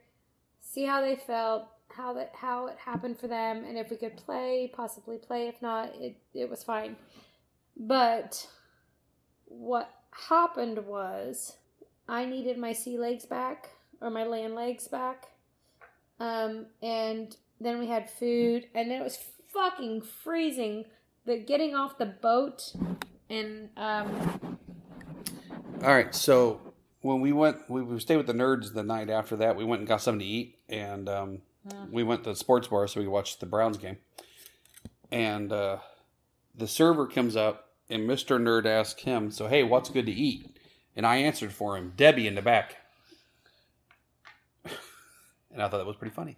see 0.60 0.84
how 0.84 1.00
they 1.00 1.16
felt, 1.16 1.68
how 1.88 2.12
that 2.14 2.32
how 2.34 2.66
it 2.66 2.78
happened 2.78 3.18
for 3.18 3.28
them, 3.28 3.64
and 3.64 3.78
if 3.78 3.90
we 3.90 3.96
could 3.96 4.16
play, 4.16 4.70
possibly 4.74 5.18
play. 5.18 5.48
If 5.48 5.60
not, 5.62 5.94
it 5.96 6.16
it 6.34 6.48
was 6.48 6.64
fine. 6.64 6.96
But 7.76 8.48
what 9.44 9.90
happened 10.28 10.86
was 10.86 11.56
I 12.08 12.24
needed 12.24 12.58
my 12.58 12.72
sea 12.72 12.98
legs 12.98 13.26
back 13.26 13.70
or 14.00 14.10
my 14.10 14.24
land 14.24 14.54
legs 14.54 14.88
back. 14.88 15.28
Um, 16.18 16.66
and 16.82 17.36
then 17.60 17.78
we 17.78 17.86
had 17.86 18.10
food, 18.10 18.66
and 18.74 18.90
then 18.90 19.00
it 19.00 19.04
was 19.04 19.18
fucking 19.56 20.02
freezing. 20.02 20.84
The 21.24 21.38
getting 21.38 21.74
off 21.74 21.98
the 21.98 22.06
boat 22.06 22.72
and 23.28 23.70
um, 23.76 24.58
All 25.82 25.94
right, 25.94 26.14
so 26.14 26.60
when 27.00 27.20
we 27.20 27.32
went, 27.32 27.68
we, 27.68 27.82
we 27.82 27.98
stayed 27.98 28.18
with 28.18 28.26
the 28.26 28.32
nerds 28.32 28.72
the 28.72 28.82
night 28.82 29.10
after 29.10 29.34
that. 29.36 29.56
We 29.56 29.64
went 29.64 29.80
and 29.80 29.88
got 29.88 30.02
something 30.02 30.20
to 30.20 30.24
eat, 30.24 30.58
and 30.68 31.08
um, 31.08 31.38
we 31.90 32.04
went 32.04 32.22
to 32.24 32.30
the 32.30 32.36
sports 32.36 32.68
bar 32.68 32.86
so 32.86 33.00
we 33.00 33.06
could 33.06 33.12
watch 33.12 33.38
the 33.38 33.46
Browns 33.46 33.76
game. 33.76 33.96
And 35.10 35.52
uh, 35.52 35.78
the 36.54 36.68
server 36.68 37.06
comes 37.06 37.34
up, 37.34 37.70
and 37.90 38.06
Mister 38.06 38.38
Nerd 38.38 38.66
asks 38.66 39.02
him, 39.02 39.30
"So 39.30 39.48
hey, 39.48 39.62
what's 39.62 39.90
good 39.90 40.06
to 40.06 40.12
eat?" 40.12 40.58
And 40.94 41.04
I 41.04 41.16
answered 41.16 41.52
for 41.52 41.76
him, 41.76 41.92
Debbie 41.96 42.26
in 42.26 42.34
the 42.34 42.42
back. 42.42 42.76
and 44.64 45.62
I 45.62 45.68
thought 45.68 45.78
that 45.78 45.86
was 45.86 45.96
pretty 45.96 46.14
funny. 46.14 46.36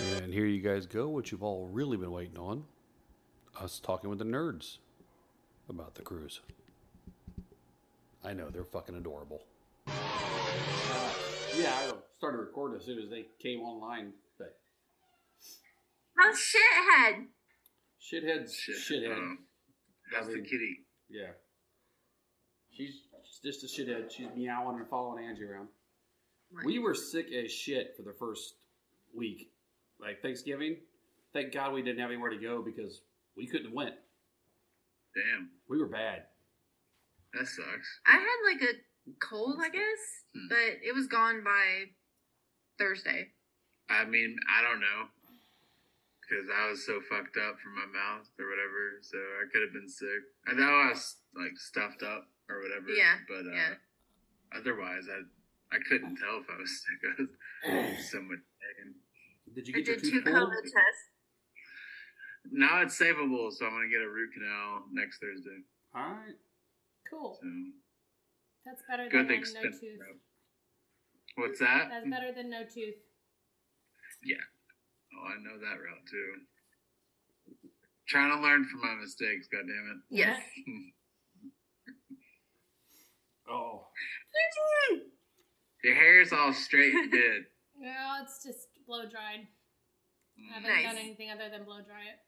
And 0.00 0.32
here 0.32 0.46
you 0.46 0.60
guys 0.62 0.86
go, 0.86 1.08
what 1.08 1.30
you've 1.30 1.42
all 1.42 1.66
really 1.66 1.96
been 1.96 2.10
waiting 2.12 2.38
on. 2.38 2.64
Us 3.60 3.78
talking 3.80 4.08
with 4.08 4.18
the 4.18 4.24
nerds 4.24 4.78
about 5.68 5.94
the 5.94 6.02
cruise. 6.02 6.40
I 8.24 8.32
know, 8.32 8.48
they're 8.50 8.64
fucking 8.64 8.94
adorable. 8.96 9.44
yeah, 9.86 9.92
I 11.74 11.92
started 12.18 12.38
recording 12.38 12.78
as 12.78 12.86
soon 12.86 12.98
as 13.02 13.10
they 13.10 13.26
came 13.40 13.60
online. 13.60 14.12
But 14.38 14.56
How's 16.18 16.36
shithead? 16.36 17.24
shithead's 18.00 18.56
shithead. 18.90 19.12
Um, 19.16 19.38
that's 20.12 20.28
the 20.28 20.40
kitty. 20.40 20.78
Yeah. 21.10 21.32
She's 22.70 23.02
just 23.44 23.64
a 23.64 23.66
shithead. 23.66 24.10
She's 24.10 24.28
meowing 24.34 24.78
and 24.78 24.88
following 24.88 25.24
Angie 25.24 25.44
around. 25.44 25.68
We 26.64 26.78
were 26.78 26.94
sick 26.94 27.26
as 27.32 27.50
shit 27.52 27.94
for 27.96 28.02
the 28.02 28.12
first 28.18 28.54
week. 29.14 29.51
Like 30.02 30.20
Thanksgiving. 30.22 30.76
Thank 31.32 31.52
God 31.54 31.72
we 31.72 31.82
didn't 31.82 32.00
have 32.00 32.10
anywhere 32.10 32.30
to 32.30 32.36
go 32.38 32.62
because 32.62 33.00
we 33.36 33.46
couldn't 33.46 33.66
have 33.66 33.74
went. 33.74 33.94
Damn, 35.14 35.50
We 35.68 35.78
were 35.78 35.86
bad. 35.86 36.24
that 37.34 37.46
sucks. 37.46 38.00
I 38.06 38.12
had 38.12 38.38
like 38.52 38.62
a 38.62 39.14
cold, 39.20 39.56
I 39.60 39.68
guess, 39.68 40.02
Hmm. 40.34 40.48
but 40.48 40.80
it 40.82 40.94
was 40.94 41.06
gone 41.06 41.42
by 41.44 41.90
Thursday. 42.78 43.32
I 43.88 44.04
mean, 44.04 44.36
I 44.48 44.62
don't 44.62 44.80
know. 44.80 45.08
Because 46.20 46.48
I 46.48 46.68
was 46.70 46.86
so 46.86 47.00
fucked 47.10 47.36
up 47.36 47.60
from 47.60 47.74
my 47.74 47.84
mouth 47.86 48.26
or 48.38 48.48
whatever, 48.48 48.98
so 49.02 49.18
I 49.18 49.50
could 49.52 49.60
have 49.62 49.72
been 49.72 49.88
sick. 49.88 50.22
I 50.46 50.52
know 50.54 50.64
I 50.64 50.88
was 50.90 51.16
like 51.36 51.58
stuffed 51.58 52.02
up 52.02 52.26
or 52.48 52.60
whatever. 52.62 52.88
Yeah, 52.88 53.18
But 53.28 53.46
uh, 53.46 53.52
yeah. 53.54 53.74
otherwise, 54.56 55.04
I 55.12 55.20
I 55.74 55.78
couldn't 55.88 56.16
tell 56.16 56.38
if 56.40 56.48
I 56.48 56.56
was 56.56 56.80
sick. 56.84 57.28
I 57.68 57.90
was 57.96 58.10
so 58.10 58.22
much 58.22 58.40
pain. 58.60 58.94
Did 59.54 59.68
you 59.68 59.74
I 59.74 59.78
get 59.78 59.86
your 59.86 59.96
did 59.96 60.04
two 60.04 60.10
tooth 60.10 60.24
pulled? 60.24 60.36
COVID 60.36 60.62
tests. 60.62 61.04
Now 62.50 62.82
it's 62.82 62.98
savable, 62.98 63.52
so 63.52 63.66
I'm 63.66 63.72
gonna 63.72 63.88
get 63.88 64.02
a 64.02 64.08
root 64.08 64.30
canal 64.34 64.84
next 64.92 65.18
Thursday. 65.20 65.62
All 65.94 66.02
right. 66.02 66.34
cool. 67.10 67.38
So 67.40 67.48
That's 68.64 68.82
better 68.88 69.08
good 69.08 69.28
than 69.28 69.28
no 69.28 69.34
expense. 69.34 69.80
tooth. 69.80 70.00
What's 71.36 71.58
that? 71.60 71.88
That's 71.90 72.08
better 72.08 72.32
than 72.32 72.50
no 72.50 72.62
tooth. 72.64 72.94
Yeah. 74.24 74.36
Oh, 75.14 75.28
I 75.28 75.42
know 75.42 75.58
that 75.60 75.80
route 75.80 76.06
too. 76.10 76.32
Trying 78.08 78.34
to 78.36 78.42
learn 78.42 78.64
from 78.64 78.80
my 78.80 78.94
mistakes. 79.00 79.46
God 79.50 79.62
damn 79.66 79.90
it. 79.96 80.02
Yes. 80.10 80.40
Oh. 83.50 83.88
Your 85.84 85.94
hair's 85.94 86.32
all 86.32 86.52
straight 86.54 86.94
and 86.94 87.10
good. 87.10 87.44
Yeah, 87.80 88.22
it's 88.22 88.42
just 88.44 88.68
blow 88.92 89.08
dried. 89.08 89.46
I 90.38 90.54
haven't 90.54 90.68
Nice. 90.68 90.84
done 90.84 90.96
anything 90.98 91.30
other 91.30 91.48
than 91.48 91.64
blow 91.64 91.80
dry 91.80 92.04
it. 92.12 92.18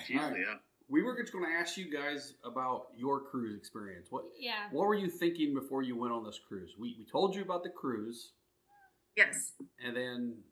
It's 0.00 0.10
usually 0.10 0.44
up. 0.50 0.62
We 0.88 1.02
were 1.02 1.20
just 1.20 1.32
going 1.32 1.44
to 1.44 1.50
ask 1.50 1.76
you 1.76 1.90
guys 1.92 2.34
about 2.44 2.86
your 2.96 3.20
cruise 3.20 3.56
experience. 3.56 4.08
What 4.10 4.24
Yeah. 4.38 4.68
What 4.72 4.86
were 4.88 4.94
you 4.94 5.08
thinking 5.08 5.54
before 5.54 5.82
you 5.82 5.96
went 5.96 6.12
on 6.12 6.24
this 6.24 6.38
cruise? 6.48 6.74
We, 6.78 6.96
we 6.98 7.04
told 7.04 7.34
you 7.36 7.42
about 7.42 7.62
the 7.62 7.70
cruise, 7.70 8.32
Yes. 9.16 9.52
and 9.84 9.96
then 9.96 10.42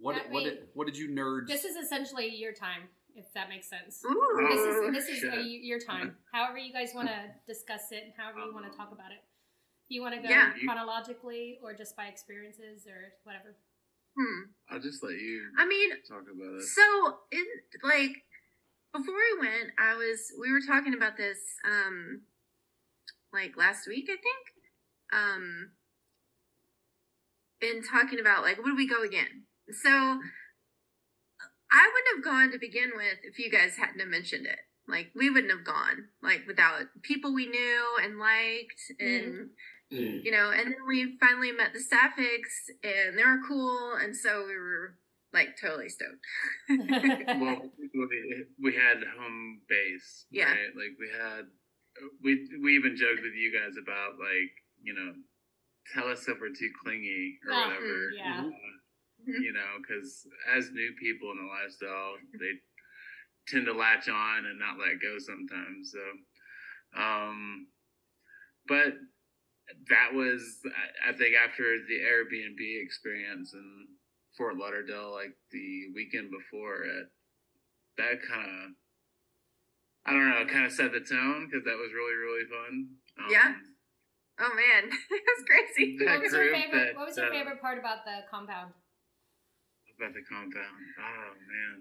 what 0.00 0.14
That 0.14 0.30
what 0.30 0.44
made- 0.44 0.50
did 0.50 0.68
what 0.74 0.86
did 0.86 0.96
you 0.96 1.08
nerds? 1.08 1.46
This 1.48 1.64
is 1.64 1.76
essentially 1.76 2.28
your 2.34 2.52
time, 2.52 2.88
if 3.14 3.32
that 3.34 3.48
makes 3.48 3.68
sense. 3.68 4.02
Ooh. 4.04 4.48
This 4.48 4.60
is 4.60 5.08
this 5.08 5.18
is 5.18 5.24
a, 5.24 5.42
your 5.42 5.78
time. 5.80 6.16
However 6.32 6.58
you 6.58 6.72
guys 6.72 6.90
want 6.94 7.08
to 7.08 7.18
discuss 7.46 7.90
it, 7.92 8.02
and 8.04 8.12
however 8.16 8.40
you 8.46 8.52
want 8.54 8.70
to 8.70 8.76
talk 8.76 8.90
about 8.92 9.10
it. 9.12 9.22
If 9.90 9.96
you 9.96 10.02
want 10.02 10.14
to 10.14 10.22
go 10.22 10.28
Yeah. 10.28 10.52
Chronologically 10.64 11.58
or 11.64 11.74
just 11.74 11.96
by 11.96 12.06
experiences 12.06 12.86
or 12.86 13.12
whatever. 13.24 13.56
Hmm. 14.16 14.50
I'll 14.70 14.80
just 14.80 15.02
let 15.02 15.14
you 15.14 15.50
I 15.58 15.66
mean, 15.66 15.90
talk 16.08 16.22
about 16.22 16.60
it. 16.60 16.62
So 16.62 17.18
in 17.32 17.44
like 17.82 18.22
before 18.92 19.14
we 19.14 19.40
went, 19.40 19.72
I 19.78 19.94
was 19.96 20.32
we 20.40 20.52
were 20.52 20.60
talking 20.60 20.94
about 20.94 21.16
this 21.16 21.38
um 21.64 22.22
like 23.32 23.56
last 23.56 23.88
week, 23.88 24.08
I 24.08 24.14
think. 24.14 24.46
Um 25.12 25.72
in 27.60 27.82
talking 27.82 28.20
about 28.20 28.44
like 28.44 28.62
would 28.62 28.76
we 28.76 28.86
go 28.86 29.02
again? 29.02 29.46
So 29.72 29.90
I 31.72 31.90
wouldn't 31.92 32.14
have 32.14 32.24
gone 32.24 32.52
to 32.52 32.58
begin 32.60 32.92
with 32.94 33.18
if 33.24 33.40
you 33.40 33.50
guys 33.50 33.76
hadn't 33.76 33.98
have 33.98 34.08
mentioned 34.08 34.46
it. 34.46 34.60
Like 34.86 35.10
we 35.16 35.30
wouldn't 35.30 35.52
have 35.52 35.64
gone 35.64 36.10
like 36.22 36.42
without 36.46 36.86
people 37.02 37.34
we 37.34 37.46
knew 37.46 37.98
and 38.02 38.20
liked 38.20 38.80
and 39.00 39.50
you 39.90 40.30
know, 40.30 40.50
and 40.50 40.66
then 40.72 40.86
we 40.86 41.16
finally 41.18 41.52
met 41.52 41.72
the 41.72 41.80
Sapphics 41.80 42.70
and 42.82 43.18
they 43.18 43.24
were 43.24 43.40
cool 43.46 43.94
and 44.00 44.16
so 44.16 44.44
we 44.46 44.56
were 44.56 44.94
like 45.32 45.56
totally 45.60 45.88
stoked. 45.88 46.24
well, 47.40 47.62
we, 47.94 48.44
we 48.62 48.74
had 48.74 49.02
home 49.18 49.60
base. 49.68 50.26
Yeah. 50.30 50.50
Right? 50.50 50.74
Like 50.74 50.94
we 50.98 51.08
had, 51.10 51.44
we 52.22 52.48
we 52.62 52.76
even 52.76 52.96
joked 52.96 53.22
with 53.22 53.34
you 53.34 53.52
guys 53.52 53.74
about 53.80 54.18
like 54.18 54.52
you 54.82 54.94
know, 54.94 55.12
tell 55.94 56.10
us 56.10 56.26
if 56.28 56.38
we're 56.40 56.48
too 56.48 56.70
clingy 56.82 57.38
or 57.46 57.52
Ah, 57.52 57.66
whatever. 57.68 58.10
yeah. 58.16 58.44
Uh, 58.46 58.80
you 59.26 59.52
know, 59.52 59.76
because 59.82 60.26
as 60.56 60.70
new 60.72 60.92
people 60.98 61.30
in 61.30 61.36
the 61.36 61.44
lifestyle, 61.44 62.14
they 62.40 62.56
tend 63.48 63.66
to 63.66 63.72
latch 63.72 64.08
on 64.08 64.46
and 64.46 64.58
not 64.58 64.78
let 64.78 65.00
go 65.02 65.18
sometimes. 65.18 65.92
So, 65.92 67.00
um, 67.00 67.66
but 68.66 68.94
that 69.88 70.14
was, 70.14 70.58
I, 70.66 71.10
I 71.10 71.12
think, 71.16 71.34
after 71.36 71.62
the 71.88 71.98
Airbnb 72.00 72.60
experience 72.82 73.52
in 73.54 73.86
Fort 74.36 74.56
Lauderdale, 74.56 75.12
like 75.12 75.34
the 75.50 75.90
weekend 75.94 76.30
before 76.30 76.82
it, 76.84 77.06
that 77.98 78.22
kind 78.22 78.48
of, 78.48 78.70
I 80.06 80.12
don't 80.12 80.30
know, 80.30 80.46
kind 80.50 80.66
of 80.66 80.72
set 80.72 80.92
the 80.92 81.00
tone 81.00 81.46
because 81.46 81.64
that 81.64 81.76
was 81.76 81.92
really, 81.94 82.16
really 82.16 82.46
fun. 82.48 82.88
Um, 83.18 83.30
Yeah. 83.30 83.54
Oh 84.40 84.54
man, 84.56 84.88
it 85.10 85.22
was 85.36 85.44
crazy. 85.44 85.98
What 86.00 86.22
was 86.22 86.32
your 86.32 86.48
favorite? 86.48 86.72
that, 86.72 86.96
what 86.96 87.08
was 87.08 87.16
your 87.18 87.28
uh, 87.28 87.30
favorite 87.30 87.60
part 87.60 87.78
about 87.78 88.06
the 88.08 88.24
compound? 88.30 88.72
About 89.98 90.14
the 90.16 90.24
compound. 90.24 90.80
Oh, 90.96 91.28
man. 91.44 91.76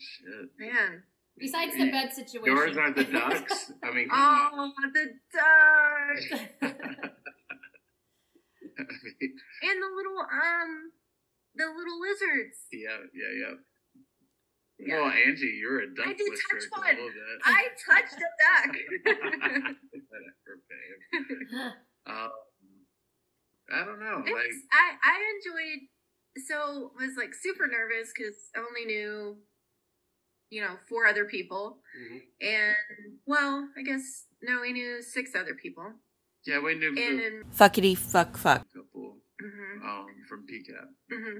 Shit. 0.00 0.48
Man. 0.56 1.02
Besides 1.38 1.76
the 1.76 1.90
bed 1.90 2.12
situation. 2.12 2.56
Yours 2.56 2.76
aren't 2.76 2.96
the 2.96 3.04
ducks. 3.04 3.72
I 3.82 3.90
mean. 3.92 4.08
Oh, 4.12 4.72
the 4.92 5.14
ducks. 5.32 6.30
And 8.78 9.82
the 9.82 9.90
little 9.96 10.20
um, 10.22 10.92
the 11.56 11.66
little 11.66 11.98
lizards. 12.00 12.68
yeah, 12.72 12.96
yeah, 13.12 13.32
yeah. 13.34 13.54
Yeah. 14.78 15.00
Well, 15.02 15.10
Angie, 15.10 15.58
you're 15.58 15.80
a 15.80 15.88
duck 15.92 16.06
I 16.06 16.12
did 16.12 16.30
whisperer 16.30 16.60
touch 16.60 16.70
one. 16.70 16.96
I 17.44 17.68
touched 17.84 18.14
a 18.14 18.30
duck. 18.38 18.76
Um, 22.08 22.30
I 23.70 23.84
don't 23.84 24.00
know. 24.00 24.22
Like, 24.24 24.54
I 24.72 24.96
I 25.04 25.20
enjoyed. 25.36 25.88
So 26.46 26.92
was 26.96 27.16
like 27.18 27.34
super 27.34 27.66
nervous 27.66 28.12
because 28.16 28.48
I 28.56 28.60
only 28.60 28.86
knew, 28.86 29.36
you 30.50 30.60
know, 30.62 30.76
four 30.88 31.06
other 31.06 31.24
people, 31.24 31.78
and 32.40 32.74
well, 33.26 33.68
I 33.76 33.82
guess 33.82 34.24
no, 34.42 34.60
we 34.60 34.72
knew 34.72 35.02
six 35.02 35.34
other 35.34 35.54
people, 35.54 35.92
yeah, 36.46 36.60
we 36.60 36.74
knew 36.74 36.88
and 36.96 37.44
Fuckity 37.54 37.96
fuck 37.96 38.36
fuck. 38.36 38.62
a 38.62 38.78
couple 38.78 39.18
mhm, 39.42 39.84
um, 39.84 40.06
from 40.28 40.46
PCAP. 40.46 40.88
Mm-hmm. 41.12 41.38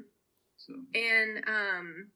So, 0.56 0.72
And 0.94 1.44
um 1.48 2.10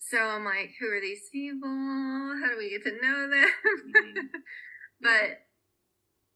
so 0.00 0.18
I'm 0.18 0.44
like, 0.44 0.70
who 0.80 0.86
are 0.88 1.00
these 1.00 1.28
people? 1.30 1.68
How 1.68 2.48
do 2.50 2.56
we 2.56 2.70
get 2.70 2.82
to 2.84 2.92
know 3.02 3.28
them? 3.30 3.48
Mhm. 3.88 4.28
but 5.02 5.44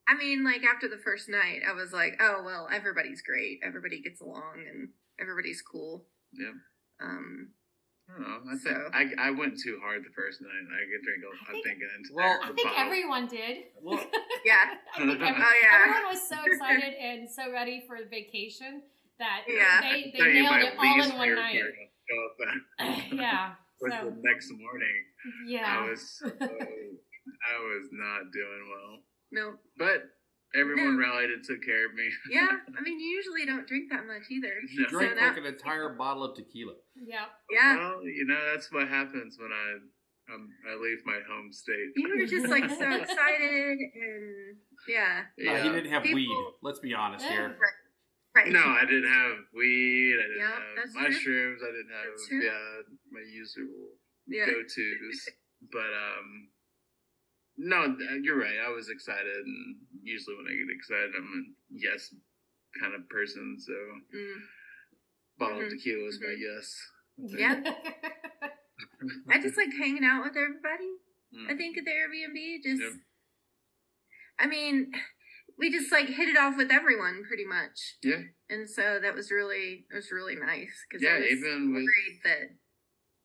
I 0.06 0.16
mean, 0.16 0.44
like 0.44 0.62
after 0.64 0.88
the 0.88 0.98
first 0.98 1.28
night, 1.28 1.60
I 1.66 1.72
was 1.72 1.92
like, 1.92 2.20
oh 2.20 2.42
well, 2.44 2.68
everybody's 2.70 3.22
great. 3.22 3.60
Everybody 3.64 4.02
gets 4.02 4.20
along 4.20 4.64
and 4.68 4.88
everybody's 5.20 5.62
cool. 5.62 6.04
yeah. 6.32 6.52
Um 7.00 7.52
I 8.08 8.12
don't 8.12 8.22
know. 8.22 8.38
I 8.52 8.56
think 8.58 9.16
I, 9.18 9.28
I 9.28 9.30
went 9.30 9.58
too 9.58 9.78
hard 9.82 10.02
the 10.04 10.12
first 10.14 10.42
night. 10.42 10.50
I 10.68 10.82
could 10.84 11.02
drink. 11.06 11.22
a- 11.24 11.32
I 11.32 11.50
I 11.50 11.52
think- 11.52 11.64
think 11.64 11.78
an 11.80 11.90
entire 11.98 12.16
Well- 12.16 12.40
I 12.42 12.46
think 12.52 12.68
bottle. 12.68 12.82
everyone 12.84 13.26
did. 13.28 13.56
Well- 13.80 14.04
yeah. 14.44 14.74
I 14.94 14.98
think 14.98 15.20
every- 15.22 15.42
Oh 15.46 15.54
yeah. 15.62 15.78
Everyone 15.80 16.06
was 16.12 16.22
so 16.28 16.36
excited 16.44 16.94
and 17.00 17.30
so 17.30 17.50
ready 17.52 17.84
for 17.86 17.96
vacation 18.10 18.82
that 19.18 19.42
Yeah. 19.48 19.80
they, 19.80 20.10
they 20.12 20.18
Tell 20.18 20.26
you, 20.28 20.42
nailed 20.42 20.50
my 20.50 20.60
it 20.60 20.74
all 20.78 21.02
in 21.02 21.18
one 21.18 21.34
night. 21.36 21.62
part 21.62 22.90
of 22.90 23.10
the- 23.10 23.16
yeah. 23.16 23.52
was 23.80 23.92
So 23.92 24.10
the 24.10 24.20
next 24.22 24.48
morning. 24.52 24.98
yeah. 25.46 25.78
I 25.80 25.88
was 25.90 26.00
so, 26.18 26.26
I 26.28 27.56
was 27.62 27.84
not 27.92 28.30
doing 28.32 28.62
well. 28.68 28.92
No. 29.32 29.54
But 29.78 30.02
everyone 30.54 30.98
No. 30.98 31.06
rallied 31.06 31.30
and 31.30 31.42
took 31.44 31.62
care 31.64 31.86
of 31.86 31.94
me. 31.94 32.08
Yeah. 32.30 32.48
I 32.76 32.80
mean 32.82 33.00
you 33.00 33.06
usually 33.06 33.46
don't 33.46 33.66
drink 33.66 33.90
that 33.90 34.06
much 34.06 34.24
either. 34.30 34.52
No. 34.74 34.84
So 34.84 34.90
Drank 34.90 35.14
that- 35.16 35.28
like 35.28 35.38
an 35.38 35.46
entire 35.46 35.90
bottle 35.90 36.24
of 36.24 36.36
tequila. 36.36 36.74
yeah. 36.96 37.26
Yeah. 37.50 37.76
Well, 37.78 38.04
you 38.04 38.24
know 38.26 38.38
that's 38.52 38.70
what 38.72 38.88
happens 38.88 39.36
when 39.38 39.50
I 39.52 39.78
um, 40.32 40.48
I 40.70 40.76
leave 40.76 40.98
my 41.04 41.18
home 41.28 41.52
state. 41.52 41.90
You 41.96 42.08
were 42.16 42.26
just 42.26 42.46
like 42.48 42.68
so 42.70 42.90
excited 43.02 43.78
and 43.94 44.56
yeah. 44.88 45.22
Uh, 45.38 45.62
he 45.62 45.68
didn't 45.70 45.90
have 45.90 46.02
People- 46.02 46.16
weed. 46.16 46.52
Let's 46.62 46.78
be 46.80 46.94
honest 46.94 47.24
here. 47.26 47.56
Right. 48.34 48.48
No, 48.48 48.60
I 48.64 48.86
didn't 48.86 49.12
have 49.12 49.36
weed. 49.54 50.16
I 50.18 50.22
didn't 50.22 50.38
Yeah, 50.38 50.48
have 50.48 50.62
that's 50.76 50.92
true. 50.94 51.02
mushrooms. 51.02 51.60
I 51.62 51.70
didn't 51.70 51.92
have 51.92 52.42
yeah 52.42 52.92
my 53.10 53.20
usual 53.30 53.90
Yeah. 54.26 54.46
go 54.46 54.62
tos. 54.62 55.28
But 55.70 55.92
um, 55.92 56.48
no, 57.58 57.94
you're 58.22 58.38
right. 58.38 58.56
I 58.66 58.70
was 58.70 58.88
excited, 58.88 59.26
and 59.44 59.76
usually 60.02 60.36
when 60.36 60.46
I 60.46 60.56
get 60.56 60.74
excited, 60.74 61.12
I'm 61.16 61.30
a 61.32 61.42
yes 61.70 62.14
kind 62.80 62.94
of 62.94 63.08
person. 63.08 63.56
So 63.58 63.72
Mm. 63.72 64.40
bottle 65.38 65.58
Mhm. 65.60 65.66
of 65.66 65.70
tequila 65.72 66.08
is 66.08 66.20
my 66.20 66.26
Mhm. 66.28 66.40
yes. 66.40 66.90
Yeah. 67.18 67.54
I 69.28 69.40
just 69.40 69.56
like 69.56 69.72
hanging 69.72 70.04
out 70.04 70.24
with 70.24 70.36
everybody. 70.36 70.90
Mm. 71.34 71.50
I 71.50 71.56
think 71.56 71.78
at 71.78 71.84
the 71.84 71.90
Airbnb, 71.90 72.62
just, 72.62 72.82
Yep. 72.82 72.92
I 74.38 74.46
mean, 74.46 74.92
we 75.56 75.70
just 75.70 75.92
like 75.92 76.06
hit 76.08 76.28
it 76.28 76.36
off 76.36 76.56
with 76.56 76.70
everyone 76.70 77.24
pretty 77.24 77.44
much, 77.44 77.96
Yeah, 78.02 78.22
and 78.48 78.68
so 78.68 78.98
that 79.00 79.14
was 79.14 79.30
really 79.30 79.86
it 79.90 79.94
was 79.94 80.10
really 80.10 80.34
nice 80.36 80.84
because 80.88 81.02
Yeah, 81.02 81.14
I 81.16 81.20
was 81.20 81.30
even 81.30 81.72
with- 81.74 82.22
that 82.24 82.58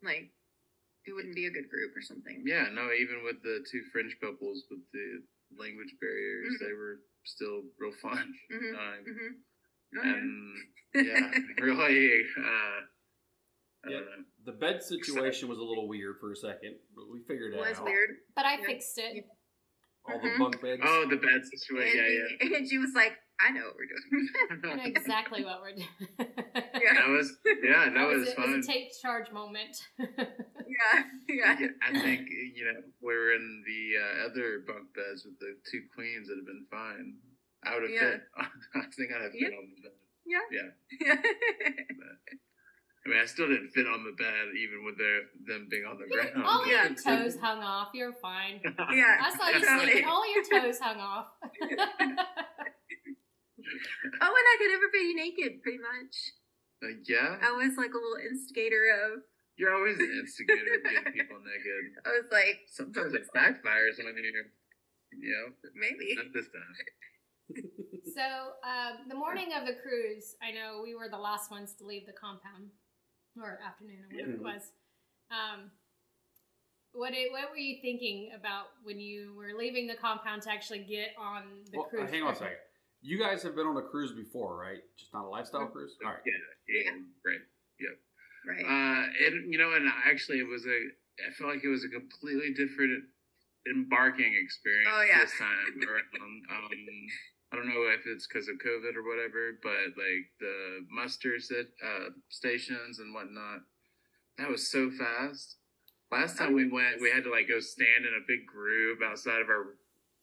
like 0.01 0.31
it 1.05 1.13
wouldn't 1.13 1.35
be 1.35 1.45
a 1.45 1.51
good 1.51 1.69
group 1.69 1.95
or 1.95 2.01
something. 2.01 2.43
yeah. 2.45 2.69
No, 2.69 2.91
even 2.91 3.23
with 3.23 3.41
the 3.41 3.65
two 3.71 3.83
French 3.91 4.19
couples 4.19 4.67
with 4.69 4.83
the 4.91 5.23
language 5.55 5.93
barriers, 6.01 6.53
Mhm. 6.55 6.59
they 6.67 6.73
were 6.73 6.99
still 7.23 7.63
real 7.79 7.93
fun. 8.01 8.33
hmm 8.51 8.75
Uh, 8.75 8.95
hmm 9.05 9.33
Oh, 9.97 10.03
yeah. 10.03 10.13
and 10.15 10.57
yeah, 10.95 11.31
really. 11.63 12.25
Uh, 12.37 12.81
Yeah. 13.87 14.01
The 14.43 14.51
bed 14.51 14.83
situation 14.83 15.47
was 15.47 15.59
a 15.59 15.63
little 15.63 15.87
weird 15.87 16.17
for 16.19 16.31
a 16.31 16.35
second, 16.35 16.75
but 16.95 17.07
we 17.09 17.23
figured 17.23 17.53
it 17.53 17.57
it 17.57 17.59
was 17.59 17.77
out. 17.77 17.85
weird. 17.85 18.09
but 18.35 18.45
I 18.45 18.57
Yeah. 18.59 18.65
fixed 18.65 18.97
it. 18.97 19.23
All 20.05 20.19
the 20.19 20.27
Mhm. 20.29 20.39
bunk 20.39 20.61
beds. 20.61 20.81
Oh, 20.83 21.05
the 21.07 21.15
bed 21.17 21.45
situation. 21.45 21.97
Yeah, 21.97 22.07
yeah. 22.07 22.27
And, 22.41 22.51
and 22.55 22.67
she 22.67 22.77
was 22.77 22.91
like, 22.93 23.17
"I 23.39 23.51
know 23.51 23.61
what 23.65 23.75
we're 23.77 23.87
doing." 23.87 24.29
I 24.73 24.75
know 24.75 24.83
exactly 24.85 25.43
what 25.45 25.61
we're 25.61 25.73
doing. 25.75 25.87
Yeah. 26.81 26.93
That 26.93 27.09
was 27.09 27.37
yeah, 27.63 27.89
that, 27.93 28.07
was, 28.07 28.27
it 28.27 28.35
fun. 28.35 28.55
was 28.57 28.65
a 28.67 28.71
take 28.71 28.89
charge 29.01 29.31
moment. 29.31 29.77
yeah, 29.99 31.03
yeah. 31.29 31.55
Yeah, 31.59 31.67
I 31.81 31.99
think 31.99 32.27
you 32.29 32.65
know 32.65 32.81
we 33.01 33.13
were 33.15 33.33
in 33.33 33.63
the 33.65 33.97
uh, 33.99 34.25
other 34.29 34.63
bunk 34.65 34.93
beds 34.95 35.25
with 35.25 35.37
the 35.39 35.57
two 35.69 35.81
queens 35.95 36.27
that 36.27 36.35
have 36.37 36.45
been 36.45 36.65
fine. 36.71 37.15
I 37.63 37.73
would 37.73 37.83
have 37.83 37.91
Yeah. 37.91 38.11
fit. 38.11 38.21
I 38.75 38.81
think 38.95 39.11
I'd 39.15 39.21
have 39.23 39.31
fit 39.31 39.41
Yeah. 39.41 39.57
on 39.57 39.69
the 39.75 39.81
bed. 39.81 39.91
Yeah. 40.29 40.43
Yeah, 40.51 41.15
but, 41.15 42.35
I 43.05 43.09
mean, 43.09 43.19
I 43.21 43.25
still 43.25 43.47
didn't 43.47 43.69
fit 43.69 43.87
on 43.87 44.03
the 44.03 44.11
bed 44.11 44.51
even 44.59 44.83
with 44.85 44.97
their 44.97 45.21
them 45.47 45.67
being 45.71 45.85
on 45.85 45.97
the 45.97 46.05
Your- 46.13 46.23
ground. 46.31 46.45
all 46.45 46.67
Yeah. 46.67 46.87
your 46.89 46.95
toes 46.95 47.37
hung 47.41 47.59
off. 47.63 47.89
You're 47.93 48.13
fine. 48.21 48.59
yeah. 48.93 49.17
I 49.21 49.35
saw 49.37 49.47
you 49.47 49.65
Totally. 49.65 49.85
sleeping. 49.91 50.05
All 50.05 50.33
your 50.33 50.43
toes 50.43 50.79
hung 50.79 50.99
off. 50.99 51.27
Oh, 54.21 54.31
and 54.33 54.47
I 54.51 54.55
could 54.59 54.71
everybody 54.73 55.13
naked, 55.13 55.61
pretty 55.63 55.79
much. 55.79 56.15
Uh, 56.83 56.93
yeah, 57.07 57.37
I 57.41 57.51
was 57.51 57.75
like 57.77 57.91
a 57.93 57.97
little 57.97 58.21
instigator 58.21 58.85
of. 58.93 59.21
you're 59.57 59.73
always 59.73 59.97
an 59.97 60.11
instigator 60.21 60.77
of 60.77 60.83
getting 60.85 61.13
people 61.13 61.37
naked. 61.41 61.83
I 62.05 62.09
was 62.21 62.27
like, 62.31 62.69
Sometimes 62.69 63.13
it 63.13 63.25
backfires 63.35 63.97
when 63.97 64.13
you're, 64.13 64.47
you 65.17 65.31
know, 65.33 65.47
maybe. 65.75 66.13
not 66.15 66.33
this 66.33 66.47
time. 66.53 66.75
so 68.15 68.25
um, 68.67 69.07
the 69.09 69.15
morning 69.15 69.49
of 69.57 69.65
the 69.65 69.73
cruise, 69.73 70.35
I 70.43 70.51
know 70.51 70.81
we 70.83 70.95
were 70.95 71.09
the 71.09 71.17
last 71.17 71.49
ones 71.49 71.73
to 71.79 71.85
leave 71.85 72.05
the 72.05 72.13
compound, 72.13 72.69
or 73.41 73.59
afternoon, 73.65 74.03
or 74.03 74.07
whatever 74.13 74.33
it 74.37 74.43
was. 74.43 74.63
Um, 75.31 75.71
what 76.93 77.13
it, 77.13 77.31
what 77.31 77.49
were 77.51 77.57
you 77.57 77.77
thinking 77.81 78.31
about 78.35 78.65
when 78.83 78.99
you 78.99 79.33
were 79.35 79.57
leaving 79.57 79.87
the 79.87 79.95
compound 79.95 80.41
to 80.43 80.51
actually 80.51 80.79
get 80.83 81.09
on 81.19 81.43
the 81.71 81.77
Well, 81.79 81.87
cruise? 81.87 82.09
hang 82.09 82.23
on 82.23 82.33
a 82.33 82.35
second. 82.35 82.57
You 83.07 83.15
guys 83.17 83.41
have 83.43 83.55
been 83.55 83.65
on 83.65 83.77
a 83.79 83.81
cruise 83.87 84.11
before, 84.11 84.59
right? 84.59 84.83
Just 84.99 85.13
not 85.13 85.23
a 85.23 85.31
lifestyle 85.31 85.67
cruise. 85.67 85.95
All 86.03 86.11
right. 86.11 86.19
Yeah, 86.27 86.83
yeah, 86.83 86.91
right. 87.23 87.39
Right. 88.43 88.63
Uh, 88.63 89.03
and 89.27 89.47
you 89.51 89.57
know, 89.57 89.71
and 89.75 89.87
actually, 90.05 90.39
it 90.39 90.47
was 90.47 90.65
a. 90.65 90.79
I 91.23 91.31
felt 91.39 91.49
like 91.55 91.63
it 91.63 91.71
was 91.71 91.83
a 91.83 91.89
completely 91.89 92.51
different 92.53 93.03
embarking 93.67 94.31
experience 94.43 94.91
Oh, 94.91 95.03
yeah. 95.07 95.23
this 95.23 95.31
time. 95.39 95.83
around. 95.87 96.43
um, 96.51 96.71
I 97.51 97.55
don't 97.55 97.67
know 97.67 97.87
if 97.95 98.03
it's 98.05 98.27
because 98.27 98.47
of 98.47 98.55
COVID 98.59 98.95
or 98.95 99.03
whatever, 99.07 99.55
but 99.63 99.95
like 99.95 100.27
the 100.39 100.83
muster 100.91 101.39
set, 101.39 101.67
uh, 101.83 102.11
stations 102.27 102.99
and 102.99 103.13
whatnot, 103.13 103.63
that 104.37 104.49
was 104.49 104.69
so 104.69 104.91
fast. 104.91 105.55
Last 106.11 106.37
time 106.37 106.53
we 106.53 106.69
went, 106.69 106.99
we 107.01 107.09
had 107.11 107.23
to 107.23 107.31
like 107.31 107.47
go 107.47 107.59
stand 107.59 108.03
in 108.03 108.13
a 108.15 108.23
big 108.27 108.45
group 108.45 108.99
outside 109.03 109.39
of 109.41 109.47
our 109.49 109.75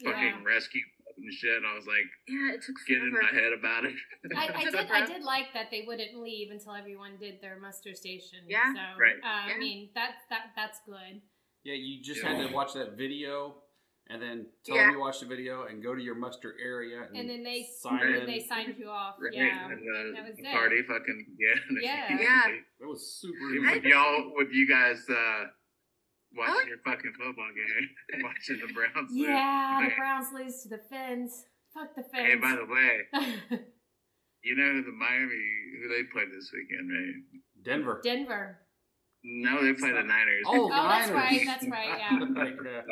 fucking 0.05 0.40
Yeah. 0.40 0.44
rescue 0.44 0.85
and 1.16 1.32
shit. 1.32 1.57
And 1.57 1.66
I 1.66 1.74
was 1.74 1.86
like 1.86 2.07
yeah, 2.28 2.55
it 2.55 2.62
took 2.62 2.77
getting 2.86 3.05
in 3.05 3.12
my 3.12 3.31
head 3.32 3.53
about 3.53 3.85
it. 3.85 3.95
I, 4.36 4.51
I 4.55 4.65
did. 4.70 4.91
I 4.91 5.07
did 5.07 5.23
like 5.23 5.53
that 5.55 5.70
they 5.70 5.85
wouldn't 5.86 6.16
leave 6.20 6.51
until 6.51 6.74
everyone 6.74 7.16
did 7.19 7.41
their 7.41 7.59
muster 7.59 7.95
station. 7.95 8.41
Yeah. 8.49 8.73
So, 8.74 8.81
Right. 9.01 9.16
Uh, 9.23 9.49
Yeah. 9.49 9.55
I 9.55 9.59
mean, 9.59 9.91
that 9.95 10.12
that 10.31 10.53
that's 10.57 10.81
good. 10.86 11.20
Yeah, 11.65 11.74
you 11.74 12.03
just 12.03 12.23
Yeah. 12.23 12.35
had 12.35 12.49
to 12.49 12.55
watch 12.55 12.74
that 12.74 12.97
video 12.97 13.57
and 14.11 14.20
then 14.20 14.45
tell 14.66 14.77
Yeah. 14.77 14.85
them 14.89 14.93
you 14.97 15.01
watched 15.01 15.20
the 15.20 15.27
video 15.27 15.65
and 15.65 15.82
go 15.82 15.95
to 15.95 16.03
your 16.03 16.15
muster 16.15 16.55
area 16.62 17.05
and, 17.09 17.16
And 17.16 17.28
then 17.31 17.43
they 17.43 17.66
sign 17.81 18.01
Right. 18.01 18.27
they 18.27 18.41
signed 18.41 18.74
you 18.78 18.91
off. 18.91 19.16
Right. 19.19 19.32
Yeah. 19.32 19.70
And 19.70 19.81
the, 19.81 20.12
that 20.15 20.28
was 20.28 20.36
the 20.36 20.45
it. 20.45 20.53
party 20.53 20.82
fucking 20.82 21.27
yeah. 21.39 21.81
Yeah. 21.81 22.19
Yeah. 22.20 22.49
It 22.81 22.86
was 22.86 23.01
super 23.20 23.73
With 23.73 23.85
y'all, 23.85 24.32
with 24.36 24.49
you 24.53 24.69
guys 24.69 25.09
uh, 25.09 25.45
watching 26.36 26.69
your 26.69 26.78
fucking 26.85 27.12
football 27.19 27.51
game, 27.55 28.23
watching 28.24 28.59
the 28.66 28.73
Browns. 28.73 29.11
lose. 29.11 29.19
Yeah, 29.28 29.89
the 29.89 29.94
Browns 29.98 30.27
lose 30.35 30.62
to 30.62 30.69
the 30.69 30.81
Fins. 30.90 31.44
Fuck 31.73 31.94
the 31.97 32.02
Fins. 32.02 32.12
Hey, 32.28 32.35
by 32.36 32.56
the 32.56 32.66
way, 32.66 33.01
you 34.43 34.56
know 34.56 34.73
who 34.73 34.82
the 34.85 34.93
Miami 34.93 35.43
who 35.82 35.89
they 35.89 36.02
played 36.12 36.28
this 36.32 36.51
weekend, 36.52 36.90
right? 36.90 37.40
Denver. 37.65 38.01
Denver. 38.05 38.59
No, 39.27 39.65
they 39.65 39.73
played 39.73 39.94
the 39.97 40.02
Niners. 40.02 40.44
Oh, 40.47 40.66
Oh, 40.73 40.89
that's 40.89 41.11
right. 41.11 41.40
That's 41.47 41.66
right. 41.66 41.98
Yeah. 41.98 42.19
Uh, 42.20 42.82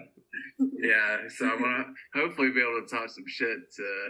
Yeah, 0.78 1.18
so 1.28 1.46
I'm 1.50 1.60
gonna 1.60 1.84
hopefully 2.14 2.50
be 2.50 2.60
able 2.62 2.80
to 2.80 2.86
talk 2.88 3.10
some 3.10 3.24
shit 3.26 3.70
to 3.76 4.08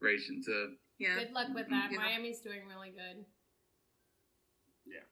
Ration 0.00 0.40
to. 0.46 0.68
Yeah. 0.98 1.18
Good 1.18 1.32
luck 1.32 1.48
with 1.54 1.68
that. 1.68 1.90
Yeah. 1.92 1.98
Miami's 1.98 2.40
doing 2.40 2.60
really 2.68 2.90
good. 2.90 3.24
Yeah. 4.86 5.04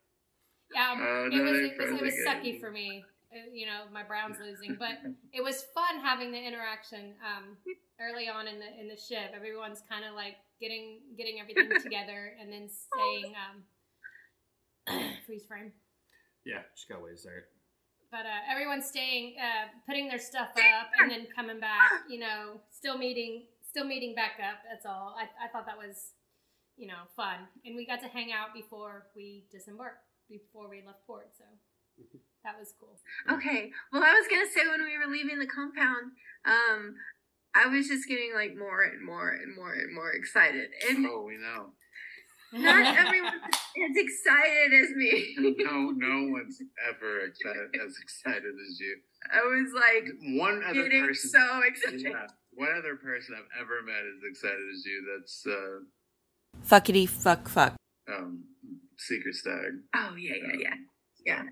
Yeah, 0.74 0.92
um, 0.92 1.00
Uh, 1.00 1.26
it 1.26 1.32
no, 1.34 1.42
was 1.42 1.58
it 1.60 1.78
was, 1.78 2.00
it 2.00 2.04
was 2.04 2.14
sucky 2.26 2.52
good. 2.52 2.60
for 2.60 2.70
me. 2.70 3.04
You 3.52 3.66
know, 3.66 3.84
my 3.92 4.02
Browns 4.02 4.36
losing, 4.42 4.76
but 4.78 4.98
it 5.32 5.42
was 5.42 5.64
fun 5.74 6.00
having 6.02 6.32
the 6.32 6.38
interaction 6.38 7.14
um, 7.24 7.56
early 8.00 8.28
on 8.28 8.46
in 8.46 8.58
the 8.58 8.70
in 8.80 8.88
the 8.88 8.96
ship. 8.96 9.32
Everyone's 9.34 9.82
kind 9.88 10.04
of 10.04 10.14
like 10.14 10.36
getting 10.60 11.00
getting 11.16 11.40
everything 11.40 11.70
together, 11.82 12.32
and 12.40 12.52
then 12.52 12.68
saying 12.68 13.34
um, 13.36 15.04
freeze 15.26 15.44
frame. 15.46 15.72
yeah, 16.44 16.62
just 16.74 16.88
gotta 16.88 17.02
wait 17.02 17.14
a 17.14 17.18
second. 17.18 17.44
But 18.10 18.24
uh, 18.24 18.40
everyone's 18.50 18.86
staying, 18.86 19.36
uh, 19.36 19.68
putting 19.86 20.08
their 20.08 20.18
stuff 20.18 20.48
up, 20.56 20.88
and 20.98 21.10
then 21.10 21.26
coming 21.34 21.60
back. 21.60 22.08
You 22.08 22.20
know, 22.20 22.60
still 22.70 22.96
meeting, 22.96 23.46
still 23.68 23.84
meeting 23.84 24.14
back 24.14 24.40
up. 24.40 24.64
That's 24.68 24.86
all. 24.86 25.14
I, 25.18 25.28
I 25.44 25.48
thought 25.48 25.66
that 25.66 25.76
was, 25.76 26.14
you 26.76 26.86
know, 26.86 27.04
fun, 27.14 27.36
and 27.66 27.76
we 27.76 27.84
got 27.84 28.00
to 28.00 28.08
hang 28.08 28.32
out 28.32 28.54
before 28.54 29.08
we 29.14 29.44
disembarked, 29.52 30.04
before 30.30 30.70
we 30.70 30.82
left 30.86 31.06
port. 31.06 31.28
So 31.36 31.44
that 32.44 32.58
was 32.58 32.72
cool. 32.78 32.96
Okay. 33.30 33.70
Well, 33.92 34.02
I 34.02 34.12
was 34.14 34.26
gonna 34.30 34.48
say 34.48 34.66
when 34.68 34.84
we 34.84 34.96
were 34.98 35.10
leaving 35.10 35.38
the 35.38 35.46
compound, 35.46 36.12
um, 36.44 36.94
I 37.54 37.66
was 37.66 37.88
just 37.88 38.08
getting 38.08 38.32
like 38.34 38.56
more 38.56 38.82
and 38.84 39.04
more 39.04 39.30
and 39.30 39.54
more 39.56 39.72
and 39.74 39.94
more 39.94 40.12
excited, 40.12 40.70
and 40.88 41.06
Oh, 41.06 41.24
we 41.26 41.36
know. 41.36 41.72
not 42.52 42.96
everyone 42.96 43.34
is 43.76 43.90
as 43.90 43.96
excited 43.96 44.72
as 44.72 44.90
me. 44.96 45.34
No, 45.58 45.90
no 45.90 46.30
one's 46.32 46.60
ever 46.88 47.20
excited, 47.26 47.68
as 47.84 47.94
excited 48.02 48.54
as 48.68 48.80
you. 48.80 48.96
I 49.32 49.40
was 49.42 49.72
like 49.74 50.06
One 50.40 50.62
other 50.64 50.82
getting 50.84 51.04
person. 51.06 51.30
so 51.30 51.60
excited. 51.66 52.00
Yeah, 52.02 52.26
one 52.52 52.70
other 52.78 52.96
person 52.96 53.34
I've 53.36 53.60
ever 53.60 53.82
met 53.84 54.00
as 54.00 54.22
excited 54.30 54.64
as 54.74 54.84
you. 54.86 55.04
That's 55.18 55.46
uh, 55.46 55.80
Fuckity 56.66 57.08
fuck 57.08 57.48
fuck. 57.48 57.74
um, 58.08 58.44
Secret 58.96 59.34
Stag. 59.34 59.72
Oh 59.94 60.14
yeah, 60.16 60.34
yeah, 60.36 60.56
yeah. 60.58 60.74
Yeah. 61.26 61.42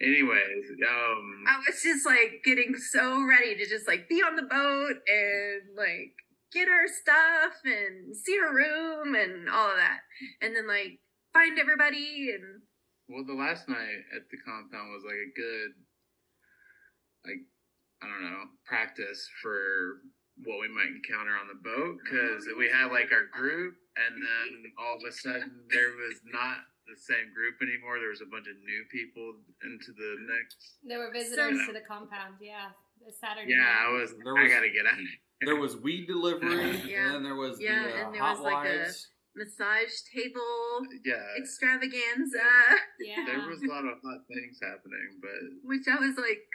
Anyways, 0.00 0.66
um, 0.86 1.44
I 1.48 1.56
was 1.66 1.80
just 1.82 2.04
like 2.04 2.42
getting 2.44 2.74
so 2.76 3.24
ready 3.26 3.56
to 3.56 3.66
just 3.66 3.88
like 3.88 4.08
be 4.08 4.16
on 4.16 4.36
the 4.36 4.42
boat 4.42 4.96
and 5.08 5.76
like 5.76 6.12
get 6.52 6.68
our 6.68 6.86
stuff 6.86 7.54
and 7.64 8.14
see 8.14 8.36
her 8.38 8.54
room 8.54 9.14
and 9.14 9.48
all 9.48 9.70
of 9.70 9.76
that. 9.76 10.00
And 10.42 10.54
then 10.54 10.68
like 10.68 11.00
find 11.32 11.58
everybody 11.58 12.30
and 12.34 12.62
well, 13.08 13.24
the 13.24 13.38
last 13.38 13.68
night 13.68 14.02
at 14.14 14.26
the 14.30 14.38
compound 14.42 14.90
was 14.90 15.06
like 15.06 15.14
a 15.14 15.36
good, 15.38 15.70
like, 17.22 17.42
I 18.02 18.10
don't 18.10 18.26
know, 18.26 18.50
practice 18.66 19.30
for 19.40 20.02
what 20.42 20.58
we 20.58 20.66
might 20.68 20.90
encounter 20.90 21.38
on 21.38 21.46
the 21.46 21.62
boat 21.62 22.02
because 22.02 22.50
we 22.58 22.66
had 22.66 22.90
like 22.90 23.14
our 23.14 23.30
group, 23.30 23.78
and 23.94 24.18
then 24.18 24.72
all 24.74 24.98
of 24.98 25.06
a 25.06 25.12
sudden 25.14 25.70
there 25.70 25.94
was 25.94 26.18
not 26.26 26.66
the 26.86 26.96
same 26.96 27.34
group 27.34 27.58
anymore. 27.62 27.98
There 27.98 28.10
was 28.10 28.22
a 28.22 28.30
bunch 28.30 28.46
of 28.46 28.56
new 28.64 28.82
people 28.90 29.34
into 29.66 29.90
the 29.92 30.10
mix. 30.26 30.78
There 30.82 30.98
were 30.98 31.10
visitors 31.12 31.58
So- 31.60 31.66
to 31.66 31.72
the 31.74 31.84
compound. 31.86 32.36
Yeah, 32.40 32.70
the 33.04 33.12
Saturday. 33.12 33.50
Yeah, 33.50 33.62
night. 33.66 33.86
I 33.86 33.92
was. 33.92 34.14
There 34.22 34.36
I 34.38 34.48
gotta 34.48 34.70
get 34.70 34.86
out. 34.86 34.98
There 35.42 35.56
was 35.56 35.76
weed 35.76 36.06
delivery, 36.06 36.80
Yeah. 36.88 37.06
and 37.06 37.14
then 37.16 37.22
there 37.22 37.34
was 37.36 37.60
Yeah, 37.60 37.82
the 37.84 37.92
uh, 37.92 38.04
and 38.06 38.14
there 38.14 38.22
hot 38.22 38.38
was, 38.38 38.44
like, 38.46 38.66
a- 38.68 38.94
massage 39.36 39.92
table 40.14 40.86
Yeah, 41.04 41.20
extravaganza, 41.36 42.48
Yeah. 42.98 43.22
there 43.26 43.46
was 43.46 43.60
a 43.62 43.66
lot 43.66 43.84
of 43.84 44.00
hot 44.02 44.24
things 44.32 44.58
happening, 44.62 45.20
but 45.20 45.36
which 45.62 45.86
I 45.88 45.96
was 46.00 46.16
like 46.16 46.48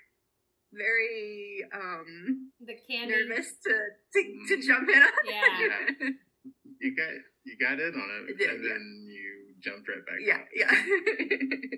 very 0.73 1.63
um 1.73 2.51
the 2.59 2.73
candy. 2.89 3.13
nervous 3.27 3.53
to 3.63 3.73
to, 4.13 4.45
to 4.47 4.61
jump 4.65 4.89
in 4.89 5.03
on. 5.03 5.11
Yeah. 5.25 6.09
you 6.79 6.95
got 6.95 7.13
you 7.43 7.57
got 7.57 7.79
in 7.79 7.93
on 7.93 8.09
it, 8.29 8.37
did, 8.37 8.49
and 8.49 8.63
yeah. 8.63 8.69
then 8.69 9.07
you 9.09 9.55
jumped 9.61 9.87
right 9.89 10.05
back. 10.05 10.19
yeah, 10.21 10.41
out. 10.41 10.49
yeah. 10.55 10.71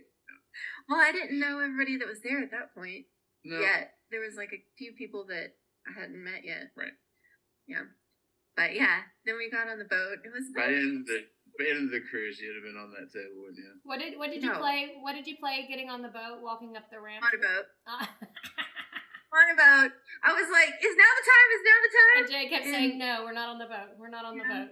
well, 0.89 0.99
I 0.99 1.11
didn't 1.11 1.39
know 1.39 1.59
everybody 1.59 1.97
that 1.97 2.07
was 2.07 2.21
there 2.23 2.41
at 2.41 2.51
that 2.51 2.73
point 2.75 3.05
No, 3.43 3.59
yet. 3.59 3.95
There 4.11 4.21
was 4.21 4.35
like 4.35 4.51
a 4.53 4.61
few 4.77 4.93
people 4.93 5.25
that 5.29 5.55
I 5.87 5.99
hadn't 5.99 6.21
met 6.23 6.45
yet. 6.45 6.71
Right. 6.77 6.93
Yeah. 7.67 7.87
But 8.55 8.75
yeah, 8.75 9.09
then 9.25 9.37
we 9.37 9.49
got 9.49 9.67
on 9.67 9.79
the 9.79 9.89
boat. 9.89 10.21
It 10.23 10.29
was 10.29 10.45
by 10.53 10.69
the 10.69 10.77
end 10.77 11.01
of 11.01 11.07
the 11.07 11.25
by 11.57 11.65
the 11.65 11.71
end 11.73 11.85
of 11.89 11.91
the 11.93 12.05
cruise, 12.05 12.37
you'd 12.37 12.53
have 12.53 12.65
been 12.65 12.77
on 12.77 12.93
that 12.93 13.09
table, 13.09 13.41
wouldn't 13.41 13.57
you? 13.57 13.73
What 13.81 13.97
did 13.97 14.13
what 14.17 14.29
did 14.29 14.43
you 14.45 14.53
play? 14.53 14.93
What 15.01 15.13
did 15.13 15.25
you 15.25 15.37
play? 15.41 15.65
Getting 15.65 15.89
on 15.89 16.01
the 16.05 16.13
boat, 16.13 16.41
walking 16.45 16.77
up 16.77 16.85
the 16.93 17.01
ramp. 17.01 17.25
on 17.25 17.33
a 17.33 17.41
boat. 17.41 17.65
Uh, 19.33 19.39
On 19.41 19.49
a 19.49 19.57
boat. 19.57 19.89
I 20.21 20.29
was 20.29 20.45
like, 20.53 20.77
"Is 20.77 20.93
now 20.93 21.09
the 21.17 21.25
time? 21.25 21.47
Is 21.57 21.65
now 21.65 21.77
the 21.81 21.93
time?" 21.97 22.17
and 22.21 22.29
Jay 22.29 22.45
kept 22.53 22.65
saying, 22.69 22.99
"No, 23.01 23.25
we're 23.25 23.33
not 23.33 23.49
on 23.49 23.57
the 23.57 23.65
boat. 23.65 23.97
We're 23.97 24.13
not 24.13 24.25
on 24.25 24.37
the 24.37 24.45
boat." 24.45 24.69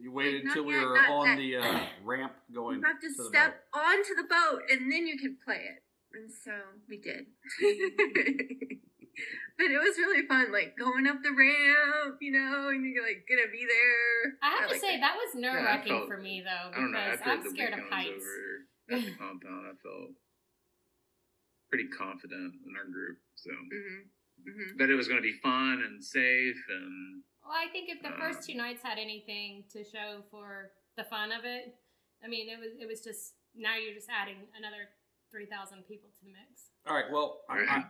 You 0.00 0.12
waited 0.12 0.44
until 0.44 0.64
we 0.64 0.76
were 0.78 0.96
on 0.98 1.26
yet. 1.26 1.36
the 1.38 1.56
uh, 1.56 1.80
ramp 2.04 2.32
going 2.54 2.78
You 2.80 2.86
have 2.86 3.00
to 3.00 3.08
to 3.08 3.14
the 3.16 3.24
step 3.24 3.64
onto 3.74 4.14
the 4.14 4.24
boat 4.28 4.62
and 4.70 4.90
then 4.92 5.06
you 5.06 5.18
can 5.18 5.36
play 5.44 5.56
it. 5.66 5.82
And 6.14 6.30
so 6.30 6.52
we 6.88 6.98
did. 6.98 7.26
but 9.58 9.66
it 9.66 9.78
was 9.80 9.96
really 9.98 10.26
fun, 10.26 10.52
like 10.52 10.76
going 10.78 11.06
up 11.06 11.16
the 11.22 11.30
ramp, 11.32 12.16
you 12.20 12.30
know, 12.32 12.68
and 12.68 12.84
you're 12.86 13.02
like 13.02 13.26
gonna 13.28 13.50
be 13.50 13.66
there. 13.66 14.38
I 14.42 14.60
have 14.60 14.70
to 14.70 14.78
say 14.78 14.94
it. 14.96 15.00
that 15.00 15.16
was 15.16 15.34
nerve 15.34 15.64
wracking 15.64 15.92
felt- 15.92 16.08
for 16.08 16.18
me 16.18 16.42
though 16.44 16.70
I 16.72 16.80
don't 16.80 16.92
know. 16.92 17.00
because 17.02 17.20
After 17.20 17.30
I'm 17.32 17.42
the 17.44 17.50
scared 17.50 17.72
of 17.74 17.80
weekend 17.80 17.90
was 17.90 18.04
heights. 18.06 18.24
over 18.24 18.96
at 18.96 19.04
the 19.04 19.14
compound, 19.18 19.62
I 19.66 19.74
felt 19.82 20.10
pretty 21.68 21.88
confident 21.88 22.54
in 22.64 22.72
our 22.78 22.86
group. 22.86 23.18
So 23.34 23.50
Mhm. 23.50 24.08
Mhm. 24.46 24.76
that 24.78 24.90
it 24.90 24.94
was 24.94 25.08
going 25.08 25.18
to 25.18 25.26
be 25.26 25.32
fun 25.42 25.82
and 25.82 26.02
safe, 26.04 26.62
and 26.68 27.22
Well, 27.46 27.56
I 27.56 27.70
think 27.70 27.88
if 27.88 28.02
the 28.02 28.10
first 28.18 28.46
two 28.46 28.54
nights 28.56 28.82
had 28.82 28.98
anything 28.98 29.64
to 29.72 29.84
show 29.84 30.22
for 30.30 30.70
the 30.96 31.04
fun 31.04 31.30
of 31.30 31.44
it, 31.44 31.74
I 32.24 32.28
mean, 32.28 32.48
it 32.48 32.58
was 32.58 32.72
it 32.80 32.86
was 32.86 33.00
just 33.00 33.34
now 33.54 33.76
you're 33.76 33.94
just 33.94 34.08
adding 34.10 34.36
another 34.58 34.90
three 35.30 35.46
thousand 35.46 35.86
people 35.86 36.10
to 36.10 36.24
the 36.24 36.32
mix. 36.34 36.70
All 36.88 36.94
right. 36.94 37.06
Well, 37.12 37.40
I, 37.48 37.84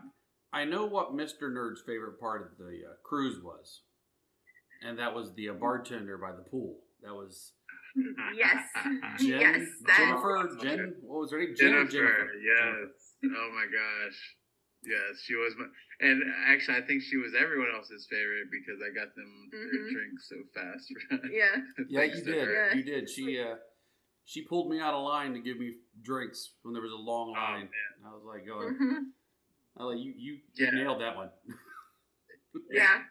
I, 0.52 0.60
I 0.60 0.64
know 0.64 0.84
what 0.84 1.14
Mister 1.14 1.50
Nerd's 1.50 1.80
favorite 1.86 2.20
part 2.20 2.42
of 2.42 2.58
the 2.58 2.84
uh, 2.84 2.94
cruise 3.02 3.42
was, 3.42 3.80
and 4.86 4.98
that 4.98 5.14
was 5.14 5.32
the 5.34 5.48
uh, 5.48 5.54
bartender 5.54 6.18
by 6.18 6.32
the 6.32 6.44
pool. 6.50 6.76
That 7.02 7.14
was 7.14 7.52
Yes. 8.36 8.60
Jen, 9.18 9.40
yes. 9.40 9.62
That, 9.86 9.96
Jennifer. 9.98 10.56
Jen. 10.60 10.94
What 11.02 11.20
was 11.20 11.32
her 11.32 11.38
name? 11.38 11.54
Jen 11.56 11.72
or 11.74 11.84
Jennifer, 11.86 12.28
Jennifer. 12.28 12.28
yes. 12.44 12.90
Oh 13.24 13.50
my 13.54 13.64
gosh, 13.64 14.18
yes, 14.84 15.22
she 15.24 15.34
was 15.34 15.54
my. 15.58 15.64
And 16.00 16.22
actually, 16.46 16.76
I 16.76 16.82
think 16.82 17.02
she 17.02 17.16
was 17.16 17.32
everyone 17.38 17.68
else's 17.74 18.06
favorite 18.10 18.48
because 18.50 18.80
I 18.84 18.92
got 18.92 19.14
them 19.14 19.48
their 19.50 19.80
Mhm. 19.80 19.92
drinks 19.92 20.28
so 20.28 20.36
fast. 20.54 20.92
Yeah. 21.32 21.56
Yeah, 21.88 22.02
you 22.04 22.22
did. 22.22 22.48
Yeah. 22.50 22.74
You 22.74 22.82
did. 22.84 23.08
She 23.08 23.40
uh, 23.40 23.56
she 24.24 24.42
pulled 24.42 24.68
me 24.70 24.80
out 24.80 24.92
of 24.92 25.04
line 25.04 25.32
to 25.34 25.40
give 25.40 25.58
me 25.58 25.78
drinks 26.02 26.54
when 26.62 26.74
there 26.74 26.82
was 26.82 26.92
a 26.92 26.96
long 26.96 27.30
Oh, 27.30 27.32
line. 27.40 27.70
man. 27.70 27.92
I 28.04 28.12
was 28.12 28.24
like, 28.24 28.44
going, 28.44 28.74
Mhm. 28.74 29.12
I 29.78 29.84
was 29.84 29.96
like, 29.96 30.04
you 30.04 30.12
you 30.16 30.40
Yeah. 30.54 30.70
nailed 30.70 31.00
that 31.00 31.16
one. 31.16 31.30
Yeah. 32.70 33.04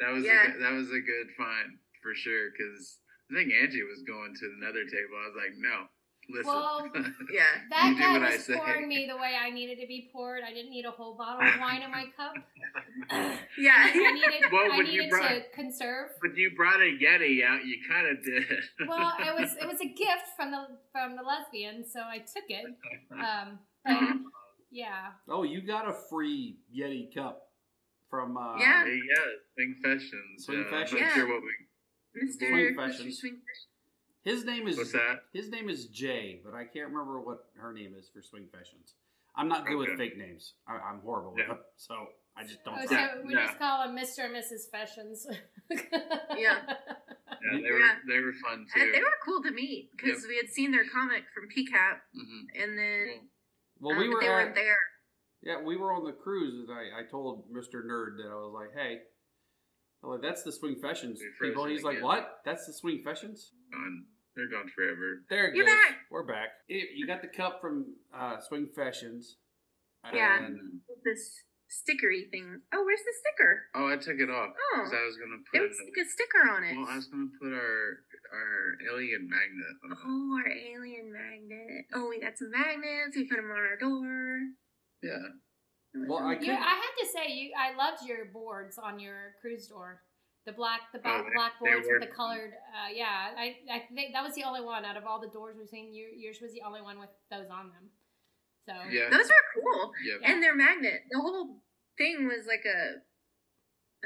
That 0.00 0.10
was 0.12 0.24
Yeah. 0.24 0.54
a, 0.54 0.58
that 0.58 0.72
was 0.72 0.90
a 0.90 1.00
good 1.00 1.30
find 1.36 1.78
for 2.02 2.14
sure 2.14 2.50
because 2.50 3.00
I 3.30 3.34
think 3.34 3.52
Angie 3.52 3.82
was 3.82 4.02
going 4.02 4.34
to 4.34 4.46
another 4.58 4.84
table. 4.84 5.16
I 5.18 5.26
was 5.26 5.36
like, 5.36 5.54
no, 5.58 5.88
listen. 6.28 6.46
Well, 6.46 6.86
Yeah. 7.32 7.42
That 7.70 7.88
You 7.94 7.98
guy 8.00 8.12
what 8.12 8.22
I 8.22 8.32
was 8.36 8.44
say. 8.44 8.54
pouring 8.56 8.88
me 8.88 9.06
the 9.10 9.16
way 9.16 9.34
I 9.40 9.50
needed 9.50 9.80
to 9.80 9.86
be 9.86 10.08
poured. 10.12 10.42
I 10.46 10.52
didn't 10.52 10.70
need 10.70 10.84
a 10.84 10.90
whole 10.90 11.14
bottle 11.14 11.46
of 11.46 11.60
wine 11.60 11.82
in 11.82 11.90
my 11.90 12.04
cup. 12.16 12.34
Yeah. 13.58 13.72
I 13.76 14.12
needed, 14.12 14.52
Well, 14.52 14.70
I 14.72 14.76
you 14.76 14.84
needed 14.84 15.10
brought- 15.10 15.28
to 15.30 15.42
conserve. 15.54 16.10
but 16.22 16.36
you 16.36 16.50
brought 16.56 16.80
a 16.80 16.84
Yeti 17.02 17.44
out. 17.44 17.64
You 17.64 17.76
kind 17.88 18.06
of 18.06 18.22
did. 18.24 18.44
Well, 18.88 19.12
it 19.18 19.34
was 19.40 19.56
it 19.60 19.66
was 19.66 19.80
a 19.80 19.86
gift 19.88 20.28
from 20.36 20.50
the 20.52 20.66
from 20.92 21.16
the 21.16 21.22
lesbian, 21.22 21.84
so 21.88 22.00
I 22.00 22.18
took 22.18 22.44
it. 22.48 22.66
Um, 23.12 23.58
but 23.84 24.00
yeah, 24.70 25.12
Oh, 25.28 25.42
you 25.42 25.60
got 25.66 25.88
a 25.88 25.92
free 26.08 26.58
Yeti 26.76 27.12
cup 27.14 27.48
from. 28.10 28.36
Uh, 28.36 28.58
Yeah. 28.58 28.84
Hey, 28.84 28.96
yeah, 28.96 29.24
Swing 29.54 29.74
Fashions. 29.82 30.44
Swing 30.44 30.60
uh, 30.60 30.64
I'm 30.64 30.70
Fashions. 30.70 31.00
not 31.00 31.08
Yeah. 31.08 31.14
sure 31.14 31.28
what 31.28 31.42
we. 31.42 32.28
Mr. 32.28 32.38
Swing 32.38 32.52
Mr. 32.52 32.76
Fashions. 32.76 33.22
Swing 34.28 34.36
His 34.36 34.44
name 34.44 34.68
is 34.68 34.76
What's 34.76 34.92
that? 34.92 35.20
His 35.32 35.48
name 35.50 35.68
is 35.68 35.86
Jay, 35.86 36.40
but 36.44 36.54
I 36.54 36.64
can't 36.64 36.88
remember 36.90 37.20
what 37.20 37.46
her 37.56 37.72
name 37.72 37.94
is 37.98 38.08
for 38.08 38.22
Swing 38.22 38.46
Fashions. 38.52 38.94
I'm 39.36 39.48
not 39.48 39.66
good 39.66 39.76
with 39.76 39.96
fake 39.96 40.16
names. 40.18 40.54
I, 40.66 40.74
I'm 40.74 41.00
horrible 41.00 41.34
Yeah. 41.38 41.48
with 41.48 41.56
them, 41.58 41.64
so 41.76 41.94
I 42.36 42.42
just 42.44 42.64
don't. 42.64 42.74
oh, 42.78 42.86
so 42.86 43.22
we 43.26 43.34
yeah. 43.34 43.46
just 43.46 43.58
call 43.58 43.86
them 43.86 43.96
Mr. 43.96 44.24
and 44.24 44.34
Mrs. 44.34 44.70
Fashions. 44.70 45.26
Yeah. 46.36 46.58
Yeah, 47.42 47.60
they 47.62 47.70
were 47.70 47.78
Yeah. 47.78 47.94
they 48.08 48.18
were 48.20 48.32
fun 48.32 48.66
And 48.74 48.84
too. 48.86 48.92
they 48.92 49.00
were 49.00 49.18
cool 49.24 49.42
to 49.42 49.50
meet 49.50 49.90
because 49.96 50.24
we 50.28 50.36
had 50.36 50.48
seen 50.48 50.72
their 50.72 50.86
comic 50.88 51.24
from 51.34 51.48
PCAP, 51.48 51.98
Mhm. 52.16 52.62
and 52.62 52.78
then 52.78 53.28
Well, 53.80 53.92
um, 53.94 53.98
we 53.98 54.08
were 54.08 54.20
they 54.20 54.26
at, 54.28 54.32
weren't 54.32 54.54
there. 54.54 54.76
Yeah, 55.42 55.60
we 55.62 55.76
were 55.76 55.92
on 55.92 56.04
the 56.04 56.12
cruise, 56.12 56.68
and 56.68 56.76
I, 56.76 57.00
I 57.00 57.02
told 57.10 57.50
Mr. 57.52 57.84
Nerd 57.84 58.16
that 58.16 58.28
I 58.30 58.34
was 58.34 58.52
like, 58.52 58.72
"Hey, 58.74 59.02
I'm 60.02 60.10
like 60.10 60.22
that's 60.22 60.42
the 60.42 60.52
Swing 60.52 60.76
Fashions 60.80 61.20
people." 61.40 61.64
it 61.66 61.70
He's 61.72 61.82
like, 61.84 61.98
again. 61.98 62.04
"What? 62.04 62.40
That's 62.44 62.66
the 62.66 62.72
Swing 62.72 63.02
Fashions?" 63.04 63.52
Gone. 63.72 64.06
They're 64.38 64.46
gone 64.46 64.70
forever. 64.70 65.26
There 65.28 65.48
it 65.50 65.56
You're 65.56 65.66
goes. 65.66 65.74
back. 65.74 65.94
We're 66.14 66.22
back. 66.22 66.50
You 66.68 66.78
you 66.94 67.06
got 67.10 67.22
the 67.22 67.28
cup 67.28 67.58
from 67.60 67.86
uh, 68.14 68.38
Swing 68.38 68.68
Fashions. 68.70 69.34
Yeah. 70.14 70.46
And 70.46 70.78
This 71.02 71.42
stickery 71.66 72.30
thing. 72.30 72.62
Oh, 72.72 72.84
where's 72.86 73.02
the 73.02 73.14
sticker? 73.18 73.66
Oh, 73.74 73.90
I 73.90 73.96
took 73.98 74.14
it 74.22 74.30
off 74.30 74.54
Oh, 74.54 74.78
because 74.78 74.94
I 74.94 75.02
was 75.02 75.18
gonna 75.18 75.42
they 75.52 75.58
put. 75.58 75.66
would 75.66 75.74
stick 75.74 75.98
a 75.98 76.06
sticker 76.06 76.42
on 76.54 76.62
it. 76.62 76.76
well, 76.78 76.86
I 76.86 76.94
was 77.02 77.10
gonna 77.10 77.34
put 77.42 77.50
our 77.50 78.06
our 78.30 78.78
alien 78.94 79.26
magnet. 79.26 79.74
On 79.82 79.90
it. 79.90 79.98
Oh, 80.06 80.38
our 80.38 80.46
alien 80.54 81.10
magnet. 81.10 81.84
Oh, 81.98 82.06
we 82.08 82.20
got 82.22 82.38
some 82.38 82.54
magnets. 82.54 83.16
We 83.18 83.26
put 83.26 83.42
them 83.42 83.50
on 83.50 83.58
our 83.58 83.76
door. 83.76 84.38
Yeah. 85.02 85.34
Well, 86.06 86.22
I 86.30 86.34
You, 86.38 86.38
could. 86.38 86.62
I 86.62 86.78
have 86.78 86.94
to 87.02 87.06
say, 87.10 87.26
you 87.32 87.50
I 87.58 87.74
loved 87.74 88.06
your 88.06 88.26
boards 88.30 88.78
on 88.78 89.00
your 89.00 89.34
cruise 89.42 89.66
door. 89.66 90.02
The 90.46 90.52
black, 90.52 90.80
the 90.92 90.98
Oh, 90.98 91.02
black, 91.02 91.24
they- 91.26 91.34
black 91.34 91.52
they 91.62 91.70
boards 91.70 91.86
with 91.90 92.00
the 92.00 92.14
colored. 92.14 92.52
Uh, 92.72 92.88
yeah, 92.94 93.34
I, 93.36 93.56
I 93.70 93.84
think 93.94 94.14
that 94.14 94.24
was 94.24 94.34
the 94.34 94.44
only 94.44 94.62
one 94.62 94.84
out 94.84 94.96
of 94.96 95.04
all 95.04 95.20
the 95.20 95.28
doors 95.28 95.56
we've 95.58 95.68
seen. 95.68 95.92
You, 95.92 96.08
yours 96.16 96.38
was 96.40 96.52
the 96.52 96.62
only 96.66 96.80
one 96.80 96.98
with 96.98 97.10
those 97.30 97.50
on 97.50 97.68
them. 97.68 97.90
So 98.66 98.72
Yeah. 98.90 99.10
Those 99.10 99.28
are 99.28 99.44
cool. 99.54 99.92
Yep. 100.06 100.20
And 100.30 100.42
they're 100.42 100.56
magnet. 100.56 101.00
The 101.10 101.20
whole 101.20 101.60
thing 101.98 102.26
was 102.28 102.46
like 102.46 102.64
a, 102.64 103.00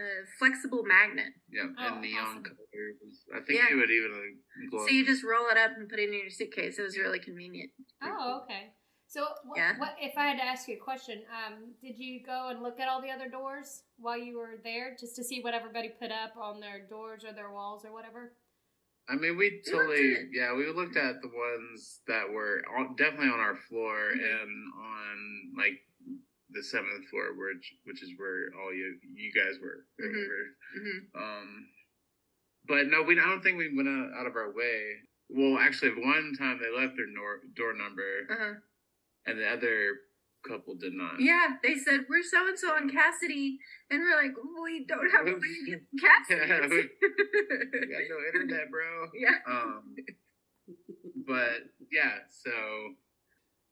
a 0.01 0.05
flexible 0.39 0.83
magnet. 0.83 1.31
Yeah. 1.51 1.71
Oh, 1.79 1.93
and 1.95 2.01
neon 2.01 2.27
awesome. 2.27 2.43
colors. 2.43 2.99
I 3.35 3.41
think 3.47 3.61
Yeah. 3.61 3.71
it 3.71 3.77
would 3.77 3.91
even 3.91 4.39
glow. 4.71 4.87
So 4.87 4.93
you 4.93 5.05
just 5.07 5.23
roll 5.23 5.47
it 5.51 5.59
up 5.59 5.73
and 5.77 5.89
put 5.89 5.99
it 6.01 6.09
in 6.09 6.15
your 6.15 6.31
suitcase. 6.31 6.79
It 6.79 6.83
was 6.83 6.99
really 6.99 7.21
convenient. 7.21 7.71
Oh, 8.03 8.43
okay. 8.45 8.73
So, 9.13 9.27
what, 9.45 9.59
Yeah. 9.59 9.77
what 9.79 9.95
if 10.01 10.17
I 10.17 10.25
had 10.25 10.39
to 10.39 10.45
ask 10.45 10.67
you 10.69 10.77
a 10.77 10.79
question? 10.81 11.23
Um, 11.29 11.75
did 11.83 11.99
you 11.99 12.23
go 12.25 12.49
and 12.49 12.63
look 12.63 12.81
at 12.81 12.89
all 12.89 13.03
the 13.03 13.11
other 13.11 13.29
doors 13.29 13.83
while 13.99 14.17
you 14.17 14.39
were 14.39 14.57
there, 14.65 14.97
just 14.99 15.15
to 15.17 15.23
see 15.23 15.43
what 15.43 15.53
everybody 15.53 15.91
put 15.91 16.11
up 16.11 16.35
on 16.39 16.61
their 16.61 16.87
doors 16.89 17.23
or 17.23 17.35
their 17.35 17.51
walls 17.51 17.85
or 17.85 17.93
whatever? 17.93 18.33
I 19.11 19.17
mean, 19.17 19.37
we 19.37 19.61
totally, 19.71 20.31
yeah, 20.33 20.55
we 20.55 20.65
looked 20.73 20.97
at 20.97 21.21
the 21.21 21.29
ones 21.29 22.01
that 22.07 22.25
were 22.33 22.63
on, 22.75 22.97
definitely 22.97 23.29
on 23.29 23.39
our 23.41 23.57
floor 23.57 24.13
Mhm. 24.15 24.41
and 24.41 24.73
on 24.81 25.53
like 25.59 25.85
the 26.49 26.63
seventh 26.63 27.07
floor, 27.09 27.35
which 27.35 27.75
which 27.85 28.03
is 28.03 28.17
where 28.17 28.49
all 28.63 28.73
you 28.73 28.99
you 29.03 29.31
guys 29.33 29.59
were. 29.59 29.85
or 29.99 30.07
Mhm. 30.07 30.15
whatever. 30.15 30.57
hmm 30.73 31.19
Um, 31.23 31.69
but 32.65 32.87
no, 32.87 33.03
we 33.03 33.21
I 33.21 33.25
don't 33.29 33.43
think 33.43 33.59
we 33.59 33.77
went 33.77 33.89
out, 33.91 34.13
out 34.15 34.27
of 34.27 34.37
our 34.37 34.53
way. 34.53 35.03
Well, 35.29 35.59
actually, 35.59 36.01
one 36.03 36.33
time 36.35 36.59
they 36.59 36.71
left 36.71 36.97
their 36.97 37.09
nor- 37.09 37.43
door 37.53 37.75
number, 37.75 38.27
Uh-huh. 38.31 38.55
And 39.27 39.39
the 39.39 39.49
other 39.49 39.95
couple 40.47 40.75
did 40.75 40.93
not. 40.95 41.21
Yeah, 41.21 41.51
they 41.63 41.77
said 41.77 42.01
we're 42.11 42.23
so 42.23 42.49
and 42.49 42.59
so 42.59 42.69
on 42.75 42.91
Kasidie, 42.91 43.57
and 43.91 44.01
we're 44.01 44.17
like, 44.21 44.33
we 44.65 44.85
don't 44.85 45.09
have 45.11 45.27
a 45.27 45.33
way 45.33 45.55
to 45.67 45.71
get 45.71 45.81
Kasidie. 46.29 46.89
We 47.01 47.87
got 47.87 48.03
no 48.11 48.19
internet, 48.35 48.71
bro. 48.71 49.09
yeah. 49.15 49.39
Um, 49.47 49.95
but 51.27 51.71
yeah, 51.93 52.19
so 52.29 52.51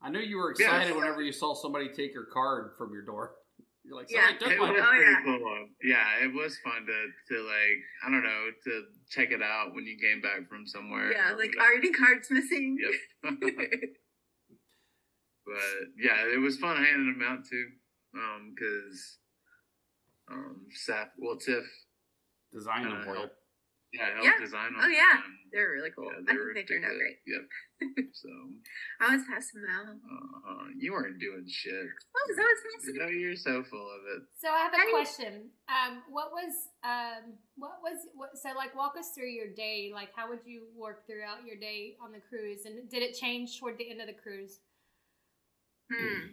I 0.02 0.10
knew 0.10 0.20
you 0.20 0.36
were 0.38 0.54
Yeah. 0.58 0.66
excited 0.66 0.96
whenever 0.96 1.22
you 1.22 1.32
saw 1.32 1.54
somebody 1.54 1.88
take 1.88 2.14
your 2.14 2.26
card 2.32 2.72
from 2.78 2.92
your 2.92 3.02
door. 3.02 3.34
You're 3.84 3.96
like, 3.96 4.10
Yeah. 4.10 4.30
it 4.30 4.40
was 4.40 4.50
mine. 4.58 4.76
Oh, 4.78 4.90
pretty 4.90 5.10
yeah. 5.10 5.22
cool. 5.24 5.66
Yeah, 5.82 6.24
it 6.24 6.32
was 6.34 6.56
fun 6.62 6.86
to 6.86 7.34
to 7.34 7.42
like 7.42 7.80
I 8.06 8.10
don't 8.10 8.22
know 8.22 8.48
to 8.64 8.82
check 9.10 9.32
it 9.32 9.42
out 9.42 9.74
when 9.74 9.84
you 9.86 9.96
came 9.98 10.20
back 10.20 10.48
from 10.48 10.66
somewhere. 10.66 11.10
Yeah, 11.12 11.30
like 11.32 11.50
whatever. 11.56 11.60
are 11.60 11.76
any 11.78 11.90
cards 11.90 12.28
missing? 12.30 12.76
Yep. 12.78 13.32
But 15.50 15.88
yeah, 15.98 16.26
it 16.32 16.38
was 16.38 16.56
fun 16.58 16.76
handing 16.76 17.18
them 17.18 17.26
out 17.26 17.44
too, 17.44 17.66
um, 18.14 18.54
because 18.54 19.18
um, 20.30 20.66
Seth, 20.72 21.10
well, 21.18 21.36
Tiff, 21.36 21.64
Design 22.52 22.82
them 22.84 22.98
Uh, 22.98 23.04
for 23.04 23.14
you. 23.14 23.18
help. 23.20 23.32
yeah, 23.92 24.06
helped 24.14 24.24
Yeah. 24.26 24.38
design 24.38 24.72
them. 24.74 24.82
Oh, 24.82 24.88
yeah. 24.88 25.22
and, 25.24 25.34
They're 25.52 25.70
really 25.70 25.90
cool. 25.90 26.06
yeah, 26.10 26.18
I 26.28 26.34
think 26.34 26.54
they 26.54 26.62
turned 26.64 26.84
out 26.84 26.94
great. 26.98 27.18
Yep. 27.26 27.46
so 28.12 28.28
I 29.00 29.14
was 29.16 29.24
passing 29.30 29.62
them 29.62 29.70
out. 29.70 29.86
uh, 30.50 30.66
you 30.76 30.92
weren't 30.92 31.18
doing 31.18 31.44
shit. 31.48 31.86
What 32.12 32.22
was 32.28 32.38
I 32.38 32.42
was 32.42 32.62
passing 32.74 32.94
No, 32.98 33.06
you're 33.06 33.34
so 33.36 33.62
full 33.64 33.86
of 33.90 34.02
it. 34.16 34.22
So 34.38 34.48
I 34.50 34.58
have 34.66 34.72
How 34.74 34.82
a 34.82 34.86
you- 34.86 34.92
question. 34.94 35.50
Um, 35.68 36.02
what 36.10 36.30
was 36.32 36.54
um, 36.84 37.38
what 37.56 37.78
was 37.82 37.98
what? 38.14 38.30
So 38.38 38.50
like, 38.56 38.74
walk 38.76 38.94
us 38.98 39.10
through 39.14 39.30
your 39.30 39.52
day. 39.54 39.90
Like, 39.94 40.10
how 40.14 40.28
would 40.28 40.40
you 40.44 40.66
work 40.76 41.06
throughout 41.06 41.44
your 41.46 41.56
day 41.56 41.96
on 42.02 42.10
the 42.12 42.20
cruise, 42.20 42.66
and 42.66 42.88
did 42.90 43.02
it 43.02 43.14
change 43.14 43.58
toward 43.58 43.78
the 43.78 43.90
end 43.90 44.00
of 44.00 44.06
the 44.08 44.14
cruise? 44.22 44.58
Hmm. 45.92 46.26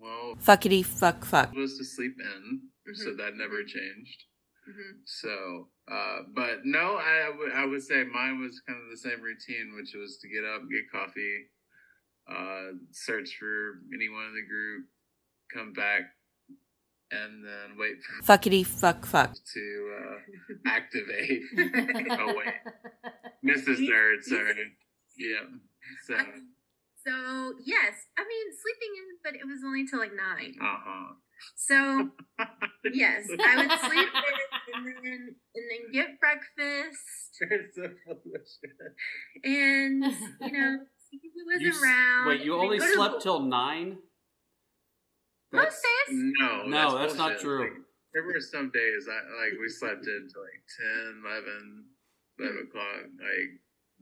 Well, 0.00 0.36
Fuckity 0.36 0.84
fuck 0.84 1.24
fuck. 1.24 1.52
was 1.52 1.76
to 1.78 1.84
sleep 1.84 2.14
in, 2.20 2.62
so 2.94 3.10
Mhm. 3.10 3.16
that 3.18 3.36
never 3.36 3.62
changed. 3.64 4.24
hmm 4.64 4.92
So, 5.04 5.70
uh, 5.88 6.22
but 6.34 6.64
no, 6.64 6.96
I 6.96 7.64
would 7.66 7.82
say 7.82 8.04
mine 8.04 8.40
was 8.40 8.60
kind 8.66 8.82
of 8.82 8.88
the 8.90 8.96
same 8.96 9.20
routine, 9.20 9.74
which 9.74 9.92
was 9.94 10.18
to 10.18 10.28
get 10.28 10.44
up, 10.44 10.62
get 10.70 10.90
coffee, 10.90 11.50
uh, 12.28 12.72
search 12.92 13.36
for 13.36 13.82
anyone 13.92 14.26
in 14.28 14.34
the 14.34 14.46
group, 14.48 14.86
come 15.52 15.72
back, 15.74 16.02
and 17.10 17.44
then 17.44 17.76
wait 17.76 18.02
for 18.02 18.22
Fuckity 18.22 18.64
fuck 18.66 19.04
fuck. 19.04 19.34
to 19.52 19.96
uh, 20.00 20.54
activate. 20.66 21.42
Oh, 22.10 22.34
wait. 22.34 22.54
Mrs. 23.44 23.80
You- 23.80 23.90
Nerd, 23.92 24.16
you 24.16 24.22
sorry. 24.22 24.76
Yeah. 25.18 25.46
So, 26.06 26.16
So 27.06 27.54
yes, 27.64 27.94
I 28.16 28.22
mean 28.24 28.46
sleeping 28.56 28.92
in, 28.96 29.06
but 29.22 29.34
it 29.34 29.46
was 29.46 29.60
only 29.64 29.86
till 29.86 29.98
like 29.98 30.14
nine. 30.14 30.54
uh 30.60 30.80
huh. 30.84 31.12
So 31.56 32.10
yes, 32.92 33.28
I 33.28 33.56
would 33.56 33.78
sleep 33.80 34.08
in 34.08 34.74
and 34.74 34.86
then 35.04 35.36
and 35.54 35.64
then 35.70 35.92
get 35.92 36.18
breakfast, 36.20 37.42
and 39.44 40.04
you 40.40 40.52
know 40.52 40.78
see 41.10 41.20
who 41.22 41.44
was 41.46 41.60
You 41.60 41.68
s- 41.70 41.82
around. 41.82 42.26
Wait, 42.26 42.40
you 42.44 42.54
only 42.56 42.78
go 42.78 42.86
to 42.86 42.92
slept 42.94 43.22
till 43.22 43.40
nine? 43.40 43.98
most 45.52 45.78
days. 45.82 46.16
No, 46.40 46.66
No, 46.66 46.98
that's 46.98 47.16
not 47.16 47.38
true. 47.38 47.62
Like, 47.62 47.72
there 48.12 48.24
were 48.24 48.40
some 48.40 48.70
days 48.72 49.06
I 49.10 49.20
like 49.44 49.52
we 49.60 49.68
slept 49.68 50.06
into 50.06 50.38
like 50.40 50.62
10, 50.80 51.22
11, 51.24 51.84
11 52.38 52.68
o'clock, 52.68 53.02
like 53.20 53.50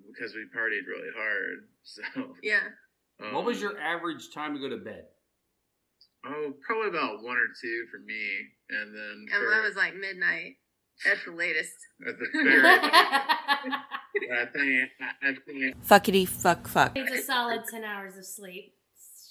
because 0.06 0.34
we 0.34 0.44
partied 0.54 0.86
really 0.86 1.10
hard. 1.16 1.68
So 1.82 2.02
Yeah, 2.42 2.62
um, 3.24 3.34
What 3.34 3.44
was 3.44 3.60
your 3.60 3.78
average 3.78 4.32
time 4.34 4.54
to 4.54 4.60
go 4.60 4.68
to 4.68 4.78
bed? 4.78 5.04
Oh, 6.24 6.52
probably 6.64 6.88
about 6.88 7.22
one 7.22 7.36
or 7.36 7.48
two 7.60 7.86
for 7.90 7.98
me, 7.98 8.22
and 8.70 8.94
then 8.94 9.26
and 9.32 9.42
for, 9.42 9.62
was 9.62 9.74
like 9.76 9.96
midnight 9.96 10.56
at 11.10 11.18
the 11.26 11.32
latest. 11.32 11.74
at 12.06 12.16
the 12.18 12.26
very 12.32 12.62
I 14.30 14.46
think 14.52 14.90
I 15.20 15.34
think 15.44 15.84
Fuckity 15.84 16.28
fuck 16.28 16.68
fuck. 16.68 16.92
It's 16.94 17.10
a 17.10 17.22
solid 17.26 17.62
ten 17.68 17.82
hours 17.82 18.16
of 18.16 18.24
sleep. 18.24 18.74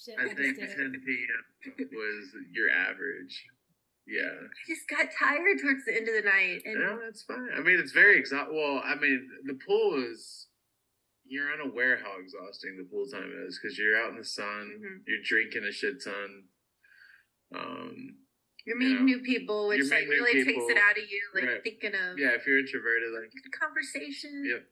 Shit, 0.04 0.16
I 0.20 0.32
I 0.32 0.34
think 0.34 0.58
10 0.58 0.68
p.m. 1.06 1.88
was 1.94 2.36
your 2.52 2.70
average. 2.72 3.46
Yeah. 4.08 4.24
I 4.24 4.64
just 4.68 4.90
got 4.90 5.08
tired 5.18 5.60
towards 5.62 5.86
the 5.86 5.96
end 5.96 6.08
of 6.08 6.16
the 6.16 6.28
night, 6.28 6.62
and 6.66 6.80
Yeah, 6.80 6.98
that's 7.06 7.22
fine. 7.22 7.50
I 7.56 7.62
mean, 7.62 7.80
it's 7.80 7.92
very 7.92 8.18
exhausting. 8.18 8.56
Well, 8.56 8.82
I 8.84 8.96
mean, 8.96 9.30
the 9.46 9.54
pool 9.66 10.04
is. 10.12 10.48
You're 11.32 11.48
unaware 11.53 11.95
how 12.03 12.20
exhausting 12.20 12.76
the 12.76 12.84
pool 12.91 13.08
time 13.08 13.32
is 13.48 13.58
because 13.58 13.78
you're 13.80 13.95
out 13.95 14.12
in 14.12 14.18
the 14.18 14.24
sun, 14.26 14.68
Mhm. 14.84 15.03
you're 15.08 15.24
drinking 15.24 15.64
a 15.64 15.72
shit 15.72 16.03
ton. 16.03 16.49
Um, 17.56 18.18
You're 18.66 18.76
meeting 18.78 18.98
know, 18.98 19.03
new 19.03 19.22
people, 19.24 19.70
which 19.70 19.90
like 19.90 20.08
meeting 20.08 20.10
new 20.10 20.24
really 20.26 20.44
takes 20.44 20.70
it 20.70 20.78
out 20.78 20.98
of 20.98 21.03
you, 21.10 21.22
like 21.34 21.44
Right. 21.45 21.64
thinking 21.64 21.95
of 21.95 22.20
Yeah, 22.20 22.32
if 22.36 22.45
you're 22.45 22.60
introverted, 22.60 23.12
like 23.14 23.32
conversations 23.58 24.45
Yep. 24.45 24.68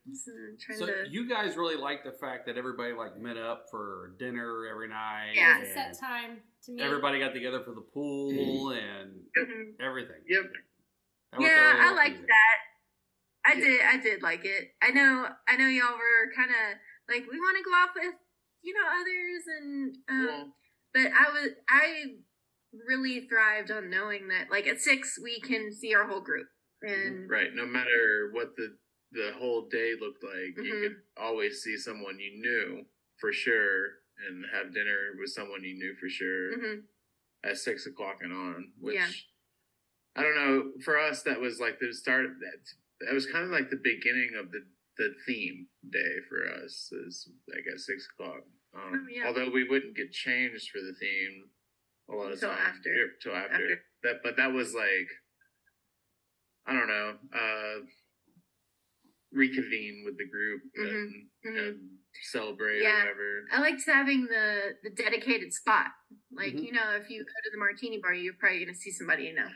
So 0.75 0.85
to. 0.85 1.07
you 1.09 1.27
guys 1.29 1.55
really 1.55 1.75
like 1.77 2.03
the 2.03 2.11
fact 2.11 2.45
that 2.47 2.57
everybody 2.57 2.91
like 2.93 3.17
met 3.17 3.37
up 3.37 3.67
for 3.71 4.15
dinner 4.19 4.67
every 4.67 4.89
night. 4.89 5.35
Yeah. 5.35 5.61
It's 5.61 5.69
a 5.71 5.73
set 5.73 5.97
time 5.99 6.43
to 6.65 6.71
meet. 6.73 6.81
Everybody 6.83 7.19
got 7.19 7.33
together 7.33 7.63
for 7.63 7.73
the 7.73 7.81
pool 7.93 8.71
and 8.71 9.25
Mhm. 9.37 9.79
everything. 9.79 10.23
Yep. 10.27 10.53
That 11.31 11.41
Yeah, 11.41 11.47
really 11.47 11.61
I 11.61 11.73
well 11.85 11.89
for 11.89 11.95
liked 11.95 12.27
that. 12.27 12.57
I 13.49 13.53
Yeah. 13.53 13.65
did. 13.65 13.81
I 13.81 13.97
did 13.97 14.21
like 14.21 14.45
it. 14.45 14.75
I 14.81 14.91
know. 14.91 15.27
I 15.47 15.57
know 15.57 15.67
y'all 15.67 15.97
were 15.97 16.31
kind 16.35 16.51
of 16.51 16.77
like 17.13 17.29
we 17.29 17.39
want 17.39 17.57
to 17.57 17.63
go 17.63 17.71
off 17.71 17.89
with 17.95 18.15
you 18.61 18.73
know 18.73 18.87
others, 18.87 19.43
and 19.59 19.95
um, 20.09 20.25
Well, 20.25 20.55
but 20.93 21.11
I 21.11 21.31
was 21.31 21.49
I 21.69 22.05
really 22.87 23.21
thrived 23.27 23.71
on 23.71 23.89
knowing 23.89 24.27
that 24.27 24.51
like 24.51 24.67
at 24.67 24.79
six 24.81 25.17
we 25.21 25.39
can 25.41 25.73
see 25.73 25.95
our 25.95 26.07
whole 26.07 26.21
group, 26.21 26.47
and 26.81 27.29
right. 27.29 27.53
No 27.53 27.65
matter 27.65 28.29
what 28.33 28.55
the 28.55 28.77
the 29.11 29.31
whole 29.39 29.67
day 29.69 29.93
looked 29.99 30.23
like, 30.23 30.55
you 30.63 30.71
Mhm. 30.73 30.81
could 30.83 30.95
always 31.17 31.63
see 31.63 31.75
someone 31.77 32.19
you 32.19 32.39
knew 32.39 32.85
for 33.19 33.33
sure, 33.33 33.85
and 34.27 34.45
have 34.53 34.71
dinner 34.73 35.15
with 35.19 35.31
someone 35.31 35.63
you 35.63 35.73
knew 35.73 35.95
for 35.99 36.07
sure 36.09 36.55
Mhm. 36.55 36.83
at 37.43 37.57
six 37.57 37.87
o'clock 37.87 38.19
and 38.21 38.31
on. 38.31 38.73
Which 38.79 38.93
Yeah. 38.95 39.09
I 40.15 40.21
don't 40.23 40.35
know. 40.35 40.73
For 40.83 40.99
us, 40.99 41.23
that 41.23 41.39
was 41.41 41.59
like 41.59 41.79
the 41.79 41.91
start. 41.93 42.25
Of 42.25 42.39
that 42.41 42.59
that 43.01 43.13
was 43.13 43.25
kind 43.25 43.45
of 43.45 43.51
like 43.51 43.69
the 43.69 43.81
beginning 43.83 44.31
of 44.39 44.51
the 44.51 44.65
the 44.97 45.13
theme 45.25 45.67
day 45.91 46.15
for 46.27 46.45
us. 46.63 46.91
Is 47.07 47.29
like 47.47 47.63
at 47.71 47.79
six 47.79 48.07
o'clock. 48.13 48.43
Um, 48.75 48.91
Oh, 48.93 49.07
yeah. 49.09 49.27
Although 49.27 49.49
we 49.49 49.67
wouldn't 49.67 49.95
get 49.95 50.11
changed 50.11 50.69
for 50.71 50.79
the 50.79 50.93
theme 50.99 51.49
a 52.09 52.13
lot 52.15 52.31
of 52.33 52.39
times. 52.39 52.59
after. 52.59 52.89
Yeah, 52.93 53.05
till 53.21 53.35
after. 53.35 53.53
After. 53.53 53.81
That, 54.03 54.15
but 54.23 54.37
that 54.37 54.51
was 54.51 54.73
like 54.73 55.07
I 56.67 56.73
don't 56.73 56.87
know. 56.87 57.15
Uh, 57.33 57.85
reconvene 59.31 60.03
with 60.05 60.17
the 60.17 60.27
group 60.27 60.61
Mhm. 60.75 60.89
and, 60.89 61.29
Mhm. 61.45 61.67
and 61.69 61.99
celebrate 62.31 62.81
Yeah. 62.81 62.95
or 62.95 62.99
whatever. 63.05 63.47
I 63.51 63.59
liked 63.61 63.85
having 63.85 64.25
the 64.25 64.77
the 64.83 64.89
dedicated 64.89 65.53
spot. 65.53 65.91
Like 66.31 66.49
Mm-hmm. 66.53 66.57
Mhm. 66.59 66.65
you 66.65 66.71
know, 66.73 66.95
if 66.95 67.09
you 67.09 67.23
go 67.23 67.29
to 67.43 67.49
the 67.51 67.57
martini 67.57 67.99
bar, 68.01 68.13
you're 68.13 68.33
probably 68.33 68.59
gonna 68.65 68.75
see 68.75 68.91
somebody 68.91 69.25
you 69.25 69.33
know. 69.33 69.49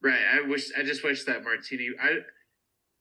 Right. 0.00 0.22
I 0.22 0.40
wish. 0.42 0.72
I 0.76 0.82
just 0.82 1.02
wish 1.04 1.24
that 1.24 1.42
martini. 1.44 1.90
I. 2.00 2.24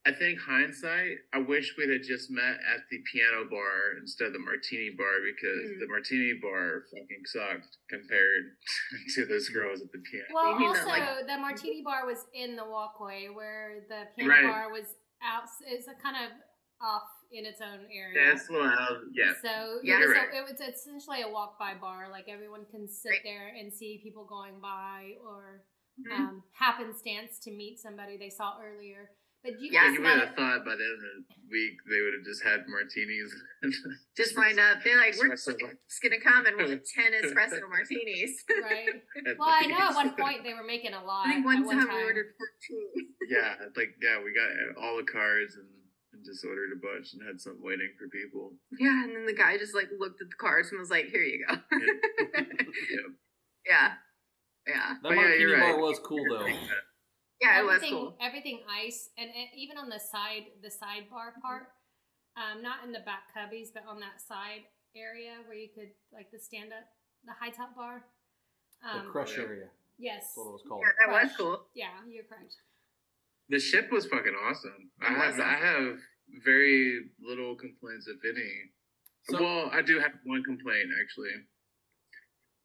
I 0.08 0.14
think 0.16 0.40
hindsight. 0.40 1.20
I 1.34 1.40
wish 1.40 1.76
we'd 1.78 1.92
have 1.92 2.02
just 2.02 2.32
met 2.32 2.56
at 2.64 2.88
the 2.90 3.00
piano 3.12 3.44
bar 3.52 4.00
instead 4.00 4.28
of 4.28 4.34
the 4.34 4.40
martini 4.40 4.92
bar 4.96 5.20
because 5.20 5.68
Mm. 5.76 5.80
the 5.84 5.88
martini 5.92 6.34
bar 6.42 6.86
fucking 6.90 7.26
sucked 7.26 7.76
compared 7.90 8.56
to 9.16 9.26
those 9.26 9.50
girls 9.50 9.82
at 9.82 9.92
the 9.92 10.00
piano. 10.00 10.28
Well, 10.34 10.54
You 10.54 10.60
mean 10.60 10.70
also 10.70 10.88
like- 10.88 11.28
the 11.28 11.38
martini 11.38 11.82
bar 11.84 12.06
was 12.06 12.26
in 12.34 12.56
the 12.56 12.64
walkway, 12.64 13.28
where 13.28 13.84
the 13.90 14.08
piano 14.16 14.32
Right. 14.32 14.44
bar 14.48 14.72
was 14.72 14.96
out. 15.22 15.44
Is 15.68 15.90
kind 16.02 16.16
of 16.16 16.32
off 16.80 17.10
in 17.32 17.46
its 17.46 17.60
own 17.60 17.84
area. 17.92 18.16
That's 18.32 18.42
it's 18.42 18.50
a 18.50 18.54
little 18.54 18.68
out. 18.70 19.02
Yeah. 19.12 19.34
So 19.42 19.82
Yeah. 19.84 19.98
it, 20.00 20.08
was 20.08 20.16
right. 20.16 20.34
it 20.34 20.44
was 20.44 20.62
essentially 20.62 21.22
a 21.24 21.28
walk 21.28 21.60
by 21.60 21.74
bar. 21.74 22.08
Like 22.10 22.30
everyone 22.30 22.66
can 22.72 22.88
sit 22.88 23.10
Right. 23.12 23.24
there 23.24 23.48
and 23.60 23.74
see 23.74 24.00
people 24.02 24.24
going 24.26 24.62
by 24.62 25.18
or 25.20 25.66
Mhm. 26.00 26.12
um, 26.16 26.44
happenstance 26.54 27.40
to 27.40 27.52
meet 27.52 27.80
somebody 27.80 28.16
they 28.16 28.30
saw 28.30 28.62
earlier. 28.62 29.12
But 29.48 29.62
you 29.64 29.72
Yeah, 29.72 29.88
guys 29.88 29.94
you 29.96 30.02
would 30.04 30.20
have 30.20 30.36
thought 30.36 30.66
by 30.68 30.76
the 30.76 30.84
end 30.84 31.00
of 31.00 31.24
the 31.24 31.24
week 31.50 31.80
they 31.88 32.02
would 32.04 32.14
have 32.20 32.26
just 32.28 32.44
had 32.44 32.68
martinis. 32.68 33.32
Just 34.18 34.36
lined 34.36 34.60
up. 34.60 34.84
They're 34.84 34.98
like, 34.98 35.16
we're 35.18 35.32
Espresso. 35.32 35.56
just 35.88 36.04
gonna 36.04 36.20
come 36.20 36.46
and 36.46 36.58
we'll 36.58 36.70
have 36.70 36.84
ten 36.84 37.14
espresso 37.16 37.64
martinis. 37.72 38.44
right. 38.62 38.90
at 39.28 39.38
Well, 39.40 39.48
I 39.48 39.66
know 39.68 39.78
at 39.80 39.96
one 39.96 40.12
point 40.20 40.44
they 40.44 40.54
were 40.54 40.68
making 40.68 40.94
a 40.94 41.04
lot. 41.04 41.28
I 41.28 41.34
think 41.40 41.46
at 41.46 41.46
one 41.46 41.64
one 41.66 41.78
time 41.80 41.96
we 41.96 42.04
ordered 42.04 42.34
fourteen. 42.36 43.08
Yeah, 43.30 43.56
like 43.76 43.96
yeah, 44.04 44.20
we 44.22 44.34
got 44.36 44.52
all 44.84 44.98
the 44.98 45.08
cards 45.08 45.56
and, 45.56 45.68
and 46.14 46.26
just 46.26 46.44
ordered 46.44 46.72
a 46.76 46.80
bunch 46.84 47.14
and 47.14 47.24
had 47.26 47.40
some 47.40 47.58
waiting 47.62 47.90
for 47.98 48.10
people. 48.10 48.54
Yeah, 48.80 49.04
and 49.04 49.16
then 49.16 49.26
the 49.26 49.34
guy 49.36 49.58
just 49.58 49.74
like 49.76 49.88
looked 49.98 50.22
at 50.22 50.28
the 50.30 50.36
cards 50.40 50.70
and 50.72 50.80
was 50.80 50.90
like, 50.92 51.06
"Here 51.08 51.22
you 51.24 51.46
go." 51.48 51.56
Yeah. 51.56 53.08
yeah, 53.66 53.92
yeah, 54.68 54.88
That 54.94 55.04
But 55.04 55.16
martini 55.16 55.40
you're 55.40 55.58
bar 55.58 55.74
right. 55.74 55.80
was 55.82 56.00
cool 56.04 56.24
though. 56.30 56.46
Yeah. 57.42 57.60
It 57.60 57.66
was 57.66 57.76
everything, 57.76 57.94
cool. 57.94 58.18
Everything 58.22 58.60
ice, 58.70 59.10
and, 59.18 59.30
and 59.30 59.48
even 59.56 59.78
on 59.78 59.90
the 59.90 60.00
side, 60.00 60.46
the 60.62 60.70
sidebar 60.70 61.40
part, 61.42 61.68
um, 62.36 62.62
not 62.62 62.84
in 62.86 62.92
the 62.92 63.00
back 63.02 63.24
cubbies, 63.36 63.70
but 63.74 63.84
on 63.88 64.00
that 64.00 64.22
side 64.22 64.66
area 64.96 65.34
where 65.46 65.58
you 65.58 65.70
could 65.74 65.90
like 66.14 66.32
the 66.32 66.40
stand 66.40 66.72
up, 66.74 66.86
the 67.26 67.34
high 67.40 67.50
top 67.52 67.76
bar. 67.76 68.04
The 68.82 69.00
Um, 69.00 69.12
crush 69.12 69.38
area. 69.38 69.70
Yes. 69.98 70.34
That's 70.36 70.38
what 70.38 70.50
it 70.50 70.54
was 70.54 70.64
called. 70.68 70.84
Yeah, 70.86 71.08
that 71.14 71.24
was 71.24 71.32
cool. 71.38 71.66
Yeah, 71.74 71.90
you're 72.08 72.24
correct. 72.26 72.56
The 73.50 73.60
ship 73.60 73.92
was 73.92 74.06
fucking 74.06 74.36
awesome. 74.36 74.92
I 75.02 75.14
have 75.14 75.38
was 75.38 75.40
I 75.40 75.54
have 75.56 75.98
very 76.44 77.10
little 77.20 77.56
complaints, 77.56 78.08
if 78.08 78.20
any. 78.24 78.72
So- 79.30 79.42
well, 79.42 79.70
I 79.74 79.82
do 79.82 80.00
have 80.00 80.12
one 80.26 80.44
complaint 80.44 80.90
actually. 81.02 81.32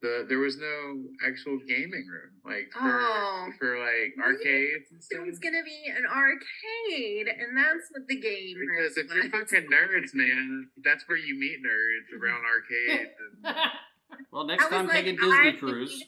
The 0.02 0.26
there 0.28 0.38
was 0.40 0.58
no 0.58 1.04
actual 1.24 1.58
gaming 1.66 2.06
room, 2.10 2.32
like 2.44 2.68
for 2.72 2.80
Oh. 3.00 3.50
for 3.58 3.78
like 3.78 4.14
arcades 4.20 4.90
and 4.90 4.98
It 4.98 5.04
stuff. 5.04 5.24
was 5.26 5.38
gonna 5.38 5.62
be 5.64 5.84
an 5.86 6.04
arcade, 6.04 7.28
and 7.28 7.56
that's 7.56 7.86
what 7.92 8.08
the 8.08 8.18
game 8.20 8.56
Because 8.58 8.96
room 8.96 9.06
if 9.06 9.14
you're 9.14 9.30
fucking 9.30 9.70
nerds, 9.70 10.12
man, 10.14 10.70
that's 10.82 11.08
where 11.08 11.18
you 11.18 11.38
meet 11.38 11.58
nerds 11.64 12.20
around 12.20 12.42
arcades. 12.44 13.10
And 13.44 13.56
Well, 14.32 14.44
next 14.44 14.68
time 14.68 14.88
like, 14.88 15.04
take 15.04 15.14
a 15.14 15.20
Disney 15.20 15.48
I- 15.48 15.52
cruise. 15.58 16.04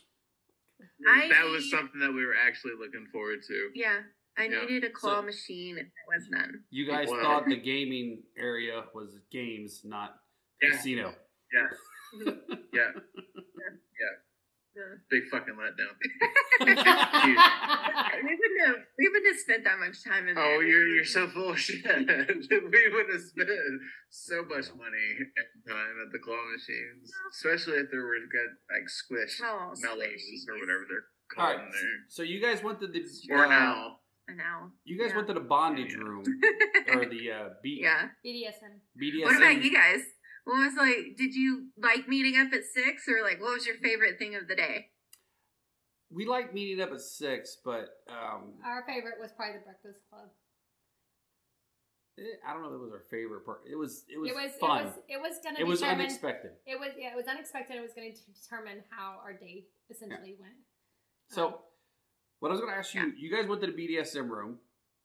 I 1.07 1.29
that 1.29 1.45
was 1.47 1.71
something 1.71 2.01
that 2.01 2.13
we 2.13 2.27
were 2.27 2.35
actually 2.37 2.73
looking 2.79 3.07
forward 3.13 3.39
to. 3.47 3.71
Yeah, 3.75 4.01
I 4.37 4.47
Yeah. 4.47 4.61
needed 4.63 4.85
a 4.85 4.91
claw 4.91 5.21
So- 5.21 5.27
machine, 5.27 5.79
and 5.79 5.87
there 5.87 6.19
was 6.19 6.29
none. 6.31 6.65
You 6.71 6.87
guys 6.87 7.09
Wow. 7.09 7.23
thought 7.23 7.47
the 7.47 7.57
gaming 7.61 8.25
area 8.37 8.85
was 8.93 9.21
games, 9.31 9.83
not 9.85 10.21
Yeah, 10.61 10.71
casino. 10.71 11.15
yeah, 11.53 11.69
yeah. 12.73 12.91
Yeah. 12.95 13.77
Big 15.11 15.23
fucking 15.31 15.55
letdown. 15.55 15.95
We 18.25 18.37
wouldn't 18.39 18.67
have 18.67 18.77
we 18.99 19.09
wouldn't 19.09 19.27
have 19.35 19.41
spent 19.41 19.65
that 19.65 19.79
much 19.79 20.03
time 20.05 20.29
in 20.29 20.35
there. 20.35 20.45
Oh, 20.45 20.61
you're 20.61 20.87
you're 20.89 21.05
so 21.05 21.27
full 21.29 21.51
of 21.51 21.59
shit. 21.59 21.85
we 21.87 22.83
would 22.95 23.09
have 23.13 23.21
spent 23.23 23.51
so 24.11 24.43
much 24.45 24.67
money 24.77 25.09
and 25.19 25.51
time 25.69 25.95
at 26.05 26.13
the 26.13 26.19
claw 26.19 26.41
machines, 26.53 27.11
especially 27.33 27.79
if 27.79 27.91
there 27.91 28.03
were 28.03 28.17
good 28.31 28.51
like 28.73 28.89
squish 28.89 29.41
Oh, 29.43 29.73
mellows 29.83 30.07
squishy. 30.07 30.49
or 30.49 30.55
whatever 30.61 30.85
they're 30.89 31.07
All 31.39 31.47
called 31.47 31.59
right. 31.59 31.67
in 31.67 31.73
there. 31.73 31.99
So 32.09 32.23
you 32.23 32.41
guys 32.41 32.63
went 32.63 32.81
to 32.81 32.87
the 32.87 33.03
Or 33.31 33.45
uh, 33.47 33.49
now. 33.49 33.97
An 34.29 34.41
owl. 34.41 34.71
You 34.85 34.99
guys 34.99 35.11
Yeah. 35.11 35.17
went 35.17 35.29
to 35.29 35.35
the 35.35 35.41
bondage 35.41 35.93
Yeah. 35.93 35.99
room 35.99 36.25
or 36.95 37.05
the 37.07 37.31
uh, 37.31 37.49
B- 37.63 37.81
Yeah. 37.83 38.09
BDSM. 38.25 38.81
BDSM. 39.01 39.25
What 39.25 39.37
about 39.37 39.63
you 39.63 39.71
guys? 39.73 40.01
What 40.45 40.57
was 40.57 40.75
like? 40.77 41.17
Did 41.17 41.35
you 41.35 41.69
like 41.81 42.09
meeting 42.09 42.37
up 42.37 42.53
at 42.53 42.65
six, 42.65 43.09
or 43.09 43.23
like 43.23 43.41
what 43.41 43.55
was 43.55 43.67
your 43.67 43.77
favorite 43.77 44.19
thing 44.19 44.35
of 44.35 44.47
the 44.49 44.55
day? 44.55 44.89
We 46.11 46.27
like 46.27 46.53
meeting 46.55 46.81
up 46.83 46.93
at 46.93 47.01
six, 47.01 47.57
but 47.65 47.89
um, 48.09 48.55
Our 48.65 48.85
favorite 48.87 49.17
was 49.21 49.33
probably 49.33 49.59
the 49.59 49.65
Breakfast 49.65 49.99
Club. 50.11 50.29
eh, 52.19 52.23
I 52.47 52.53
don't 52.53 52.63
know 52.63 52.69
if 52.69 52.75
it 52.75 52.85
was 52.85 52.93
our 52.93 53.03
favorite 53.11 53.45
part. 53.45 53.63
It 53.69 53.75
was 53.75 54.05
it 54.09 54.19
was, 54.21 54.31
it 54.31 54.35
was 54.37 54.53
fun. 54.61 54.81
It 54.81 54.85
was, 54.85 54.95
it 55.09 55.21
was 55.21 55.35
gonna 55.43 55.59
It 55.59 55.67
was 55.67 55.83
unexpected. 55.83 56.53
It 56.67 56.79
was 56.79 56.93
yeah. 56.99 57.11
It 57.13 57.17
was 57.17 57.27
unexpected. 57.27 57.77
It 57.77 57.83
was 57.83 57.95
going 57.97 58.13
to 58.13 58.21
determine 58.31 58.85
how 58.91 59.19
our 59.25 59.33
day 59.33 59.65
essentially 59.91 60.37
went. 60.39 60.61
So, 61.31 61.63
what 62.41 62.51
I 62.51 62.53
was 62.53 62.61
going 62.61 62.73
to 62.73 62.79
ask 62.79 62.95
you, 62.95 63.13
you 63.17 63.35
guys 63.35 63.49
went 63.49 63.63
to 63.63 63.67
the 63.67 63.73
BDSM 63.73 64.29
room. 64.29 64.59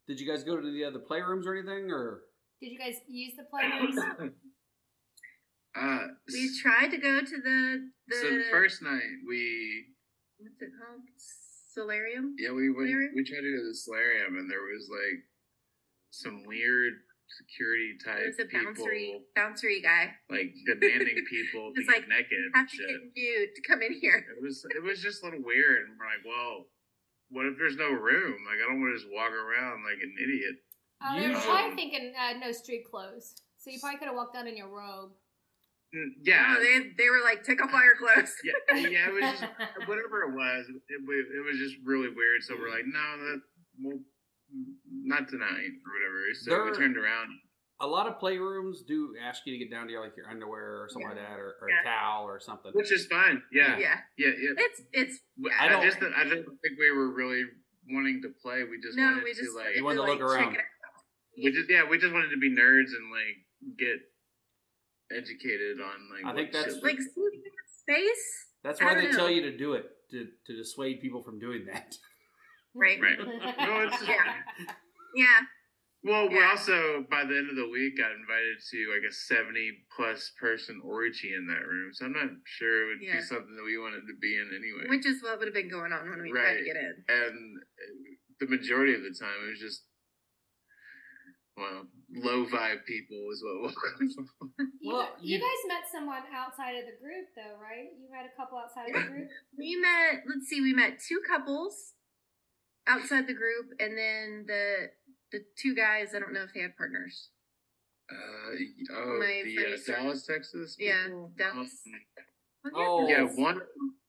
Did 0.06 0.20
you 0.20 0.28
guys 0.28 0.44
go 0.44 0.60
to 0.60 0.72
the 0.72 0.84
other 0.84 0.99
playrooms 0.99 1.45
or 1.45 1.56
anything, 1.56 1.91
or 1.91 2.24
Did 2.61 2.72
you 2.72 2.78
guys 2.78 2.95
use 3.07 3.34
the 3.38 3.44
playrooms? 3.48 4.32
Uh, 5.75 6.07
We 6.33 6.49
tried 6.61 6.89
to 6.91 6.97
go 6.97 7.21
to 7.21 7.37
the 7.41 7.89
the, 8.07 8.15
so 8.15 8.29
the 8.29 8.43
first 8.51 8.81
night 8.81 9.21
we 9.27 9.85
what's 10.39 10.61
it 10.61 10.71
called? 10.77 11.01
Solarium. 11.73 12.35
yeah 12.39 12.51
we 12.51 12.69
went 12.73 12.89
Solarium? 12.89 13.11
we 13.15 13.23
tried 13.23 13.45
to 13.45 13.51
go 13.53 13.61
to 13.61 13.69
the 13.69 13.75
solarium 13.75 14.37
and 14.37 14.49
there 14.49 14.65
was 14.65 14.89
like 14.89 15.21
some 16.09 16.43
weird 16.45 16.93
security 17.29 17.93
type 18.03 18.25
It 18.25 18.33
was 18.33 18.39
a 18.41 18.49
people 18.49 18.73
bouncery 18.73 19.21
bouncery 19.37 19.79
guy. 19.83 20.09
like 20.29 20.49
demanding 20.65 21.21
people 21.29 21.69
to 21.71 21.79
It's 21.79 21.85
get 21.87 22.01
like, 22.01 22.09
naked 22.09 22.49
Have 22.57 22.67
to 22.67 22.75
shit. 22.75 22.89
get 22.89 23.13
nude 23.13 23.49
to 23.55 23.61
come 23.69 23.81
in 23.85 23.93
here. 23.93 24.25
It 24.25 24.41
was 24.41 24.65
it 24.73 24.81
was 24.81 24.99
just 25.05 25.21
a 25.21 25.25
little 25.29 25.45
weird, 25.45 25.85
and 25.87 25.93
we're 26.01 26.09
like, 26.09 26.25
well, 26.25 26.65
what 27.29 27.45
if 27.45 27.53
there's 27.61 27.77
no 27.77 27.93
room? 27.93 28.41
Like, 28.49 28.57
I 28.57 28.65
don't 28.65 28.81
want 28.81 28.97
to 28.97 28.99
just 29.05 29.13
walk 29.13 29.29
around 29.29 29.85
like 29.85 30.01
an 30.01 30.13
idiot. 30.17 30.55
Oh, 31.05 31.13
they 31.13 31.29
were 31.29 31.37
Usually- 31.37 31.45
probably 31.45 31.75
thinking 31.77 32.13
uh, 32.17 32.33
no 32.41 32.51
street 32.51 32.89
clothes. 32.89 33.37
So 33.61 33.69
you 33.69 33.77
probably 33.79 33.99
could 34.01 34.07
have 34.09 34.17
walked 34.17 34.35
out 34.35 34.47
in 34.49 34.57
your 34.57 34.67
robe. 34.73 35.13
Yeah, 36.24 36.56
Oh, 36.57 36.61
they 36.61 36.91
they 36.98 37.10
were 37.10 37.24
like, 37.24 37.44
take 37.44 37.61
off 37.64 37.74
all 37.74 37.84
your 37.84 37.95
clothes. 37.98 38.32
yeah, 38.44 38.76
yeah. 38.78 39.07
It 39.10 39.14
was 39.14 39.24
just 39.40 39.44
whatever 39.88 40.22
it 40.30 40.34
was. 40.36 40.66
It, 40.70 41.02
it 41.02 41.44
was 41.45 41.57
just 41.57 41.76
really 41.84 42.10
weird. 42.10 42.41
So 42.44 42.56
we're 42.57 42.70
like, 42.70 42.86
no, 42.86 43.06
that 43.26 43.41
well, 43.82 43.99
not 44.91 45.28
tonight 45.30 45.74
or 45.82 45.90
whatever. 45.94 46.20
So 46.41 46.66
we 46.66 46.78
turned 46.78 46.98
around. 46.98 47.30
a 47.82 47.88
lot 47.88 48.06
of 48.07 48.20
playrooms 48.20 48.86
do 48.88 49.16
ask 49.24 49.41
you 49.45 49.53
to 49.53 49.60
get 49.66 49.72
down 49.72 49.88
to 49.88 49.99
like 49.99 50.11
your 50.18 50.28
underwear 50.30 50.84
or 50.84 50.88
something 50.90 51.10
like 51.10 51.18
that, 51.18 51.40
or, 51.40 51.56
or 51.61 51.70
Yeah. 51.70 51.82
a 51.82 51.84
towel 51.86 52.26
or 52.26 52.40
something. 52.40 52.72
which 52.74 52.91
is 52.91 53.07
fine. 53.07 53.41
Yeah, 53.52 53.78
Yeah. 53.78 53.95
yeah, 54.18 54.28
yeah. 54.38 54.53
It's 54.66 54.82
it's 54.94 55.20
But 55.38 55.52
yeah. 55.53 55.64
I, 55.64 55.70
don't- 55.70 55.84
just 55.84 55.98
I 56.03 56.24
didn't 56.24 56.45
think 56.61 56.78
we 56.78 56.91
were 56.91 57.10
really 57.14 57.44
wanting 57.90 58.22
to 58.24 58.30
play. 58.44 58.61
We 58.64 58.78
just 58.84 58.98
no, 58.98 59.06
wanted 59.06 59.24
we 59.24 59.34
to 59.34 59.41
just 59.41 59.56
like 59.56 59.76
You 59.76 59.84
wanted 59.84 59.95
to 59.98 60.02
like, 60.03 60.20
look 60.20 60.22
around. 60.22 60.57
we 61.41 61.52
just 61.52 61.70
yeah 61.70 61.88
we 61.90 61.98
just 61.98 62.14
wanted 62.14 62.30
to 62.30 62.38
be 62.38 62.49
nerds 62.52 62.91
and 62.94 63.10
like 63.10 63.38
get 63.80 63.98
educated 65.15 65.80
on 65.81 66.10
like 66.11 66.26
I 66.26 66.36
think 66.36 66.52
that's- 66.52 66.76
shit- 66.76 66.84
like 66.84 66.99
see 67.02 67.30
space, 67.81 68.45
That's 68.64 68.81
why 68.81 68.94
they 68.95 69.06
know. 69.10 69.18
tell 69.18 69.30
you 69.30 69.41
to 69.44 69.57
do 69.57 69.73
it 69.73 69.86
to 70.11 70.27
to 70.48 70.56
dissuade 70.56 71.02
people 71.02 71.23
from 71.23 71.40
doing 71.40 71.65
that. 71.72 71.95
right? 72.76 72.99
right. 73.02 73.18
No, 73.57 73.88
it's 73.88 74.02
Yeah. 74.07 74.34
Yeah, 75.15 75.40
Well, 76.03 76.30
we're 76.30 76.45
also 76.45 77.03
by 77.10 77.26
the 77.26 77.36
end 77.36 77.49
of 77.49 77.56
the 77.56 77.68
week 77.68 77.98
got 77.98 78.11
invited 78.11 78.57
to 78.72 78.77
like 78.94 79.03
a 79.10 79.14
seventy 79.14 79.72
plus 79.95 80.31
person 80.40 80.80
orgy 80.86 81.34
in 81.34 81.48
that 81.48 81.65
room, 81.65 81.90
so 81.94 82.06
I'm 82.06 82.14
not 82.14 82.30
sure 82.45 82.84
it 82.84 82.88
would 82.94 83.02
Yeah. 83.02 83.15
be 83.18 83.22
something 83.23 83.56
that 83.56 83.64
we 83.65 83.77
wanted 83.80 84.02
to 84.06 84.15
be 84.22 84.36
in 84.36 84.49
anyway. 84.53 84.88
which 84.90 85.06
is 85.07 85.23
what 85.23 85.40
would 85.40 85.48
have 85.48 85.56
been 85.56 85.69
going 85.69 85.91
on 85.91 86.10
when 86.10 86.22
we 86.22 86.31
tried 86.31 86.57
to 86.57 86.64
get 86.64 86.76
in. 86.77 87.03
and 87.10 87.60
the 88.40 88.45
majority 88.48 88.94
of 88.94 89.02
the 89.02 89.11
time 89.19 89.34
it 89.45 89.49
was 89.49 89.60
just 89.60 89.84
well 91.57 91.88
low 92.15 92.45
vibe 92.45 92.86
people 92.86 93.18
is 93.31 93.44
what. 93.44 93.73
You, 94.81 94.94
Well, 94.94 95.10
you 95.22 95.38
you- 95.38 95.40
guys 95.40 95.61
met 95.68 95.84
someone 95.91 96.23
outside 96.34 96.76
of 96.80 96.86
the 96.86 96.98
group, 97.03 97.27
though, 97.36 97.60
right? 97.61 97.90
You 97.99 98.07
met 98.11 98.26
a 98.26 98.36
couple 98.36 98.57
outside 98.57 98.90
of 98.90 98.95
the 98.95 99.07
group. 99.10 99.30
We 99.57 99.76
met. 99.76 100.23
Let's 100.27 100.48
see. 100.48 100.61
We 100.61 100.73
met 100.73 100.99
two 100.99 101.19
couples 101.27 101.94
outside 102.88 103.27
the 103.27 103.34
group, 103.36 103.72
and 103.80 103.98
then 103.98 104.45
the 104.48 104.90
the 105.31 105.40
two 105.61 105.76
guys. 105.76 106.15
I 106.15 106.19
don't 106.19 106.34
know 106.34 106.44
if 106.44 106.53
they 106.53 106.61
had 106.61 106.76
partners. 106.77 107.30
uh, 108.10 108.95
oh, 108.95 109.19
My 109.19 109.41
the 109.45 109.53
friend 109.56 109.73
uh, 109.73 109.77
from- 109.77 109.94
Dallas, 110.06 110.26
Texas. 110.26 110.76
Yeah. 110.80 111.07
Dallas. 111.38 111.72
Um, 112.65 112.72
Oh. 112.76 113.07
Yeah, 113.07 113.23
one 113.23 113.61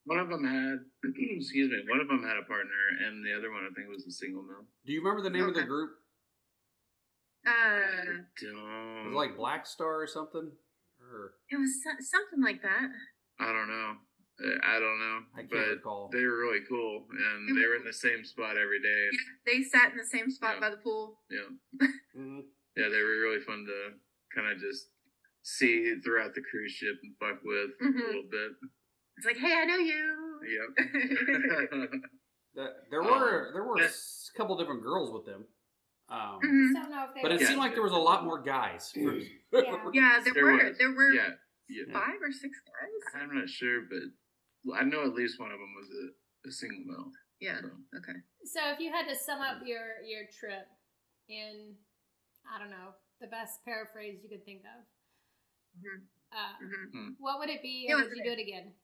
one 0.04 0.18
of 0.18 0.28
them 0.28 0.42
had 0.44 0.78
excuse 1.38 1.70
me, 1.70 1.78
one 1.88 2.00
of 2.00 2.08
them 2.08 2.22
had 2.22 2.36
a 2.36 2.42
partner, 2.46 2.82
and 3.06 3.24
the 3.24 3.30
other 3.36 3.50
one 3.50 3.62
I 3.62 3.70
think 3.74 3.88
was 3.88 4.06
a 4.06 4.10
single 4.10 4.42
male. 4.42 4.64
Do 4.86 4.92
you 4.92 5.00
remember 5.02 5.22
the 5.22 5.30
name 5.30 5.46
of 5.48 5.54
the 5.54 5.62
group? 5.62 5.90
Uh, 7.46 7.80
Don't 8.40 9.06
It 9.06 9.06
was 9.08 9.14
like 9.14 9.36
Black 9.36 9.66
Star 9.66 10.00
or 10.02 10.06
something. 10.06 10.50
Or 11.00 11.32
it 11.50 11.56
was 11.56 11.82
so- 11.82 11.96
something 12.00 12.42
like 12.44 12.62
that. 12.62 12.88
I 13.40 13.46
don't 13.52 13.68
know. 13.68 13.94
Uh, 14.42 14.56
I 14.64 14.78
don't 14.78 14.98
know, 14.98 15.18
I 15.34 15.38
can't 15.40 15.50
but 15.50 15.68
recall. 15.68 16.08
they 16.12 16.24
were 16.24 16.38
really 16.38 16.64
cool, 16.66 17.06
and 17.10 17.48
they 17.58 17.66
were 17.66 17.76
in 17.76 17.84
the 17.84 17.92
same 17.92 18.24
spot 18.24 18.56
every 18.56 18.80
day. 18.80 19.08
Yeah, 19.12 19.52
they 19.52 19.62
sat 19.62 19.92
in 19.92 19.98
the 19.98 20.04
same 20.06 20.30
spot 20.30 20.54
Yeah. 20.54 20.60
by 20.60 20.70
the 20.70 20.78
pool. 20.78 21.20
Yeah, 21.28 21.48
Mhm. 22.16 22.44
yeah, 22.74 22.88
they 22.88 23.02
were 23.02 23.20
really 23.20 23.40
fun 23.44 23.66
to 23.66 23.98
kind 24.34 24.48
of 24.50 24.58
just 24.58 24.88
see 25.42 25.94
throughout 26.00 26.34
the 26.34 26.40
cruise 26.50 26.72
ship 26.72 26.96
and 27.02 27.14
fuck 27.18 27.42
with 27.44 27.70
Mhm. 27.82 28.00
a 28.02 28.06
little 28.06 28.30
bit. 28.30 28.52
It's 29.18 29.26
like, 29.26 29.36
hey, 29.36 29.52
I 29.60 29.64
know 29.66 29.76
you. 29.76 30.40
Yep. 30.46 30.76
That- 32.54 32.90
there 32.90 33.02
Um, 33.02 33.10
were 33.10 33.50
there 33.52 33.64
were 33.64 33.76
a 33.76 33.90
couple 34.36 34.56
different 34.56 34.82
girls 34.82 35.12
with 35.12 35.24
them, 35.26 35.46
um, 36.10 36.40
Mhm. 36.42 36.74
Don't 36.74 36.90
know 36.90 37.04
if 37.08 37.14
they. 37.14 37.22
but 37.22 37.32
it 37.32 37.40
Yeah. 37.40 37.46
seemed 37.48 37.58
like 37.60 37.72
there 37.74 37.82
was 37.82 37.92
a 37.92 37.96
lot 38.10 38.24
more 38.24 38.40
guys. 38.42 38.92
Yeah. 38.96 39.90
Yeah, 39.92 40.20
there, 40.22 40.32
There 40.34 40.44
were. 40.44 40.52
was. 40.68 40.78
There 40.78 40.92
were 40.92 41.12
yeah, 41.12 41.30
yeah. 41.68 41.92
five 41.92 42.20
or 42.22 42.30
six 42.30 42.60
guys. 42.66 43.20
I'm 43.22 43.34
not 43.34 43.48
sure, 43.48 43.82
but 43.90 44.02
I 44.78 44.84
know 44.84 45.02
at 45.02 45.12
least 45.14 45.40
one 45.40 45.50
of 45.50 45.58
them 45.58 45.74
was 45.74 45.88
a, 45.90 46.48
a 46.48 46.52
single 46.52 46.84
male. 46.86 47.10
Yeah. 47.40 47.60
So. 47.60 47.66
Okay. 47.98 48.18
So 48.44 48.60
if 48.72 48.78
you 48.78 48.92
had 48.92 49.08
to 49.08 49.16
sum 49.16 49.40
up 49.40 49.62
your 49.66 50.02
your 50.06 50.22
trip 50.38 50.66
in, 51.28 51.74
I 52.46 52.58
don't 52.60 52.70
know, 52.70 52.94
the 53.20 53.26
best 53.26 53.64
paraphrase 53.64 54.20
you 54.22 54.28
could 54.28 54.44
think 54.44 54.62
of, 54.62 54.86
Mhm. 55.82 56.06
uh, 56.32 56.54
Mhm. 56.62 57.14
what 57.18 57.38
would 57.40 57.50
it 57.50 57.62
be? 57.62 57.86
It 57.88 57.94
would 57.96 58.10
you 58.14 58.22
do 58.22 58.30
it 58.30 58.38
again? 58.38 58.74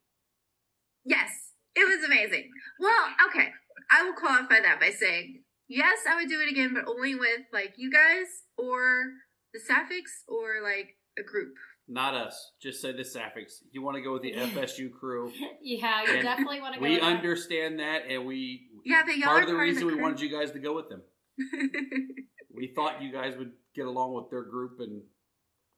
Yes, 1.04 1.52
it 1.76 1.86
was 1.86 2.04
amazing. 2.04 2.50
Well, 2.80 3.14
okay. 3.28 3.52
I 3.90 4.02
will 4.02 4.14
qualify 4.14 4.60
that 4.60 4.80
by 4.80 4.90
saying, 4.90 5.44
yes, 5.68 5.98
I 6.08 6.16
would 6.16 6.28
do 6.28 6.40
it 6.40 6.50
again, 6.50 6.74
but 6.74 6.88
only 6.88 7.14
with 7.14 7.40
like 7.52 7.74
you 7.76 7.90
guys 7.90 8.26
or 8.58 9.04
the 9.52 9.60
Sapphics 9.60 10.24
or 10.28 10.62
like 10.62 10.96
a 11.18 11.22
group. 11.22 11.54
Not 11.88 12.14
us. 12.14 12.52
Just 12.60 12.80
say 12.82 12.92
the 12.92 13.04
Sapphics. 13.04 13.62
You 13.70 13.80
want 13.82 13.96
to 13.96 14.02
go 14.02 14.14
with 14.14 14.22
the 14.22 14.32
FSU 14.36 14.90
crew. 14.92 15.32
Yeah, 15.62 16.02
you 16.02 16.22
definitely 16.22 16.60
want 16.60 16.74
to 16.74 16.80
go. 16.80 16.84
We 16.84 16.92
with 16.94 17.00
that. 17.00 17.06
understand 17.16 17.78
that, 17.78 18.02
and 18.10 18.26
we 18.26 18.68
Yeah, 18.84 19.02
but 19.06 19.16
y'all 19.16 19.28
part 19.28 19.40
are 19.40 19.42
of 19.42 19.48
the 19.48 19.54
part 19.54 19.68
of 19.68 19.74
the 19.76 19.82
reason 19.82 19.86
we 19.86 19.92
crew. 19.92 20.02
wanted 20.02 20.20
you 20.20 20.30
guys 20.30 20.50
to 20.52 20.58
go 20.58 20.74
with 20.74 20.88
them. 20.88 21.02
We 22.56 22.72
thought 22.74 23.02
you 23.02 23.12
guys 23.12 23.36
would 23.36 23.52
get 23.74 23.84
along 23.84 24.14
with 24.14 24.30
their 24.30 24.42
group, 24.42 24.80
and 24.80 25.02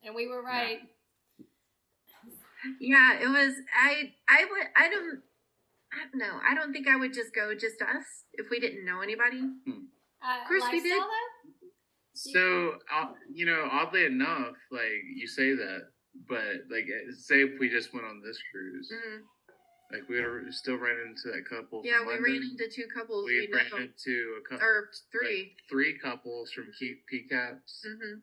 and 0.05 0.15
we 0.15 0.29
were 0.29 0.41
right. 0.45 0.79
yeah, 2.81 3.19
it 3.21 3.27
was. 3.29 3.53
I 3.77 4.13
I 4.29 4.45
would. 4.49 4.67
I 4.77 4.89
don't. 4.89 5.21
I 5.93 6.05
don't 6.05 6.19
know. 6.19 6.39
I 6.47 6.55
don't 6.55 6.73
think 6.73 6.87
I 6.89 6.97
would 6.97 7.13
just 7.15 7.35
go 7.35 7.55
just 7.55 7.81
us 7.83 8.05
if 8.35 8.51
we 8.51 8.61
didn't 8.61 8.85
know 8.85 9.01
anybody. 9.01 9.41
Uh, 9.41 10.47
course 10.47 10.65
we 10.73 10.81
did. 10.81 11.01
though? 11.01 11.09
So, 12.15 12.75
uh, 12.93 13.07
you 13.33 13.47
know, 13.47 13.69
oddly 13.71 14.05
enough, 14.05 14.57
like 14.71 15.01
you 15.15 15.27
say 15.27 15.55
that, 15.55 15.89
but 16.29 16.67
like, 16.71 16.85
eh, 16.85 17.13
say 17.17 17.43
if 17.43 17.59
we 17.61 17.69
just 17.69 17.95
went 17.95 18.07
on 18.07 18.21
this 18.21 18.39
cruise, 18.51 18.91
Mhm. 18.93 19.23
like 19.93 20.09
we 20.09 20.21
would 20.21 20.53
still 20.53 20.77
ran 20.77 20.99
into 21.07 21.29
that 21.31 21.45
couple. 21.49 21.83
Yeah, 21.87 21.99
from 21.99 22.09
we 22.09 22.13
London. 22.15 22.33
ran 22.33 22.43
into 22.51 22.69
two 22.69 22.87
couples. 22.89 23.27
We 23.27 23.47
We 23.47 23.53
ran 23.53 23.71
know, 23.71 23.77
into 23.79 24.35
a 24.39 24.49
couple, 24.49 24.67
or 24.67 24.91
three. 25.13 25.57
three 25.69 25.97
couples 25.99 26.53
from 26.53 26.71
P- 26.79 27.03
PCAPs. 27.11 27.87
hmm 27.87 28.19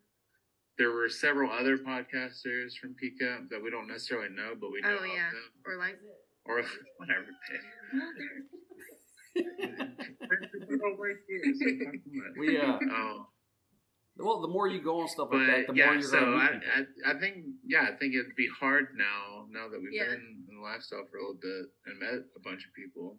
There 0.77 0.91
were 0.91 1.07
several 1.07 1.49
other 1.51 1.77
podcasters 1.77 2.77
from 2.77 2.95
PCAP 2.95 3.47
that 3.49 3.61
we 3.63 3.69
don't 3.69 3.87
necessarily 3.87 4.27
know, 4.29 4.55
but 4.55 4.71
we 4.71 4.81
know 4.81 4.97
Oh 4.99 5.03
yeah, 5.05 5.31
them, 5.31 5.51
or 5.65 5.77
like. 5.77 5.97
Or 6.45 6.61
whatever. 6.97 7.25
Well, 9.35 10.95
we 12.37 12.57
uh, 12.57 12.79
oh. 12.91 13.27
well, 14.17 14.41
the 14.41 14.47
more 14.47 14.67
you 14.67 14.81
go 14.81 15.01
on 15.01 15.07
stuff 15.07 15.27
like 15.31 15.41
but 15.41 15.47
that, 15.47 15.67
the 15.67 15.73
more 15.73 15.93
you're 15.93 16.01
so 16.01 16.19
going 16.19 16.39
to 16.39 16.67
I. 16.67 17.11
I, 17.11 17.15
I 17.15 17.19
think 17.19 17.45
yeah, 17.65 17.83
I 17.83 17.95
think 17.97 18.13
it'd 18.15 18.35
be 18.37 18.47
hard 18.59 18.87
now. 18.95 19.45
Now 19.51 19.67
that 19.69 19.79
we've 19.81 19.91
Yeah. 19.91 20.05
been 20.05 20.45
in 20.49 20.55
the 20.55 20.61
lifestyle 20.61 21.05
for 21.11 21.17
a 21.17 21.21
little 21.21 21.39
bit 21.41 21.65
and 21.85 21.99
met 21.99 22.23
a 22.35 22.39
bunch 22.39 22.63
of 22.65 22.71
people, 22.75 23.17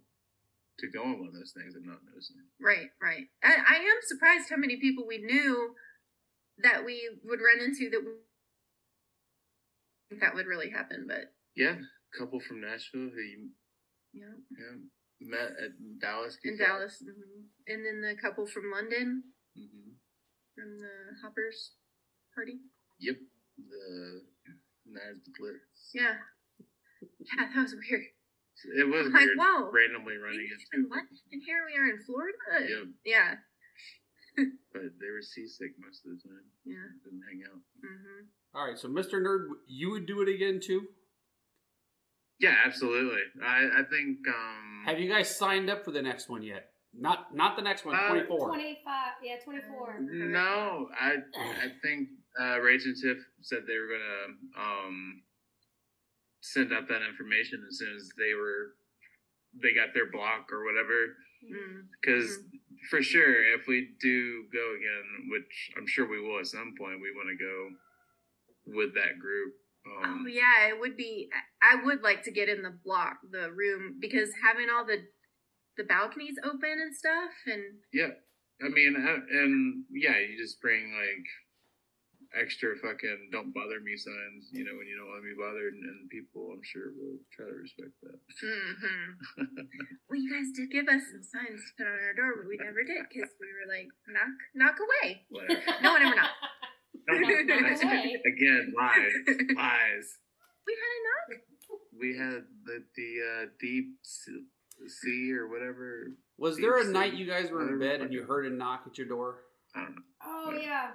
to 0.79 0.89
go 0.91 1.03
on 1.03 1.19
one 1.19 1.29
of 1.29 1.35
those 1.35 1.53
things 1.57 1.75
and 1.75 1.87
not 1.87 2.05
notice 2.05 2.29
them. 2.29 2.45
Right, 2.61 2.89
right. 3.01 3.25
I, 3.43 3.55
I 3.57 3.77
am 3.81 3.99
surprised 4.03 4.51
how 4.51 4.57
many 4.57 4.77
people 4.77 5.07
we 5.07 5.19
knew 5.19 5.75
that 6.63 6.85
we 6.85 7.01
would 7.25 7.41
run 7.41 7.65
into 7.65 7.91
that 7.91 8.05
that 10.21 10.35
would 10.35 10.47
really 10.47 10.71
happen. 10.71 11.07
But 11.09 11.33
Yeah, 11.55 11.77
a 11.77 11.96
couple 12.19 12.41
from 12.41 12.61
Nashville 12.61 13.11
who 13.13 13.21
you 13.21 13.49
yeah, 14.13 14.33
yeah, 14.59 14.77
met 15.21 15.53
at 15.63 15.73
Dallas. 16.01 16.39
in 16.45 16.57
Dallas, 16.57 17.03
hmm 17.05 17.45
and 17.69 17.85
then 17.85 18.01
the 18.01 18.15
couple 18.21 18.47
from 18.47 18.71
London 18.73 19.23
hmm 19.57 19.93
from 20.55 20.79
the 20.79 20.95
Hoppers 21.23 21.73
party. 22.35 22.59
Yep, 23.01 23.17
the 23.59 24.23
Knives 24.87 25.21
the 25.25 25.33
Blitz. 25.39 25.93
Yeah, 25.95 26.17
yeah, 27.21 27.49
that 27.55 27.61
was 27.63 27.75
weird. 27.75 28.05
It 28.79 28.89
was 28.89 29.07
I'm 29.07 29.13
like, 29.13 29.21
weird 29.27 29.37
whoa, 29.39 29.71
randomly 29.71 30.17
running 30.17 30.49
into. 30.49 30.65
in 30.73 30.89
London, 30.89 31.17
and 31.33 31.43
here 31.45 31.61
we 31.69 31.77
are 31.77 31.89
in 31.93 32.01
Florida. 32.05 32.65
Yeah, 32.65 32.85
Yeah, 33.05 33.31
but 34.73 34.97
they 34.99 35.11
were 35.13 35.21
seasick 35.21 35.73
most 35.79 36.07
of 36.07 36.13
the 36.17 36.21
time. 36.29 36.45
yeah. 36.65 36.89
Didn't 37.05 37.21
hang 37.29 37.43
out. 37.53 37.61
hmm 37.85 38.25
All 38.57 38.65
right, 38.67 38.79
so 38.79 38.89
Mr. 38.89 39.21
Nerd, 39.21 39.49
you 39.69 39.91
would 39.91 40.07
do 40.07 40.23
it 40.23 40.29
again 40.33 40.61
too? 40.65 40.89
Yeah, 42.39 42.55
absolutely. 42.65 43.23
I 43.43 43.81
I 43.81 43.83
think 43.91 44.19
um 44.29 44.83
Have 44.85 44.99
you 44.99 45.09
guys 45.09 45.35
signed 45.35 45.71
up 45.71 45.85
for 45.85 45.91
the 45.91 46.03
next 46.03 46.29
one 46.29 46.43
yet? 46.43 46.71
Not 46.99 47.35
not 47.35 47.57
the 47.57 47.63
next 47.63 47.85
one, 47.85 47.95
Uh, 47.95 48.09
24. 48.09 48.49
25, 48.49 49.13
yeah, 49.23 49.37
24. 49.45 49.99
No, 50.01 50.89
I 50.99 51.17
I 51.37 51.69
think 51.83 52.09
uh, 52.39 52.57
Rach 52.61 52.85
and 52.85 52.97
Tiff 52.97 53.19
said 53.43 53.61
they 53.67 53.79
were 53.79 53.89
gonna 53.89 54.67
um, 54.87 55.23
send 56.41 56.73
out 56.73 56.89
that 56.89 57.03
information 57.03 57.65
as 57.69 57.79
soon 57.79 57.95
as 57.97 58.09
they 58.19 58.35
were 58.35 58.75
they 59.63 59.73
got 59.73 59.95
their 59.95 60.11
block 60.11 60.53
or 60.53 60.65
whatever. 60.65 61.17
Because 62.01 62.39
for 62.91 63.03
sure, 63.03 63.55
if 63.55 63.67
we 63.67 63.91
do 64.01 64.45
go 64.53 64.75
again, 64.77 65.31
which 65.31 65.71
I'm 65.77 65.87
sure 65.87 66.09
we 66.09 66.21
will 66.21 66.39
at 66.41 66.47
some 66.47 66.75
point, 66.79 67.01
we 67.01 67.13
want 67.15 67.29
to 67.29 67.37
go 67.43 68.77
with 68.79 68.95
that 68.95 69.19
group. 69.19 69.55
Um, 69.87 70.25
Oh 70.25 70.27
yeah, 70.27 70.69
it 70.69 70.81
would 70.81 70.97
be. 70.97 71.29
I 71.63 71.83
would 71.85 72.03
like 72.03 72.23
to 72.25 72.31
get 72.33 72.49
in 72.49 72.63
the 72.63 72.77
block, 72.85 73.19
the 73.31 73.51
room, 73.53 73.97
because 74.01 74.31
having 74.45 74.67
all 74.71 74.85
the 74.85 75.07
the 75.77 75.85
balconies 75.85 76.37
open 76.43 76.81
and 76.81 76.95
stuff, 76.95 77.31
and 77.47 77.63
Yeah, 77.93 78.17
I 78.65 78.69
mean, 78.69 78.97
uh, 78.97 79.21
and 79.31 79.85
yeah, 79.91 80.19
you 80.19 80.37
just 80.39 80.61
bring 80.61 80.93
like 80.95 81.27
extra 82.35 82.77
fucking 82.77 83.29
"don't 83.33 83.53
bother 83.55 83.81
me" 83.81 83.97
signs. 83.97 84.49
You 84.53 84.65
know, 84.65 84.75
when 84.77 84.87
you 84.89 84.97
don't 84.97 85.09
want 85.09 85.23
to 85.23 85.31
be 85.31 85.39
bothered, 85.39 85.75
and, 85.75 85.85
and 85.85 86.11
people, 86.11 86.51
I'm 86.53 86.65
sure, 86.65 86.93
will 86.97 87.21
try 87.33 87.47
to 87.47 87.57
respect 87.57 87.93
that. 88.03 88.19
hmm 88.41 89.45
well, 90.09 90.19
you 90.21 90.31
guys 90.33 90.51
did 90.57 90.71
give 90.73 90.89
us 90.89 91.03
some 91.13 91.23
signs 91.23 91.61
to 91.61 91.73
put 91.77 91.89
on 91.89 91.99
our 92.01 92.17
door, 92.17 92.41
but 92.41 92.49
we 92.49 92.57
never 92.57 92.83
did 92.85 93.05
because 93.09 93.31
we 93.41 93.49
were 93.53 93.69
like, 93.69 93.89
knock, 94.09 94.37
knock 94.55 94.77
away. 94.81 95.25
No 95.83 95.93
one 95.93 96.03
ever 96.03 96.17
knocked. 96.17 96.41
Away. 97.09 98.17
Again, 98.27 98.75
lies, 98.77 99.13
lies. 99.57 100.19
We 100.67 100.75
had 100.75 100.93
a 100.93 101.01
knock. 101.07 101.41
We 101.99 102.17
had 102.17 102.45
the 102.65 102.85
the 102.97 103.11
uh, 103.25 103.47
deep 103.61 103.97
sea 104.05 105.33
or 105.33 105.49
whatever. 105.49 106.09
Was 106.39 106.59
there 106.59 106.77
a 106.79 106.85
Deep 106.85 106.93
night 106.93 107.15
you 107.15 107.27
guys 107.27 107.51
were 107.51 107.67
in 107.67 107.79
bed 107.79 108.01
and 108.03 108.13
you 108.13 108.25
heard 108.25 108.47
a 108.47 108.51
knock 108.51 108.83
at 108.87 108.99
your 108.99 109.07
door? 109.09 109.39
I 109.75 109.81
don't 109.83 109.95
know. 109.95 110.03
Oh 110.25 110.59
yeah. 110.61 110.89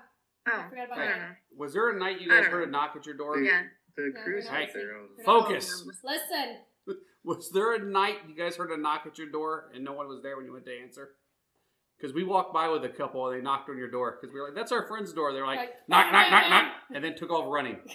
Oh, 0.47 0.59
I 0.65 0.69
forgot 0.69 0.85
about 0.87 0.97
I 0.99 1.05
that. 1.05 1.37
Was 1.55 1.73
there 1.73 1.89
a 1.89 1.97
night 1.99 2.21
you 2.21 2.29
guys 2.29 2.43
don't 2.43 2.51
heard 2.51 2.67
a 2.67 2.71
knock 2.71 2.93
at 2.95 3.05
your 3.05 3.15
door? 3.15 3.39
Yeah. 3.39 3.63
The 3.97 4.11
Yeah, 4.15 4.23
cruise 4.23 4.45
we're 4.45 4.51
not 4.51 4.61
had 4.61 4.73
their 4.73 4.95
own. 4.97 5.07
listening. 5.17 5.25
Focus. 5.25 5.85
Listen. 6.03 6.57
Was 7.23 7.51
there 7.51 7.73
a 7.75 7.79
night 7.79 8.17
you 8.27 8.35
guys 8.35 8.55
heard 8.55 8.71
a 8.71 8.77
knock 8.77 9.03
at 9.05 9.17
your 9.17 9.29
door 9.29 9.71
and 9.75 9.83
no 9.83 9.93
one 9.93 10.07
was 10.07 10.21
there 10.23 10.37
when 10.37 10.45
you 10.45 10.53
went 10.53 10.65
to 10.65 10.71
answer? 10.75 11.09
Because 12.01 12.15
we 12.15 12.23
walked 12.23 12.51
by 12.53 12.67
with 12.67 12.83
a 12.83 12.89
couple 12.89 13.27
and 13.27 13.37
they 13.37 13.43
knocked 13.43 13.69
on 13.69 13.77
your 13.77 13.89
door 13.91 14.17
because 14.19 14.33
we 14.33 14.39
were 14.39 14.47
like, 14.47 14.55
"That's 14.55 14.71
our 14.71 14.87
friend's 14.87 15.13
door." 15.13 15.33
They're 15.33 15.45
like, 15.45 15.59
Like, 15.59 15.69
"Knock, 15.87 16.11
knock, 16.11 16.31
knock, 16.31 16.49
knock," 16.49 16.65
and 16.95 17.03
then 17.03 17.15
took 17.15 17.29
off 17.29 17.45
running. 17.47 17.77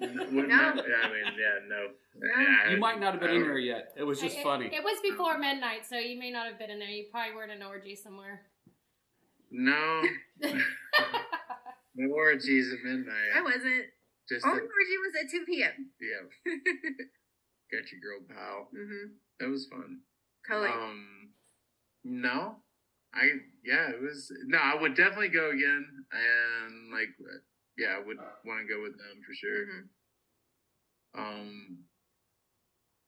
No. 0.00 0.08
yeah, 0.24 0.72
I 0.74 1.08
mean, 1.08 1.24
yeah, 1.38 1.58
no. 1.68 1.86
Yeah, 2.20 2.72
You 2.72 2.78
might 2.78 2.98
not 2.98 3.12
have 3.12 3.20
been 3.20 3.30
in 3.30 3.36
don't- 3.42 3.48
there 3.50 3.58
yet. 3.58 3.92
It 3.96 4.02
was 4.02 4.20
just 4.20 4.36
It- 4.38 4.42
funny. 4.42 4.66
It, 4.66 4.72
it 4.74 4.82
was 4.82 4.98
before 5.00 5.38
midnight, 5.38 5.86
so 5.88 5.96
you 5.96 6.18
may 6.18 6.32
not 6.32 6.46
have 6.48 6.58
been 6.58 6.70
in 6.70 6.80
there. 6.80 6.88
You 6.88 7.06
probably 7.12 7.32
were 7.36 7.44
in 7.44 7.50
an 7.50 7.62
orgy 7.62 7.94
somewhere. 7.94 8.42
No, 9.52 10.02
no 11.94 12.12
orgies 12.14 12.72
at 12.72 12.78
midnight. 12.84 13.30
I 13.36 13.42
wasn't. 13.42 13.84
Just 14.28 14.44
Only 14.46 14.58
the, 14.60 14.64
orgy 14.64 14.98
was 14.98 15.14
at 15.24 15.30
2 15.30 15.44
p.m. 15.46 15.90
yeah, 16.00 16.52
got 17.70 17.92
your 17.92 18.00
girl 18.00 18.20
pal. 18.28 18.68
mm-hmm. 18.74 19.12
That 19.40 19.48
was 19.48 19.66
fun. 19.66 20.00
Totally. 20.48 20.68
Um, 20.70 21.30
no, 22.04 22.56
I 23.14 23.28
yeah, 23.64 23.90
it 23.90 24.00
was 24.00 24.32
no. 24.46 24.58
I 24.58 24.74
would 24.80 24.94
definitely 24.94 25.28
go 25.28 25.50
again, 25.50 25.84
and 26.12 26.92
like, 26.92 27.08
yeah, 27.76 27.96
I 27.96 27.98
would 27.98 28.16
want 28.44 28.60
to 28.66 28.74
go 28.74 28.82
with 28.82 28.92
them 28.96 29.20
for 29.26 29.34
sure. 29.34 29.66
Mhm. 29.66 29.88
Um, 31.14 31.78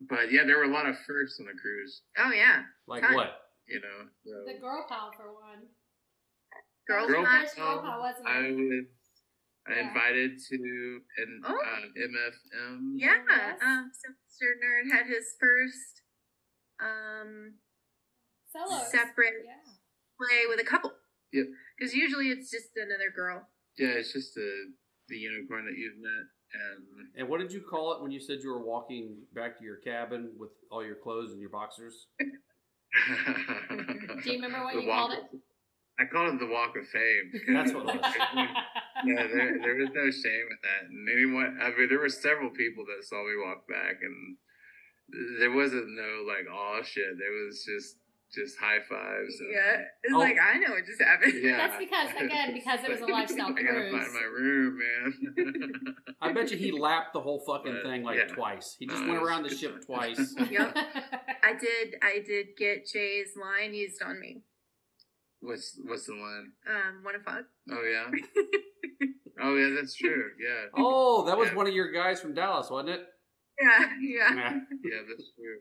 but 0.09 0.31
yeah, 0.31 0.45
there 0.45 0.59
were 0.59 0.65
a 0.65 0.73
lot 0.75 0.87
of 0.87 0.97
firsts 1.07 1.41
on 1.41 1.47
the 1.47 1.53
cruise. 1.61 2.03
Oh, 2.19 2.31
yeah. 2.33 2.63
like 2.87 3.03
Fun. 3.03 3.15
what? 3.15 3.41
You 3.67 3.81
know, 3.81 4.09
so. 4.25 4.45
The 4.45 4.61
girl 4.61 4.85
pal 4.89 5.11
for 5.17 5.33
one. 5.33 5.65
Girls 6.87 7.09
Girl 7.11 7.23
night. 7.23 7.45
First 7.49 7.57
girl 7.57 7.81
pal, 7.81 8.01
wasn't 8.01 8.27
I 8.29 8.39
it? 8.45 8.53
would. 8.57 8.87
I 9.67 9.73
Yeah. 9.81 9.89
invited 9.89 10.39
to 10.51 11.01
an 11.17 11.41
Oh. 11.47 11.57
uh, 11.57 11.81
MFM. 11.97 12.93
Yeah. 12.97 13.25
Yes. 13.27 13.59
Um, 13.63 13.91
so 13.95 14.11
Mr. 14.13 14.53
Nerd 14.63 14.93
had 14.93 15.07
his 15.07 15.35
first 15.41 16.03
um 16.79 17.55
Solos. 18.53 18.91
separate 18.91 19.45
Yeah. 19.47 19.73
Play 20.19 20.47
with 20.49 20.61
a 20.61 20.65
couple. 20.65 20.93
Yep. 21.33 21.47
Because 21.79 21.95
usually 21.95 22.29
it's 22.29 22.51
just 22.51 22.69
another 22.77 23.11
girl. 23.15 23.47
Yeah, 23.79 23.89
it's 23.99 24.13
just 24.13 24.35
the 24.35 24.51
the 25.09 25.17
unicorn 25.17 25.65
that 25.67 25.77
you've 25.77 25.99
met, 25.99 26.27
and 26.55 27.09
And 27.21 27.29
what 27.29 27.41
did 27.41 27.53
you 27.53 27.61
call 27.61 27.93
it 27.95 28.03
when 28.03 28.11
you 28.11 28.21
said 28.21 28.39
you 28.43 28.51
were 28.51 28.65
walking 28.65 29.17
back 29.35 29.59
to 29.59 29.65
your 29.65 29.77
cabin 29.77 30.33
with 30.39 30.51
all 30.71 30.85
your 30.85 30.97
clothes 30.97 31.33
and 31.33 31.41
your 31.41 31.51
boxers? 31.51 32.07
Do 32.21 32.27
you 34.31 34.41
remember 34.41 34.65
what 34.65 34.75
The 34.75 34.81
you 34.83 34.89
walk 34.89 35.11
called 35.11 35.19
of- 35.35 35.41
I 35.99 36.05
called 36.07 36.35
it 36.35 36.41
the 36.41 36.47
Walk 36.51 36.75
of 36.77 36.89
Fame. 36.89 37.31
That's 37.55 37.73
what 37.73 37.89
it 37.89 38.01
was. 38.03 38.15
yeah, 39.07 39.27
there, 39.31 39.59
there 39.63 39.75
was 39.77 39.91
no 39.95 40.11
shame 40.11 40.47
in 40.51 40.59
that. 40.67 40.91
And 40.91 41.09
anyone, 41.09 41.57
I 41.63 41.71
mean, 41.71 41.89
there 41.89 42.01
were 42.01 42.09
several 42.09 42.51
people 42.51 42.85
that 42.87 43.05
saw 43.07 43.23
me 43.23 43.37
walk 43.39 43.69
back, 43.69 44.03
and 44.03 44.37
there 45.39 45.53
wasn't 45.53 45.87
no 45.95 46.25
like, 46.27 46.47
oh 46.51 46.81
shit. 46.83 47.17
There 47.19 47.31
was 47.47 47.63
just 47.65 47.99
just 48.35 48.59
high 48.59 48.79
fives. 48.89 49.41
And, 49.41 49.51
Yeah. 49.53 49.83
It's 50.03 50.15
Oh. 50.15 50.19
like, 50.19 50.37
I 50.41 50.59
know 50.59 50.73
what 50.75 50.85
just 50.87 51.01
happened. 51.03 51.35
Yeah. 51.43 51.57
That's 51.57 51.79
because, 51.79 52.09
again, 52.21 52.53
because 52.55 52.81
it 52.85 52.91
was 52.91 53.01
a 53.01 53.07
lifestyle 53.13 53.49
I 53.57 53.63
gotta 53.63 53.91
find 53.91 54.13
my 54.13 54.23
room, 54.23 54.79
man. 54.79 55.95
I 56.21 56.33
bet 56.33 56.51
you 56.51 56.57
he 56.57 56.73
lapped 56.73 57.13
the 57.13 57.21
whole 57.21 57.41
fucking 57.47 57.73
But, 57.73 57.83
thing 57.91 58.03
like 58.03 58.19
yeah. 58.19 58.27
twice. 58.35 58.77
He 58.79 58.87
just 58.87 59.03
No, 59.03 59.13
went 59.13 59.23
around 59.23 59.43
the 59.45 59.55
ship 59.55 59.73
time. 59.73 59.83
twice. 59.83 60.35
Yep. 60.51 60.77
I 61.43 61.53
did. 61.55 61.95
I 62.03 62.23
did 62.27 62.49
get 62.57 62.87
Jay's 62.87 63.31
line 63.41 63.75
used 63.75 64.03
on 64.03 64.19
me. 64.21 64.43
what's 65.41 65.79
what's 65.85 66.07
the 66.07 66.15
line? 66.15 66.53
Um, 66.67 67.03
wanna 67.05 67.19
fuck? 67.25 67.45
Oh 67.71 67.83
yeah. 67.83 68.11
oh 69.43 69.55
yeah, 69.57 69.75
that's 69.77 69.95
true. 69.95 70.31
Yeah. 70.41 70.67
Oh, 70.77 71.27
that 71.27 71.37
was 71.37 71.49
Yeah. 71.51 71.55
one 71.57 71.67
of 71.67 71.75
your 71.75 71.93
guys 71.93 72.21
from 72.21 72.33
Dallas, 72.35 72.71
wasn't 72.71 72.91
it? 72.91 73.07
Yeah, 73.61 73.79
yeah. 74.01 74.35
Yeah. 74.35 74.59
Yeah, 74.83 75.01
that's 75.09 75.31
true. 75.37 75.59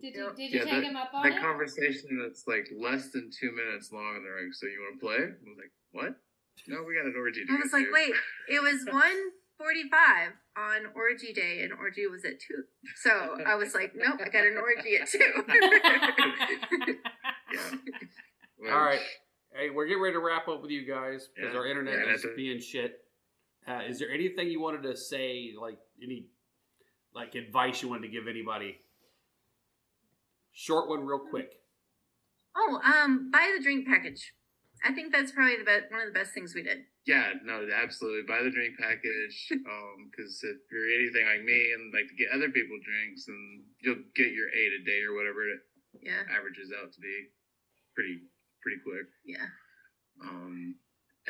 Did 0.00 0.14
you 0.14 0.24
Yep. 0.26 0.36
did 0.36 0.50
you 0.52 0.58
Yeah, 0.58 0.64
take 0.64 0.72
that- 0.74 0.84
him 0.84 0.96
up 0.96 1.12
on 1.12 1.22
That 1.28 1.38
it? 1.38 1.40
conversation 1.40 2.18
that's 2.22 2.46
like 2.46 2.68
less 2.76 3.10
than 3.10 3.30
two 3.30 3.50
minutes 3.52 3.90
long, 3.92 4.16
and 4.16 4.24
they're 4.24 4.42
like, 4.44 4.54
"So 4.54 4.66
you 4.66 4.80
want 4.80 5.00
to 5.00 5.06
play?" 5.06 5.16
I 5.16 5.48
was 5.48 5.58
like, 5.58 5.72
"What? 5.90 6.20
No, 6.68 6.82
we 6.84 6.94
got 6.94 7.06
an 7.06 7.14
orgy." 7.16 7.44
to 7.44 7.52
I 7.52 7.56
was 7.56 7.72
like, 7.72 7.86
to." 7.86 7.92
wait, 7.92 8.14
it 8.48 8.62
was 8.62 8.84
one 8.92 9.32
forty-five 9.58 10.32
on 10.56 10.86
orgy 10.94 11.32
day, 11.32 11.62
and 11.62 11.72
orgy 11.72 12.06
was 12.06 12.24
at 12.24 12.38
two. 12.40 12.62
So 12.96 13.10
I 13.44 13.56
was 13.56 13.74
like, 13.74 13.92
nope, 13.96 14.20
I 14.24 14.28
got 14.28 14.46
an 14.46 14.56
orgy 14.56 14.96
at 14.98 15.08
two. 15.08 15.18
Yeah. 17.50 17.70
Well, 18.58 18.74
All 18.74 18.82
right. 18.84 19.00
Hey, 19.54 19.70
we're 19.70 19.86
getting 19.86 20.02
ready 20.02 20.12
to 20.14 20.20
wrap 20.20 20.48
up 20.48 20.60
with 20.62 20.70
you 20.70 20.84
guys 20.84 21.28
because 21.34 21.54
Yeah. 21.54 21.58
our 21.60 21.66
internet 21.66 21.94
Yeah, 22.06 22.12
is 22.14 22.22
that's 22.22 22.34
being 22.36 22.60
shit. 22.60 23.00
Uh, 23.66 23.82
is 23.86 23.98
there 23.98 24.10
anything 24.10 24.50
you 24.50 24.60
wanted 24.60 24.82
to 24.82 24.96
say, 24.96 25.54
like 25.58 25.78
any, 26.02 26.26
like 27.14 27.34
advice 27.34 27.82
you 27.82 27.88
wanted 27.88 28.02
to 28.02 28.08
give 28.08 28.28
anybody? 28.28 28.78
Short 30.58 30.88
one, 30.90 31.06
real 31.06 31.22
quick. 31.22 31.54
oh, 32.58 32.80
um, 32.82 33.30
buy 33.30 33.46
the 33.56 33.62
drink 33.62 33.86
package. 33.86 34.34
I 34.82 34.90
think 34.92 35.12
that's 35.14 35.30
probably 35.30 35.54
the 35.54 35.62
best, 35.62 35.86
one 35.90 36.02
of 36.02 36.10
the 36.10 36.18
best 36.18 36.34
things 36.34 36.50
we 36.54 36.62
did. 36.66 36.82
Yeah, 37.06 37.30
no, 37.46 37.62
absolutely. 37.70 38.26
Buy 38.26 38.42
the 38.42 38.50
drink 38.50 38.74
package, 38.74 39.38
um, 39.54 40.10
because 40.10 40.34
if 40.42 40.58
you're 40.70 40.90
anything 40.98 41.26
like 41.30 41.46
me 41.46 41.70
and 41.78 41.94
like 41.94 42.10
to 42.10 42.18
get 42.18 42.34
other 42.34 42.50
people 42.50 42.74
drinks, 42.82 43.30
and 43.30 43.62
you'll 43.86 44.02
get 44.18 44.34
your 44.34 44.50
eight 44.50 44.74
a 44.74 44.82
day 44.82 44.98
or 45.06 45.14
whatever 45.14 45.46
it 45.46 45.62
Yeah, 46.02 46.26
averages 46.26 46.74
out 46.74 46.90
to 46.90 47.00
be, 47.00 47.30
pretty 47.94 48.26
pretty 48.58 48.82
quick. 48.82 49.06
yeah. 49.22 49.46
Um, 50.26 50.74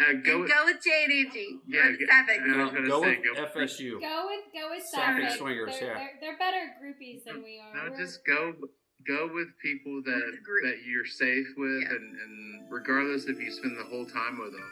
uh, 0.01 0.13
go. 0.25 0.41
with- 0.41 0.49
go 0.49 0.65
with 0.65 0.81
JDG. 0.81 1.61
Yeah, 1.69 1.89
or 1.89 1.97
get- 2.01 2.09
Sapphic. 2.09 2.41
I 2.49 2.65
was 2.65 2.73
gonna 2.73 2.89
Go 2.89 3.03
say, 3.05 3.21
with 3.21 3.37
go- 3.37 3.45
FSU. 3.45 4.01
Go 4.01 4.25
with 4.33 4.45
go 4.57 4.71
with 4.73 4.85
Sapphic 4.89 5.29
Sapphic. 5.29 5.37
Swingers, 5.37 5.77
they're, 5.79 5.89
yeah. 5.89 5.95
they're, 6.01 6.17
they're 6.33 6.39
better 6.41 6.65
groupies 6.81 7.25
than 7.29 7.43
we 7.45 7.61
are. 7.61 7.77
No, 7.77 7.91
We're- 7.93 8.01
just 8.03 8.25
go 8.25 8.55
go 9.09 9.29
with 9.33 9.49
people 9.63 10.03
that 10.05 10.23
With 10.27 10.63
that 10.65 10.79
you're 10.87 11.07
safe 11.07 11.47
with, 11.57 11.83
Yeah. 11.83 11.89
and, 11.97 12.21
and 12.21 12.71
regardless 12.71 13.25
if 13.25 13.41
you 13.41 13.51
spend 13.51 13.77
the 13.79 13.85
whole 13.85 14.05
time 14.05 14.39
with 14.39 14.53
them, 14.53 14.71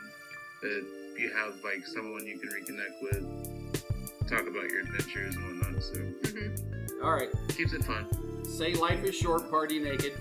that 0.62 0.84
you 1.18 1.30
have 1.34 1.54
like 1.64 1.86
someone 1.86 2.26
you 2.26 2.38
can 2.38 2.50
reconnect 2.50 3.02
with, 3.02 4.28
talk 4.28 4.42
about 4.46 4.68
your 4.70 4.80
adventures 4.80 5.34
and 5.36 5.44
whatnot. 5.60 5.82
So 5.82 5.94
Mhm. 5.98 7.02
All 7.02 7.12
right. 7.12 7.28
keeps 7.56 7.72
it 7.72 7.84
fun. 7.84 8.06
Say 8.44 8.74
life 8.74 9.02
is 9.04 9.14
short, 9.14 9.50
party 9.50 9.78
naked, 9.78 10.12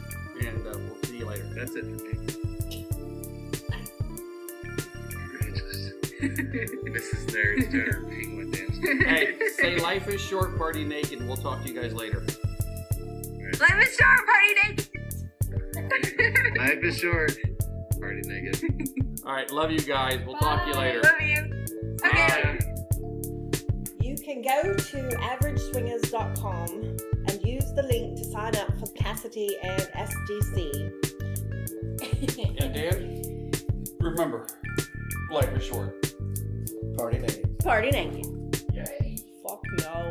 and 0.41 0.67
uh, 0.67 0.71
we'll 0.77 1.01
see 1.03 1.17
you 1.19 1.25
later. 1.25 1.43
That's 1.53 1.75
it 1.75 1.83
for 1.83 1.89
me. 1.89 2.15
Mrs. 6.25 7.25
Nerd's 7.31 7.67
doing 7.71 7.85
her 7.91 8.03
penguin 8.03 8.51
dance. 8.51 8.77
Hey, 9.03 9.37
say 9.55 9.77
life 9.79 10.07
is 10.07 10.21
short, 10.21 10.57
party 10.57 10.83
naked, 10.83 11.19
and 11.19 11.27
we'll 11.27 11.37
talk 11.37 11.61
to 11.63 11.69
you 11.71 11.79
guys 11.79 11.93
later. 11.93 12.23
Life 13.59 13.87
is 13.87 13.95
short, 13.95 14.19
party 14.25 14.53
naked. 14.63 14.89
Life 16.57 16.83
is 16.83 16.97
short. 16.97 17.37
Party 17.99 18.21
naked. 18.25 18.61
All 19.25 19.31
right, 19.33 19.49
love 19.49 19.71
you 19.71 19.79
guys. 19.79 20.19
We'll 20.25 20.37
talk 20.37 20.63
to 20.65 20.71
you 20.71 20.75
later. 20.77 21.01
Love 21.01 21.21
you. 21.21 21.65
Okay. 22.05 22.59
You 24.01 24.15
can 24.17 24.41
go 24.41 24.73
to 24.73 25.09
averageswingers.com 25.17 26.67
and 27.27 27.41
use 27.47 27.71
the 27.73 27.83
link 27.83 28.17
to 28.17 28.25
sign 28.25 28.55
up 28.57 28.77
for 28.77 28.87
Kasidie 28.87 29.55
and 29.63 29.81
SDC. 29.81 30.91
And 32.61 32.73
Dan, 32.73 33.51
remember, 34.01 34.47
life 35.31 35.55
is 35.55 35.63
short. 35.63 36.13
Party 36.97 37.19
naked. 37.19 37.59
Party 37.59 37.89
naked. 37.91 38.25
Yay. 38.73 39.17
Fuck 39.47 39.61
no. 39.79 40.09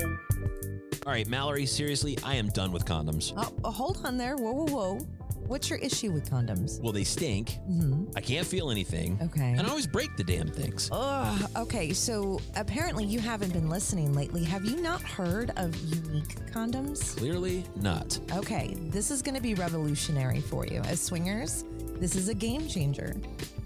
All 1.06 1.12
right, 1.12 1.26
Mallory, 1.28 1.66
seriously, 1.66 2.16
I 2.24 2.36
am 2.36 2.48
done 2.48 2.72
with 2.72 2.86
condoms. 2.86 3.34
Oh, 3.62 3.70
hold 3.70 4.00
on 4.06 4.16
there. 4.16 4.36
Whoa, 4.36 4.52
whoa, 4.52 4.66
whoa. 4.66 4.98
What's 5.46 5.68
your 5.68 5.78
issue 5.80 6.10
with 6.10 6.30
condoms? 6.30 6.80
Well, 6.80 6.92
they 6.92 7.04
stink. 7.04 7.58
hmm 7.66 8.04
I 8.16 8.22
can't 8.22 8.46
feel 8.46 8.70
anything. 8.70 9.18
Okay. 9.20 9.50
And 9.52 9.60
I 9.60 9.68
always 9.68 9.86
break 9.86 10.16
the 10.16 10.24
damn 10.24 10.48
things. 10.48 10.88
Ugh, 10.90 11.50
okay, 11.58 11.92
so 11.92 12.40
apparently 12.56 13.04
you 13.04 13.18
haven't 13.20 13.52
been 13.52 13.68
listening 13.68 14.14
lately. 14.14 14.42
Have 14.44 14.64
you 14.64 14.80
not 14.80 15.02
heard 15.02 15.50
of 15.56 15.76
unique 15.84 16.36
condoms? 16.50 17.14
Clearly 17.18 17.64
not. 17.76 18.18
Okay, 18.32 18.74
this 18.84 19.10
is 19.10 19.20
going 19.20 19.34
to 19.34 19.42
be 19.42 19.52
revolutionary 19.54 20.40
for 20.40 20.66
you. 20.66 20.80
As 20.86 21.02
swingers, 21.02 21.66
this 22.00 22.16
is 22.16 22.30
a 22.30 22.34
game 22.34 22.66
changer. 22.66 23.14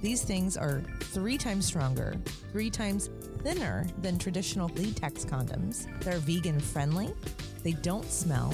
These 0.02 0.24
things 0.24 0.56
are 0.56 0.82
three 1.00 1.38
times 1.38 1.66
stronger, 1.66 2.16
three 2.50 2.70
times 2.70 3.08
thinner 3.48 3.86
than 4.02 4.18
traditional 4.18 4.68
latex 4.76 5.24
condoms. 5.24 5.86
They're 6.02 6.18
vegan 6.18 6.60
friendly, 6.60 7.14
they 7.62 7.72
don't 7.72 8.04
smell, 8.10 8.52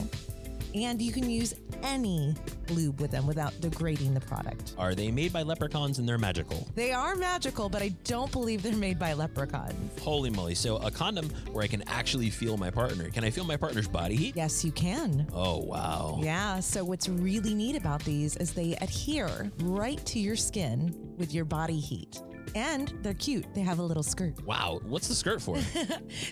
And 0.74 1.00
you 1.00 1.12
can 1.12 1.30
use 1.30 1.54
any 1.84 2.34
lube 2.70 3.00
with 3.00 3.12
them 3.12 3.26
without 3.28 3.52
degrading 3.60 4.12
the 4.12 4.20
product. 4.20 4.74
Are 4.76 4.94
they 4.94 5.10
made 5.12 5.32
by 5.32 5.42
leprechauns 5.42 6.00
and 6.00 6.08
they're 6.08 6.18
magical? 6.18 6.66
They 6.74 6.90
are 6.90 7.14
magical, 7.14 7.68
but 7.68 7.80
I 7.80 7.90
don't 8.02 8.32
believe 8.32 8.62
they're 8.64 8.74
made 8.74 8.98
by 8.98 9.12
leprechauns. 9.12 10.00
Holy 10.00 10.30
moly. 10.30 10.56
So, 10.56 10.78
a 10.78 10.90
condom 10.90 11.30
where 11.52 11.62
I 11.62 11.68
can 11.68 11.82
actually 11.88 12.28
feel 12.30 12.56
my 12.56 12.70
partner. 12.70 13.08
Can 13.10 13.22
I 13.22 13.30
feel 13.30 13.44
my 13.44 13.56
partner's 13.56 13.86
body 13.86 14.16
heat? 14.16 14.34
Yes, 14.36 14.64
you 14.64 14.72
can. 14.72 15.28
Oh, 15.32 15.58
wow. 15.58 16.18
Yeah, 16.20 16.58
so 16.58 16.84
what's 16.84 17.08
really 17.08 17.54
neat 17.54 17.76
about 17.76 18.02
these 18.04 18.36
is 18.38 18.52
they 18.52 18.74
adhere 18.80 19.52
right 19.62 20.04
to 20.06 20.18
your 20.18 20.36
skin 20.36 20.92
with 21.18 21.32
your 21.32 21.44
body 21.44 21.78
heat. 21.78 22.20
And 22.54 22.92
they're 23.02 23.14
cute. 23.14 23.46
They 23.54 23.60
have 23.62 23.78
a 23.78 23.82
little 23.82 24.02
skirt. 24.02 24.44
Wow. 24.44 24.80
What's 24.84 25.08
the 25.08 25.14
skirt 25.14 25.40
for? 25.42 25.58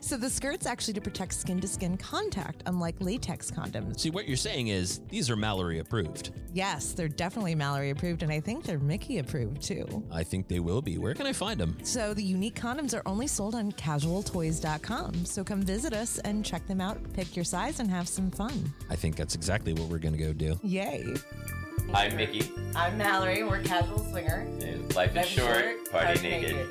So 0.00 0.16
the 0.16 0.28
skirt's 0.30 0.66
actually 0.66 0.94
to 0.94 1.00
protect 1.00 1.34
skin 1.34 1.60
to 1.60 1.68
skin 1.68 1.96
contact, 1.96 2.62
unlike 2.66 2.96
latex 3.00 3.50
condoms. 3.50 4.00
See, 4.00 4.10
what 4.10 4.26
you're 4.28 4.36
saying 4.36 4.68
is 4.68 5.00
these 5.08 5.30
are 5.30 5.36
Mallory 5.36 5.78
approved. 5.78 6.32
Yes, 6.52 6.92
they're 6.92 7.08
definitely 7.08 7.54
Mallory 7.54 7.90
approved, 7.90 8.22
and 8.22 8.32
I 8.32 8.40
think 8.40 8.64
they're 8.64 8.78
Mickey 8.78 9.18
approved 9.18 9.62
too. 9.62 10.04
I 10.10 10.22
think 10.22 10.48
they 10.48 10.60
will 10.60 10.82
be. 10.82 10.98
Where 10.98 11.14
can 11.14 11.26
I 11.26 11.32
find 11.32 11.58
them? 11.58 11.76
So 11.82 12.14
the 12.14 12.22
unique 12.22 12.58
condoms 12.60 12.94
are 12.94 13.02
only 13.06 13.26
sold 13.26 13.54
on 13.54 13.72
casualtoys.com. 13.72 15.24
So 15.24 15.44
come 15.44 15.62
visit 15.62 15.92
us 15.92 16.18
and 16.20 16.44
check 16.44 16.66
them 16.66 16.80
out, 16.80 16.98
pick 17.12 17.34
your 17.36 17.44
size, 17.44 17.80
and 17.80 17.90
have 17.90 18.08
some 18.08 18.30
fun. 18.30 18.72
I 18.90 18.96
think 18.96 19.16
that's 19.16 19.34
exactly 19.34 19.72
what 19.72 19.88
we're 19.88 19.98
going 19.98 20.16
to 20.16 20.22
go 20.22 20.32
do. 20.32 20.58
Yay. 20.62 21.14
I'm 21.94 22.16
Mickey. 22.16 22.50
I'm 22.74 22.96
Mallory. 22.96 23.42
We're 23.44 23.62
casual 23.62 23.98
swinger. 24.04 24.46
And 24.60 24.94
life 24.94 25.16
is 25.16 25.26
short, 25.28 25.90
party 25.90 26.22
naked. 26.22 26.66